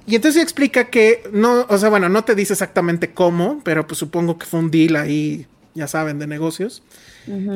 Y 0.05 0.15
entonces 0.15 0.41
explica 0.41 0.85
que 0.85 1.23
no, 1.31 1.65
o 1.69 1.77
sea, 1.77 1.89
bueno, 1.89 2.09
no 2.09 2.23
te 2.23 2.35
dice 2.35 2.53
exactamente 2.53 3.11
cómo, 3.11 3.61
pero 3.63 3.85
pues 3.85 3.99
supongo 3.99 4.37
que 4.37 4.45
fue 4.45 4.59
un 4.59 4.71
deal 4.71 4.95
ahí, 4.95 5.45
ya 5.75 5.87
saben, 5.87 6.19
de 6.19 6.27
negocios. 6.27 6.83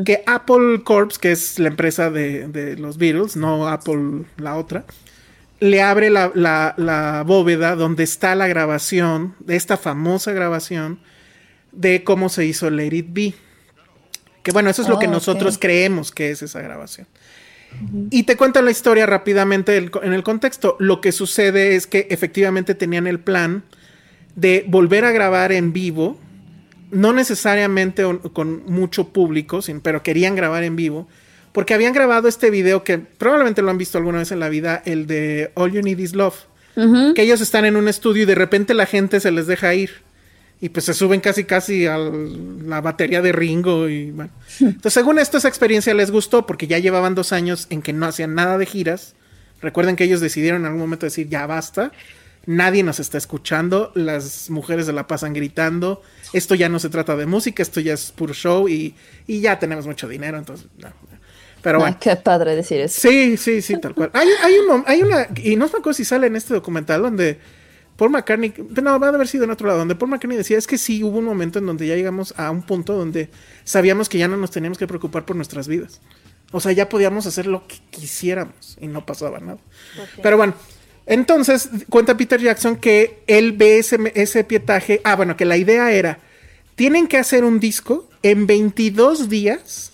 Que 0.05 0.23
Apple 0.27 0.83
Corps, 0.83 1.17
que 1.17 1.31
es 1.31 1.57
la 1.57 1.69
empresa 1.69 2.11
de, 2.11 2.75
los 2.77 2.97
Beatles, 2.99 3.35
no 3.35 3.67
Apple 3.67 4.25
la 4.37 4.55
otra, 4.55 4.85
le 5.59 5.81
abre 5.81 6.11
la, 6.11 6.31
la, 6.35 7.23
bóveda 7.25 7.75
donde 7.75 8.03
está 8.03 8.35
la 8.35 8.47
grabación, 8.47 9.33
de 9.39 9.55
esta 9.55 9.77
famosa 9.77 10.31
grabación 10.31 10.99
de 11.71 12.03
cómo 12.03 12.29
se 12.29 12.45
hizo 12.45 12.69
Let 12.69 12.93
It 12.93 13.07
Be. 13.09 13.33
Que 14.43 14.51
bueno, 14.51 14.69
eso 14.69 14.83
es 14.83 14.89
lo 14.89 14.99
que 14.99 15.07
oh, 15.07 15.11
nosotros 15.11 15.57
creemos 15.57 16.11
que 16.11 16.29
es 16.29 16.43
esa 16.43 16.61
grabación. 16.61 17.07
Y 18.09 18.23
te 18.23 18.37
cuento 18.37 18.61
la 18.61 18.71
historia 18.71 19.05
rápidamente 19.05 19.77
en 19.77 20.13
el 20.13 20.23
contexto. 20.23 20.75
Lo 20.79 21.01
que 21.01 21.11
sucede 21.11 21.75
es 21.75 21.87
que 21.87 22.07
efectivamente 22.09 22.75
tenían 22.75 23.07
el 23.07 23.19
plan 23.19 23.63
de 24.35 24.65
volver 24.67 25.05
a 25.05 25.11
grabar 25.11 25.51
en 25.51 25.73
vivo, 25.73 26.17
no 26.91 27.13
necesariamente 27.13 28.03
con 28.33 28.63
mucho 28.65 29.09
público, 29.09 29.59
pero 29.81 30.03
querían 30.03 30.35
grabar 30.35 30.63
en 30.63 30.75
vivo, 30.75 31.07
porque 31.51 31.73
habían 31.73 31.93
grabado 31.93 32.27
este 32.27 32.49
video 32.49 32.83
que 32.83 32.97
probablemente 32.97 33.61
lo 33.61 33.69
han 33.69 33.77
visto 33.77 33.97
alguna 33.97 34.19
vez 34.19 34.31
en 34.31 34.39
la 34.39 34.49
vida, 34.49 34.81
el 34.85 35.07
de 35.07 35.51
All 35.55 35.71
You 35.71 35.81
Need 35.81 35.99
Is 35.99 36.15
Love, 36.15 36.35
que 36.75 37.21
ellos 37.21 37.41
están 37.41 37.65
en 37.65 37.75
un 37.75 37.87
estudio 37.87 38.23
y 38.23 38.25
de 38.25 38.35
repente 38.35 38.73
la 38.73 38.85
gente 38.85 39.19
se 39.19 39.31
les 39.31 39.45
deja 39.45 39.73
ir 39.75 39.91
y 40.63 40.69
pues 40.69 40.85
se 40.85 40.93
suben 40.93 41.19
casi 41.19 41.43
casi 41.43 41.87
a 41.87 41.97
la 41.97 42.79
batería 42.79 43.21
de 43.21 43.33
Ringo 43.33 43.89
y 43.89 44.11
bueno. 44.11 44.31
Entonces, 44.61 44.93
según 44.93 45.19
esto, 45.19 45.37
esa 45.37 45.49
experiencia 45.49 45.93
les 45.93 46.09
gustó 46.09 46.45
porque 46.45 46.67
ya 46.67 46.79
llevaban 46.79 47.15
dos 47.15 47.33
años 47.33 47.67
en 47.69 47.81
que 47.81 47.91
no 47.91 48.05
hacían 48.05 48.33
nada 48.33 48.57
de 48.57 48.65
giras. 48.65 49.13
Recuerden 49.61 49.97
que 49.97 50.05
ellos 50.05 50.21
decidieron 50.21 50.61
en 50.61 50.67
algún 50.67 50.79
momento 50.79 51.05
decir, 51.05 51.27
ya 51.27 51.45
basta, 51.47 51.91
nadie 52.45 52.81
nos 52.81 53.01
está 53.01 53.17
escuchando, 53.17 53.91
las 53.93 54.49
mujeres 54.49 54.85
se 54.85 54.93
la 54.93 55.05
pasan 55.05 55.33
gritando, 55.33 56.01
esto 56.31 56.55
ya 56.55 56.69
no 56.69 56.79
se 56.79 56.87
trata 56.87 57.17
de 57.17 57.25
música, 57.25 57.61
esto 57.61 57.81
ya 57.81 57.95
es 57.95 58.13
puro 58.13 58.33
show 58.33 58.69
y, 58.69 58.95
ya 59.27 59.59
tenemos 59.59 59.85
mucho 59.85 60.07
dinero, 60.07 60.37
entonces... 60.37 60.67
Pero 61.61 61.79
bueno. 61.79 61.97
qué 61.99 62.15
padre 62.15 62.55
decir 62.55 62.79
eso. 62.79 63.01
Sí, 63.01 63.35
sí, 63.35 63.61
sí, 63.61 63.77
tal 63.81 63.93
cual. 63.95 64.11
Hay, 64.13 64.29
hay, 64.41 64.53
hay 64.85 65.01
una, 65.01 65.27
y 65.43 65.57
no 65.57 65.65
me 65.65 65.71
acuerdo 65.71 65.93
si 65.93 66.05
sale 66.05 66.27
en 66.27 66.37
este 66.37 66.53
documental 66.53 67.01
donde 67.01 67.39
Paul 67.97 68.11
McCartney, 68.11 68.53
no, 68.81 68.99
va 68.99 69.07
a 69.07 69.09
haber 69.09 69.27
sido 69.27 69.43
en 69.43 69.51
otro 69.51 69.67
lado, 69.67 69.79
donde 69.79 69.95
Paul 69.95 70.11
McCartney 70.11 70.37
decía 70.37 70.57
es 70.57 70.67
que 70.67 70.77
sí 70.77 71.03
hubo 71.03 71.19
un 71.19 71.25
momento 71.25 71.59
en 71.59 71.65
donde 71.65 71.87
ya 71.87 71.95
llegamos 71.95 72.33
a 72.37 72.49
un 72.49 72.63
punto 72.63 72.93
donde 72.93 73.29
sabíamos 73.63 74.09
que 74.09 74.17
ya 74.17 74.27
no 74.27 74.37
nos 74.37 74.51
teníamos 74.51 74.77
que 74.77 74.87
preocupar 74.87 75.25
por 75.25 75.35
nuestras 75.35 75.67
vidas. 75.67 76.01
O 76.51 76.59
sea, 76.59 76.71
ya 76.71 76.89
podíamos 76.89 77.25
hacer 77.25 77.47
lo 77.47 77.67
que 77.67 77.77
quisiéramos 77.89 78.77
y 78.79 78.87
no 78.87 79.05
pasaba 79.05 79.39
nada. 79.39 79.59
Pero 80.21 80.37
bueno, 80.37 80.53
entonces 81.05 81.69
cuenta 81.89 82.15
Peter 82.15 82.39
Jackson 82.39 82.75
que 82.75 83.23
él 83.27 83.53
ve 83.53 83.79
ese, 83.79 83.97
ese 84.15 84.43
pietaje. 84.43 85.01
Ah, 85.03 85.15
bueno, 85.15 85.35
que 85.35 85.45
la 85.45 85.57
idea 85.57 85.91
era, 85.91 86.19
tienen 86.75 87.07
que 87.07 87.17
hacer 87.17 87.43
un 87.43 87.59
disco 87.59 88.07
en 88.21 88.47
22 88.47 89.29
días 89.29 89.93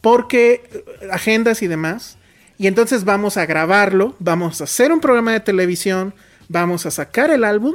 porque 0.00 0.62
eh, 0.72 1.08
agendas 1.10 1.62
y 1.62 1.66
demás. 1.66 2.18
Y 2.58 2.68
entonces 2.68 3.04
vamos 3.04 3.36
a 3.36 3.44
grabarlo, 3.44 4.14
vamos 4.18 4.60
a 4.60 4.64
hacer 4.64 4.92
un 4.92 5.00
programa 5.00 5.32
de 5.32 5.40
televisión, 5.40 6.14
vamos 6.48 6.86
a 6.86 6.90
sacar 6.90 7.30
el 7.30 7.44
álbum 7.44 7.74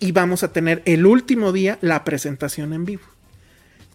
y 0.00 0.12
vamos 0.12 0.42
a 0.42 0.52
tener 0.52 0.82
el 0.84 1.06
último 1.06 1.52
día 1.52 1.78
la 1.80 2.04
presentación 2.04 2.72
en 2.72 2.84
vivo. 2.84 3.02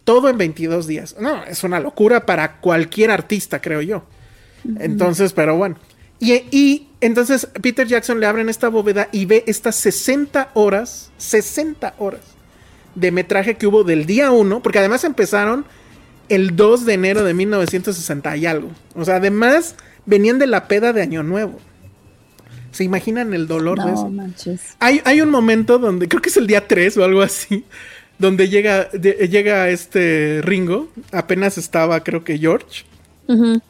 Todo 0.03 0.29
en 0.29 0.37
22 0.37 0.87
días. 0.87 1.15
No, 1.19 1.43
es 1.45 1.63
una 1.63 1.79
locura 1.79 2.25
para 2.25 2.57
cualquier 2.57 3.11
artista, 3.11 3.61
creo 3.61 3.81
yo. 3.81 4.03
Entonces, 4.79 5.33
pero 5.33 5.55
bueno. 5.55 5.77
Y, 6.19 6.87
entonces 7.01 7.47
Peter 7.61 7.85
Jackson 7.85 8.19
le 8.19 8.25
abren 8.25 8.47
esta 8.47 8.69
bóveda 8.69 9.09
y 9.11 9.25
ve 9.25 9.43
estas 9.45 9.75
60 9.75 10.51
horas, 10.53 11.11
60 11.17 11.95
horas 11.97 12.21
de 12.95 13.11
metraje 13.11 13.55
que 13.55 13.67
hubo 13.67 13.83
del 13.83 14.05
día 14.05 14.31
1, 14.31 14.61
porque 14.61 14.79
además 14.79 15.03
empezaron 15.03 15.65
el 16.29 16.55
2 16.55 16.85
de 16.85 16.93
enero 16.93 17.23
de 17.23 17.33
1960 17.33 18.37
y 18.37 18.45
algo. 18.45 18.69
O 18.95 19.03
sea, 19.03 19.17
además 19.17 19.75
venían 20.05 20.39
de 20.39 20.47
la 20.47 20.67
peda 20.67 20.93
de 20.93 21.01
Año 21.01 21.23
Nuevo. 21.23 21.59
¿Se 22.73 22.83
imaginan 22.83 23.33
el 23.33 23.47
dolor 23.47 23.81
de 23.83 23.93
eso? 23.93 24.11
Hay, 24.79 25.01
hay 25.05 25.21
un 25.21 25.29
momento 25.29 25.77
donde, 25.77 26.07
creo 26.07 26.21
que 26.21 26.29
es 26.29 26.37
el 26.37 26.47
día 26.47 26.67
3 26.67 26.97
o 26.97 27.03
algo 27.03 27.21
así, 27.21 27.63
donde 28.17 28.49
llega, 28.49 28.89
llega 28.91 29.69
este 29.69 30.41
Ringo, 30.43 30.89
apenas 31.11 31.59
estaba 31.59 32.03
creo 32.03 32.23
que 32.23 32.39
George 32.39 32.83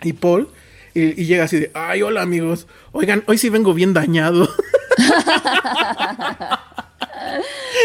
y 0.01 0.13
Paul, 0.13 0.47
y, 0.93 1.25
llega 1.25 1.43
así 1.43 1.59
de, 1.59 1.71
ay, 1.73 2.01
hola 2.01 2.21
amigos, 2.21 2.65
oigan, 2.93 3.23
hoy 3.27 3.37
sí 3.37 3.49
vengo 3.49 3.73
bien 3.73 3.93
dañado. 3.93 4.49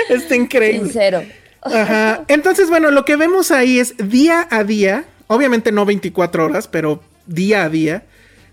Está 0.09 0.36
increíble. 0.36 0.85
Sincero. 0.85 1.24
Ajá. 1.62 2.24
Entonces, 2.28 2.69
bueno, 2.69 2.93
lo 2.93 3.05
que 3.05 3.16
vemos 3.16 3.51
ahí 3.51 3.81
es 3.81 3.95
día 3.99 4.47
a 4.51 4.62
día, 4.62 5.05
obviamente 5.27 5.73
no 5.73 5.85
24 5.85 6.45
horas, 6.45 6.69
pero 6.69 7.03
día 7.27 7.65
a 7.65 7.69
día, 7.69 8.05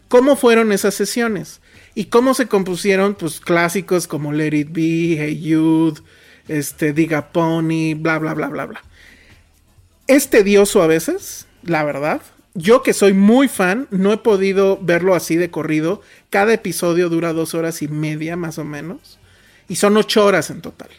cómo 0.08 0.36
fueron 0.36 0.72
esas 0.72 0.96
sesiones. 0.96 1.62
¿Y 1.96 2.06
cómo 2.06 2.34
se 2.34 2.48
compusieron? 2.48 3.16
Pues 3.16 3.40
clásicos 3.40 4.06
como 4.06 4.34
Let 4.34 4.54
It 4.54 4.70
Be, 4.72 5.16
Hey 5.18 5.42
Youth, 5.42 6.00
este, 6.50 6.92
Diga 6.92 7.30
Pony, 7.32 7.96
bla, 7.96 8.20
bla, 8.20 8.34
bla, 8.34 8.48
bla, 8.48 8.66
bla. 8.66 8.84
Es 10.06 10.30
tedioso 10.30 10.84
a 10.84 10.88
veces, 10.88 11.48
la 11.64 11.84
verdad. 11.86 12.22
Yo 12.54 12.84
que 12.84 12.94
soy 12.94 13.14
muy 13.14 13.48
fan, 13.48 13.88
no 13.92 14.12
he 14.12 14.18
podido 14.18 14.78
verlo 14.82 15.16
así 15.16 15.38
de 15.38 15.50
corrido. 15.50 16.02
Cada 16.30 16.54
episodio 16.54 17.10
dura 17.10 17.34
dos 17.34 17.54
horas 17.54 17.82
y 17.82 17.88
media 17.88 18.36
más 18.36 18.60
o 18.60 18.66
menos. 18.66 19.18
Y 19.68 19.78
son 19.78 19.98
ocho 19.98 20.26
horas 20.26 20.50
en 20.50 20.62
total. 20.62 20.90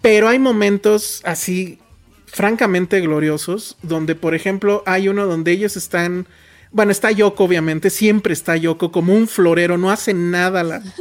Pero 0.00 0.28
hay 0.28 0.38
momentos 0.38 1.20
así, 1.24 1.78
francamente 2.26 3.00
gloriosos, 3.00 3.76
donde 3.82 4.14
por 4.14 4.34
ejemplo 4.34 4.82
hay 4.86 5.08
uno 5.08 5.26
donde 5.26 5.52
ellos 5.52 5.76
están 5.76 6.26
bueno, 6.72 6.92
está 6.92 7.10
Yoko, 7.10 7.44
obviamente, 7.44 7.90
siempre 7.90 8.32
está 8.32 8.56
Yoko 8.56 8.92
como 8.92 9.14
un 9.14 9.26
florero, 9.26 9.76
no 9.76 9.90
hace 9.90 10.14
nada. 10.14 10.62
La... 10.62 10.82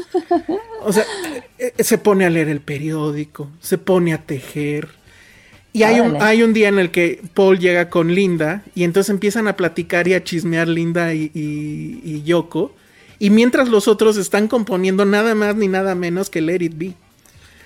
O 0.82 0.94
sea, 0.94 1.04
eh, 1.58 1.74
eh, 1.78 1.84
se 1.84 1.98
pone 1.98 2.26
a 2.26 2.30
leer 2.30 2.48
el 2.48 2.62
periódico, 2.62 3.50
se 3.60 3.78
pone 3.78 4.14
a 4.14 4.26
tejer. 4.26 4.88
Y 5.74 5.84
hay 5.84 6.00
un, 6.00 6.22
hay 6.22 6.42
un, 6.42 6.54
día 6.54 6.70
en 6.70 6.80
el 6.80 6.90
que 6.90 7.22
Paul 7.34 7.60
llega 7.60 7.90
con 7.90 8.16
Linda 8.16 8.64
y 8.76 8.86
entonces 8.86 9.10
empiezan 9.10 9.48
a 9.50 9.58
platicar 9.58 10.08
y 10.08 10.14
a 10.14 10.24
chismear 10.24 10.70
Linda 10.70 11.14
y, 11.14 12.24
Yoko. 12.26 12.74
Y 13.20 13.30
mientras 13.30 13.68
los 13.68 13.90
otros 13.90 14.16
están 14.16 14.48
componiendo 14.48 15.04
nada 15.04 15.36
más 15.36 15.58
ni 15.58 15.68
nada 15.68 15.96
menos 15.96 16.30
que 16.30 16.42
Let 16.42 16.64
It 16.64 16.78
Be. 16.78 16.94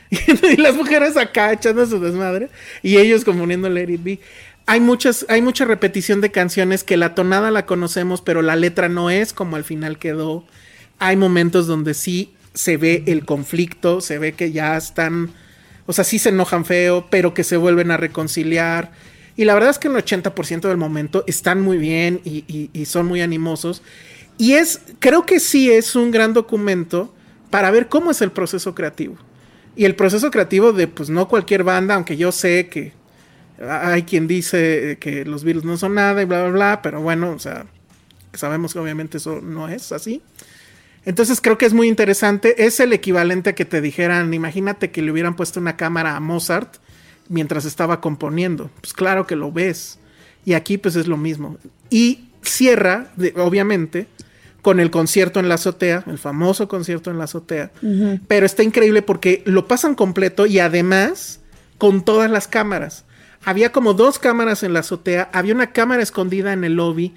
Y, 0.52 0.58
las 0.58 0.76
mujeres 0.76 1.16
acá 1.16 1.54
echando 1.54 1.86
su 1.86 2.00
desmadre 2.00 2.50
y 2.82 2.98
ellos 2.98 3.24
componiendo 3.24 3.70
Let 3.70 3.92
It 3.92 4.04
Be 4.04 4.20
hay 4.66 4.80
muchas, 4.80 5.26
hay 5.30 5.42
mucha 5.42 5.66
repetición 5.66 6.22
de 6.22 6.32
canciones 6.32 6.84
que 6.84 6.98
la 6.98 7.16
tonada 7.16 7.52
la 7.52 7.66
conocemos, 7.66 8.22
pero 8.22 8.42
la 8.42 8.56
letra 8.56 8.90
no 8.90 9.10
es 9.10 9.34
como 9.34 9.56
al 9.56 9.64
final 9.64 10.00
quedó. 10.00 10.46
Hay 11.00 11.18
momentos 11.18 11.68
donde 11.68 11.94
sí 11.94 12.34
se 12.54 12.78
ve 12.78 13.04
el 13.08 13.26
conflicto, 13.26 14.00
se 14.00 14.20
ve 14.20 14.34
que 14.34 14.52
ya 14.52 14.78
están, 14.78 15.32
o 15.86 15.94
sea, 15.94 16.04
sí 16.04 16.18
se 16.18 16.30
enojan 16.30 16.66
feo, 16.66 17.08
pero 17.10 17.34
que 17.34 17.44
se 17.44 17.58
vuelven 17.58 17.92
a 17.92 17.98
reconciliar. 17.98 18.92
Y 19.36 19.46
la 19.46 19.54
verdad 19.54 19.72
es 19.72 19.80
que 19.80 19.90
el 19.90 19.96
80% 19.96 20.62
del 20.62 20.78
momento 20.78 21.24
están 21.28 21.62
muy 21.62 21.78
bien 21.78 22.22
y, 22.24 22.70
y, 22.72 22.86
son 22.86 23.08
muy 23.08 23.22
animosos. 23.22 23.82
Y 24.38 24.54
es, 24.54 24.82
creo 25.00 25.26
que 25.26 25.40
sí 25.40 25.72
es 25.72 25.96
un 25.96 26.12
gran 26.12 26.34
documento 26.34 27.14
para 27.50 27.72
ver 27.72 27.90
cómo 27.90 28.12
es 28.12 28.22
el 28.22 28.32
proceso 28.32 28.76
creativo. 28.76 29.18
Y 29.76 29.86
el 29.86 29.96
proceso 29.96 30.30
creativo 30.30 30.72
de, 30.72 30.88
pues 30.88 31.10
no 31.10 31.28
cualquier 31.28 31.64
banda, 31.64 31.96
aunque 31.96 32.16
yo 32.16 32.32
sé 32.32 32.70
que 32.70 32.94
hay 33.62 34.04
quien 34.04 34.28
dice 34.28 34.98
que 35.00 35.26
los 35.26 35.44
virus 35.44 35.64
no 35.64 35.78
son 35.78 35.96
nada 35.96 36.22
y 36.22 36.26
bla, 36.26 36.44
bla, 36.44 36.52
bla, 36.52 36.82
pero 36.82 37.02
bueno, 37.02 37.32
o 37.32 37.40
sea, 37.40 37.66
sabemos 38.34 38.74
que 38.74 38.80
obviamente 38.80 39.18
eso 39.18 39.42
no 39.42 39.68
es 39.68 39.92
así. 39.92 40.22
Entonces 41.06 41.42
creo 41.42 41.58
que 41.58 41.66
es 41.66 41.74
muy 41.74 41.88
interesante. 41.88 42.66
Es 42.66 42.80
el 42.80 42.94
equivalente 42.94 43.52
a 43.52 43.56
que 43.56 43.66
te 43.66 43.82
dijeran, 43.82 44.34
imagínate 44.34 44.92
que 44.92 45.02
le 45.02 45.12
hubieran 45.12 45.36
puesto 45.36 45.60
una 45.60 45.76
cámara 45.76 46.16
a 46.16 46.20
Mozart 46.20 46.76
mientras 47.30 47.66
estaba 47.66 48.00
componiendo. 48.00 48.70
Pues 48.82 48.94
claro 48.94 49.28
que 49.28 49.36
lo 49.36 49.52
ves. 49.52 50.00
Y 50.46 50.54
aquí 50.54 50.78
pues 50.78 50.96
es 50.96 51.08
lo 51.08 51.18
mismo. 51.18 51.58
Y 51.90 52.30
cierra, 52.42 53.12
obviamente, 53.36 54.08
con 54.62 54.80
el 54.80 54.92
concierto 54.92 55.40
en 55.40 55.50
la 55.50 55.56
azotea, 55.56 56.04
el 56.08 56.18
famoso 56.18 56.68
concierto 56.68 57.12
en 57.12 57.18
la 57.18 57.26
azotea. 57.26 57.72
Pero 58.28 58.46
está 58.46 58.64
increíble 58.64 59.02
porque 59.02 59.44
lo 59.46 59.68
pasan 59.68 59.96
completo 59.96 60.46
y 60.46 60.60
además 60.60 61.42
con 61.78 62.06
todas 62.06 62.32
las 62.32 62.48
cámaras 62.48 63.04
había 63.46 63.72
como 63.72 63.94
dos 63.94 64.20
cámaras 64.20 64.64
en 64.64 64.74
la 64.74 64.80
azotea, 64.80 65.30
había 65.34 65.54
una 65.54 65.72
cámara 65.72 66.04
escondida 66.04 66.54
en 66.54 66.64
el 66.64 66.76
lobby, 66.76 67.14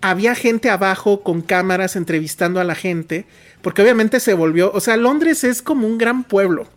había 0.00 0.34
gente 0.34 0.70
abajo 0.70 1.22
con 1.22 1.42
cámaras 1.42 1.96
entrevistando 1.96 2.60
a 2.60 2.64
la 2.64 2.74
gente, 2.74 3.26
porque 3.62 3.82
obviamente 3.82 4.20
se 4.20 4.34
volvió, 4.34 4.70
o 4.72 4.80
sea, 4.80 4.96
Londres 4.96 5.44
es 5.44 5.62
como 5.62 5.86
un 5.86 5.98
gran 5.98 6.24
pueblo 6.24 6.68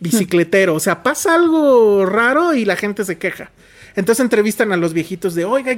bicicletero, 0.00 0.74
o 0.74 0.80
sea, 0.80 1.02
pasa 1.02 1.34
algo 1.34 2.06
raro 2.06 2.54
y 2.54 2.64
la 2.64 2.76
gente 2.76 3.04
se 3.04 3.18
queja. 3.18 3.50
Entonces 3.96 4.22
entrevistan 4.22 4.72
a 4.72 4.76
los 4.76 4.92
viejitos 4.92 5.34
de, 5.34 5.44
oiga, 5.44 5.76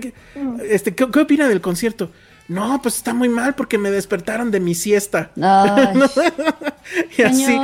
este, 0.68 0.94
¿qué, 0.94 1.04
opina 1.04 1.48
del 1.48 1.60
concierto? 1.60 2.10
No, 2.50 2.82
pues 2.82 2.96
está 2.96 3.14
muy 3.14 3.28
mal 3.28 3.54
porque 3.54 3.78
me 3.78 3.92
despertaron 3.92 4.50
de 4.50 4.58
mi 4.58 4.74
siesta. 4.74 5.30
y 7.16 7.22
así, 7.22 7.56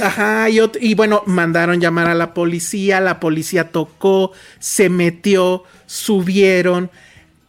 ajá, 0.00 0.48
y, 0.48 0.60
y, 0.80 0.94
bueno, 0.94 1.24
mandaron 1.26 1.80
llamar 1.80 2.06
a 2.06 2.14
la 2.14 2.34
policía, 2.34 3.00
la 3.00 3.18
policía 3.18 3.72
tocó, 3.72 4.30
se 4.60 4.90
metió, 4.90 5.64
subieron. 5.86 6.88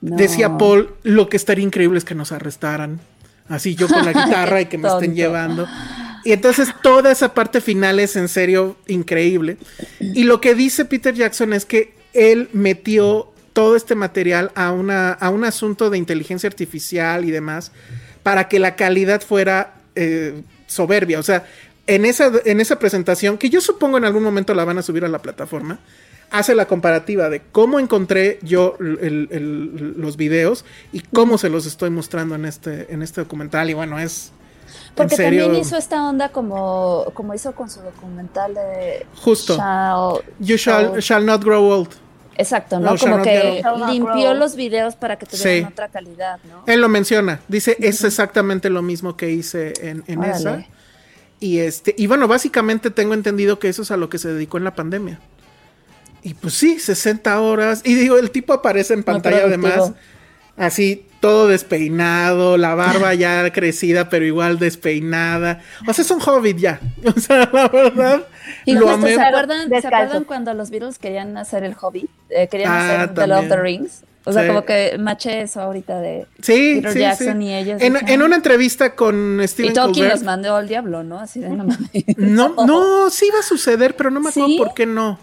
Decía 0.01 0.57
Paul, 0.57 0.95
lo 1.03 1.29
que 1.29 1.37
estaría 1.37 1.63
increíble 1.63 1.99
es 1.99 2.05
que 2.05 2.15
nos 2.15 2.31
arrestaran. 2.31 2.99
Así 3.47 3.75
yo 3.75 3.87
con 3.87 4.03
la 4.03 4.11
guitarra 4.25 4.61
y 4.61 4.65
que 4.65 4.79
me 4.79 4.87
estén 4.87 5.13
llevando. 5.13 5.67
Y 6.25 6.31
entonces 6.31 6.69
toda 6.81 7.11
esa 7.11 7.35
parte 7.35 7.61
final 7.61 7.99
es 7.99 8.15
en 8.15 8.27
serio 8.27 8.77
increíble. 8.87 9.57
Y 9.99 10.23
lo 10.23 10.41
que 10.41 10.55
dice 10.55 10.85
Peter 10.85 11.13
Jackson 11.13 11.53
es 11.53 11.65
que 11.65 11.93
él 12.13 12.49
metió 12.51 13.31
todo 13.59 13.75
este 13.75 13.93
material 13.93 14.53
a, 14.55 14.71
una, 14.71 15.11
a 15.11 15.29
un 15.29 15.43
asunto 15.43 15.89
de 15.89 15.97
inteligencia 15.97 16.47
artificial 16.47 17.25
y 17.25 17.31
demás 17.31 17.73
para 18.23 18.47
que 18.47 18.57
la 18.57 18.77
calidad 18.77 19.19
fuera 19.19 19.73
eh, 19.95 20.43
soberbia. 20.65 21.19
O 21.19 21.23
sea, 21.23 21.45
en 21.85 22.05
esa, 22.05 22.31
en 22.45 22.61
esa 22.61 22.79
presentación, 22.79 23.37
que 23.37 23.49
yo 23.49 23.59
supongo 23.59 23.97
en 23.97 24.05
algún 24.05 24.23
momento 24.23 24.53
la 24.53 24.63
van 24.63 24.77
a 24.77 24.81
subir 24.81 25.03
a 25.03 25.09
la 25.09 25.19
plataforma, 25.19 25.81
hace 26.31 26.55
la 26.55 26.67
comparativa 26.67 27.27
de 27.27 27.41
cómo 27.51 27.81
encontré 27.81 28.39
yo 28.43 28.77
los 28.79 30.15
videos 30.15 30.63
y 30.93 31.01
cómo 31.01 31.37
se 31.37 31.49
los 31.49 31.65
estoy 31.65 31.89
mostrando 31.89 32.35
en 32.35 32.45
este, 32.45 32.93
en 32.93 33.01
este 33.01 33.19
documental. 33.19 33.69
Y 33.69 33.73
bueno, 33.73 33.99
es 33.99 34.31
porque 34.95 35.17
también 35.17 35.53
hizo 35.55 35.75
esta 35.75 36.07
onda 36.07 36.29
como, 36.29 37.11
como 37.13 37.33
hizo 37.33 37.51
con 37.51 37.69
su 37.69 37.81
documental 37.81 38.53
de... 38.53 39.05
Justo. 39.21 39.57
you 40.39 40.55
shall, 40.55 41.25
not 41.25 41.43
grow 41.43 41.69
old. 41.69 41.89
Exacto, 42.39 42.79
¿no? 42.79 42.95
como 42.95 43.21
que 43.21 43.61
limpió 43.89 44.33
los 44.33 44.55
videos 44.55 44.95
para 44.95 45.17
que 45.17 45.25
tuvieran 45.25 45.73
otra 45.73 45.89
calidad, 45.89 46.39
¿no? 46.49 46.63
Él 46.67 46.79
lo 46.79 46.87
menciona. 46.87 47.41
Dice, 47.49 47.75
es 47.81 48.01
exactamente 48.05 48.69
lo 48.69 48.81
mismo 48.81 49.17
que 49.17 49.29
hice 49.29 49.73
en, 49.81 50.05
en 50.07 50.23
esa. 50.23 50.65
Y 51.41 51.59
este, 51.59 51.93
y 51.97 52.07
bueno, 52.07 52.29
básicamente 52.29 52.91
tengo 52.91 53.13
entendido 53.13 53.59
que 53.59 53.67
eso 53.67 53.81
es 53.81 53.91
a 53.91 53.97
lo 53.97 54.07
que 54.07 54.17
se 54.17 54.29
dedicó 54.29 54.57
en 54.57 54.63
la 54.63 54.73
pandemia. 54.73 55.19
Y 56.23 56.33
pues 56.33 56.53
sí, 56.53 56.79
60 56.79 57.41
horas. 57.41 57.81
Y 57.83 57.95
digo, 57.95 58.17
el 58.17 58.31
tipo 58.31 58.53
aparece 58.53 58.93
en 58.93 59.03
pantalla 59.03 59.43
además. 59.43 59.91
Así, 60.55 61.08
todo 61.19 61.47
despeinado, 61.47 62.57
la 62.57 62.75
barba 62.75 63.13
ya 63.13 63.49
crecida, 63.53 64.09
pero 64.09 64.25
igual 64.25 64.59
despeinada. 64.59 65.61
O 65.87 65.93
sea, 65.93 66.03
es 66.03 66.11
un 66.11 66.21
hobbit 66.21 66.57
ya. 66.57 66.79
O 67.15 67.19
sea, 67.19 67.49
la 67.51 67.67
verdad. 67.67 68.27
Y 68.65 68.73
lo 68.73 68.89
amé. 68.89 69.15
¿se 69.15 69.21
acuerdan, 69.21 69.69
¿se 69.69 69.87
acuerdan, 69.87 70.23
cuando 70.23 70.53
los 70.53 70.69
Beatles 70.69 70.97
querían 70.99 71.37
hacer 71.37 71.63
el 71.63 71.75
hobbit? 71.79 72.09
Eh, 72.29 72.47
querían 72.47 72.71
ah, 72.71 73.03
hacer 73.03 73.13
The 73.13 73.27
Love 73.27 73.39
of 73.39 73.49
the 73.49 73.57
Rings. 73.57 74.03
O 74.25 74.33
sea, 74.33 74.45
como 74.47 74.63
que 74.63 74.97
maché 74.99 75.41
eso 75.41 75.61
ahorita 75.61 75.99
de 76.01 76.27
Peter 76.45 76.95
Jackson 76.95 77.41
y 77.41 77.55
ellos. 77.55 77.81
En, 77.81 78.21
una 78.21 78.35
entrevista 78.35 78.93
con 78.95 79.41
Steven 79.47 79.71
Y 79.71 79.73
Tolkien 79.73 80.09
los 80.09 80.23
mandó 80.23 80.55
al 80.55 80.67
diablo, 80.67 81.03
¿no? 81.03 81.19
Así 81.19 81.39
de 81.39 81.49
no 81.49 81.65
No, 82.17 82.49
no, 82.67 83.09
sí 83.09 83.27
iba 83.27 83.39
a 83.39 83.43
suceder, 83.43 83.95
pero 83.95 84.11
no 84.11 84.19
me 84.19 84.29
acuerdo 84.29 84.57
por 84.57 84.73
qué 84.73 84.85
no. 84.85 85.17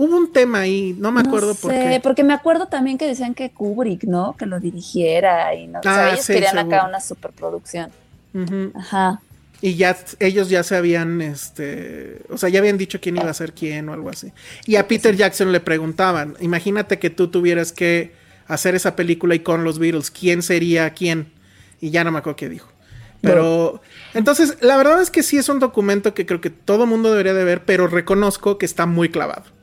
Hubo 0.00 0.16
un 0.16 0.32
tema 0.32 0.60
ahí, 0.60 0.96
no 0.98 1.12
me 1.12 1.20
acuerdo 1.20 1.54
por 1.54 1.70
qué. 1.72 2.00
Porque 2.02 2.24
me 2.24 2.32
acuerdo 2.32 2.68
también 2.68 2.96
que 2.96 3.06
decían 3.06 3.34
que 3.34 3.50
Kubrick, 3.50 4.04
¿no? 4.04 4.34
Que 4.34 4.46
lo 4.46 4.58
dirigiera 4.58 5.54
y 5.54 5.66
no. 5.66 5.80
o 5.80 5.82
sea, 5.82 6.06
ah, 6.06 6.12
ellos 6.14 6.26
querían 6.26 6.56
acá 6.56 6.86
una 6.86 7.02
superproducción. 7.02 7.90
Ajá. 8.74 9.20
Y 9.60 9.74
ya 9.74 9.94
ellos 10.18 10.48
ya 10.48 10.62
se 10.62 10.74
habían, 10.74 11.20
este, 11.20 12.22
o 12.30 12.38
sea, 12.38 12.48
ya 12.48 12.60
habían 12.60 12.78
dicho 12.78 12.98
quién 12.98 13.18
iba 13.18 13.28
a 13.28 13.34
ser 13.34 13.52
quién 13.52 13.90
o 13.90 13.92
algo 13.92 14.08
así. 14.08 14.32
Y 14.64 14.76
a 14.76 14.88
Peter 14.88 15.14
Jackson 15.14 15.52
le 15.52 15.60
preguntaban, 15.60 16.34
imagínate 16.40 16.98
que 16.98 17.10
tú 17.10 17.28
tuvieras 17.28 17.70
que 17.70 18.14
hacer 18.46 18.74
esa 18.74 18.96
película 18.96 19.34
y 19.34 19.40
con 19.40 19.64
los 19.64 19.78
Beatles, 19.78 20.10
¿quién 20.10 20.42
sería 20.42 20.88
quién? 20.94 21.30
Y 21.78 21.90
ya 21.90 22.04
no 22.04 22.10
me 22.10 22.20
acuerdo 22.20 22.36
qué 22.36 22.48
dijo. 22.48 22.70
Pero, 23.20 23.82
entonces, 24.14 24.56
la 24.62 24.78
verdad 24.78 25.02
es 25.02 25.10
que 25.10 25.22
sí 25.22 25.36
es 25.36 25.50
un 25.50 25.58
documento 25.58 26.14
que 26.14 26.24
creo 26.24 26.40
que 26.40 26.48
todo 26.48 26.86
mundo 26.86 27.10
debería 27.10 27.34
de 27.34 27.44
ver, 27.44 27.66
pero 27.66 27.86
reconozco 27.86 28.56
que 28.56 28.64
está 28.64 28.86
muy 28.86 29.10
clavado. 29.10 29.59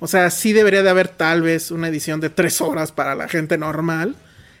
O 0.00 0.06
sea, 0.06 0.30
sí 0.30 0.52
debería 0.52 0.82
de 0.82 0.90
haber 0.90 1.08
tal 1.08 1.42
vez 1.42 1.70
una 1.70 1.88
edición 1.88 2.20
de 2.20 2.30
tres 2.30 2.60
horas 2.60 2.90
para 2.90 3.14
la 3.14 3.28
gente 3.28 3.58
normal 3.58 4.16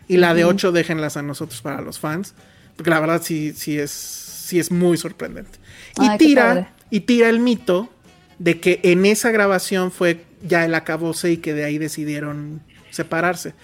y 0.06 0.18
la 0.18 0.34
de 0.34 0.44
ocho 0.44 0.70
déjenlas 0.70 1.16
a 1.16 1.22
nosotros 1.22 1.62
para 1.62 1.80
los 1.80 1.98
fans. 1.98 2.34
Porque 2.76 2.90
la 2.90 3.00
verdad 3.00 3.22
sí, 3.24 3.52
sí, 3.56 3.78
es, 3.78 3.90
sí 3.90 4.58
es 4.58 4.70
muy 4.70 4.98
sorprendente. 4.98 5.58
y 5.98 6.18
tira, 6.18 6.72
y 6.90 7.00
tira 7.00 7.28
el 7.28 7.40
mito 7.40 7.90
de 8.38 8.60
que 8.60 8.80
en 8.82 9.06
esa 9.06 9.30
grabación 9.30 9.90
fue 9.90 10.24
ya 10.42 10.64
el 10.64 10.74
acabose 10.74 11.32
y 11.32 11.36
que 11.38 11.54
de 11.54 11.64
ahí 11.64 11.78
decidieron 11.78 12.60
separarse. 12.90 13.54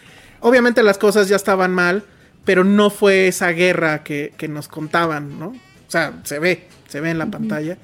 Obviamente 0.41 0.83
las 0.83 0.99
cosas 0.99 1.29
ya 1.29 1.37
estaban 1.37 1.73
mal, 1.73 2.05
pero 2.45 2.65
no 2.65 2.91
fue 2.91 3.29
esa 3.29 3.51
guerra 3.51 4.03
que, 4.03 4.33
nos 4.49 4.69
contaban, 4.69 5.39
¿no? 5.39 5.49
O 5.49 5.91
sea, 5.91 6.21
se 6.25 6.39
ve, 6.39 6.69
se 6.89 7.01
ve 7.01 7.11
en 7.11 7.19
la 7.19 7.27
pantalla. 7.27 7.77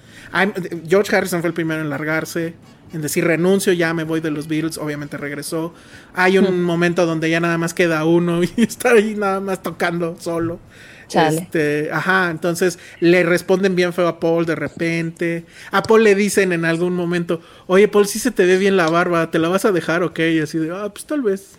George 0.88 1.14
Harrison 1.14 1.40
fue 1.40 1.48
el 1.48 1.54
primero 1.54 1.80
en 1.80 1.90
largarse 1.90 2.54
en 2.92 3.02
decir 3.02 3.24
renuncio, 3.24 3.72
ya 3.72 3.94
me 3.94 4.04
voy 4.04 4.20
de 4.20 4.30
los 4.30 4.48
Beatles, 4.48 4.78
obviamente 4.78 5.16
regresó. 5.16 5.74
Hay 6.14 6.38
un 6.38 6.62
momento 6.62 7.06
donde 7.06 7.30
ya 7.30 7.40
nada 7.40 7.58
más 7.58 7.74
queda 7.74 8.04
uno 8.04 8.42
y 8.44 8.50
está 8.56 8.92
ahí 8.92 9.14
nada 9.14 9.40
más 9.40 9.62
tocando 9.62 10.16
solo. 10.18 10.60
Este, 11.14 11.90
ajá, 11.92 12.30
entonces 12.30 12.78
le 13.00 13.22
responden 13.22 13.74
bien 13.74 13.92
feo 13.92 14.08
a 14.08 14.18
Paul 14.18 14.46
de 14.46 14.54
repente. 14.54 15.44
A 15.70 15.82
Paul 15.82 16.04
le 16.04 16.14
dicen 16.14 16.52
en 16.52 16.64
algún 16.64 16.94
momento, 16.94 17.40
oye 17.66 17.86
Paul, 17.88 18.06
si 18.06 18.18
se 18.18 18.30
te 18.30 18.46
ve 18.46 18.56
bien 18.56 18.76
la 18.76 18.88
barba, 18.88 19.30
¿te 19.30 19.38
la 19.38 19.48
vas 19.48 19.64
a 19.66 19.72
dejar 19.72 20.02
ok? 20.02 20.18
Y 20.20 20.40
así 20.40 20.58
de, 20.58 20.70
ah, 20.70 20.88
pues 20.92 21.04
tal 21.04 21.20
vez. 21.20 21.58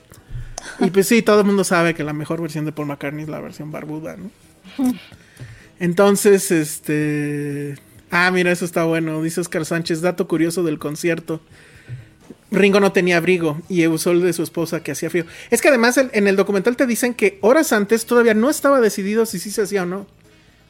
Y 0.80 0.90
pues 0.90 1.08
sí, 1.08 1.22
todo 1.22 1.42
el 1.42 1.46
mundo 1.46 1.64
sabe 1.64 1.94
que 1.94 2.04
la 2.04 2.14
mejor 2.14 2.42
versión 2.42 2.66
de 2.66 2.72
Paul 2.72 2.88
McCartney 2.88 3.24
es 3.24 3.30
la 3.30 3.42
versión 3.42 3.72
barbuda, 3.72 4.16
¿no? 4.18 4.32
Entonces, 5.80 6.52
este 6.52 7.76
Ah, 8.16 8.30
mira, 8.30 8.52
eso 8.52 8.64
está 8.64 8.84
bueno. 8.84 9.24
Dice 9.24 9.42
Oscar 9.42 9.66
Sánchez, 9.66 10.02
dato 10.02 10.28
curioso 10.28 10.62
del 10.62 10.78
concierto. 10.78 11.42
Ringo 12.52 12.80
no 12.80 12.92
tenía 12.92 13.18
abrigo 13.18 13.60
y 13.68 13.88
usó 13.88 14.12
el 14.12 14.22
de 14.22 14.34
su 14.34 14.44
esposa 14.44 14.84
que 14.84 14.92
hacía 14.92 15.10
frío. 15.10 15.26
Es 15.50 15.64
que 15.64 15.70
además 15.70 15.98
en 15.98 16.28
el 16.28 16.36
documental 16.36 16.76
te 16.76 16.86
dicen 16.86 17.16
que 17.16 17.40
horas 17.42 17.74
antes 17.74 18.06
todavía 18.06 18.36
no 18.36 18.52
estaba 18.52 18.80
decidido 18.82 19.26
si 19.26 19.40
sí 19.40 19.50
se 19.50 19.64
hacía 19.64 19.82
o 19.82 19.86
no. 19.88 20.06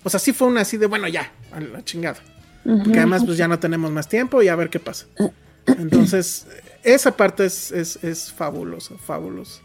O 0.03 0.09
sea, 0.09 0.21
sí 0.21 0.31
fue 0.31 0.47
una 0.47 0.61
así 0.61 0.77
de, 0.77 0.85
bueno, 0.85 1.05
ya, 1.09 1.33
a 1.51 1.59
la 1.59 1.83
chingada. 1.83 2.15
Porque 2.63 2.97
además 2.97 3.25
pues 3.25 3.37
ya 3.37 3.49
no 3.49 3.59
tenemos 3.59 3.91
más 3.91 4.07
tiempo 4.07 4.41
y 4.41 4.47
a 4.47 4.55
ver 4.55 4.69
qué 4.69 4.79
pasa. 4.79 5.07
Entonces, 5.65 6.47
esa 6.81 7.17
parte 7.17 7.43
es, 7.43 7.73
es, 7.73 8.01
es 8.05 8.31
fabulosa, 8.31 8.95
fabulosa. 9.05 9.59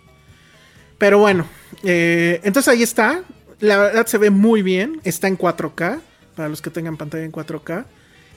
Pero 0.99 1.21
bueno, 1.21 1.47
eh, 1.85 2.41
entonces 2.43 2.73
ahí 2.73 2.83
está. 2.83 3.23
La 3.61 3.79
verdad 3.79 4.07
se 4.07 4.19
ve 4.19 4.31
muy 4.31 4.63
bien. 4.63 5.01
Está 5.05 5.29
en 5.29 5.39
4K 5.39 6.01
para 6.39 6.49
los 6.49 6.63
que 6.63 6.71
tengan 6.71 6.97
pantalla 6.97 7.25
en 7.25 7.33
4K. 7.33 7.85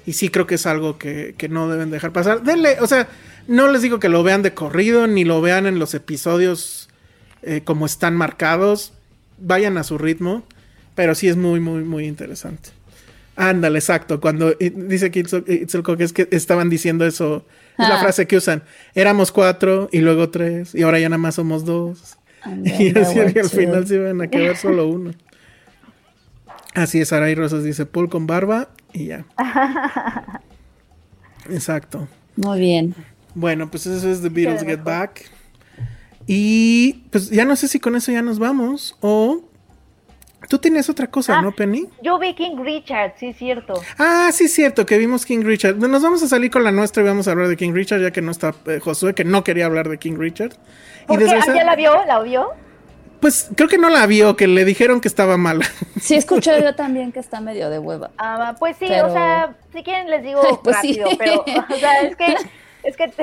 Y 0.08 0.14
sí 0.14 0.30
creo 0.30 0.48
que 0.48 0.56
es 0.56 0.66
algo 0.66 0.98
que, 0.98 1.36
no 1.52 1.70
deben 1.70 1.92
dejar 1.92 2.12
pasar. 2.12 2.42
Denle, 2.42 2.78
o 2.80 2.88
sea, 2.88 3.08
no 3.48 3.68
les 3.68 3.84
digo 3.84 4.00
que 4.00 4.10
lo 4.10 4.24
vean 4.24 4.42
de 4.42 4.56
corrido, 4.56 5.06
ni 5.06 5.24
lo 5.24 5.40
vean 5.40 5.68
en 5.68 5.78
los 5.78 5.94
episodios 5.94 6.90
eh, 7.44 7.62
como 7.64 7.86
están 7.86 8.16
marcados. 8.16 8.94
Vayan 9.38 9.78
a 9.78 9.84
su 9.84 10.00
ritmo, 10.00 10.44
pero 10.96 11.14
sí 11.14 11.28
es 11.28 11.38
muy, 11.38 11.60
muy, 11.60 11.84
muy 11.84 12.08
interesante. 12.08 12.70
Ándale, 13.36 13.78
exacto. 13.78 14.20
Cuando 14.20 14.56
dice 14.60 15.12
que 15.12 15.20
es 16.00 16.14
que 16.14 16.28
estaban 16.32 16.72
diciendo 16.72 17.06
eso, 17.06 17.46
es 17.78 17.88
la 17.88 17.98
ah. 17.98 18.02
frase 18.02 18.26
que 18.26 18.38
usan. 18.38 18.64
Éramos 18.96 19.32
cuatro 19.32 19.90
y 19.92 20.00
luego 20.00 20.32
tres, 20.32 20.74
y 20.74 20.82
ahora 20.82 20.98
ya 20.98 21.10
nada 21.10 21.20
más 21.20 21.36
somos 21.36 21.66
dos. 21.66 22.18
y 22.66 22.98
así 22.98 23.20
al 23.20 23.50
final 23.50 23.86
se 23.86 23.96
iban 23.96 24.22
a 24.22 24.28
quedar 24.28 24.58
solo 24.58 24.88
uno. 24.88 25.12
Así 26.74 27.02
es, 27.02 27.12
Aray 27.12 27.36
Rosas 27.36 27.64
dice 27.64 27.86
Paul 27.86 28.10
con 28.10 28.28
barba 28.28 28.70
y 28.94 29.08
ya. 29.08 29.26
Exacto. 31.50 32.08
Muy 32.36 32.60
bien. 32.60 32.96
Bueno, 33.36 33.70
pues 33.70 33.86
eso 33.86 34.10
es 34.10 34.22
The 34.22 34.30
Beatles 34.30 34.64
Get 34.64 34.84
Back. 34.84 35.30
Y 36.28 37.04
pues 37.12 37.30
ya 37.30 37.46
no 37.46 37.56
sé 37.56 37.68
si 37.68 37.80
con 37.80 37.96
eso 37.96 38.12
ya 38.12 38.22
nos 38.22 38.40
vamos 38.40 38.96
o 39.02 39.44
tú 40.48 40.60
tienes 40.60 40.90
otra 40.90 41.08
cosa, 41.08 41.40
ah, 41.40 41.42
¿no, 41.42 41.52
Penny? 41.52 41.88
Yo 42.04 42.20
vi 42.20 42.34
King 42.36 42.58
Richard, 42.64 43.14
sí, 43.18 43.34
cierto. 43.34 43.74
Ah, 43.98 44.30
sí, 44.32 44.48
cierto, 44.48 44.86
que 44.86 44.98
vimos 44.98 45.26
King 45.26 45.44
Richard. 45.44 45.78
Nos 45.78 46.02
vamos 46.02 46.24
a 46.24 46.28
salir 46.28 46.52
con 46.52 46.64
la 46.64 46.72
nuestra 46.72 47.04
y 47.04 47.06
vamos 47.06 47.28
a 47.28 47.32
hablar 47.32 47.48
de 47.48 47.58
King 47.58 47.74
Richard, 47.74 48.02
ya 48.02 48.12
que 48.12 48.22
no 48.22 48.32
está 48.32 48.54
eh, 48.68 48.80
Josué, 48.80 49.14
que 49.14 49.24
no 49.24 49.44
quería 49.44 49.66
hablar 49.66 49.90
de 49.90 49.98
King 49.98 50.16
Richard. 50.18 50.54
¿Por 51.08 51.20
qué? 51.20 51.32
¿Ah, 51.32 51.44
¿Ya 51.54 51.64
la 51.64 51.76
vio? 51.76 52.06
¿La 52.06 52.22
vio? 52.22 52.50
Pues 53.22 53.52
creo 53.56 53.70
que 53.70 53.78
no 53.78 53.90
la 53.90 54.08
vio, 54.08 54.36
que 54.36 54.48
le 54.48 54.66
dijeron 54.66 55.00
que 55.00 55.08
estaba 55.08 55.38
mala. 55.38 55.66
Sí, 56.00 56.16
escuché 56.16 56.60
yo 56.62 56.74
también 56.76 57.12
que 57.12 57.20
está 57.20 57.40
medio 57.40 57.70
de 57.70 57.78
hueva. 57.78 58.10
Ah, 58.18 58.56
pues 58.60 58.76
sí, 58.78 58.88
o 58.88 59.12
sea, 59.12 59.56
si 59.72 59.84
quieren 59.84 60.10
les 60.10 60.24
digo 60.24 60.42
pues 60.64 60.76
rápido, 60.78 61.08
pero, 61.20 61.46
o 61.46 61.76
sea, 61.76 62.02
es 62.02 62.16
que, 62.16 62.36
es 62.84 62.98
que, 62.98 63.14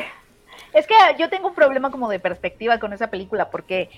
es 0.73 0.87
que 0.87 0.95
yo 1.19 1.29
tengo 1.29 1.49
un 1.49 1.55
problema 1.55 1.91
como 1.91 2.09
de 2.09 2.21
perspectiva 2.21 2.79
con 2.79 2.93
esa 2.93 3.09
película, 3.09 3.51
porque, 3.51 3.91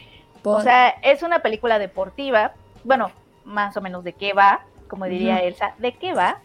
o 0.42 0.62
sea, 0.62 0.88
es 1.02 1.22
una 1.22 1.40
película 1.40 1.78
deportiva, 1.78 2.54
bueno, 2.82 3.12
más 3.44 3.76
o 3.76 3.82
menos 3.82 4.02
de 4.02 4.14
qué 4.14 4.32
va, 4.32 4.64
como 4.88 5.04
diría 5.04 5.40
Elsa, 5.40 5.74
¿de 5.78 5.92
qué 5.92 6.14
va? 6.14 6.40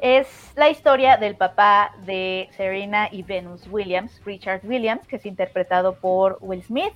Es 0.00 0.26
la 0.56 0.70
historia 0.70 1.18
del 1.18 1.36
papá 1.36 1.92
de 2.06 2.48
Serena 2.56 3.08
y 3.12 3.22
Venus 3.22 3.66
Williams, 3.70 4.18
Richard 4.24 4.62
Williams, 4.64 5.06
que 5.06 5.16
es 5.16 5.26
interpretado 5.26 5.96
por 5.96 6.38
Will 6.40 6.62
Smith 6.62 6.94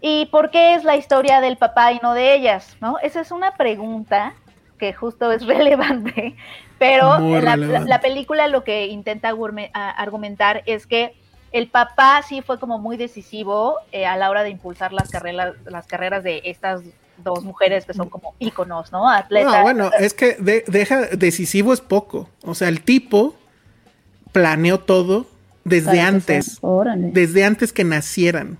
¿Y 0.00 0.26
por 0.26 0.50
qué 0.50 0.74
es 0.74 0.84
la 0.84 0.96
historia 0.96 1.40
del 1.40 1.56
papá 1.56 1.92
y 1.92 2.00
no 2.02 2.14
de 2.14 2.34
ellas? 2.34 2.76
¿no? 2.80 2.98
Esa 2.98 3.20
es 3.20 3.30
una 3.30 3.56
pregunta 3.56 4.34
que 4.78 4.92
justo 4.92 5.30
es 5.30 5.46
relevante, 5.46 6.36
pero 6.78 7.18
la, 7.18 8.00
película 8.00 8.48
lo 8.48 8.64
que 8.64 8.86
intenta 8.86 9.34
argumentar 9.72 10.62
es 10.66 10.86
que 10.86 11.14
el 11.52 11.68
papá 11.68 12.22
sí 12.26 12.42
fue 12.42 12.58
como 12.58 12.78
muy 12.78 12.96
decisivo 12.96 13.76
eh, 13.92 14.06
a 14.06 14.16
la 14.16 14.30
hora 14.30 14.42
de 14.42 14.50
impulsar 14.50 14.92
las 14.92 15.10
carreras, 15.10 15.54
las 15.66 15.86
carreras 15.86 16.22
de 16.22 16.42
estas 16.44 16.82
dos 17.22 17.44
mujeres 17.44 17.84
que 17.84 17.92
son 17.92 18.08
como 18.08 18.34
íconos, 18.38 18.92
¿no? 18.92 19.08
Atletas. 19.08 19.52
No, 19.52 19.62
bueno, 19.62 19.90
es 19.98 20.14
que 20.14 20.36
deja, 20.66 21.02
decisivo 21.08 21.72
es 21.72 21.80
poco. 21.80 22.28
O 22.42 22.54
sea, 22.54 22.68
el 22.68 22.82
tipo 22.82 23.34
planeó 24.32 24.80
todo 24.80 25.26
desde 25.64 26.00
antes. 26.00 26.60
Desde 26.96 27.44
antes 27.44 27.72
que 27.72 27.84
nacieran. 27.84 28.58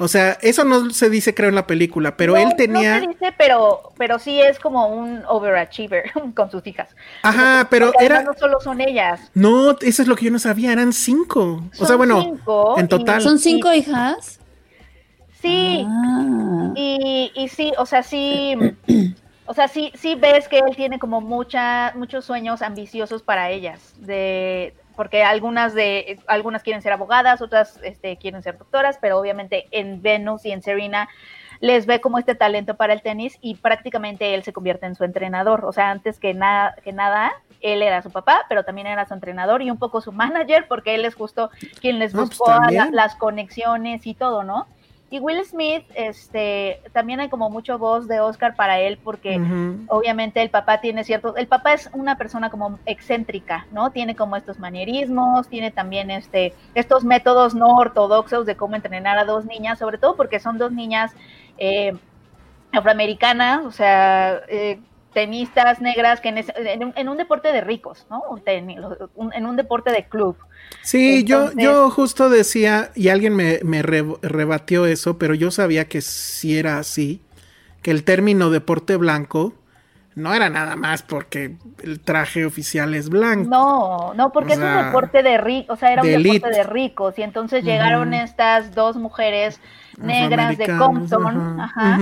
O 0.00 0.08
sea, 0.08 0.38
eso 0.42 0.64
no 0.64 0.90
se 0.90 1.10
dice, 1.10 1.34
creo, 1.34 1.48
en 1.48 1.54
la 1.54 1.66
película, 1.66 2.16
pero 2.16 2.36
él 2.36 2.54
tenía. 2.56 3.00
No 3.00 3.00
se 3.00 3.08
dice, 3.08 3.34
pero, 3.38 3.92
pero 3.96 4.18
sí 4.18 4.40
es 4.40 4.58
como 4.58 4.88
un 4.88 5.22
overachiever 5.26 6.12
con 6.34 6.50
sus 6.50 6.66
hijas. 6.66 6.88
Ajá, 7.22 7.68
pero 7.70 7.92
era. 8.00 8.22
No 8.22 8.34
solo 8.34 8.60
son 8.60 8.80
ellas. 8.80 9.20
No, 9.34 9.76
eso 9.80 10.02
es 10.02 10.08
lo 10.08 10.16
que 10.16 10.26
yo 10.26 10.30
no 10.30 10.38
sabía, 10.38 10.72
eran 10.72 10.92
cinco. 10.92 11.62
o 11.78 11.86
sea, 11.86 11.96
bueno, 11.96 12.38
en 12.76 12.88
total. 12.88 13.22
¿Son 13.22 13.38
cinco 13.38 13.72
hijas? 13.72 14.40
Sí. 15.40 15.84
Ah. 15.86 16.72
Y, 16.74 17.30
y 17.34 17.48
sí, 17.48 17.72
o 17.76 17.86
sea, 17.86 18.02
sí. 18.02 18.56
O 19.46 19.52
sea, 19.52 19.68
sí, 19.68 19.92
sí 19.94 20.14
ves 20.14 20.48
que 20.48 20.58
él 20.58 20.74
tiene 20.74 20.98
como 20.98 21.20
mucha, 21.20 21.92
muchos 21.96 22.24
sueños 22.24 22.62
ambiciosos 22.62 23.22
para 23.22 23.50
ellas. 23.50 23.94
De, 23.98 24.74
porque 24.96 25.22
algunas 25.22 25.74
de 25.74 26.18
algunas 26.26 26.62
quieren 26.62 26.82
ser 26.82 26.92
abogadas, 26.92 27.42
otras 27.42 27.80
este, 27.82 28.16
quieren 28.16 28.42
ser 28.42 28.58
doctoras, 28.58 28.98
pero 29.00 29.18
obviamente 29.18 29.66
en 29.70 30.02
Venus 30.02 30.44
y 30.44 30.52
en 30.52 30.62
Serena 30.62 31.08
les 31.60 31.86
ve 31.86 32.00
como 32.00 32.18
este 32.18 32.34
talento 32.34 32.76
para 32.76 32.92
el 32.92 33.02
tenis 33.02 33.38
y 33.40 33.54
prácticamente 33.54 34.34
él 34.34 34.42
se 34.42 34.52
convierte 34.52 34.86
en 34.86 34.94
su 34.94 35.04
entrenador. 35.04 35.64
O 35.64 35.72
sea, 35.72 35.90
antes 35.90 36.18
que 36.18 36.34
nada, 36.34 36.74
que 36.84 36.92
nada, 36.92 37.32
él 37.60 37.82
era 37.82 38.02
su 38.02 38.10
papá, 38.10 38.44
pero 38.48 38.64
también 38.64 38.86
era 38.86 39.06
su 39.06 39.14
entrenador 39.14 39.62
y 39.62 39.70
un 39.70 39.78
poco 39.78 40.00
su 40.00 40.12
manager, 40.24 40.66
porque 40.68 40.94
él 40.94 41.04
es 41.04 41.14
justo 41.14 41.50
quien 41.80 41.98
les 41.98 42.12
pues 42.12 42.28
buscó 42.28 42.52
las 42.92 43.14
conexiones 43.16 44.06
y 44.06 44.14
todo, 44.14 44.42
¿no? 44.42 44.66
Y 45.14 45.20
Will 45.20 45.44
Smith, 45.44 45.84
este, 45.94 46.80
también 46.92 47.20
hay 47.20 47.28
como 47.28 47.48
mucho 47.48 47.78
voz 47.78 48.08
de 48.08 48.18
Oscar 48.18 48.56
para 48.56 48.80
él, 48.80 48.98
porque 48.98 49.40
obviamente 49.86 50.42
el 50.42 50.50
papá 50.50 50.80
tiene 50.80 51.04
cierto, 51.04 51.36
el 51.36 51.46
papá 51.46 51.72
es 51.74 51.88
una 51.92 52.18
persona 52.18 52.50
como 52.50 52.80
excéntrica, 52.84 53.64
¿no? 53.70 53.92
Tiene 53.92 54.16
como 54.16 54.34
estos 54.34 54.58
manierismos, 54.58 55.46
tiene 55.46 55.70
también 55.70 56.10
este, 56.10 56.52
estos 56.74 57.04
métodos 57.04 57.54
no 57.54 57.76
ortodoxos 57.76 58.44
de 58.44 58.56
cómo 58.56 58.74
entrenar 58.74 59.16
a 59.16 59.24
dos 59.24 59.44
niñas, 59.44 59.78
sobre 59.78 59.98
todo 59.98 60.16
porque 60.16 60.40
son 60.40 60.58
dos 60.58 60.72
niñas 60.72 61.12
eh, 61.58 61.92
afroamericanas, 62.72 63.64
o 63.66 63.70
sea, 63.70 64.40
eh, 64.48 64.80
tenistas 65.14 65.80
negras 65.80 66.20
que 66.20 66.28
en, 66.28 67.08
un 67.08 67.16
deporte 67.16 67.52
de 67.52 67.60
ricos, 67.60 68.06
¿no? 68.10 68.22
en 68.46 69.46
un 69.46 69.56
deporte 69.56 69.90
de 69.90 70.04
club. 70.06 70.36
Sí, 70.82 71.24
yo, 71.24 71.52
yo 71.52 71.90
justo 71.90 72.28
decía, 72.28 72.90
y 72.94 73.08
alguien 73.08 73.34
me, 73.34 73.60
me 73.62 73.82
rebatió 73.82 74.86
eso, 74.86 75.18
pero 75.18 75.34
yo 75.34 75.50
sabía 75.50 75.86
que 75.86 76.00
si 76.00 76.58
era 76.58 76.78
así, 76.78 77.22
que 77.82 77.90
el 77.90 78.04
término 78.04 78.50
deporte 78.50 78.96
blanco 78.96 79.54
no 80.14 80.32
era 80.32 80.48
nada 80.48 80.76
más 80.76 81.02
porque 81.02 81.56
el 81.82 82.00
traje 82.00 82.44
oficial 82.44 82.94
es 82.94 83.08
blanco. 83.08 83.48
No, 83.50 84.14
no, 84.14 84.30
porque 84.30 84.52
es 84.52 84.58
un 84.58 84.84
deporte 84.84 85.22
de 85.22 85.38
ricos, 85.38 85.76
o 85.76 85.80
sea, 85.80 85.92
era 85.92 86.02
un 86.02 86.22
deporte 86.22 86.50
de 86.50 86.62
ricos, 86.62 87.18
y 87.18 87.22
entonces 87.22 87.64
llegaron 87.64 88.14
estas 88.14 88.74
dos 88.74 88.96
mujeres 88.96 89.60
negras 89.98 90.56
de 90.56 90.76
Compton, 90.76 91.60
ajá, 91.60 91.98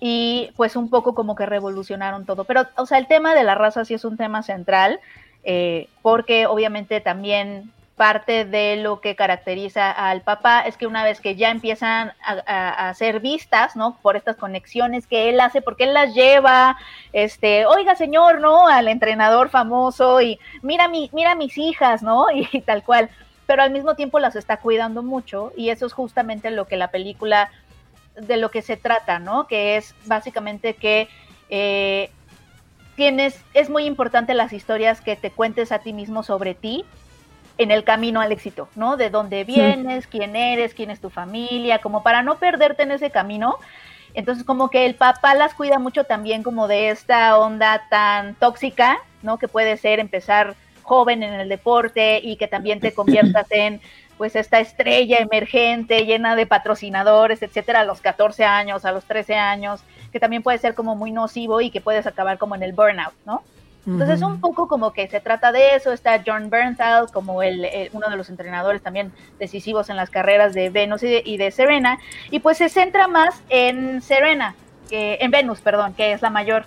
y 0.00 0.52
pues 0.56 0.76
un 0.76 0.90
poco 0.90 1.14
como 1.14 1.34
que 1.34 1.46
revolucionaron 1.46 2.24
todo. 2.24 2.44
Pero, 2.44 2.66
o 2.76 2.86
sea, 2.86 2.98
el 2.98 3.06
tema 3.06 3.34
de 3.34 3.44
la 3.44 3.54
raza 3.54 3.84
sí 3.84 3.94
es 3.94 4.04
un 4.04 4.16
tema 4.16 4.42
central, 4.42 5.00
eh, 5.44 5.88
porque 6.02 6.46
obviamente 6.46 7.00
también 7.00 7.72
parte 7.98 8.46
de 8.46 8.76
lo 8.76 9.02
que 9.02 9.14
caracteriza 9.14 9.90
al 9.90 10.22
papá 10.22 10.60
es 10.60 10.78
que 10.78 10.86
una 10.86 11.04
vez 11.04 11.20
que 11.20 11.36
ya 11.36 11.50
empiezan 11.50 12.12
a, 12.24 12.94
ser 12.94 13.20
vistas, 13.20 13.76
¿no? 13.76 13.98
Por 14.00 14.16
estas 14.16 14.36
conexiones 14.36 15.06
que 15.06 15.28
él 15.28 15.38
hace, 15.40 15.60
porque 15.60 15.84
él 15.84 15.92
las 15.92 16.14
lleva, 16.14 16.78
este, 17.12 17.66
oiga 17.66 17.96
señor, 17.96 18.40
¿no? 18.40 18.68
Al 18.68 18.88
entrenador 18.88 19.50
famoso 19.50 20.22
y 20.22 20.38
mira 20.62 20.88
mi, 20.88 21.10
mira 21.12 21.34
mis 21.34 21.58
hijas, 21.58 22.02
¿no? 22.02 22.26
Y, 22.34 22.60
tal 22.62 22.82
cual. 22.84 23.10
Pero 23.46 23.62
al 23.62 23.70
mismo 23.70 23.94
tiempo 23.94 24.20
las 24.20 24.36
está 24.36 24.58
cuidando 24.58 25.02
mucho 25.02 25.52
y 25.56 25.70
eso 25.70 25.84
es 25.86 25.92
justamente 25.92 26.50
lo 26.50 26.66
que 26.66 26.76
la 26.76 26.88
película, 26.88 27.50
de 28.20 28.36
lo 28.36 28.50
que 28.50 28.62
se 28.62 28.76
trata, 28.76 29.18
¿no? 29.18 29.46
Que 29.46 29.76
es 29.76 29.94
básicamente 30.06 30.74
que 30.74 31.08
eh, 31.50 32.10
tienes, 32.96 33.40
es 33.54 33.70
muy 33.70 33.84
importante 33.84 34.34
las 34.34 34.52
historias 34.52 35.00
que 35.00 35.16
te 35.16 35.30
cuentes 35.30 35.72
a 35.72 35.78
ti 35.78 35.92
mismo 35.92 36.22
sobre 36.22 36.54
ti, 36.54 36.84
en 37.58 37.72
el 37.72 37.84
camino 37.84 38.20
al 38.20 38.32
éxito, 38.32 38.68
¿no? 38.76 38.96
De 38.96 39.10
dónde 39.10 39.44
vienes, 39.44 40.06
quién 40.06 40.36
eres, 40.36 40.74
quién 40.74 40.90
es 40.90 41.00
tu 41.00 41.10
familia, 41.10 41.80
como 41.80 42.02
para 42.02 42.22
no 42.22 42.38
perderte 42.38 42.84
en 42.84 42.92
ese 42.92 43.10
camino. 43.10 43.56
Entonces, 44.14 44.44
como 44.44 44.70
que 44.70 44.86
el 44.86 44.94
papá 44.94 45.34
las 45.34 45.54
cuida 45.54 45.78
mucho 45.78 46.04
también 46.04 46.42
como 46.42 46.68
de 46.68 46.90
esta 46.90 47.36
onda 47.36 47.86
tan 47.90 48.34
tóxica, 48.36 48.98
¿no? 49.22 49.38
Que 49.38 49.48
puede 49.48 49.76
ser 49.76 49.98
empezar 49.98 50.54
joven 50.82 51.22
en 51.22 51.34
el 51.34 51.48
deporte 51.48 52.20
y 52.22 52.36
que 52.36 52.48
también 52.48 52.80
te 52.80 52.92
conviertas 52.92 53.46
en 53.50 53.80
pues 54.18 54.36
esta 54.36 54.60
estrella 54.60 55.18
emergente 55.18 56.04
llena 56.04 56.36
de 56.36 56.46
patrocinadores, 56.46 57.40
etcétera, 57.42 57.80
a 57.80 57.84
los 57.84 58.00
14 58.00 58.44
años, 58.44 58.84
a 58.84 58.92
los 58.92 59.04
13 59.04 59.36
años, 59.36 59.80
que 60.12 60.20
también 60.20 60.42
puede 60.42 60.58
ser 60.58 60.74
como 60.74 60.96
muy 60.96 61.12
nocivo 61.12 61.60
y 61.60 61.70
que 61.70 61.80
puedes 61.80 62.06
acabar 62.06 62.36
como 62.36 62.54
en 62.56 62.64
el 62.64 62.72
burnout, 62.72 63.14
¿no? 63.24 63.42
Entonces, 63.86 64.20
un 64.20 64.38
poco 64.38 64.68
como 64.68 64.92
que 64.92 65.08
se 65.08 65.18
trata 65.18 65.50
de 65.50 65.74
eso. 65.74 65.92
Está 65.92 66.22
John 66.26 66.50
Bernthal 66.50 67.10
como 67.10 67.42
el, 67.42 67.66
uno 67.94 68.10
de 68.10 68.16
los 68.16 68.28
entrenadores 68.28 68.82
también 68.82 69.12
decisivos 69.38 69.88
en 69.88 69.96
las 69.96 70.10
carreras 70.10 70.52
de 70.52 70.68
Venus 70.68 71.02
y 71.02 71.36
de, 71.38 71.50
Serena. 71.50 71.98
Y 72.30 72.40
pues 72.40 72.58
se 72.58 72.68
centra 72.68 73.08
más 73.08 73.42
en 73.48 74.02
Serena, 74.02 74.54
que, 74.90 75.16
en 75.22 75.30
Venus, 75.30 75.62
perdón, 75.62 75.94
que 75.94 76.12
es 76.12 76.20
la 76.20 76.28
mayor. 76.28 76.66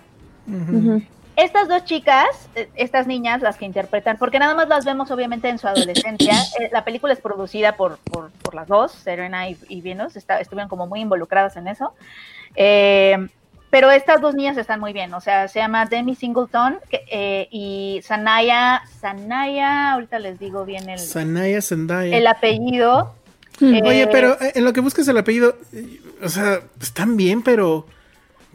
Estas 1.41 1.67
dos 1.67 1.85
chicas, 1.85 2.27
eh, 2.55 2.69
estas 2.75 3.07
niñas, 3.07 3.41
las 3.41 3.57
que 3.57 3.65
interpretan, 3.65 4.17
porque 4.17 4.39
nada 4.39 4.53
más 4.53 4.67
las 4.67 4.85
vemos 4.85 5.09
obviamente 5.11 5.49
en 5.49 5.57
su 5.57 5.67
adolescencia. 5.67 6.33
Eh, 6.59 6.69
la 6.71 6.83
película 6.83 7.13
es 7.13 7.19
producida 7.19 7.77
por, 7.77 7.97
por, 7.99 8.53
las 8.53 8.67
dos, 8.67 8.91
Serena 8.91 9.49
y, 9.49 9.81
Venus, 9.81 10.15
estuvieron 10.17 10.67
como 10.67 10.85
muy 10.85 10.99
involucradas 10.99 11.55
en 11.55 11.67
eso. 11.67 11.93
Eh, 12.55 13.17
pero 13.71 13.89
estas 13.89 14.19
dos 14.19 14.35
niñas 14.35 14.57
están 14.57 14.81
muy 14.81 14.91
bien, 14.91 15.13
o 15.13 15.21
sea, 15.21 15.47
se 15.47 15.59
llama 15.59 15.85
Demi 15.85 16.13
Singleton 16.13 16.77
eh, 16.91 17.47
y 17.51 18.01
Sanaya, 18.03 18.81
Sanaya, 18.99 19.93
ahorita 19.93 20.19
les 20.19 20.39
digo 20.39 20.65
bien 20.65 20.89
el... 20.89 20.99
Sanaya 20.99 21.61
Zendaya. 21.61 22.17
El 22.17 22.27
apellido. 22.27 23.15
Oye, 23.61 24.03
eh, 24.03 24.09
pero 24.11 24.37
en 24.41 24.65
lo 24.65 24.73
que 24.73 24.81
buscas 24.81 25.07
el 25.07 25.17
apellido, 25.17 25.55
o 26.21 26.27
sea, 26.27 26.59
están 26.81 27.15
bien, 27.15 27.43
pero 27.43 27.85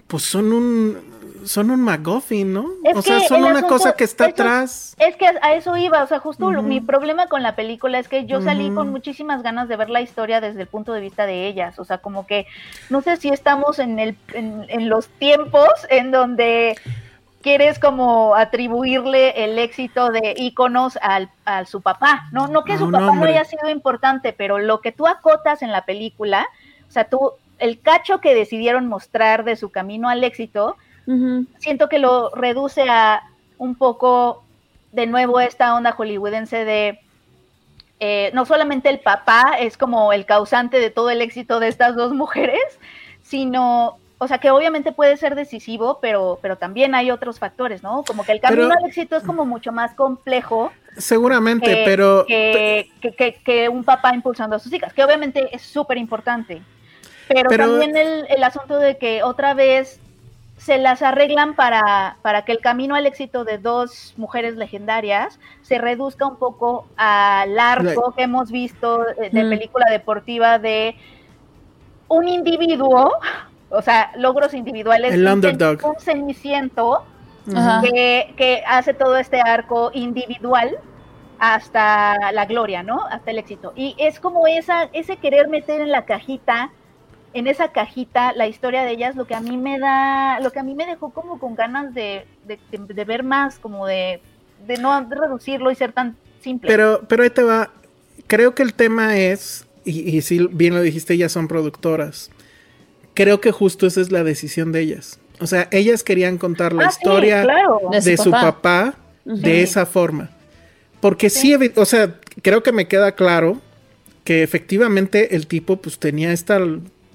pues 0.06 0.22
son 0.22 0.52
un 0.52 1.15
son 1.46 1.70
un 1.70 1.80
McGuffin, 1.80 2.52
¿no? 2.52 2.66
o 2.94 3.02
sea, 3.02 3.20
son 3.20 3.44
una 3.44 3.62
cosa 3.62 3.94
que 3.94 4.04
está 4.04 4.26
atrás. 4.26 4.94
Es 4.98 5.16
que 5.16 5.26
a 5.26 5.54
eso 5.54 5.76
iba, 5.76 6.02
o 6.02 6.06
sea, 6.06 6.18
justo 6.18 6.50
mi 6.62 6.80
problema 6.80 7.28
con 7.28 7.42
la 7.42 7.54
película 7.54 7.98
es 7.98 8.08
que 8.08 8.26
yo 8.26 8.42
salí 8.42 8.70
con 8.70 8.90
muchísimas 8.90 9.42
ganas 9.42 9.68
de 9.68 9.76
ver 9.76 9.88
la 9.88 10.00
historia 10.00 10.40
desde 10.40 10.62
el 10.62 10.66
punto 10.66 10.92
de 10.92 11.00
vista 11.00 11.26
de 11.26 11.46
ellas, 11.46 11.78
o 11.78 11.84
sea, 11.84 11.98
como 11.98 12.26
que 12.26 12.46
no 12.90 13.00
sé 13.00 13.16
si 13.16 13.28
estamos 13.28 13.78
en, 13.78 13.98
el, 13.98 14.16
en, 14.32 14.88
los 14.88 15.08
tiempos 15.08 15.70
en 15.88 16.10
donde 16.10 16.76
quieres 17.42 17.78
como 17.78 18.34
atribuirle 18.34 19.44
el 19.44 19.58
éxito 19.58 20.10
de 20.10 20.34
íconos 20.36 20.98
al, 21.00 21.30
a 21.44 21.64
su 21.64 21.80
papá, 21.80 22.28
no, 22.32 22.48
no 22.48 22.64
que 22.64 22.76
su 22.76 22.90
papá 22.90 23.14
no 23.14 23.24
haya 23.24 23.44
sido 23.44 23.70
importante, 23.70 24.32
pero 24.32 24.58
lo 24.58 24.80
que 24.80 24.92
tú 24.92 25.06
acotas 25.06 25.62
en 25.62 25.70
la 25.70 25.84
película, 25.84 26.46
o 26.88 26.90
sea, 26.90 27.04
tú, 27.04 27.32
el 27.58 27.80
cacho 27.80 28.20
que 28.20 28.34
decidieron 28.34 28.88
mostrar 28.88 29.44
de 29.44 29.56
su 29.56 29.70
camino 29.70 30.08
al 30.08 30.24
éxito, 30.24 30.76
Siento 31.58 31.88
que 31.88 31.98
lo 31.98 32.30
reduce 32.30 32.88
a 32.88 33.22
un 33.58 33.76
poco, 33.76 34.42
de 34.92 35.06
nuevo, 35.06 35.40
esta 35.40 35.74
onda 35.74 35.92
hollywoodense 35.92 36.64
de 36.64 37.00
eh, 37.98 38.30
no 38.34 38.44
solamente 38.44 38.90
el 38.90 39.00
papá 39.00 39.56
es 39.58 39.78
como 39.78 40.12
el 40.12 40.26
causante 40.26 40.78
de 40.78 40.90
todo 40.90 41.08
el 41.08 41.22
éxito 41.22 41.60
de 41.60 41.68
estas 41.68 41.96
dos 41.96 42.12
mujeres, 42.12 42.60
sino, 43.22 43.96
o 44.18 44.28
sea, 44.28 44.38
que 44.38 44.50
obviamente 44.50 44.92
puede 44.92 45.16
ser 45.16 45.34
decisivo, 45.34 45.98
pero, 46.02 46.38
pero 46.42 46.56
también 46.56 46.94
hay 46.94 47.10
otros 47.10 47.38
factores, 47.38 47.82
¿no? 47.82 48.04
Como 48.04 48.24
que 48.24 48.32
el 48.32 48.40
camino 48.40 48.70
al 48.70 48.84
éxito 48.86 49.16
es 49.16 49.22
como 49.22 49.46
mucho 49.46 49.72
más 49.72 49.94
complejo. 49.94 50.72
Seguramente, 50.98 51.82
pero... 51.86 52.26
Que, 52.26 52.90
que, 53.44 53.68
un 53.68 53.82
papá 53.82 54.14
impulsando 54.14 54.56
a 54.56 54.58
sus 54.58 54.72
hijas, 54.72 54.92
que 54.92 55.02
obviamente 55.02 55.48
es 55.52 55.62
súper 55.62 55.96
importante. 55.96 56.62
Pero, 57.28 57.48
también 57.48 57.96
el, 57.96 58.26
el 58.28 58.44
asunto 58.44 58.78
de 58.78 58.98
que 58.98 59.22
otra 59.22 59.54
vez 59.54 60.00
se 60.56 60.78
las 60.78 61.02
arreglan 61.02 61.54
para, 61.54 62.16
para, 62.22 62.44
que 62.44 62.52
el 62.52 62.60
camino 62.60 62.94
al 62.94 63.06
éxito 63.06 63.44
de 63.44 63.58
dos 63.58 64.14
mujeres 64.16 64.56
legendarias 64.56 65.38
se 65.62 65.78
reduzca 65.78 66.26
un 66.26 66.36
poco 66.36 66.86
al 66.96 67.58
arco 67.58 68.14
que 68.16 68.22
hemos 68.22 68.50
visto 68.50 69.04
de, 69.04 69.30
película 69.30 69.86
deportiva 69.90 70.58
de 70.58 70.96
un 72.08 72.28
individuo, 72.28 73.12
o 73.68 73.82
sea, 73.82 74.12
logros 74.16 74.54
individuales. 74.54 75.12
El 75.12 75.26
underdog. 75.26 75.84
Un 75.84 76.00
ceniciento 76.00 77.04
que, 77.82 78.32
que 78.36 78.64
hace 78.66 78.94
todo 78.94 79.16
este 79.18 79.40
arco 79.40 79.90
individual 79.92 80.78
hasta 81.38 82.32
la 82.32 82.46
gloria, 82.46 82.82
¿no? 82.82 83.04
Hasta 83.10 83.30
el 83.30 83.38
éxito. 83.38 83.72
Y 83.76 83.94
es 83.98 84.20
como 84.20 84.46
esa, 84.46 84.84
ese 84.92 85.16
querer 85.18 85.48
meter 85.48 85.80
en 85.80 85.90
la 85.90 86.04
cajita, 86.04 86.70
en 87.36 87.46
esa 87.48 87.70
cajita, 87.70 88.32
la 88.32 88.48
historia 88.48 88.82
de 88.84 88.92
ellas, 88.92 89.14
lo 89.14 89.26
que 89.26 89.34
a 89.34 89.40
mí 89.40 89.58
me 89.58 89.78
da, 89.78 90.40
lo 90.40 90.50
que 90.52 90.58
a 90.58 90.62
mí 90.62 90.74
me 90.74 90.86
dejó 90.86 91.10
como 91.10 91.38
con 91.38 91.54
ganas 91.54 91.92
de, 91.92 92.24
de, 92.46 93.04
ver 93.04 93.24
más, 93.24 93.58
como 93.58 93.86
de, 93.86 94.22
de 94.66 94.78
no 94.78 95.06
reducirlo 95.06 95.70
y 95.70 95.74
ser 95.74 95.92
tan 95.92 96.16
simple. 96.40 96.66
Pero, 96.66 97.02
pero 97.06 97.24
ahí 97.24 97.28
te 97.28 97.42
va, 97.42 97.70
creo 98.26 98.54
que 98.54 98.62
el 98.62 98.72
tema 98.72 99.18
es, 99.18 99.66
y, 99.84 100.22
si 100.22 100.46
bien 100.46 100.74
lo 100.74 100.80
dijiste, 100.80 101.12
ellas 101.12 101.30
son 101.30 101.46
productoras. 101.46 102.30
Creo 103.12 103.42
que 103.42 103.52
justo 103.52 103.86
esa 103.86 104.00
es 104.00 104.10
la 104.10 104.24
decisión 104.24 104.72
de 104.72 104.80
ellas. 104.80 105.20
O 105.38 105.46
sea, 105.46 105.68
ellas 105.72 106.02
querían 106.02 106.38
contar 106.38 106.72
la 106.72 106.86
ah, 106.86 106.88
historia 106.88 107.46
de, 108.02 108.16
su 108.16 108.30
papá, 108.30 108.94
de 109.26 109.62
esa 109.62 109.84
forma. 109.84 110.30
Porque 111.00 111.28
sí. 111.28 111.54
o 111.76 111.84
sea, 111.84 112.14
creo 112.40 112.62
que 112.62 112.72
me 112.72 112.88
queda 112.88 113.12
claro 113.12 113.60
que 114.24 114.42
efectivamente 114.42 115.36
el 115.36 115.46
tipo 115.46 115.76
pues 115.76 115.98
tenía 115.98 116.32
esta, 116.32 116.58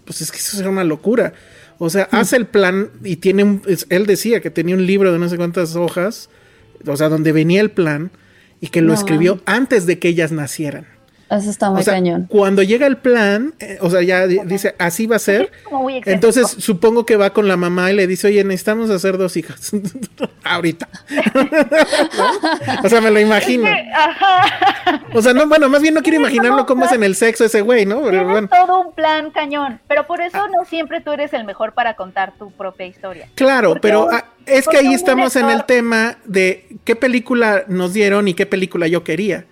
pues 0.06 0.22
es 0.22 0.32
que 0.32 0.38
eso 0.38 0.60
era 0.60 0.70
una 0.70 0.84
locura. 0.84 1.34
O 1.78 1.90
sea, 1.90 2.08
hace 2.12 2.38
el 2.38 2.46
plan 2.46 2.90
y 3.04 3.16
tiene 3.16 3.44
un, 3.44 3.62
él 3.90 4.06
decía 4.06 4.42
que 4.42 4.52
tenía 4.52 4.76
un 4.76 4.86
libro 4.86 5.12
de 5.12 5.20
no 5.20 5.28
sé 5.30 5.38
cuántas 5.38 5.76
hojas, 5.76 6.30
o 6.86 6.96
sea, 6.96 7.10
donde 7.10 7.32
venía 7.32 7.62
el 7.62 7.72
plan 7.72 8.12
y 8.60 8.68
que 8.68 8.82
lo 8.82 8.94
escribió 8.94 9.42
antes 9.46 9.86
de 9.86 9.98
que 9.98 10.10
ellas 10.10 10.32
nacieran. 10.32 10.86
Eso 11.32 11.50
está 11.50 11.70
muy 11.70 11.82
cañón. 11.86 12.28
Cuando 12.30 12.62
llega 12.62 12.86
el 12.86 12.98
plan, 12.98 13.54
eh, 13.62 13.78
o 13.80 13.90
sea, 13.90 14.02
ya 14.02 14.28
dice, 14.28 14.76
así 14.78 15.08
va 15.08 15.16
a 15.16 15.20
ser. 15.20 15.50
Entonces, 16.06 16.46
supongo 16.50 17.06
que 17.06 17.16
va 17.16 17.30
con 17.30 17.48
la 17.48 17.56
mamá 17.56 17.90
y 17.90 17.96
le 17.96 18.06
dice, 18.06 18.28
oye, 18.28 18.44
necesitamos 18.44 18.90
hacer 18.90 19.18
dos 19.18 19.38
hijas. 19.38 19.72
Ahorita. 20.44 20.90
O 22.84 22.90
sea, 22.90 23.00
me 23.00 23.12
lo 23.12 23.20
imagino. 23.20 23.68
O 25.14 25.22
sea, 25.22 25.34
no, 25.34 25.48
bueno, 25.48 25.70
más 25.70 25.82
bien 25.82 25.94
no 25.94 26.02
quiero 26.02 26.20
imaginarlo 26.20 26.66
cómo 26.66 26.86
es 26.86 26.92
en 26.92 27.04
el 27.04 27.16
sexo 27.16 27.46
ese 27.46 27.62
güey, 27.62 27.86
¿no? 27.86 28.02
Pero, 28.02 28.28
bueno. 28.28 28.48
todo 28.48 28.82
un 28.82 28.94
plan 28.94 29.32
cañón. 29.32 29.80
Pero 29.88 30.08
por 30.08 30.22
eso 30.22 30.48
no 30.48 30.66
siempre 30.66 31.00
tú 31.02 31.12
eres 31.12 31.34
el 31.34 31.44
mejor 31.44 31.74
para 31.74 31.96
contar 31.96 32.34
tu 32.38 32.52
propia 32.52 32.86
historia. 32.86 33.28
Claro, 33.36 33.76
pero 33.82 34.08
ah, 34.12 34.26
es 34.46 34.68
que 34.68 34.78
ahí 34.78 34.94
estamos 34.94 35.36
en 35.36 35.50
el 35.50 35.66
tema 35.66 36.18
de 36.26 36.68
qué 36.84 36.96
película 36.96 37.64
nos 37.68 37.94
dieron 37.94 38.28
y 38.28 38.34
qué 38.34 38.46
película 38.46 38.88
yo 38.88 39.04
quería 39.04 39.46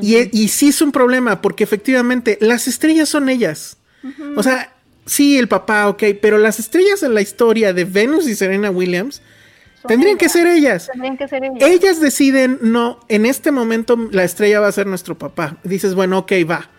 y, 0.00 0.48
sí 0.48 0.68
es 0.68 0.82
un 0.82 0.92
problema, 0.92 1.42
porque 1.42 1.64
efectivamente 1.64 2.38
las 2.40 2.68
estrellas 2.68 3.08
son 3.08 3.28
ellas. 3.28 3.76
O 4.36 4.42
sea, 4.42 4.72
sí, 5.04 5.38
el 5.38 5.48
papá, 5.48 5.88
ok, 5.88 6.02
pero 6.20 6.38
las 6.38 6.58
estrellas 6.58 7.02
en 7.02 7.14
la 7.14 7.20
historia 7.20 7.72
de 7.72 7.84
Venus 7.84 8.28
y 8.28 8.34
Serena 8.34 8.70
Williams 8.70 9.20
tendrían 9.86 10.16
que 10.16 10.28
ser 10.28 10.46
ellas. 10.46 10.88
Tendrían 10.90 11.16
que 11.16 11.28
ser 11.28 11.44
ellas. 11.44 11.56
Ellas 11.60 12.00
deciden, 12.00 12.58
no, 12.62 13.00
en 13.08 13.26
este 13.26 13.50
momento 13.50 13.96
la 14.12 14.24
estrella 14.24 14.60
va 14.60 14.68
a 14.68 14.72
ser 14.72 14.86
nuestro 14.86 15.18
papá. 15.18 15.58
Dices, 15.64 15.94
bueno, 15.94 16.18
ok, 16.18 16.32
va. 16.48 16.70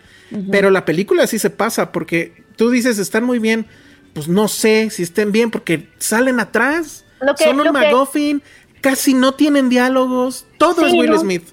Pero 0.50 0.70
la 0.70 0.86
película 0.86 1.26
sí 1.26 1.38
se 1.38 1.50
pasa, 1.50 1.92
porque 1.92 2.44
tú 2.56 2.70
dices, 2.70 2.98
están 2.98 3.24
muy 3.24 3.38
bien. 3.38 3.66
Pues 4.14 4.28
no 4.28 4.48
sé 4.48 4.90
si 4.90 5.02
estén 5.02 5.32
bien, 5.32 5.50
porque 5.50 5.88
salen 5.98 6.40
atrás. 6.40 7.04
son 7.38 7.60
un 7.60 7.72
McGuffin, 7.72 8.42
casi 8.80 9.14
no 9.14 9.34
tienen 9.34 9.68
diálogos. 9.68 10.46
Todo 10.58 10.86
es 10.86 10.92
Will 10.92 11.18
Smith. 11.18 11.44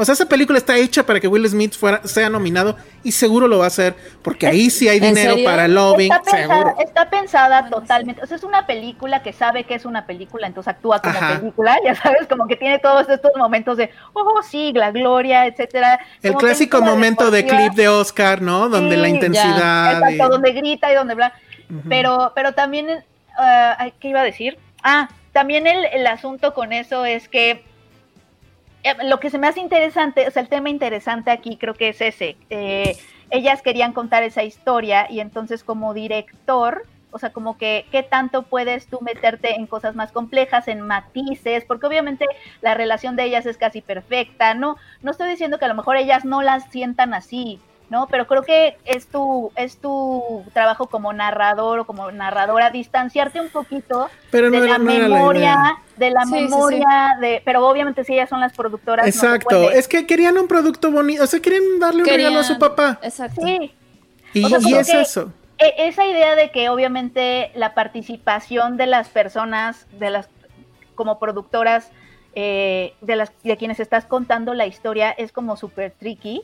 O 0.00 0.04
sea, 0.06 0.14
esa 0.14 0.24
película 0.24 0.56
está 0.56 0.78
hecha 0.78 1.04
para 1.04 1.20
que 1.20 1.28
Will 1.28 1.46
Smith 1.46 1.74
fuera, 1.74 2.00
sea 2.04 2.30
nominado 2.30 2.74
y 3.04 3.12
seguro 3.12 3.46
lo 3.46 3.58
va 3.58 3.64
a 3.64 3.66
hacer 3.66 3.94
porque 4.22 4.46
ahí 4.46 4.70
sí 4.70 4.88
hay 4.88 4.98
dinero 4.98 5.36
para 5.44 5.68
lobbying. 5.68 6.10
Está 6.10 6.32
pensada, 6.32 6.74
está 6.78 7.10
pensada 7.10 7.68
totalmente. 7.68 8.22
O 8.22 8.26
sea, 8.26 8.38
es 8.38 8.42
una 8.42 8.66
película 8.66 9.22
que 9.22 9.34
sabe 9.34 9.64
que 9.64 9.74
es 9.74 9.84
una 9.84 10.06
película, 10.06 10.46
entonces 10.46 10.72
actúa 10.72 11.02
como 11.02 11.20
película, 11.38 11.76
ya 11.84 11.94
sabes, 11.94 12.26
como 12.28 12.46
que 12.46 12.56
tiene 12.56 12.78
todos 12.78 13.10
estos 13.10 13.32
momentos 13.36 13.76
de, 13.76 13.90
oh, 14.14 14.40
sí, 14.42 14.72
la 14.72 14.90
gloria, 14.90 15.44
etcétera. 15.44 16.00
El 16.22 16.32
clásico 16.36 16.80
momento 16.80 17.30
de 17.30 17.44
clip 17.44 17.74
de 17.74 17.88
Oscar, 17.88 18.40
¿no? 18.40 18.70
Donde 18.70 18.96
la 18.96 19.08
intensidad. 19.10 19.98
Exacto, 19.98 20.30
donde 20.30 20.52
grita 20.52 20.90
y 20.90 20.94
donde 20.94 21.14
bla. 21.14 21.34
Pero, 21.90 22.32
pero 22.34 22.54
también, 22.54 22.88
uh, 22.88 23.90
¿qué 24.00 24.08
iba 24.08 24.22
a 24.22 24.24
decir? 24.24 24.56
Ah, 24.82 25.10
también 25.32 25.66
el, 25.66 25.84
el 25.92 26.06
asunto 26.06 26.54
con 26.54 26.72
eso 26.72 27.04
es 27.04 27.28
que 27.28 27.68
lo 29.04 29.20
que 29.20 29.30
se 29.30 29.38
me 29.38 29.46
hace 29.46 29.60
interesante, 29.60 30.26
o 30.26 30.30
sea, 30.30 30.42
el 30.42 30.48
tema 30.48 30.70
interesante 30.70 31.30
aquí 31.30 31.56
creo 31.56 31.74
que 31.74 31.90
es 31.90 32.00
ese. 32.00 32.36
Eh, 32.50 32.96
ellas 33.30 33.62
querían 33.62 33.92
contar 33.92 34.22
esa 34.22 34.42
historia 34.42 35.06
y 35.10 35.20
entonces 35.20 35.62
como 35.64 35.94
director, 35.94 36.86
o 37.10 37.18
sea, 37.18 37.32
como 37.32 37.58
que 37.58 37.86
qué 37.90 38.02
tanto 38.02 38.42
puedes 38.42 38.86
tú 38.86 39.00
meterte 39.02 39.54
en 39.54 39.66
cosas 39.66 39.94
más 39.94 40.12
complejas, 40.12 40.68
en 40.68 40.80
matices, 40.80 41.64
porque 41.64 41.86
obviamente 41.86 42.26
la 42.60 42.74
relación 42.74 43.16
de 43.16 43.24
ellas 43.24 43.46
es 43.46 43.56
casi 43.56 43.80
perfecta, 43.80 44.54
no, 44.54 44.76
no 45.02 45.10
estoy 45.10 45.28
diciendo 45.28 45.58
que 45.58 45.64
a 45.66 45.68
lo 45.68 45.74
mejor 45.74 45.96
ellas 45.96 46.24
no 46.24 46.42
las 46.42 46.70
sientan 46.70 47.14
así, 47.14 47.60
¿no? 47.90 48.06
Pero 48.06 48.26
creo 48.26 48.42
que 48.42 48.78
es 48.84 49.08
tu, 49.08 49.50
es 49.56 49.76
tu 49.78 50.44
trabajo 50.54 50.86
como 50.86 51.12
narrador 51.12 51.80
o 51.80 51.84
como 51.84 52.10
narradora 52.12 52.70
distanciarte 52.70 53.40
un 53.40 53.48
poquito 53.48 54.08
de, 54.30 54.48
la 54.48 54.78
memoria, 54.78 55.78
de 55.96 56.10
la 56.10 56.24
memoria, 56.24 57.16
de 57.20 57.42
pero 57.44 57.66
obviamente 57.66 58.04
si 58.04 58.14
ellas 58.14 58.30
son 58.30 58.40
las 58.40 58.52
productoras. 58.52 59.06
Exacto, 59.06 59.70
es 59.72 59.88
que 59.88 60.06
querían 60.06 60.38
un 60.38 60.46
producto 60.46 60.92
bonito, 60.92 61.24
o 61.24 61.26
sea, 61.26 61.40
querían 61.40 61.80
darle 61.80 62.04
un 62.04 62.08
regalo 62.08 62.38
a 62.38 62.44
su 62.44 62.58
papá. 62.58 63.00
Exacto. 63.02 63.42
Sí. 63.44 63.74
Y, 64.34 64.54
es 64.54 64.94
eso. 64.94 65.32
E, 65.58 65.88
esa 65.88 66.06
idea 66.06 66.36
de 66.36 66.52
que 66.52 66.68
obviamente 66.68 67.50
la 67.56 67.74
participación 67.74 68.76
de 68.76 68.86
las 68.86 69.08
personas, 69.08 69.86
de 69.98 70.10
las 70.10 70.28
como 70.94 71.18
productoras, 71.18 71.90
eh, 72.36 72.94
de 73.00 73.16
las 73.16 73.32
de 73.42 73.56
quienes 73.56 73.80
estás 73.80 74.04
contando 74.04 74.54
la 74.54 74.66
historia 74.66 75.10
es 75.10 75.32
como 75.32 75.56
súper 75.56 75.90
tricky 75.90 76.42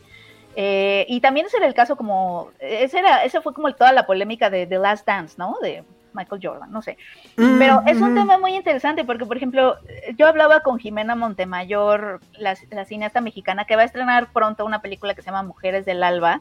eh, 0.57 1.05
y 1.09 1.21
también 1.21 1.47
ese 1.47 1.59
era 1.59 1.67
el 1.67 1.75
caso 1.75 1.97
como, 1.97 2.51
ese, 2.59 2.99
era, 2.99 3.23
ese 3.25 3.43
fue 3.43 3.53
como 3.53 3.73
toda 3.75 3.93
la 3.93 4.07
polémica 4.07 4.49
de 4.49 4.67
The 4.67 4.79
Last 4.79 5.07
Dance, 5.07 5.35
¿no? 5.37 5.57
De 5.61 5.85
Michael 6.15 6.41
Jordan, 6.43 6.73
no 6.73 6.81
sé. 6.81 6.97
Mm, 7.37 7.59
Pero 7.59 7.83
es 7.87 8.01
un 8.01 8.15
tema 8.15 8.39
muy 8.39 8.55
interesante 8.55 9.05
porque, 9.05 9.27
por 9.27 9.37
ejemplo, 9.37 9.77
yo 10.17 10.27
hablaba 10.27 10.61
con 10.61 10.79
Jimena 10.79 11.15
Montemayor, 11.15 12.21
la, 12.39 12.57
cineasta 12.87 13.21
mexicana, 13.21 13.67
que 13.67 13.77
va 13.77 13.83
a 13.83 13.85
estrenar 13.85 14.33
pronto 14.33 14.65
una 14.65 14.81
película 14.81 15.15
que 15.15 15.21
se 15.21 15.27
llama 15.27 15.43
Mujeres 15.43 15.85
del 15.85 16.03
Alba, 16.03 16.41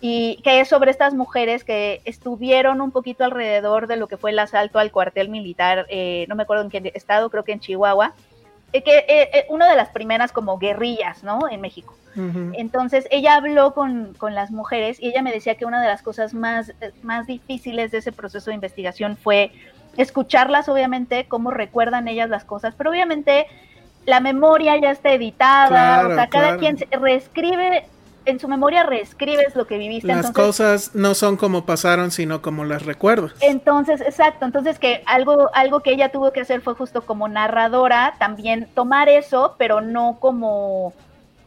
y 0.00 0.40
que 0.42 0.60
es 0.60 0.68
sobre 0.68 0.90
estas 0.90 1.12
mujeres 1.12 1.62
que 1.62 2.00
estuvieron 2.06 2.80
un 2.80 2.90
poquito 2.90 3.24
alrededor 3.24 3.86
de 3.86 3.96
lo 3.96 4.08
que 4.08 4.16
fue 4.16 4.30
el 4.30 4.38
asalto 4.38 4.78
al 4.78 4.90
cuartel 4.90 5.28
militar, 5.28 5.84
eh, 5.90 6.24
no 6.30 6.34
me 6.34 6.44
acuerdo 6.44 6.64
en 6.64 6.70
qué 6.70 6.90
estado, 6.94 7.28
creo 7.28 7.44
que 7.44 7.52
en 7.52 7.60
Chihuahua, 7.60 8.14
que 8.72 9.04
eh, 9.08 9.46
una 9.48 9.68
de 9.68 9.76
las 9.76 9.88
primeras 9.90 10.32
como 10.32 10.58
guerrillas, 10.58 11.22
¿no? 11.22 11.48
En 11.50 11.60
México. 11.60 11.94
Entonces 12.54 13.06
ella 13.12 13.36
habló 13.36 13.72
con, 13.72 14.16
las 14.20 14.50
mujeres 14.50 15.00
y 15.00 15.08
ella 15.08 15.22
me 15.22 15.32
decía 15.32 15.54
que 15.54 15.64
una 15.64 15.80
de 15.80 15.86
las 15.86 16.02
cosas 16.02 16.34
más, 16.34 16.72
más 17.02 17.28
difíciles 17.28 17.92
de 17.92 17.98
ese 17.98 18.10
proceso 18.10 18.50
de 18.50 18.56
investigación 18.56 19.16
fue 19.16 19.52
escucharlas, 19.96 20.68
obviamente, 20.68 21.26
cómo 21.28 21.52
recuerdan 21.52 22.08
ellas 22.08 22.28
las 22.28 22.44
cosas, 22.44 22.74
pero 22.76 22.90
obviamente 22.90 23.46
la 24.06 24.20
memoria 24.20 24.76
ya 24.76 24.90
está 24.90 25.12
editada, 25.12 26.08
o 26.08 26.14
sea, 26.14 26.28
cada 26.28 26.56
quien 26.56 26.76
reescribe 26.90 27.84
en 28.24 28.38
su 28.38 28.48
memoria 28.48 28.82
reescribes 28.82 29.54
lo 29.56 29.66
que 29.66 29.78
viviste. 29.78 30.08
Las 30.08 30.30
cosas 30.30 30.94
no 30.94 31.14
son 31.14 31.36
como 31.36 31.64
pasaron, 31.66 32.10
sino 32.10 32.42
como 32.42 32.64
las 32.64 32.84
recuerdas. 32.84 33.32
Entonces, 33.40 34.00
exacto. 34.00 34.44
Entonces, 34.44 34.78
que 34.78 35.02
algo, 35.06 35.50
algo 35.54 35.80
que 35.80 35.92
ella 35.92 36.10
tuvo 36.10 36.32
que 36.32 36.40
hacer 36.40 36.60
fue 36.60 36.74
justo 36.74 37.02
como 37.02 37.28
narradora, 37.28 38.14
también 38.18 38.68
tomar 38.74 39.08
eso, 39.08 39.54
pero 39.58 39.80
no 39.80 40.18
como 40.20 40.92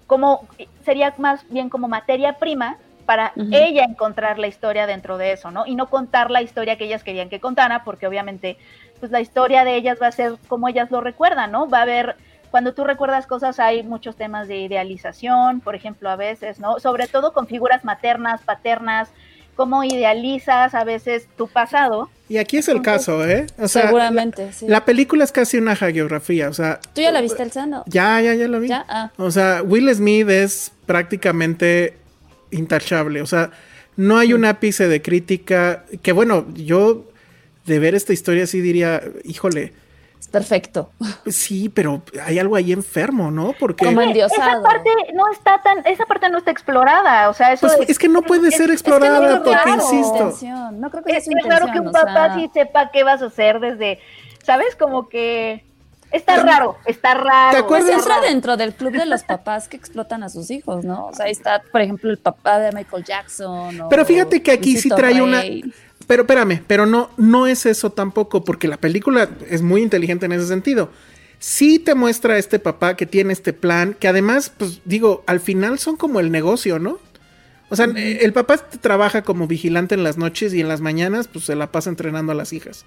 como 0.07 0.47
sería 0.85 1.13
más 1.17 1.43
bien 1.49 1.69
como 1.69 1.87
materia 1.87 2.37
prima 2.37 2.77
para 3.05 3.33
ella 3.51 3.83
encontrar 3.83 4.39
la 4.39 4.47
historia 4.47 4.85
dentro 4.85 5.17
de 5.17 5.33
eso, 5.33 5.51
¿no? 5.51 5.65
Y 5.65 5.75
no 5.75 5.89
contar 5.89 6.31
la 6.31 6.41
historia 6.41 6.77
que 6.77 6.85
ellas 6.85 7.03
querían 7.03 7.29
que 7.29 7.39
contara, 7.39 7.83
porque 7.83 8.07
obviamente, 8.07 8.57
pues 8.99 9.11
la 9.11 9.21
historia 9.21 9.65
de 9.65 9.75
ellas 9.75 9.97
va 10.01 10.07
a 10.07 10.11
ser 10.11 10.35
como 10.47 10.69
ellas 10.69 10.89
lo 10.91 11.01
recuerdan, 11.01 11.51
¿no? 11.51 11.67
Va 11.67 11.79
a 11.79 11.81
haber, 11.81 12.15
cuando 12.53 12.75
tú 12.75 12.83
recuerdas 12.83 13.25
cosas, 13.25 13.59
hay 13.59 13.81
muchos 13.81 14.15
temas 14.15 14.47
de 14.47 14.59
idealización, 14.59 15.59
por 15.59 15.73
ejemplo, 15.73 16.07
a 16.07 16.15
veces, 16.15 16.59
¿no? 16.59 16.79
Sobre 16.79 17.07
todo 17.07 17.33
con 17.33 17.47
figuras 17.47 17.83
maternas, 17.83 18.41
paternas, 18.43 19.09
cómo 19.55 19.83
idealizas 19.83 20.75
a 20.75 20.83
veces 20.83 21.27
tu 21.35 21.47
pasado. 21.47 22.11
Y 22.29 22.37
aquí 22.37 22.57
es 22.57 22.67
el 22.67 22.83
caso, 22.83 23.27
¿eh? 23.27 23.47
O 23.57 23.67
sea, 23.67 23.87
Seguramente, 23.87 24.53
sí. 24.53 24.67
La 24.67 24.85
película 24.85 25.23
es 25.23 25.31
casi 25.31 25.57
una 25.57 25.75
geografía, 25.75 26.47
o 26.47 26.53
sea... 26.53 26.79
¿Tú 26.93 27.01
ya 27.01 27.11
la 27.11 27.21
viste, 27.21 27.41
Elsa? 27.41 27.67
Ya, 27.87 28.21
ya, 28.21 28.35
ya 28.35 28.47
la 28.47 28.59
vi. 28.59 28.67
¿Ya? 28.67 28.85
Ah. 28.87 29.11
O 29.17 29.31
sea, 29.31 29.63
Will 29.63 29.91
Smith 29.91 30.29
es 30.29 30.73
prácticamente 30.85 31.97
intachable, 32.51 33.23
o 33.23 33.25
sea, 33.25 33.49
no 33.95 34.19
hay 34.19 34.31
un 34.31 34.45
ápice 34.45 34.87
de 34.87 35.01
crítica, 35.01 35.85
que 36.03 36.11
bueno, 36.11 36.45
yo 36.53 37.03
de 37.65 37.79
ver 37.79 37.95
esta 37.95 38.13
historia 38.13 38.45
sí 38.45 38.61
diría, 38.61 39.01
híjole, 39.23 39.73
perfecto. 40.33 40.89
Sí, 41.27 41.69
pero 41.69 42.01
hay 42.25 42.39
algo 42.39 42.55
ahí 42.55 42.73
enfermo, 42.73 43.29
¿no? 43.29 43.53
Porque 43.59 43.85
Como 43.85 44.01
esa 44.01 44.61
parte 44.63 44.89
no 45.13 45.31
está 45.31 45.61
tan, 45.61 45.85
esa 45.85 46.07
parte 46.07 46.27
no 46.29 46.39
está 46.39 46.49
explorada, 46.49 47.29
o 47.29 47.33
sea, 47.33 47.53
eso 47.53 47.67
pues 47.67 47.87
es, 47.87 47.99
que 47.99 48.09
no 48.09 48.23
puede 48.23 48.49
ser 48.49 48.71
explorada 48.71 49.43
porque 49.43 49.69
insisto. 49.69 50.33
No 50.73 50.89
creo 50.89 51.03
que 51.03 51.17
es, 51.17 51.27
es 51.27 51.43
claro 51.43 51.67
que 51.71 51.79
un 51.79 51.91
papá 51.91 52.33
sí 52.35 52.49
sepa 52.51 52.89
qué 52.91 53.03
vas 53.03 53.21
a 53.21 53.27
hacer 53.27 53.59
desde, 53.59 53.99
¿sabes? 54.43 54.75
Como 54.75 55.07
que 55.07 55.63
Está 56.13 56.43
raro, 56.43 56.77
está 56.85 57.15
raro. 57.15 57.51
¿Te 57.51 57.57
acuerdas? 57.57 57.89
Pues 57.89 58.03
entra 58.03 58.21
dentro 58.21 58.55
del 58.55 58.75
club 58.75 58.93
de 58.93 59.07
los 59.07 59.23
papás 59.23 59.67
que 59.67 59.77
explotan 59.77 60.21
a 60.21 60.29
sus 60.29 60.51
hijos, 60.51 60.85
¿no? 60.85 61.07
O 61.07 61.13
sea, 61.15 61.25
ahí 61.25 61.31
está, 61.31 61.63
por 61.71 61.81
ejemplo, 61.81 62.11
el 62.11 62.19
papá 62.19 62.59
de 62.59 62.71
Michael 62.71 63.03
Jackson. 63.03 63.87
pero 63.89 64.05
fíjate 64.05 64.43
que 64.43 64.51
aquí 64.51 64.77
sí 64.77 64.89
trae 64.89 65.21
una. 65.21 65.43
Pero 66.07 66.23
espérame, 66.23 66.61
pero 66.67 66.85
no, 66.85 67.09
no 67.17 67.47
es 67.47 67.65
eso 67.65 67.91
tampoco, 67.91 68.43
porque 68.43 68.67
la 68.67 68.77
película 68.77 69.29
es 69.49 69.61
muy 69.61 69.81
inteligente 69.81 70.25
en 70.25 70.33
ese 70.33 70.47
sentido. 70.47 70.89
Sí 71.39 71.79
te 71.79 71.95
muestra 71.95 72.35
a 72.35 72.37
este 72.37 72.59
papá 72.59 72.95
que 72.95 73.05
tiene 73.05 73.33
este 73.33 73.53
plan, 73.53 73.95
que 73.99 74.07
además, 74.07 74.51
pues 74.57 74.81
digo, 74.85 75.23
al 75.27 75.39
final 75.39 75.79
son 75.79 75.97
como 75.97 76.19
el 76.19 76.31
negocio, 76.31 76.79
¿no? 76.79 76.99
O 77.69 77.75
sea, 77.75 77.85
el 77.85 78.33
papá 78.33 78.57
trabaja 78.57 79.23
como 79.23 79.47
vigilante 79.47 79.95
en 79.95 80.03
las 80.03 80.17
noches 80.17 80.53
y 80.53 80.61
en 80.61 80.67
las 80.67 80.79
mañanas, 80.79 81.27
pues 81.27 81.45
se 81.45 81.55
la 81.55 81.71
pasa 81.71 81.89
entrenando 81.89 82.31
a 82.31 82.35
las 82.35 82.53
hijas. 82.53 82.85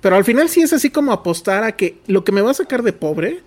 Pero 0.00 0.16
al 0.16 0.24
final 0.24 0.48
sí 0.48 0.60
es 0.60 0.72
así 0.72 0.90
como 0.90 1.12
apostar 1.12 1.64
a 1.64 1.72
que 1.72 1.98
lo 2.06 2.24
que 2.24 2.32
me 2.32 2.42
va 2.42 2.50
a 2.50 2.54
sacar 2.54 2.82
de 2.82 2.92
pobre. 2.92 3.40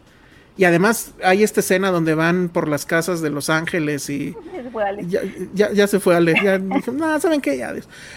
Y 0.57 0.65
además 0.65 1.13
hay 1.23 1.43
esta 1.43 1.61
escena 1.61 1.91
donde 1.91 2.13
van 2.13 2.49
por 2.49 2.67
las 2.67 2.85
casas 2.85 3.21
de 3.21 3.29
Los 3.29 3.49
Ángeles 3.49 4.09
y 4.09 4.35
ya, 5.53 5.71
ya, 5.71 5.87
se 5.87 5.99
fue 5.99 6.15
Ale. 6.15 6.35
Ya 6.43 6.57
dije, 6.57 6.91
no, 6.91 7.19
¿saben 7.19 7.41
qué? 7.41 7.57
Ya, 7.57 7.73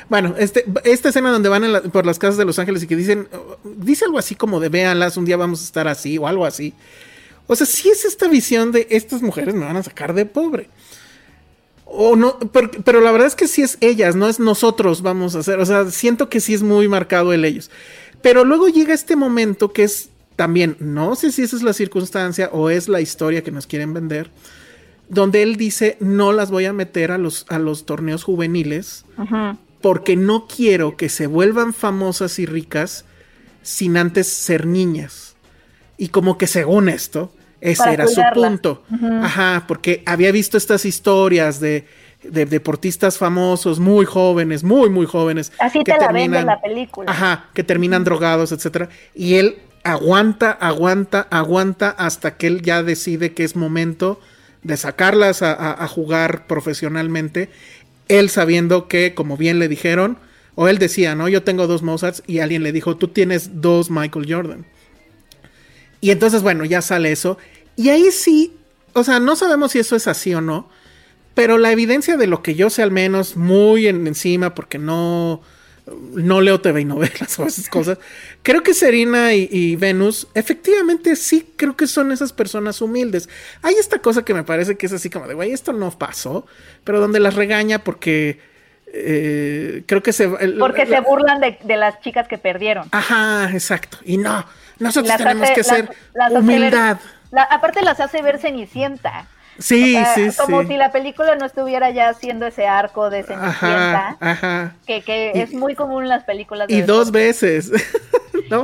Bueno, 0.09 0.35
este, 0.36 0.65
esta 0.82 1.11
escena 1.11 1.31
donde 1.31 1.48
van 1.48 1.90
por 1.93 2.05
las 2.05 2.19
casas 2.19 2.36
de 2.36 2.44
Los 2.44 2.59
Ángeles 2.59 2.82
y 2.82 2.86
que 2.86 2.97
dicen, 2.97 3.28
dice 3.65 4.05
algo 4.05 4.19
así 4.19 4.35
como 4.35 4.59
de 4.61 4.69
véanlas, 4.69 5.16
un 5.16 5.24
día 5.24 5.36
vamos 5.36 5.61
a 5.61 5.65
estar 5.65 5.86
así 5.86 6.19
o 6.19 6.27
algo 6.27 6.44
así. 6.44 6.74
O 7.47 7.55
sea, 7.55 7.66
sí 7.66 7.89
es 7.89 8.05
esta 8.05 8.27
visión 8.27 8.73
de 8.73 8.89
estas 8.90 9.23
mujeres 9.23 9.55
me 9.55 9.65
van 9.65 9.77
a 9.77 9.82
sacar 9.82 10.12
de 10.15 10.27
pobre. 10.27 10.69
O 11.86 12.16
no, 12.16 12.39
pero, 12.52 12.70
pero, 12.85 13.01
la 13.01 13.12
verdad 13.12 13.28
es 13.28 13.36
que 13.36 13.47
sí 13.47 13.62
es 13.62 13.78
ellas, 13.81 14.16
no 14.16 14.28
es 14.28 14.40
nosotros 14.40 15.02
vamos 15.02 15.36
a 15.36 15.40
hacer. 15.40 15.61
O 15.61 15.66
sea, 15.66 15.90
siento 15.90 16.28
que 16.28 16.40
sí 16.40 16.55
es 16.55 16.62
muy 16.62 16.89
marcado 16.89 17.32
el 17.32 17.44
ellos. 17.44 17.70
Pero 18.23 18.44
luego 18.44 18.69
llega 18.69 18.94
este 18.94 19.16
momento 19.16 19.73
que 19.73 19.85
es 19.85 20.09
también, 20.36 20.77
no 20.81 21.15
sé 21.15 21.32
si 21.32 21.43
esa 21.43 21.56
es 21.56 21.62
la 21.62 21.73
circunstancia 21.73 22.51
o 22.52 22.70
es 22.70 22.89
la 22.89 23.01
historia 23.01 23.43
que 23.43 23.51
nos 23.51 23.66
quieren 23.66 23.94
vender, 23.94 24.31
donde 25.09 25.43
él 25.43 25.56
dice, 25.56 25.97
no 26.01 26.32
las 26.32 26.51
voy 26.51 26.65
a 26.65 26.73
meter 26.73 27.12
a 27.12 27.19
los, 27.19 27.47
a 27.48 27.59
los 27.59 27.86
torneos 27.86 28.24
juveniles 28.24 29.05
porque 29.81 30.16
no 30.16 30.47
quiero 30.47 30.97
que 30.97 31.09
se 31.09 31.27
vuelvan 31.27 31.74
famosas 31.74 32.39
y 32.39 32.47
ricas 32.47 33.05
sin 33.62 33.97
antes 33.97 34.28
ser 34.28 34.66
niñas. 34.66 35.36
Y 35.98 36.09
como 36.09 36.39
que 36.39 36.47
según 36.47 36.89
esto, 36.89 37.32
ese 37.61 37.93
era 37.93 38.06
su 38.06 38.23
punto. 38.32 38.82
Ajá, 39.23 39.65
porque 39.69 40.02
había 40.06 40.32
visto 40.32 40.56
estas 40.56 40.85
historias 40.85 41.61
de 41.61 41.86
de 42.24 42.47
deportistas 42.47 43.19
famosos, 43.19 43.78
muy 43.78 44.05
jóvenes, 44.05 44.65
muy, 44.65 44.89
muy 44.89 45.06
jóvenes. 45.06 45.52
Así 45.59 45.81
que 45.81 45.93
te 45.93 45.98
terminan, 45.98 46.47
la 46.47 46.61
película. 46.61 47.11
Ajá, 47.11 47.47
que 47.52 47.62
terminan 47.62 48.05
drogados, 48.05 48.52
etcétera. 48.52 48.89
Y 49.15 49.35
él 49.35 49.59
aguanta, 49.85 50.51
aguanta, 50.51 51.28
aguanta 51.31 51.90
hasta 51.90 52.36
que 52.36 52.48
él 52.48 52.62
ya 52.62 52.82
decide 52.82 53.32
que 53.32 53.44
es 53.44 53.55
momento 53.55 54.20
de 54.62 54.77
sacarlas 54.77 55.43
a, 55.43 55.86
jugar 55.86 56.47
profesionalmente. 56.47 57.51
Él 58.09 58.31
sabiendo 58.31 58.89
que, 58.89 59.15
como 59.15 59.36
bien 59.36 59.59
le 59.59 59.69
dijeron, 59.69 60.19
o 60.55 60.69
él 60.69 60.78
decía, 60.78 61.15
¿no? 61.15 61.28
Yo 61.28 61.43
tengo 61.43 61.66
dos 61.66 61.82
Mozarts 61.82 62.23
y 62.27 62.39
alguien 62.39 62.62
le 62.62 62.73
dijo, 62.73 62.97
tú 62.97 63.09
tienes 63.09 63.61
dos 63.61 63.90
Michael 63.90 64.27
Jordan. 64.28 64.66
Y 66.01 66.11
entonces, 66.11 66.43
bueno, 66.43 66.65
ya 66.65 66.82
sale 66.82 67.12
eso. 67.12 67.39
Y 67.77 67.90
ahí 67.90 68.11
sí, 68.11 68.56
o 68.94 69.05
sea, 69.05 69.20
no 69.20 69.36
sabemos 69.36 69.73
si 69.73 69.78
eso 69.78 69.97
es 69.97 70.06
así 70.06 70.35
o 70.35 70.40
no 70.40 70.69
pero 71.35 71.59
la 71.59 71.73
evidencia 71.73 72.16
de 72.16 72.27
lo 72.27 72.43
que 72.43 72.55
yo 72.55 72.70
sé 72.70 72.82
al 72.82 72.93
menos 72.93 73.36
muy 73.36 73.86
encima, 73.89 74.55
porque 74.55 74.78
no, 74.78 75.43
no 75.86 76.40
leo 76.40 76.61
TV 76.61 76.81
y 76.81 76.85
novelas 76.85 77.39
o 77.39 77.47
esas 77.47 77.69
cosas, 77.69 77.98
creo 78.43 78.62
que 78.62 78.74
Serena 78.74 79.35
y, 79.35 79.77
Venus 79.77 80.28
efectivamente 80.35 81.16
sí 81.16 81.52
creo 81.56 81.77
que 81.77 81.86
son 81.86 82.12
esas 82.12 82.32
personas 82.32 82.81
humildes. 82.81 83.28
Hay 83.62 83.74
esta 83.74 83.98
cosa 83.98 84.24
que 84.24 84.35
me 84.35 84.44
parece 84.44 84.77
que 84.77 84.86
es 84.86 84.93
así 84.93 85.11
como 85.11 85.27
de, 85.27 85.35
güey, 85.35 85.52
esto 85.52 85.73
no 85.73 85.90
pasó, 85.90 86.47
pero 86.85 87.01
donde 87.01 87.20
las 87.20 87.35
regaña 87.35 87.81
porque... 87.81 88.55
Eh, 88.97 89.82
creo 89.86 90.05
que 90.05 90.12
se... 90.12 90.28
porque 90.28 90.86
se 90.86 91.01
burlan 91.01 91.40
de, 91.40 91.77
las 91.77 92.01
chicas 92.01 92.28
que 92.28 92.39
perdieron. 92.39 92.86
Ajá, 92.93 93.51
exacto. 93.52 93.98
Y 94.05 94.19
no, 94.19 94.47
nosotros 94.78 95.16
tenemos 95.16 95.51
que 95.51 95.65
ser 95.65 95.90
humildad. 96.31 96.98
aparte 97.51 97.82
las 97.82 97.98
hace 97.98 98.23
ver 98.23 98.39
cenicienta. 98.39 99.27
Sí, 99.59 99.97
sí, 100.14 100.31
sí, 100.31 100.36
como 100.36 100.64
si 100.64 100.76
la 100.76 100.90
película 100.90 101.36
no 101.36 101.47
estuviera 101.47 101.90
ya 101.90 102.09
haciendo 102.09 102.47
ese 102.47 102.66
arco 102.66 103.10
de 103.10 103.22
Cenicienta, 103.22 104.16
ajá, 104.20 104.74
que, 104.86 105.02
que 105.02 105.32
es 105.35 105.52
muy 105.52 105.74
común 105.74 106.05
en 106.05 106.09
las 106.09 106.24
películas. 106.24 106.68
y 106.68 106.82
dos 106.82 107.10
veces. 107.10 107.70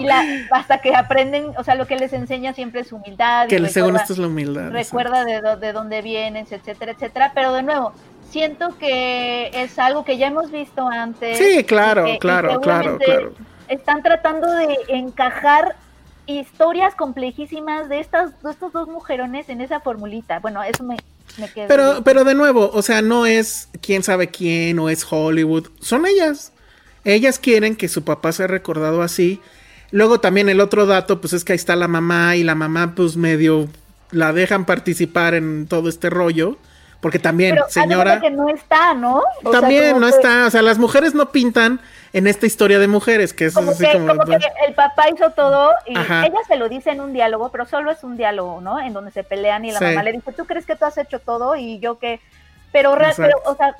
y 0.01 0.09
hasta 0.51 0.79
que 0.79 0.95
aprenden, 0.95 1.53
o 1.57 1.65
sea, 1.65 1.75
lo 1.75 1.87
que 1.87 1.97
les 1.97 2.13
enseña 2.13 2.53
siempre 2.53 2.83
es 2.83 2.93
humildad. 2.93 3.49
Que 3.49 3.67
según 3.69 3.97
esto 3.97 4.13
es 4.13 4.19
la 4.19 4.27
humildad. 4.27 4.71
Recuerda 4.71 5.25
de, 5.25 5.57
de 5.57 5.73
dónde 5.73 6.03
vienes, 6.03 6.53
etcétera, 6.53 6.93
etcétera. 6.93 7.33
Pero 7.35 7.53
de 7.53 7.63
nuevo, 7.63 7.93
siento 8.31 8.77
que 8.79 9.51
es 9.53 9.79
algo 9.79 10.05
que 10.05 10.17
ya 10.17 10.29
hemos 10.29 10.51
visto 10.51 10.87
antes. 10.89 11.39
Sí, 11.39 11.65
claro, 11.65 12.07
claro, 12.21 12.61
claro, 12.61 12.99
claro. 12.99 13.33
Están 13.69 14.03
tratando 14.03 14.51
de 14.51 14.77
encajar 14.89 15.77
historias 16.39 16.95
complejísimas 16.95 17.89
de, 17.89 18.01
estas, 18.01 18.41
de 18.43 18.51
estos 18.51 18.73
dos 18.73 18.89
mujerones 18.89 19.49
en 19.49 19.61
esa 19.61 19.81
formulita. 19.81 20.39
Bueno, 20.39 20.63
eso 20.63 20.85
me, 20.85 20.97
me 21.39 21.51
quedó. 21.51 21.69
Pero, 21.69 22.03
pero 22.05 22.25
de 22.25 22.35
nuevo, 22.35 22.71
o 22.73 22.83
sea, 22.83 23.03
no 23.03 23.27
es 23.27 23.69
quién 23.81 24.03
sabe 24.03 24.29
quién 24.29 24.79
o 24.79 24.89
es 24.89 25.07
Hollywood, 25.09 25.69
son 25.81 26.07
ellas. 26.07 26.53
Ellas 27.05 27.39
quieren 27.39 27.77
que 27.77 27.89
su 27.89 28.05
papá 28.05 28.33
sea 28.33 28.47
recordado 28.47 29.03
así. 29.03 29.41
Luego 29.91 30.21
también 30.21 30.49
el 30.49 30.61
otro 30.61 30.87
dato, 30.87 31.21
pues 31.21 31.33
es 31.33 31.45
que 31.45 31.53
ahí 31.53 31.57
está 31.57 31.77
la 31.77 31.89
mamá 31.89 32.37
y 32.37 32.45
la 32.45 32.55
mamá 32.55 32.95
pues 32.95 33.17
medio 33.17 33.69
la 34.11 34.33
dejan 34.33 34.65
participar 34.67 35.35
en 35.35 35.67
todo 35.67 35.89
este 35.89 36.11
rollo. 36.11 36.59
Porque 37.01 37.19
también, 37.19 37.59
señora. 37.69 38.21
que 38.21 38.31
no 38.31 38.49
está, 38.49 38.95
¿no? 38.95 39.23
también 39.51 39.99
no 39.99 40.07
está. 40.07 40.47
O 40.47 40.51
sea, 40.51 40.63
las 40.63 40.79
mujeres 40.79 41.15
no 41.15 41.33
pintan 41.33 41.81
en 42.13 42.27
esta 42.27 42.47
historia 42.47 42.79
de 42.79 42.89
mujeres, 42.89 43.33
que 43.33 43.47
es 43.47 43.55
como 43.55 43.71
así 43.71 43.85
que, 43.85 43.93
como, 43.93 44.25
que 44.25 44.39
el 44.67 44.75
papá 44.75 45.05
hizo 45.15 45.31
todo 45.31 45.73
y 45.87 45.93
ella 45.93 46.41
se 46.47 46.57
lo 46.57 46.69
dice 46.69 46.91
en 46.91 47.01
un 47.01 47.13
diálogo, 47.13 47.51
pero 47.51 47.67
solo 47.67 47.91
es 47.91 48.03
un 48.03 48.17
diálogo, 48.17 48.61
¿no? 48.61 48.81
En 48.81 48.93
donde 48.93 49.13
se 49.13 49.23
pelean 49.23 49.65
y 49.65 49.73
la 49.73 49.81
mamá 49.81 50.03
le 50.03 50.13
dice, 50.13 50.33
¿tú 50.33 50.45
crees 50.45 50.67
que 50.67 50.77
tú 50.77 50.85
has 50.85 50.99
hecho 50.99 51.21
todo? 51.21 51.57
Y 51.57 51.79
yo 51.79 51.99
que... 51.99 52.21
Pero, 52.73 52.97
pero 53.17 53.37
o 53.47 53.57
sea, 53.57 53.75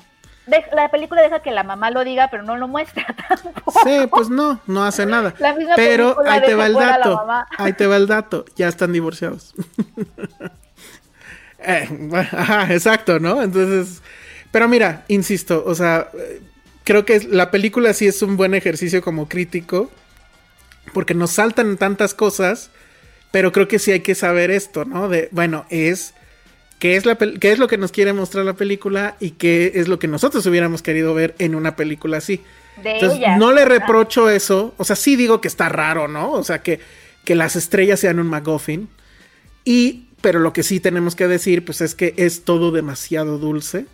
la 0.73 0.89
película 0.89 1.21
deja 1.21 1.41
que 1.41 1.51
la 1.51 1.63
mamá 1.63 1.91
lo 1.91 2.03
diga, 2.03 2.29
pero 2.29 2.43
no 2.43 2.57
lo 2.57 2.67
muestra 2.67 3.05
tampoco. 3.29 3.79
Sí, 3.83 4.07
pues 4.09 4.29
no, 4.29 4.59
no 4.67 4.83
hace 4.83 5.05
nada. 5.05 5.33
pero 5.75 6.17
ahí 6.27 6.41
te 6.41 6.55
va 6.55 6.65
el 6.65 6.73
dato. 6.73 7.25
Ahí 7.57 7.73
te 7.73 7.87
va 7.87 7.97
el 7.97 8.07
dato. 8.07 8.45
Ya 8.55 8.67
están 8.67 8.91
divorciados. 8.91 9.53
Eh, 11.63 11.87
ajá, 12.31 12.73
exacto, 12.73 13.19
¿no? 13.19 13.41
Entonces, 13.41 14.01
pero 14.51 14.67
mira, 14.67 15.05
insisto, 15.07 15.63
o 15.65 15.75
sea, 15.75 16.09
creo 16.83 17.05
que 17.05 17.19
la 17.29 17.51
película 17.51 17.93
sí 17.93 18.07
es 18.07 18.21
un 18.21 18.37
buen 18.37 18.53
ejercicio 18.53 19.01
como 19.01 19.29
crítico, 19.29 19.91
porque 20.93 21.13
nos 21.13 21.31
saltan 21.31 21.77
tantas 21.77 22.13
cosas, 22.13 22.71
pero 23.31 23.51
creo 23.51 23.67
que 23.67 23.79
sí 23.79 23.91
hay 23.91 24.01
que 24.01 24.15
saber 24.15 24.51
esto, 24.51 24.85
¿no? 24.85 25.07
De, 25.07 25.29
bueno, 25.31 25.65
es 25.69 26.13
qué 26.79 26.95
es, 26.95 27.05
la, 27.05 27.15
qué 27.15 27.51
es 27.51 27.59
lo 27.59 27.67
que 27.67 27.77
nos 27.77 27.91
quiere 27.91 28.11
mostrar 28.11 28.43
la 28.43 28.53
película 28.53 29.15
y 29.19 29.31
qué 29.31 29.73
es 29.75 29.87
lo 29.87 29.99
que 29.99 30.07
nosotros 30.07 30.45
hubiéramos 30.47 30.81
querido 30.81 31.13
ver 31.13 31.35
en 31.39 31.55
una 31.55 31.75
película 31.75 32.17
así. 32.17 32.41
Entonces, 32.83 33.19
no 33.37 33.51
le 33.51 33.65
reprocho 33.65 34.29
eso, 34.29 34.73
o 34.77 34.83
sea, 34.83 34.95
sí 34.95 35.15
digo 35.15 35.41
que 35.41 35.47
está 35.47 35.69
raro, 35.69 36.07
¿no? 36.07 36.31
O 36.31 36.43
sea, 36.43 36.63
que, 36.63 36.79
que 37.23 37.35
las 37.35 37.55
estrellas 37.55 37.99
sean 37.99 38.19
un 38.19 38.27
McGuffin. 38.27 38.89
Y, 39.63 40.07
pero 40.21 40.39
lo 40.39 40.53
que 40.53 40.63
sí 40.63 40.79
tenemos 40.79 41.15
que 41.15 41.27
decir, 41.27 41.65
pues 41.65 41.81
es 41.81 41.95
que 41.95 42.13
es 42.17 42.43
todo 42.43 42.71
demasiado 42.71 43.37
dulce 43.37 43.85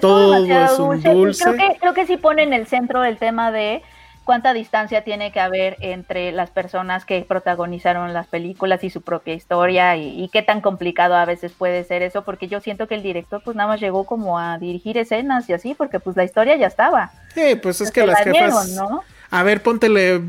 todo, 0.00 0.44
es 0.44 0.78
un 0.78 1.02
dulce. 1.02 1.44
Creo 1.44 1.56
que, 1.56 1.78
creo 1.78 1.94
que 1.94 2.06
sí 2.06 2.16
pone 2.16 2.42
en 2.42 2.52
el 2.52 2.66
centro 2.66 3.04
el 3.04 3.18
tema 3.18 3.50
de 3.52 3.82
cuánta 4.24 4.54
distancia 4.54 5.04
tiene 5.04 5.32
que 5.32 5.40
haber 5.40 5.76
entre 5.80 6.32
las 6.32 6.50
personas 6.50 7.04
que 7.04 7.22
protagonizaron 7.22 8.12
las 8.14 8.26
películas 8.26 8.82
y 8.82 8.90
su 8.90 9.02
propia 9.02 9.34
historia 9.34 9.96
y, 9.96 10.28
qué 10.32 10.42
tan 10.42 10.60
complicado 10.60 11.14
a 11.14 11.24
veces 11.24 11.52
puede 11.52 11.84
ser 11.84 12.02
eso, 12.02 12.24
porque 12.24 12.48
yo 12.48 12.60
siento 12.60 12.88
que 12.88 12.94
el 12.94 13.02
director 13.02 13.42
pues 13.44 13.56
nada 13.56 13.68
más 13.68 13.80
llegó 13.80 14.04
como 14.04 14.38
a 14.38 14.58
dirigir 14.58 14.96
escenas 14.98 15.48
y 15.48 15.52
así, 15.52 15.74
porque 15.74 16.00
pues 16.00 16.16
la 16.16 16.24
historia 16.24 16.56
ya 16.56 16.66
estaba. 16.66 17.12
Sí, 17.34 17.56
pues 17.62 17.80
es 17.80 17.90
que 17.90 18.06
las 18.06 18.20
jefas... 18.22 18.70
¿no? 18.70 19.02
A 19.34 19.42
ver, 19.42 19.64
póntele, 19.64 20.20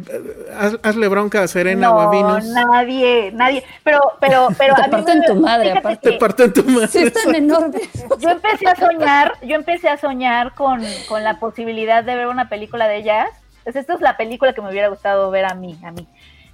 hazle 0.81 1.07
bronca 1.07 1.43
a 1.43 1.47
Serena 1.47 1.91
o 1.91 1.99
a 1.99 2.09
Vinos. 2.09 2.43
nadie, 2.45 3.31
nadie. 3.31 3.63
Pero, 3.83 3.99
pero, 4.19 4.47
pero. 4.57 4.73
Te 4.73 4.89
parten 4.89 5.21
tu 5.21 5.35
madre, 5.35 5.73
aparte. 5.73 6.09
Te 6.09 6.17
parten 6.17 6.51
tu 6.51 6.63
madre. 6.63 6.87
Sí, 6.87 7.03
están 7.03 7.35
enormes. 7.35 7.87
Yo 8.17 8.29
empecé 8.31 8.67
a 8.67 8.75
soñar, 8.75 9.33
yo 9.43 9.55
empecé 9.55 9.89
a 9.89 9.97
soñar 9.97 10.55
con, 10.55 10.81
con 11.07 11.23
la 11.23 11.37
posibilidad 11.37 12.03
de 12.03 12.15
ver 12.15 12.25
una 12.25 12.49
película 12.49 12.87
de 12.87 12.97
ellas. 12.97 13.29
Pues 13.63 13.75
esta 13.75 13.93
es 13.93 14.01
la 14.01 14.17
película 14.17 14.53
que 14.53 14.61
me 14.63 14.71
hubiera 14.71 14.87
gustado 14.87 15.29
ver 15.29 15.45
a 15.45 15.53
mí, 15.53 15.77
a 15.85 15.91
mí. 15.91 16.07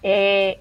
Eh, 0.04 0.60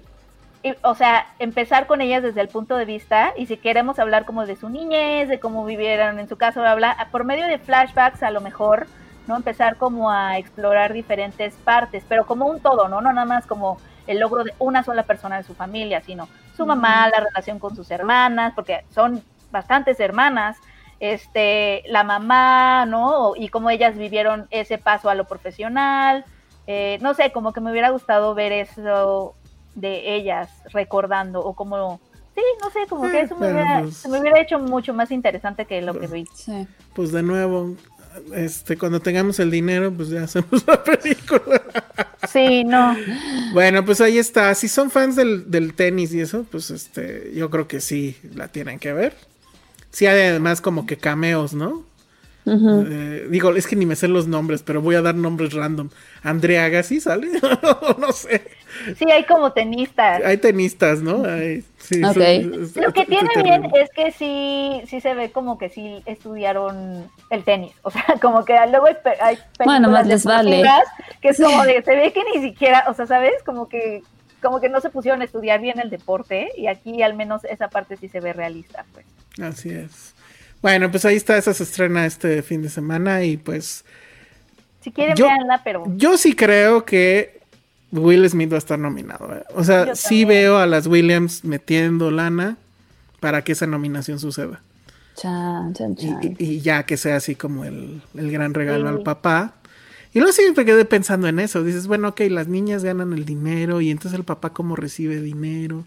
o 0.83 0.95
sea, 0.95 1.27
empezar 1.39 1.87
con 1.87 1.99
ellas 1.99 2.23
desde 2.23 2.39
el 2.39 2.47
punto 2.47 2.77
de 2.77 2.85
vista 2.85 3.33
y 3.35 3.47
si 3.47 3.57
queremos 3.57 3.99
hablar 3.99 4.23
como 4.23 4.45
de 4.45 4.55
su 4.55 4.69
niñez, 4.69 5.27
de 5.27 5.41
cómo 5.41 5.65
vivieron 5.65 6.19
en 6.19 6.29
su 6.29 6.37
casa, 6.37 6.73
bla, 6.73 7.09
por 7.11 7.25
medio 7.25 7.47
de 7.47 7.57
flashbacks 7.57 8.23
a 8.23 8.31
lo 8.31 8.39
mejor, 8.39 8.87
¿no? 9.27 9.35
Empezar 9.35 9.77
como 9.77 10.11
a 10.11 10.37
explorar 10.37 10.93
diferentes 10.93 11.53
partes, 11.55 12.03
pero 12.07 12.25
como 12.25 12.45
un 12.47 12.59
todo, 12.59 12.87
¿no? 12.87 13.01
No 13.01 13.13
nada 13.13 13.25
más 13.25 13.45
como 13.45 13.77
el 14.07 14.19
logro 14.19 14.43
de 14.43 14.53
una 14.59 14.83
sola 14.83 15.03
persona 15.03 15.37
de 15.37 15.43
su 15.43 15.53
familia, 15.53 16.01
sino 16.01 16.27
su 16.55 16.65
mamá, 16.65 17.09
la 17.09 17.21
relación 17.21 17.59
con 17.59 17.75
sus 17.75 17.91
hermanas, 17.91 18.53
porque 18.55 18.83
son 18.89 19.23
bastantes 19.51 19.99
hermanas, 19.99 20.57
este, 20.99 21.83
la 21.87 22.03
mamá, 22.03 22.85
¿no? 22.85 23.33
Y 23.35 23.49
cómo 23.49 23.69
ellas 23.69 23.97
vivieron 23.97 24.47
ese 24.51 24.77
paso 24.77 25.09
a 25.09 25.15
lo 25.15 25.25
profesional. 25.25 26.25
Eh, 26.67 26.99
no 27.01 27.13
sé, 27.13 27.31
como 27.31 27.53
que 27.53 27.61
me 27.61 27.71
hubiera 27.71 27.89
gustado 27.89 28.35
ver 28.35 28.51
eso 28.51 29.35
de 29.75 30.15
ellas 30.15 30.49
recordando 30.73 31.39
o 31.39 31.53
como 31.53 31.99
sí 32.35 32.41
no 32.61 32.69
sé 32.69 32.79
como 32.89 33.09
que 33.09 33.21
eso 33.21 33.35
me 33.35 33.51
hubiera, 33.51 33.81
pues 33.81 33.97
se 33.97 34.09
me 34.09 34.19
hubiera 34.19 34.39
hecho 34.39 34.59
mucho 34.59 34.93
más 34.93 35.11
interesante 35.11 35.65
que 35.65 35.81
lo 35.81 35.97
que 35.97 36.07
vi 36.07 36.25
sí. 36.33 36.67
pues 36.93 37.11
de 37.11 37.23
nuevo 37.23 37.75
este 38.35 38.77
cuando 38.77 38.99
tengamos 38.99 39.39
el 39.39 39.51
dinero 39.51 39.91
pues 39.91 40.09
ya 40.09 40.23
hacemos 40.25 40.65
la 40.67 40.83
película. 40.83 41.61
Sí 42.31 42.63
no. 42.63 42.95
Bueno 43.53 43.85
pues 43.85 44.01
ahí 44.01 44.17
está. 44.17 44.53
Si 44.55 44.67
son 44.67 44.91
fans 44.91 45.15
del, 45.15 45.49
del 45.49 45.73
tenis 45.73 46.13
y 46.13 46.21
eso 46.21 46.45
pues 46.49 46.71
este 46.71 47.31
yo 47.35 47.49
creo 47.49 47.67
que 47.67 47.81
sí 47.81 48.17
la 48.33 48.47
tienen 48.47 48.79
que 48.79 48.93
ver. 48.93 49.15
Sí 49.91 50.05
hay 50.05 50.21
además 50.27 50.61
como 50.61 50.85
que 50.85 50.97
cameos 50.97 51.53
no 51.53 51.91
eh, 52.45 53.27
digo, 53.29 53.55
es 53.55 53.67
que 53.67 53.75
ni 53.75 53.85
me 53.85 53.95
sé 53.95 54.07
los 54.07 54.27
nombres, 54.27 54.63
pero 54.63 54.81
voy 54.81 54.95
a 54.95 55.01
dar 55.01 55.15
nombres 55.15 55.53
random. 55.53 55.89
Andrea 56.23 56.65
Agassi 56.65 56.99
sale, 56.99 57.27
no 57.99 58.11
sé. 58.11 58.41
Sí, 58.97 59.09
hay 59.11 59.23
como 59.25 59.51
tenistas. 59.51 60.23
Hay 60.23 60.37
tenistas, 60.37 61.01
¿no? 61.01 61.23
sí, 61.77 61.99
Lo 61.99 62.93
que 62.93 63.05
tiene 63.05 63.29
bien 63.43 63.69
es 63.75 63.89
que 63.91 64.11
sí, 64.11 64.81
sí 64.87 65.01
se 65.01 65.13
ve 65.13 65.31
como 65.31 65.57
que 65.57 65.69
sí 65.69 66.01
estudiaron 66.05 67.09
el 67.29 67.43
tenis. 67.43 67.73
O 67.83 67.91
sea, 67.91 68.03
como 68.21 68.45
que 68.45 68.53
luego 68.69 68.87
hay, 68.87 68.95
hay 69.19 69.37
bueno, 69.65 69.89
más 69.89 70.07
les 70.07 70.23
vale. 70.23 70.63
que 71.21 71.29
es 71.29 71.41
como 71.41 71.63
de, 71.63 71.81
se 71.85 71.95
ve 71.95 72.11
que 72.13 72.23
ni 72.35 72.41
siquiera, 72.41 72.85
o 72.87 72.93
sea, 72.93 73.07
¿sabes? 73.07 73.33
Como 73.45 73.67
que 73.67 74.03
como 74.41 74.59
que 74.59 74.69
no 74.69 74.81
se 74.81 74.89
pusieron 74.89 75.21
a 75.21 75.25
estudiar 75.25 75.61
bien 75.61 75.79
el 75.79 75.91
deporte 75.91 76.49
y 76.57 76.65
aquí 76.65 77.03
al 77.03 77.13
menos 77.13 77.43
esa 77.43 77.69
parte 77.69 77.95
sí 77.97 78.09
se 78.09 78.19
ve 78.19 78.33
realista, 78.33 78.85
pues. 78.91 79.05
Así 79.39 79.69
es. 79.69 80.15
Bueno, 80.61 80.91
pues 80.91 81.05
ahí 81.05 81.15
está, 81.15 81.37
esa 81.37 81.53
se 81.53 81.63
estrena 81.63 82.05
este 82.05 82.41
fin 82.41 82.61
de 82.61 82.69
semana 82.69 83.23
y 83.23 83.37
pues... 83.37 83.85
Si 84.81 84.91
quieren, 84.91 85.15
yo, 85.15 85.27
pero... 85.63 85.83
Yo 85.95 86.17
sí 86.17 86.35
creo 86.35 86.85
que 86.85 87.40
Will 87.91 88.29
Smith 88.29 88.51
va 88.51 88.55
a 88.55 88.59
estar 88.59 88.79
nominado. 88.79 89.33
¿eh? 89.35 89.43
O 89.55 89.63
sea, 89.63 89.95
sí 89.95 90.25
veo 90.25 90.57
a 90.57 90.65
las 90.65 90.87
Williams 90.87 91.43
metiendo 91.43 92.11
lana 92.11 92.57
para 93.19 93.43
que 93.43 93.51
esa 93.51 93.67
nominación 93.67 94.19
suceda. 94.19 94.61
Chan, 95.15 95.73
chan, 95.73 95.95
chan. 95.95 96.35
Y, 96.39 96.61
ya 96.61 96.83
que 96.83 96.97
sea 96.97 97.17
así 97.17 97.35
como 97.35 97.65
el, 97.65 98.01
gran 98.13 98.53
regalo 98.53 98.87
al 98.89 99.03
papá. 99.03 99.55
Y 100.13 100.19
luego 100.19 100.33
siempre 100.33 100.65
quedé 100.65 100.85
pensando 100.85 101.27
en 101.27 101.39
eso. 101.39 101.63
Dices, 101.63 101.87
bueno, 101.87 102.09
ok, 102.09 102.21
las 102.29 102.47
niñas 102.47 102.83
ganan 102.83 103.13
el 103.13 103.25
dinero 103.25 103.81
y 103.81 103.91
entonces 103.91 104.17
el 104.17 104.25
papá 104.25 104.51
cómo 104.51 104.75
recibe 104.75 105.21
dinero. 105.21 105.85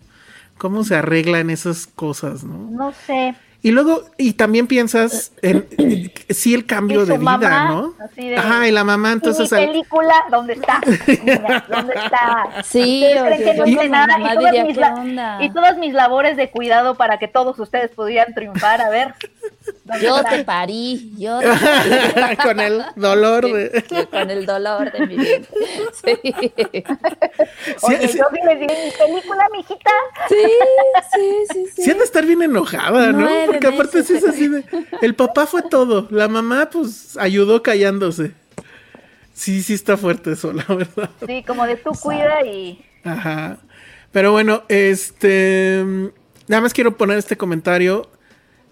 ¿Cómo 0.58 0.84
se 0.84 0.94
arreglan 0.94 1.50
esas 1.50 1.86
cosas, 1.86 2.44
no? 2.44 2.70
No 2.70 2.92
sé. 3.06 3.34
Y 3.64 3.70
luego, 3.70 4.02
y 4.18 4.34
también 4.34 4.66
piensas 4.66 5.32
en, 5.42 5.66
sí 6.28 6.52
el 6.52 6.66
cambio 6.66 7.06
de 7.06 7.16
vida, 7.16 7.64
¿no? 7.70 7.94
Ajá, 8.36 8.68
y 8.68 8.70
la 8.70 8.84
mamá 8.84 9.12
entonces... 9.12 9.50
¿Y 9.50 9.54
mi 9.54 9.66
película, 9.68 10.14
¿dónde 10.30 10.52
está? 10.52 10.80
¿Dónde 11.70 11.94
está? 11.94 12.62
Sí, 12.62 13.06
oye, 13.06 13.56
no 13.56 13.66
y, 13.66 13.74
todas 14.34 14.66
mis 14.66 14.76
y 15.40 15.50
todas 15.54 15.78
mis 15.78 15.94
labores 15.94 16.36
de 16.36 16.50
cuidado 16.50 16.96
para 16.96 17.18
que 17.18 17.26
todos 17.26 17.58
ustedes 17.58 17.90
pudieran 17.92 18.34
triunfar, 18.34 18.82
a 18.82 18.90
ver. 18.90 19.14
Yo 20.00 20.22
te 20.24 20.44
parí, 20.44 21.12
yo 21.18 21.38
con 22.42 22.58
el 22.60 22.82
dolor 22.96 23.44
de... 23.44 24.06
con 24.10 24.30
el 24.30 24.46
dolor 24.46 24.90
de 24.92 25.06
mi 25.06 25.16
vida. 25.16 25.40
Sí. 26.04 26.16
Oye, 27.82 28.08
yo 28.08 28.24
sí 28.32 28.40
le 28.44 28.56
di 28.56 28.66
mi 28.66 28.90
película, 28.98 29.48
mijita. 29.52 29.90
Sí, 30.28 30.34
sí, 31.14 31.44
sí, 31.52 31.66
sí. 31.74 31.82
Sí 31.82 31.90
han 31.90 31.98
de 31.98 32.04
estar 32.04 32.24
bien 32.26 32.42
enojada, 32.42 33.12
¿no? 33.12 33.28
Porque 33.46 33.66
aparte 33.66 34.02
sí 34.02 34.14
es 34.14 34.24
así 34.24 34.48
de... 34.48 34.64
El 35.00 35.14
papá 35.14 35.46
fue 35.46 35.62
todo, 35.62 36.08
la 36.10 36.28
mamá 36.28 36.68
pues 36.70 37.16
ayudó 37.18 37.62
callándose. 37.62 38.32
Sí, 39.32 39.62
sí 39.62 39.74
está 39.74 39.96
fuerte 39.96 40.32
eso, 40.32 40.52
la 40.52 40.64
verdad. 40.64 41.10
Sí, 41.26 41.44
como 41.46 41.66
de 41.66 41.76
tú 41.76 41.90
cuida 41.92 42.44
y... 42.44 42.84
Ajá. 43.04 43.58
Pero 44.12 44.32
bueno, 44.32 44.62
este... 44.68 45.84
Nada 46.46 46.60
más 46.60 46.74
quiero 46.74 46.96
poner 46.96 47.18
este 47.18 47.36
comentario. 47.36 48.08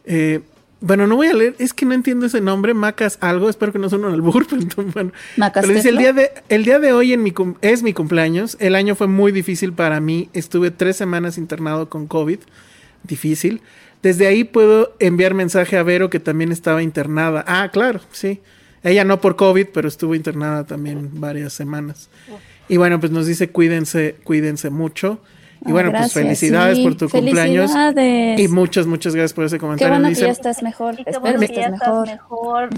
Eh, 0.04 0.40
bueno, 0.82 1.06
no 1.06 1.16
voy 1.16 1.28
a 1.28 1.32
leer, 1.32 1.54
es 1.58 1.72
que 1.72 1.86
no 1.86 1.94
entiendo 1.94 2.26
ese 2.26 2.40
nombre, 2.40 2.74
Macas 2.74 3.16
algo, 3.20 3.48
espero 3.48 3.72
que 3.72 3.78
no 3.78 3.88
suene 3.88 4.08
al 4.08 4.20
burro, 4.20 4.46
pero 4.76 4.88
bueno. 4.92 5.12
Macas 5.36 5.62
pero 5.64 5.74
dice, 5.74 5.88
el 5.88 5.96
día, 5.96 6.12
de, 6.12 6.30
el 6.48 6.64
día 6.64 6.78
de 6.78 6.92
hoy 6.92 7.12
en 7.12 7.22
mi, 7.22 7.32
es 7.60 7.82
mi 7.82 7.92
cumpleaños, 7.92 8.56
el 8.60 8.74
año 8.74 8.94
fue 8.94 9.06
muy 9.06 9.32
difícil 9.32 9.72
para 9.72 10.00
mí, 10.00 10.28
estuve 10.32 10.70
tres 10.70 10.96
semanas 10.96 11.38
internado 11.38 11.88
con 11.88 12.06
COVID, 12.06 12.40
difícil. 13.04 13.62
Desde 14.02 14.26
ahí 14.26 14.42
puedo 14.42 14.96
enviar 14.98 15.32
mensaje 15.32 15.76
a 15.76 15.84
Vero 15.84 16.10
que 16.10 16.18
también 16.18 16.50
estaba 16.50 16.82
internada. 16.82 17.44
Ah, 17.46 17.70
claro, 17.72 18.00
sí. 18.10 18.40
Ella 18.82 19.04
no 19.04 19.20
por 19.20 19.36
COVID, 19.36 19.68
pero 19.72 19.86
estuvo 19.86 20.16
internada 20.16 20.66
también 20.66 21.20
varias 21.20 21.52
semanas. 21.52 22.10
Y 22.68 22.76
bueno, 22.76 22.98
pues 22.98 23.12
nos 23.12 23.26
dice 23.26 23.50
cuídense, 23.50 24.16
cuídense 24.24 24.70
mucho. 24.70 25.20
Y 25.64 25.72
bueno, 25.72 25.92
pues 25.92 26.12
felicidades 26.12 26.78
por 26.80 26.96
tu 26.96 27.08
cumpleaños. 27.08 27.70
Y 28.36 28.48
muchas, 28.48 28.86
muchas 28.86 29.14
gracias 29.14 29.32
por 29.32 29.44
ese 29.44 29.58
comentario. 29.58 29.94
Qué 29.94 30.00
bueno 30.00 30.14
que 30.14 30.20
ya 30.20 30.30
estás 30.30 30.62
mejor. 30.62 30.96
qué 30.96 31.18
bueno 31.18 31.40
que, 31.40 31.54
ya 31.54 31.66
estás 31.66 32.06
mejor. 32.06 32.70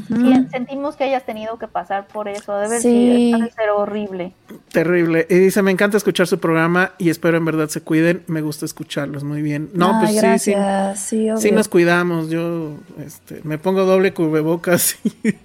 Sentimos 0.51 0.97
que 0.97 1.05
hayas 1.05 1.25
tenido 1.25 1.59
que 1.59 1.69
pasar 1.69 2.07
por 2.07 2.29
eso. 2.29 2.57
Debe 2.59 2.81
sí. 2.81 3.33
ser 3.57 3.71
horrible. 3.71 4.33
Terrible. 4.71 5.27
Y 5.31 5.35
dice, 5.37 5.63
me 5.63 5.71
encanta 5.71 5.97
escuchar 5.97 6.27
su 6.27 6.39
programa 6.39 6.93
y 6.99 7.11
espero 7.11 7.37
en 7.37 7.45
verdad 7.45 7.69
se 7.69 7.81
cuiden. 7.81 8.23
Me 8.27 8.41
gusta 8.41 8.65
escucharlos 8.65 9.25
muy 9.25 9.43
bien. 9.43 9.71
No, 9.75 10.01
pues 10.01 10.43
sí, 10.43 10.55
sí. 10.97 11.29
Sí, 11.39 11.51
nos 11.53 11.69
cuidamos. 11.69 12.29
Yo 12.29 12.77
este, 13.05 13.41
me 13.45 13.59
pongo 13.59 13.85
doble 13.85 14.13
cubrebocas 14.13 14.97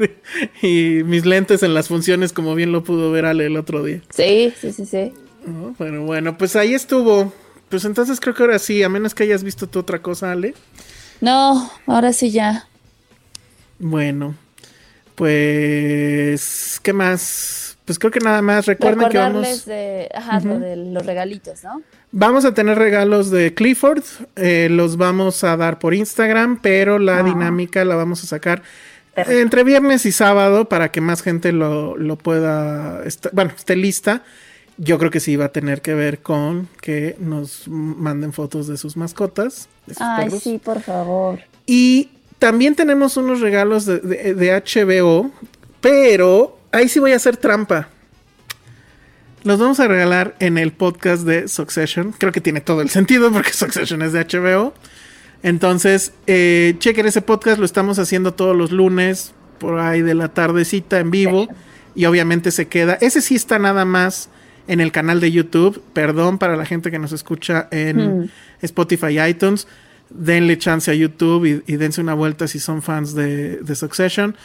y, 0.61 1.03
mis 1.03 1.25
lentes 1.25 1.63
en 1.63 1.73
las 1.73 1.87
funciones, 1.87 2.33
como 2.33 2.55
bien 2.55 2.71
lo 2.71 2.83
pudo 2.83 3.11
ver 3.11 3.25
Ale 3.25 3.45
el 3.45 3.57
otro 3.57 3.83
día. 3.83 4.01
Sí, 4.09 4.53
sí, 4.59 4.71
sí, 4.71 4.85
sí. 4.85 5.13
Bueno, 5.45 6.03
bueno, 6.03 6.37
pues 6.37 6.55
ahí 6.55 6.73
estuvo. 6.73 7.33
Pues 7.69 7.85
entonces 7.85 8.19
creo 8.19 8.33
que 8.33 8.43
ahora 8.43 8.59
sí, 8.59 8.81
a 8.81 8.89
menos 8.89 9.13
que 9.13 9.23
hayas 9.23 9.43
visto 9.43 9.67
tú 9.67 9.79
otra 9.79 10.01
cosa, 10.01 10.31
Ale. 10.31 10.55
No, 11.21 11.71
ahora 11.85 12.13
sí 12.13 12.31
ya. 12.31 12.67
Bueno, 13.77 14.35
pues, 15.15 16.79
¿qué 16.81 16.93
más? 16.93 17.77
Pues 17.85 17.99
creo 17.99 18.11
que 18.11 18.19
nada 18.19 18.41
más. 18.41 18.65
Recuerden 18.65 19.09
que 19.09 19.17
vamos. 19.17 19.65
De, 19.65 20.09
ajá, 20.13 20.39
de 20.39 20.75
los 20.75 21.05
regalitos, 21.05 21.63
¿no? 21.63 21.81
Vamos 22.11 22.45
a 22.45 22.53
tener 22.53 22.77
regalos 22.77 23.29
de 23.29 23.53
Clifford. 23.53 24.03
Eh, 24.35 24.67
los 24.71 24.97
vamos 24.97 25.43
a 25.43 25.55
dar 25.57 25.77
por 25.77 25.93
Instagram, 25.93 26.59
pero 26.61 26.97
la 26.97 27.19
ah. 27.19 27.23
dinámica 27.23 27.85
la 27.85 27.95
vamos 27.95 28.23
a 28.23 28.27
sacar 28.27 28.63
entre 29.15 29.63
viernes 29.63 30.05
y 30.05 30.11
sábado 30.11 30.69
para 30.69 30.91
que 30.91 31.01
más 31.01 31.21
gente 31.21 31.51
lo, 31.51 31.97
lo 31.97 32.17
pueda. 32.17 33.03
bueno, 33.33 33.51
esté 33.55 33.75
lista 33.75 34.23
yo 34.79 34.97
creo 34.97 35.11
que 35.11 35.19
sí 35.19 35.35
va 35.35 35.45
a 35.45 35.51
tener 35.51 35.81
que 35.81 35.93
ver 35.93 36.19
con 36.19 36.69
que 36.81 37.15
nos 37.19 37.67
manden 37.67 38.31
fotos 38.31 38.65
de 38.67 38.77
sus 38.77 38.95
mascotas. 38.95 39.67
Ay, 39.99 40.31
sí, 40.31 40.57
por 40.57 40.81
favor. 40.81 41.39
Y 41.65 42.09
también 42.39 42.75
tenemos 42.75 43.17
unos 43.17 43.41
regalos 43.41 43.85
de, 43.85 44.63
HBO, 44.65 45.31
pero 45.81 46.57
ahí 46.71 46.87
sí 46.87 46.99
voy 46.99 47.11
a 47.11 47.17
hacer 47.17 47.35
trampa. 47.35 47.89
Los 49.43 49.59
vamos 49.59 49.81
a 49.81 49.87
regalar 49.87 50.35
en 50.39 50.57
el 50.57 50.71
podcast 50.71 51.23
de 51.23 51.49
Succession. 51.49 52.13
Creo 52.17 52.31
que 52.31 52.41
tiene 52.41 52.61
todo 52.61 52.81
el 52.81 52.89
sentido 52.89 53.31
porque 53.33 53.51
Succession 53.53 54.01
es 54.01 54.13
de 54.13 54.25
HBO. 54.25 54.73
Entonces, 55.43 56.13
eh, 56.25 56.75
chequen 56.79 57.05
ese 57.05 57.21
podcast, 57.21 57.59
lo 57.59 57.65
estamos 57.65 57.99
haciendo 57.99 58.33
todos 58.33 58.55
los 58.55 58.71
lunes, 58.71 59.33
por 59.57 59.79
ahí 59.79 60.01
de 60.01 60.13
la 60.13 60.29
tardecita 60.29 60.99
en 60.99 61.11
vivo. 61.11 61.49
Y 61.95 62.05
obviamente 62.05 62.51
se 62.51 62.69
queda. 62.69 62.97
Ese 63.01 63.21
sí 63.21 63.35
está 63.35 63.59
nada 63.59 63.83
más 63.83 64.29
en 64.69 64.79
el 64.79 64.91
canal 64.91 65.19
de 65.19 65.31
YouTube. 65.31 65.83
Perdón 65.93 66.37
para 66.37 66.55
la 66.55 66.65
gente 66.65 66.91
que 66.91 66.99
nos 66.99 67.11
escucha 67.11 67.67
en 67.71 68.21
hmm. 68.21 68.29
Spotify 68.61 69.07
y 69.07 69.19
iTunes. 69.19 69.67
Denle 70.09 70.57
chance 70.57 70.89
a 70.89 70.93
YouTube 70.93 71.63
y, 71.67 71.75
dense 71.75 71.99
una 71.99 72.13
vuelta 72.13 72.47
si 72.47 72.59
son 72.59 72.81
fans 72.81 73.13
de, 73.13 73.59
Succession. 73.75 74.35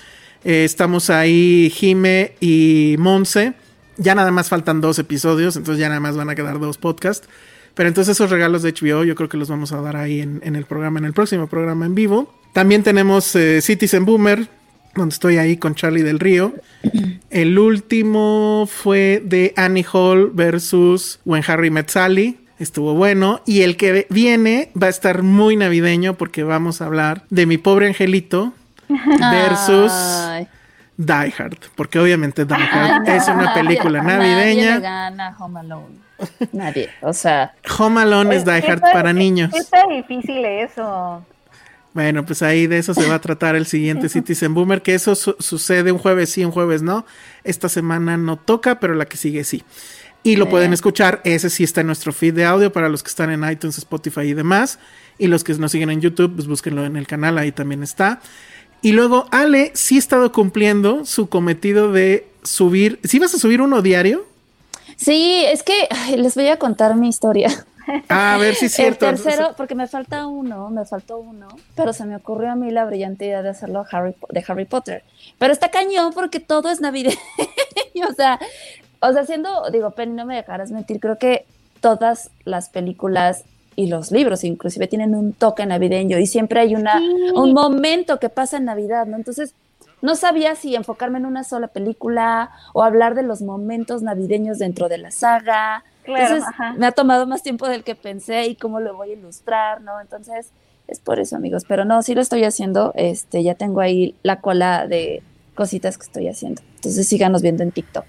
Eh, 0.42 0.64
estamos 0.64 1.10
ahí, 1.10 1.70
Jime 1.74 2.32
y 2.40 2.96
Monse. 2.98 3.54
Ya 3.96 4.14
nada 4.14 4.30
más 4.30 4.48
faltan 4.48 4.80
dos 4.80 4.98
episodios, 4.98 5.56
entonces 5.56 5.80
ya 5.80 5.88
nada 5.88 6.00
más 6.00 6.16
van 6.16 6.28
a 6.28 6.34
quedar 6.34 6.58
dos 6.58 6.78
podcasts. 6.78 7.28
Pero 7.74 7.88
entonces 7.88 8.16
esos 8.16 8.30
regalos 8.30 8.62
de 8.62 8.72
HBO 8.72 9.04
yo 9.04 9.14
creo 9.14 9.28
que 9.28 9.36
los 9.36 9.48
vamos 9.48 9.72
a 9.72 9.80
dar 9.80 9.96
ahí 9.96 10.20
en, 10.20 10.56
el 10.56 10.64
programa, 10.64 10.98
en 10.98 11.04
el 11.04 11.12
próximo 11.12 11.48
programa 11.48 11.86
en 11.86 11.94
vivo. 11.94 12.32
También 12.52 12.82
tenemos 12.82 13.34
eh, 13.36 13.60
Citizen 13.60 14.04
Boomer, 14.04 14.48
donde 14.96 15.12
estoy 15.12 15.38
ahí 15.38 15.56
con 15.56 15.74
Charlie 15.74 16.02
del 16.02 16.20
Río. 16.20 16.54
El 17.30 17.58
último 17.58 18.68
fue 18.70 19.22
de 19.24 19.52
Annie 19.56 19.84
Hall 19.92 20.30
versus 20.32 21.20
When 21.24 21.42
Harry 21.46 21.70
Met 21.70 21.88
Sally. 21.90 22.38
estuvo 22.58 22.94
bueno. 22.94 23.40
Y 23.46 23.62
el 23.62 23.76
que 23.76 24.06
viene 24.10 24.70
va 24.80 24.86
a 24.86 24.90
estar 24.90 25.22
muy 25.22 25.56
navideño 25.56 26.14
porque 26.14 26.44
vamos 26.44 26.80
a 26.80 26.86
hablar 26.86 27.24
de 27.30 27.46
mi 27.46 27.58
pobre 27.58 27.86
angelito 27.88 28.52
versus 28.88 29.92
Die 30.96 31.34
Hard. 31.36 31.58
Porque 31.74 31.98
obviamente 31.98 32.44
Die 32.44 32.54
Hard 32.72 33.08
es 33.08 33.28
una 33.28 33.52
película 33.54 34.02
navideña. 34.02 34.70
Nadie 34.70 34.80
gana 34.80 35.36
Home 35.38 35.60
Alone. 35.60 36.04
Nadie. 36.52 36.88
O 37.02 37.12
sea. 37.12 37.52
Home 37.78 38.00
Alone 38.00 38.36
es 38.36 38.44
Die 38.44 38.52
Hard 38.52 38.80
para 38.80 39.12
niños. 39.12 39.52
Está 39.52 39.86
difícil 39.88 40.44
eso. 40.44 41.24
Bueno, 41.94 42.26
pues 42.26 42.42
ahí 42.42 42.66
de 42.66 42.78
eso 42.78 42.92
se 42.92 43.06
va 43.06 43.14
a 43.14 43.20
tratar 43.20 43.54
el 43.54 43.66
siguiente 43.66 44.08
Citizen 44.08 44.52
Boomer, 44.52 44.82
que 44.82 44.94
eso 44.94 45.14
sucede 45.14 45.92
un 45.92 45.98
jueves 45.98 46.28
sí, 46.28 46.44
un 46.44 46.50
jueves 46.50 46.82
no. 46.82 47.06
Esta 47.44 47.68
semana 47.68 48.16
no 48.16 48.36
toca, 48.36 48.80
pero 48.80 48.96
la 48.96 49.06
que 49.06 49.16
sigue 49.16 49.44
sí. 49.44 49.62
Y 50.24 50.34
lo 50.36 50.48
pueden 50.48 50.72
escuchar, 50.72 51.20
ese 51.22 51.50
sí 51.50 51.62
está 51.62 51.82
en 51.82 51.86
nuestro 51.86 52.12
feed 52.12 52.34
de 52.34 52.46
audio 52.46 52.72
para 52.72 52.88
los 52.88 53.02
que 53.02 53.10
están 53.10 53.30
en 53.30 53.48
iTunes, 53.48 53.78
Spotify 53.78 54.22
y 54.22 54.34
demás. 54.34 54.80
Y 55.18 55.28
los 55.28 55.44
que 55.44 55.54
nos 55.54 55.70
siguen 55.70 55.90
en 55.90 56.00
YouTube, 56.00 56.34
pues 56.34 56.48
búsquenlo 56.48 56.84
en 56.84 56.96
el 56.96 57.06
canal, 57.06 57.38
ahí 57.38 57.52
también 57.52 57.84
está. 57.84 58.20
Y 58.82 58.92
luego 58.92 59.28
Ale 59.30 59.70
sí 59.74 59.96
ha 59.96 59.98
estado 59.98 60.32
cumpliendo 60.32 61.04
su 61.04 61.28
cometido 61.28 61.92
de 61.92 62.26
subir. 62.42 62.98
¿Sí 63.04 63.20
vas 63.20 63.34
a 63.34 63.38
subir 63.38 63.60
uno 63.60 63.82
diario? 63.82 64.26
Sí, 64.96 65.44
es 65.46 65.62
que 65.62 65.88
les 66.16 66.34
voy 66.34 66.48
a 66.48 66.58
contar 66.58 66.96
mi 66.96 67.08
historia. 67.08 67.66
Ah, 68.08 68.34
a 68.34 68.38
ver 68.38 68.54
si 68.54 68.66
es 68.66 68.72
cierto. 68.72 69.08
El 69.08 69.20
tercero, 69.20 69.54
porque 69.56 69.74
me 69.74 69.86
falta 69.86 70.26
uno, 70.26 70.70
me 70.70 70.84
faltó 70.84 71.18
uno, 71.18 71.48
pero 71.74 71.92
se 71.92 72.04
me 72.04 72.16
ocurrió 72.16 72.52
a 72.52 72.56
mí 72.56 72.70
la 72.70 72.84
brillante 72.84 73.26
idea 73.26 73.42
de 73.42 73.50
hacerlo 73.50 73.84
Harry, 73.90 74.14
de 74.30 74.44
Harry 74.46 74.64
Potter. 74.64 75.02
Pero 75.38 75.52
está 75.52 75.70
cañón 75.70 76.12
porque 76.12 76.40
todo 76.40 76.70
es 76.70 76.80
navideño. 76.80 77.16
o 78.08 78.12
sea, 78.14 78.38
o 79.00 79.12
sea, 79.12 79.24
siendo, 79.26 79.70
digo, 79.70 79.90
Penny, 79.90 80.12
no 80.14 80.26
me 80.26 80.36
dejarás 80.36 80.70
mentir, 80.70 81.00
creo 81.00 81.18
que 81.18 81.46
todas 81.80 82.30
las 82.44 82.70
películas 82.70 83.44
y 83.76 83.88
los 83.88 84.10
libros 84.10 84.44
inclusive 84.44 84.86
tienen 84.86 85.14
un 85.14 85.32
toque 85.32 85.66
navideño 85.66 86.18
y 86.18 86.26
siempre 86.26 86.60
hay 86.60 86.74
una, 86.74 87.00
un 87.34 87.52
momento 87.52 88.18
que 88.18 88.28
pasa 88.28 88.56
en 88.56 88.64
Navidad, 88.64 89.06
¿no? 89.06 89.16
Entonces, 89.16 89.54
no 90.00 90.16
sabía 90.16 90.54
si 90.54 90.74
enfocarme 90.74 91.18
en 91.18 91.26
una 91.26 91.44
sola 91.44 91.68
película 91.68 92.50
o 92.72 92.82
hablar 92.82 93.14
de 93.14 93.22
los 93.22 93.42
momentos 93.42 94.02
navideños 94.02 94.58
dentro 94.58 94.88
de 94.88 94.98
la 94.98 95.10
saga. 95.10 95.82
Entonces, 96.06 96.44
me 96.76 96.86
ha 96.86 96.92
tomado 96.92 97.26
más 97.26 97.42
tiempo 97.42 97.68
del 97.68 97.84
que 97.84 97.94
pensé 97.94 98.46
y 98.46 98.56
cómo 98.56 98.80
lo 98.80 98.96
voy 98.96 99.10
a 99.10 99.12
ilustrar, 99.14 99.80
¿no? 99.80 100.00
Entonces, 100.00 100.48
es 100.86 101.00
por 101.00 101.18
eso, 101.18 101.36
amigos. 101.36 101.64
Pero 101.66 101.84
no, 101.84 102.02
sí 102.02 102.14
lo 102.14 102.20
estoy 102.20 102.44
haciendo. 102.44 102.92
Este, 102.94 103.42
ya 103.42 103.54
tengo 103.54 103.80
ahí 103.80 104.14
la 104.22 104.40
cola 104.40 104.86
de 104.86 105.22
cositas 105.54 105.96
que 105.96 106.04
estoy 106.04 106.28
haciendo. 106.28 106.62
Entonces, 106.76 107.06
síganos 107.06 107.42
viendo 107.42 107.62
en 107.62 107.72
TikTok. 107.72 108.04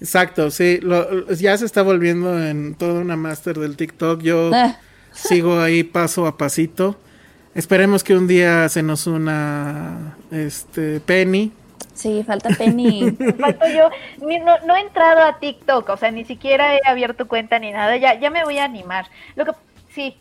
Exacto, 0.00 0.50
sí, 0.50 0.80
ya 1.38 1.56
se 1.56 1.64
está 1.64 1.80
volviendo 1.80 2.42
en 2.42 2.74
toda 2.74 3.00
una 3.00 3.16
máster 3.16 3.58
del 3.58 3.76
TikTok. 3.76 4.20
Yo 4.20 4.50
ah. 4.52 4.76
sigo 5.12 5.60
ahí 5.60 5.82
paso 5.84 6.26
a 6.26 6.36
pasito. 6.36 6.96
Esperemos 7.54 8.04
que 8.04 8.14
un 8.14 8.26
día 8.26 8.68
se 8.68 8.82
nos 8.82 9.06
una 9.06 10.16
este 10.30 11.00
Penny. 11.00 11.52
Sí, 11.96 12.22
falta 12.24 12.50
Penny. 12.50 13.10
Falto 13.40 13.66
yo. 13.68 13.90
No, 14.18 14.76
he 14.76 14.80
entrado 14.80 15.22
a 15.22 15.38
TikTok, 15.38 15.88
o 15.88 15.96
sea, 15.96 16.10
ni 16.10 16.24
siquiera 16.24 16.76
he 16.76 16.80
abierto 16.84 17.26
cuenta 17.26 17.58
ni 17.58 17.72
nada. 17.72 17.96
Ya, 17.96 18.14
ya 18.20 18.30
me 18.30 18.44
voy 18.44 18.58
a 18.58 18.64
animar. 18.64 19.06
Lo 19.34 19.46
que 19.46 19.52
sí. 19.92 20.16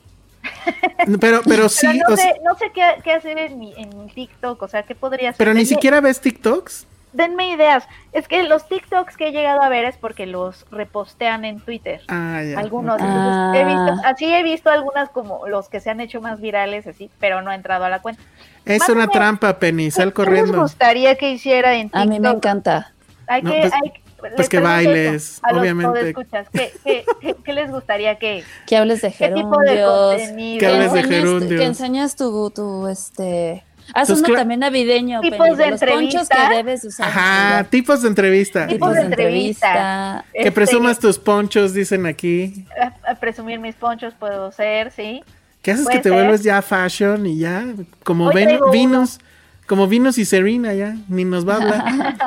Pero, 1.19 1.41
pero 1.45 1.69
sí. 1.69 2.01
no, 2.07 2.15
sé, 2.15 2.33
no 2.43 2.55
sé 2.55 2.71
qué, 2.71 3.11
hacer 3.11 3.37
en 3.37 3.59
mi, 3.59 3.73
en 3.75 4.09
TikTok, 4.09 4.61
o 4.61 4.67
sea, 4.67 4.83
qué 4.83 4.95
podría 4.95 5.31
hacer. 5.31 5.37
Pero 5.37 5.53
ni 5.53 5.65
siquiera 5.65 5.99
ves 5.99 6.21
TikToks 6.21 6.87
denme 7.15 7.49
ideas. 7.49 7.87
Es 8.11 8.27
que 8.27 8.43
los 8.43 8.67
TikToks 8.67 9.17
que 9.17 9.29
he 9.29 9.31
llegado 9.31 9.61
a 9.61 9.69
ver 9.69 9.85
es 9.85 9.97
porque 9.97 10.25
los 10.25 10.65
repostean 10.71 11.45
en 11.45 11.59
Twitter. 11.59 12.01
Ah, 12.07 12.41
ya. 12.43 12.59
Algunos. 12.59 12.99
he 13.01 13.63
visto, 13.63 14.01
ah. 14.03 14.09
así 14.09 14.33
he 14.33 14.43
visto 14.43 14.69
algunas 14.69 15.09
como 15.09 15.47
los 15.47 15.69
que 15.69 15.79
se 15.79 15.89
han 15.89 15.99
hecho 15.99 16.21
más 16.21 16.41
virales, 16.41 16.87
así, 16.87 17.09
pero 17.19 17.41
no 17.41 17.51
he 17.51 17.55
entrado 17.55 17.85
a 17.85 17.89
la 17.89 18.01
cuenta. 18.01 18.21
Es 18.65 18.87
una 18.89 19.07
trampa, 19.07 19.57
Penny, 19.59 19.91
sal 19.91 20.13
corriendo. 20.13 20.51
¿Qué 20.51 20.57
les 20.57 20.61
gustaría 20.61 21.15
que 21.15 21.31
hiciera 21.31 21.75
en 21.75 21.89
TikTok? 21.89 22.01
A 22.01 22.05
mí 22.05 22.19
me 22.19 22.29
encanta. 22.29 22.93
Hay 23.27 23.41
que, 23.41 23.49
pues, 23.49 23.73
hay, 23.73 23.93
pues 24.35 24.49
que 24.49 24.59
bailes, 24.59 25.41
obviamente. 25.51 26.13
¿qué, 26.51 26.73
qué, 26.83 27.35
qué, 27.43 27.53
les 27.53 27.71
gustaría 27.71 28.15
que... 28.17 28.43
Que 28.65 28.77
hables 28.77 29.01
de 29.01 29.11
gerundios. 29.11 30.21
Que 30.59 30.67
hables 30.67 30.93
de 30.93 31.03
gerundios. 31.03 31.59
Que 31.59 31.65
enseñas 31.65 32.15
tu, 32.15 32.49
tu, 32.51 32.87
este 32.87 33.63
Haz 33.93 34.09
uno 34.09 34.33
también 34.33 34.59
navideño, 34.59 35.21
tipos 35.21 35.57
de, 35.57 35.65
entrevista. 35.65 36.49
que 36.49 36.55
debes 36.55 36.83
usar. 36.83 37.07
Ajá, 37.07 37.63
tipos 37.65 38.01
de 38.01 38.07
entrevista. 38.07 38.67
Tipos 38.67 38.93
de 38.93 39.01
entrevista. 39.01 40.25
Que 40.33 40.51
presumas 40.51 40.99
tus 40.99 41.19
ponchos, 41.19 41.73
dicen 41.73 42.05
aquí. 42.05 42.65
A, 43.07 43.15
presumir 43.15 43.59
mis 43.59 43.75
ponchos 43.75 44.13
puedo 44.13 44.51
ser, 44.51 44.91
sí. 44.91 45.23
¿Qué 45.61 45.71
haces 45.71 45.87
que 45.87 45.99
te 45.99 46.11
vuelves 46.11 46.43
ya 46.43 46.61
fashion 46.61 47.25
y 47.25 47.39
ya? 47.39 47.65
Como 48.03 48.31
ven, 48.31 48.59
vinos. 48.71 49.19
Como 49.67 49.87
vinos 49.87 50.19
y 50.19 50.25
Serena 50.25 50.73
ya, 50.75 50.95
ni 51.07 51.25
nos 51.25 51.47
va 51.47 51.53
a 51.53 51.57
hablar. 51.57 51.83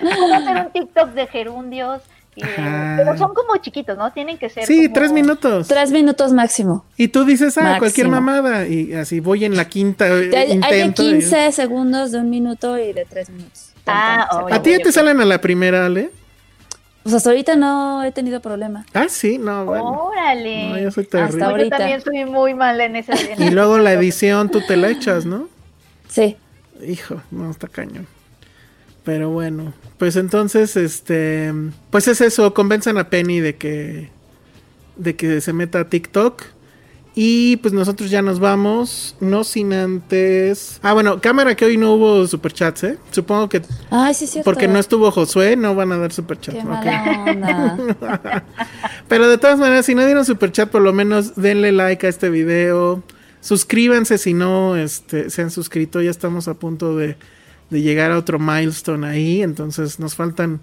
Vamos 0.00 0.32
a 0.32 0.36
hacer 0.36 0.56
un 0.56 0.72
TikTok 0.72 1.10
de 1.10 1.26
gerundios 1.26 2.00
pero 2.40 3.16
son 3.16 3.34
como 3.34 3.56
chiquitos, 3.58 3.96
¿no? 3.96 4.12
Tienen 4.12 4.38
que 4.38 4.48
ser. 4.48 4.64
Sí, 4.66 4.88
tres 4.88 5.12
minutos. 5.12 5.68
Tres 5.68 5.90
minutos 5.90 6.32
máximo. 6.32 6.84
Y 6.96 7.08
tú 7.08 7.24
dices, 7.24 7.56
ah, 7.58 7.76
cualquier 7.78 8.08
mamada. 8.08 8.66
Y 8.66 8.92
así 8.94 9.20
voy 9.20 9.44
en 9.44 9.56
la 9.56 9.66
quinta. 9.68 10.06
Hay, 10.06 10.60
hay 10.62 10.88
de 10.88 10.92
15 10.92 11.52
segundos, 11.52 12.12
de 12.12 12.18
un 12.18 12.30
minuto 12.30 12.78
y 12.78 12.92
de 12.92 13.04
tres 13.04 13.30
minutos. 13.30 13.72
Ah, 13.86 14.28
¿A 14.50 14.62
ti 14.62 14.70
ya 14.70 14.78
te 14.78 14.92
salen 14.92 15.20
a 15.20 15.24
la 15.24 15.40
primera, 15.40 15.86
Ale? 15.86 16.10
Pues 17.02 17.14
hasta 17.14 17.30
ahorita 17.30 17.56
no 17.56 18.04
he 18.04 18.12
tenido 18.12 18.40
problema. 18.40 18.84
Ah, 18.92 19.06
sí, 19.08 19.38
no, 19.38 19.64
bueno. 19.64 19.84
Órale. 19.84 20.68
No, 20.68 20.78
yo 20.78 20.90
soy 20.90 21.06
terrible. 21.06 21.44
Hasta 21.44 21.58
Yo 21.58 21.68
también 21.70 22.00
soy 22.02 22.24
muy 22.26 22.54
mal 22.54 22.80
en 22.80 22.96
esa. 22.96 23.14
y 23.38 23.50
luego 23.52 23.78
la 23.78 23.92
edición 23.92 24.50
tú 24.50 24.60
te 24.66 24.76
la 24.76 24.90
echas, 24.90 25.24
¿no? 25.24 25.48
Sí. 26.08 26.36
Hijo, 26.86 27.22
no, 27.30 27.50
está 27.50 27.68
cañón. 27.68 28.06
Pero 29.04 29.30
bueno, 29.30 29.72
pues 29.98 30.16
entonces, 30.16 30.76
este, 30.76 31.52
pues 31.90 32.06
es 32.08 32.20
eso, 32.20 32.52
convenzan 32.52 32.98
a 32.98 33.08
Penny 33.08 33.40
de 33.40 33.56
que, 33.56 34.10
de 34.96 35.16
que 35.16 35.40
se 35.40 35.52
meta 35.52 35.80
a 35.80 35.88
TikTok. 35.88 36.42
Y 37.14 37.56
pues 37.56 37.74
nosotros 37.74 38.08
ya 38.08 38.22
nos 38.22 38.38
vamos, 38.38 39.16
no 39.20 39.42
sin 39.42 39.72
antes... 39.72 40.78
Ah, 40.80 40.92
bueno, 40.92 41.20
cámara 41.20 41.56
que 41.56 41.64
hoy 41.64 41.76
no 41.76 41.94
hubo 41.94 42.26
superchats, 42.26 42.84
¿eh? 42.84 42.98
Supongo 43.10 43.48
que... 43.48 43.62
Ay, 43.90 44.14
sí, 44.14 44.28
cierto. 44.28 44.48
Porque 44.48 44.68
no 44.68 44.78
estuvo 44.78 45.10
Josué, 45.10 45.56
no 45.56 45.74
van 45.74 45.90
a 45.90 45.98
dar 45.98 46.12
superchats. 46.12 46.58
Qué 46.58 46.64
mala 46.64 47.76
Pero 49.08 49.28
de 49.28 49.38
todas 49.38 49.58
maneras, 49.58 49.86
si 49.86 49.96
no 49.96 50.06
dieron 50.06 50.24
superchat, 50.24 50.70
por 50.70 50.82
lo 50.82 50.92
menos 50.92 51.34
denle 51.34 51.72
like 51.72 52.06
a 52.06 52.08
este 52.08 52.30
video. 52.30 53.02
Suscríbanse 53.40 54.16
si 54.16 54.32
no 54.32 54.76
este, 54.76 55.30
se 55.30 55.42
han 55.42 55.50
suscrito, 55.50 56.00
ya 56.00 56.10
estamos 56.10 56.46
a 56.46 56.54
punto 56.54 56.96
de 56.96 57.16
de 57.70 57.80
llegar 57.80 58.12
a 58.12 58.18
otro 58.18 58.38
milestone 58.38 59.06
ahí, 59.06 59.42
entonces 59.42 59.98
nos 59.98 60.14
faltan 60.14 60.60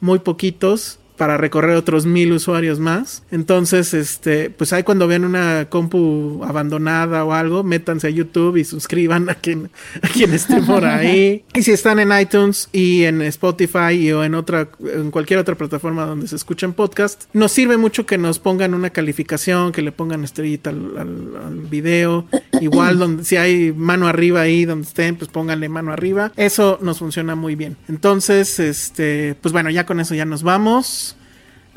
muy 0.00 0.20
poquitos 0.20 0.99
para 1.20 1.36
recorrer 1.36 1.76
otros 1.76 2.06
mil 2.06 2.32
usuarios 2.32 2.80
más. 2.80 3.24
Entonces, 3.30 3.92
este, 3.92 4.48
pues 4.48 4.72
ahí 4.72 4.84
cuando 4.84 5.06
vean 5.06 5.26
una 5.26 5.66
compu 5.68 6.42
abandonada 6.42 7.26
o 7.26 7.34
algo, 7.34 7.62
métanse 7.62 8.06
a 8.06 8.10
YouTube 8.10 8.56
y 8.56 8.64
suscriban 8.64 9.28
a 9.28 9.34
quien, 9.34 9.70
a 10.00 10.08
quien 10.08 10.32
esté 10.32 10.62
por 10.62 10.82
ahí. 10.86 11.44
y 11.54 11.62
si 11.62 11.72
están 11.72 11.98
en 11.98 12.18
iTunes 12.18 12.70
y 12.72 13.04
en 13.04 13.20
Spotify 13.20 14.10
o 14.12 14.24
en 14.24 14.34
otra, 14.34 14.70
en 14.82 15.10
cualquier 15.10 15.40
otra 15.40 15.56
plataforma 15.56 16.06
donde 16.06 16.26
se 16.26 16.36
escuchen 16.36 16.72
podcast, 16.72 17.24
nos 17.34 17.52
sirve 17.52 17.76
mucho 17.76 18.06
que 18.06 18.16
nos 18.16 18.38
pongan 18.38 18.72
una 18.72 18.88
calificación, 18.88 19.72
que 19.72 19.82
le 19.82 19.92
pongan 19.92 20.24
estrellita 20.24 20.70
al, 20.70 20.96
al 20.96 21.58
video. 21.68 22.24
Igual 22.62 22.98
donde 22.98 23.24
si 23.24 23.36
hay 23.36 23.72
mano 23.72 24.06
arriba 24.06 24.40
ahí 24.40 24.64
donde 24.64 24.86
estén, 24.86 25.16
pues 25.16 25.30
pónganle 25.30 25.68
mano 25.68 25.92
arriba. 25.92 26.32
Eso 26.36 26.78
nos 26.80 26.98
funciona 26.98 27.34
muy 27.34 27.56
bien. 27.56 27.76
Entonces, 27.90 28.58
este, 28.58 29.36
pues 29.42 29.52
bueno, 29.52 29.68
ya 29.68 29.84
con 29.84 30.00
eso 30.00 30.14
ya 30.14 30.24
nos 30.24 30.42
vamos. 30.42 31.09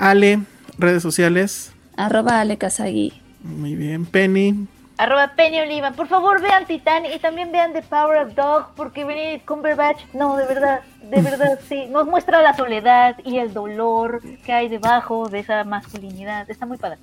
Ale, 0.10 0.42
redes 0.78 1.02
sociales. 1.02 1.72
Arroba 1.96 2.42
Ale 2.42 2.58
Kazagi. 2.58 3.14
Muy 3.42 3.76
bien, 3.76 4.06
Penny. 4.06 4.68
Arroba 4.98 5.34
Penny 5.36 5.62
Oliva. 5.62 5.92
Por 5.92 6.08
favor, 6.08 6.42
vean 6.42 6.66
Titán 6.66 7.06
y 7.06 7.20
también 7.20 7.54
vean 7.54 7.72
The 7.72 7.84
Power 7.84 8.26
of 8.26 8.36
Dog, 8.36 8.76
porque 8.76 9.06
Benedict 9.06 9.46
Cumberbatch, 9.46 10.02
no, 10.14 10.36
de 10.36 10.46
verdad, 10.46 10.82
de 11.10 11.22
verdad, 11.22 11.58
sí, 11.70 11.86
nos 11.90 12.06
muestra 12.06 12.42
la 12.42 12.54
soledad 12.54 13.16
y 13.24 13.38
el 13.38 13.54
dolor 13.54 14.22
que 14.46 14.52
hay 14.52 14.68
debajo 14.68 15.30
de 15.30 15.40
esa 15.40 15.64
masculinidad. 15.64 16.50
Está 16.52 16.66
muy 16.66 16.78
padre. 16.78 16.98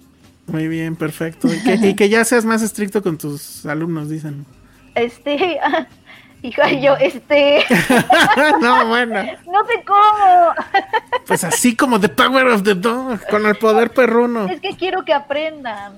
Muy 0.47 0.69
bien, 0.69 0.95
perfecto. 0.95 1.49
Y 1.53 1.63
que, 1.63 1.75
y 1.89 1.95
que 1.95 2.11
ya 2.11 2.23
seas 2.25 2.45
más 2.45 2.61
estricto 2.61 3.03
con 3.03 3.17
tus 3.17 3.65
alumnos, 3.65 4.11
dicen. 4.11 4.45
Este, 4.95 5.59
Hijo, 6.43 6.63
yo, 6.81 6.97
este. 6.97 7.65
no, 8.61 8.87
bueno. 8.87 9.23
No 9.47 9.65
sé 9.67 9.83
cómo. 9.87 10.53
pues 11.27 11.45
así 11.45 11.75
como 11.77 12.01
The 12.01 12.09
Power 12.09 12.47
of 12.49 12.63
the 12.63 12.75
Dog, 12.75 13.27
con 13.29 13.47
el 13.47 13.57
poder 13.57 13.91
perruno. 13.91 14.47
Es 14.47 14.61
que 14.61 14.77
quiero 14.77 15.05
que 15.05 15.13
aprendan. 15.13 15.93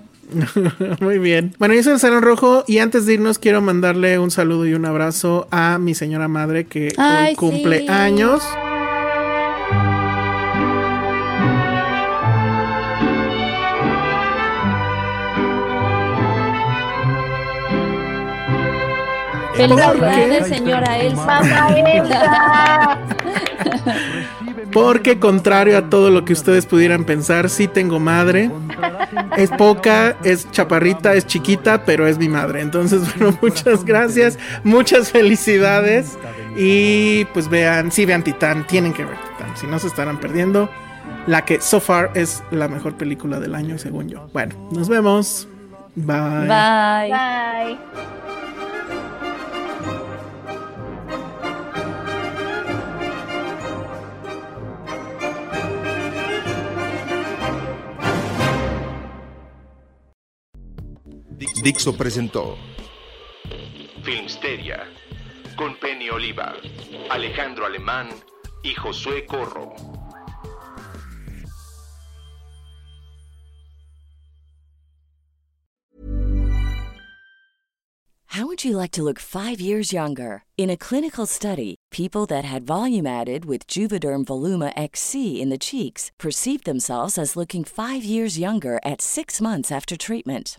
Muy 1.00 1.18
bien. 1.18 1.54
Bueno, 1.58 1.74
yo 1.74 1.82
soy 1.82 1.92
el 1.94 2.00
Salón 2.00 2.22
Rojo 2.22 2.64
y 2.66 2.78
antes 2.78 3.04
de 3.06 3.14
irnos 3.14 3.38
quiero 3.38 3.60
mandarle 3.60 4.18
un 4.18 4.30
saludo 4.30 4.66
y 4.66 4.72
un 4.74 4.86
abrazo 4.86 5.46
a 5.50 5.78
mi 5.78 5.94
señora 5.94 6.28
madre 6.28 6.64
que 6.66 6.94
hoy 6.96 7.34
cumple 7.34 7.88
años. 7.88 8.42
Felicidades, 19.68 20.48
señora 20.48 20.98
Elsa. 20.98 21.40
Elsa. 21.92 22.98
Porque 24.72 25.18
contrario 25.18 25.76
a 25.76 25.90
todo 25.90 26.10
lo 26.10 26.24
que 26.24 26.32
ustedes 26.32 26.66
pudieran 26.66 27.04
pensar, 27.04 27.50
sí 27.50 27.68
tengo 27.68 28.00
madre. 28.00 28.50
Es 29.36 29.50
poca, 29.50 30.16
es 30.24 30.50
chaparrita, 30.50 31.14
es 31.14 31.26
chiquita, 31.26 31.84
pero 31.84 32.06
es 32.06 32.18
mi 32.18 32.28
madre. 32.28 32.62
Entonces, 32.62 33.02
bueno, 33.18 33.36
muchas 33.42 33.84
gracias, 33.84 34.38
muchas 34.64 35.10
felicidades. 35.10 36.18
Y 36.56 37.24
pues 37.26 37.48
vean, 37.48 37.92
sí 37.92 38.04
vean 38.04 38.22
Titán, 38.22 38.66
tienen 38.66 38.92
que 38.92 39.04
ver 39.04 39.16
Titán, 39.16 39.56
si 39.56 39.66
no 39.66 39.78
se 39.78 39.86
estarán 39.86 40.18
perdiendo. 40.18 40.68
La 41.26 41.44
que 41.44 41.60
so 41.60 41.78
far 41.80 42.10
es 42.14 42.42
la 42.50 42.68
mejor 42.68 42.94
película 42.94 43.38
del 43.38 43.54
año, 43.54 43.78
según 43.78 44.08
yo. 44.08 44.28
Bueno, 44.32 44.54
nos 44.72 44.88
vemos. 44.88 45.48
Bye. 45.94 46.48
Bye. 46.48 47.10
Bye. 47.10 48.21
Dixo 61.62 61.92
presentó 61.92 62.58
Filmsteria 64.02 64.88
con 65.56 65.76
Penny 65.76 66.10
Oliva, 66.10 66.56
Alejandro 67.08 67.66
Alemán 67.66 68.08
y 68.64 68.74
Josué 68.74 69.24
Corro. 69.26 69.72
How 78.26 78.46
would 78.46 78.64
you 78.64 78.76
like 78.76 78.90
to 78.92 79.04
look 79.04 79.20
five 79.20 79.60
years 79.60 79.92
younger? 79.92 80.42
In 80.58 80.68
a 80.68 80.76
clinical 80.76 81.26
study, 81.26 81.76
people 81.92 82.26
that 82.26 82.44
had 82.44 82.66
volume 82.66 83.06
added 83.06 83.44
with 83.44 83.68
Juvederm 83.68 84.24
Voluma 84.24 84.72
XC 84.74 85.40
in 85.40 85.48
the 85.50 85.58
cheeks 85.58 86.10
perceived 86.18 86.64
themselves 86.64 87.16
as 87.16 87.36
looking 87.36 87.62
five 87.62 88.02
years 88.02 88.36
younger 88.36 88.80
at 88.84 89.00
six 89.00 89.40
months 89.40 89.70
after 89.70 89.96
treatment. 89.96 90.58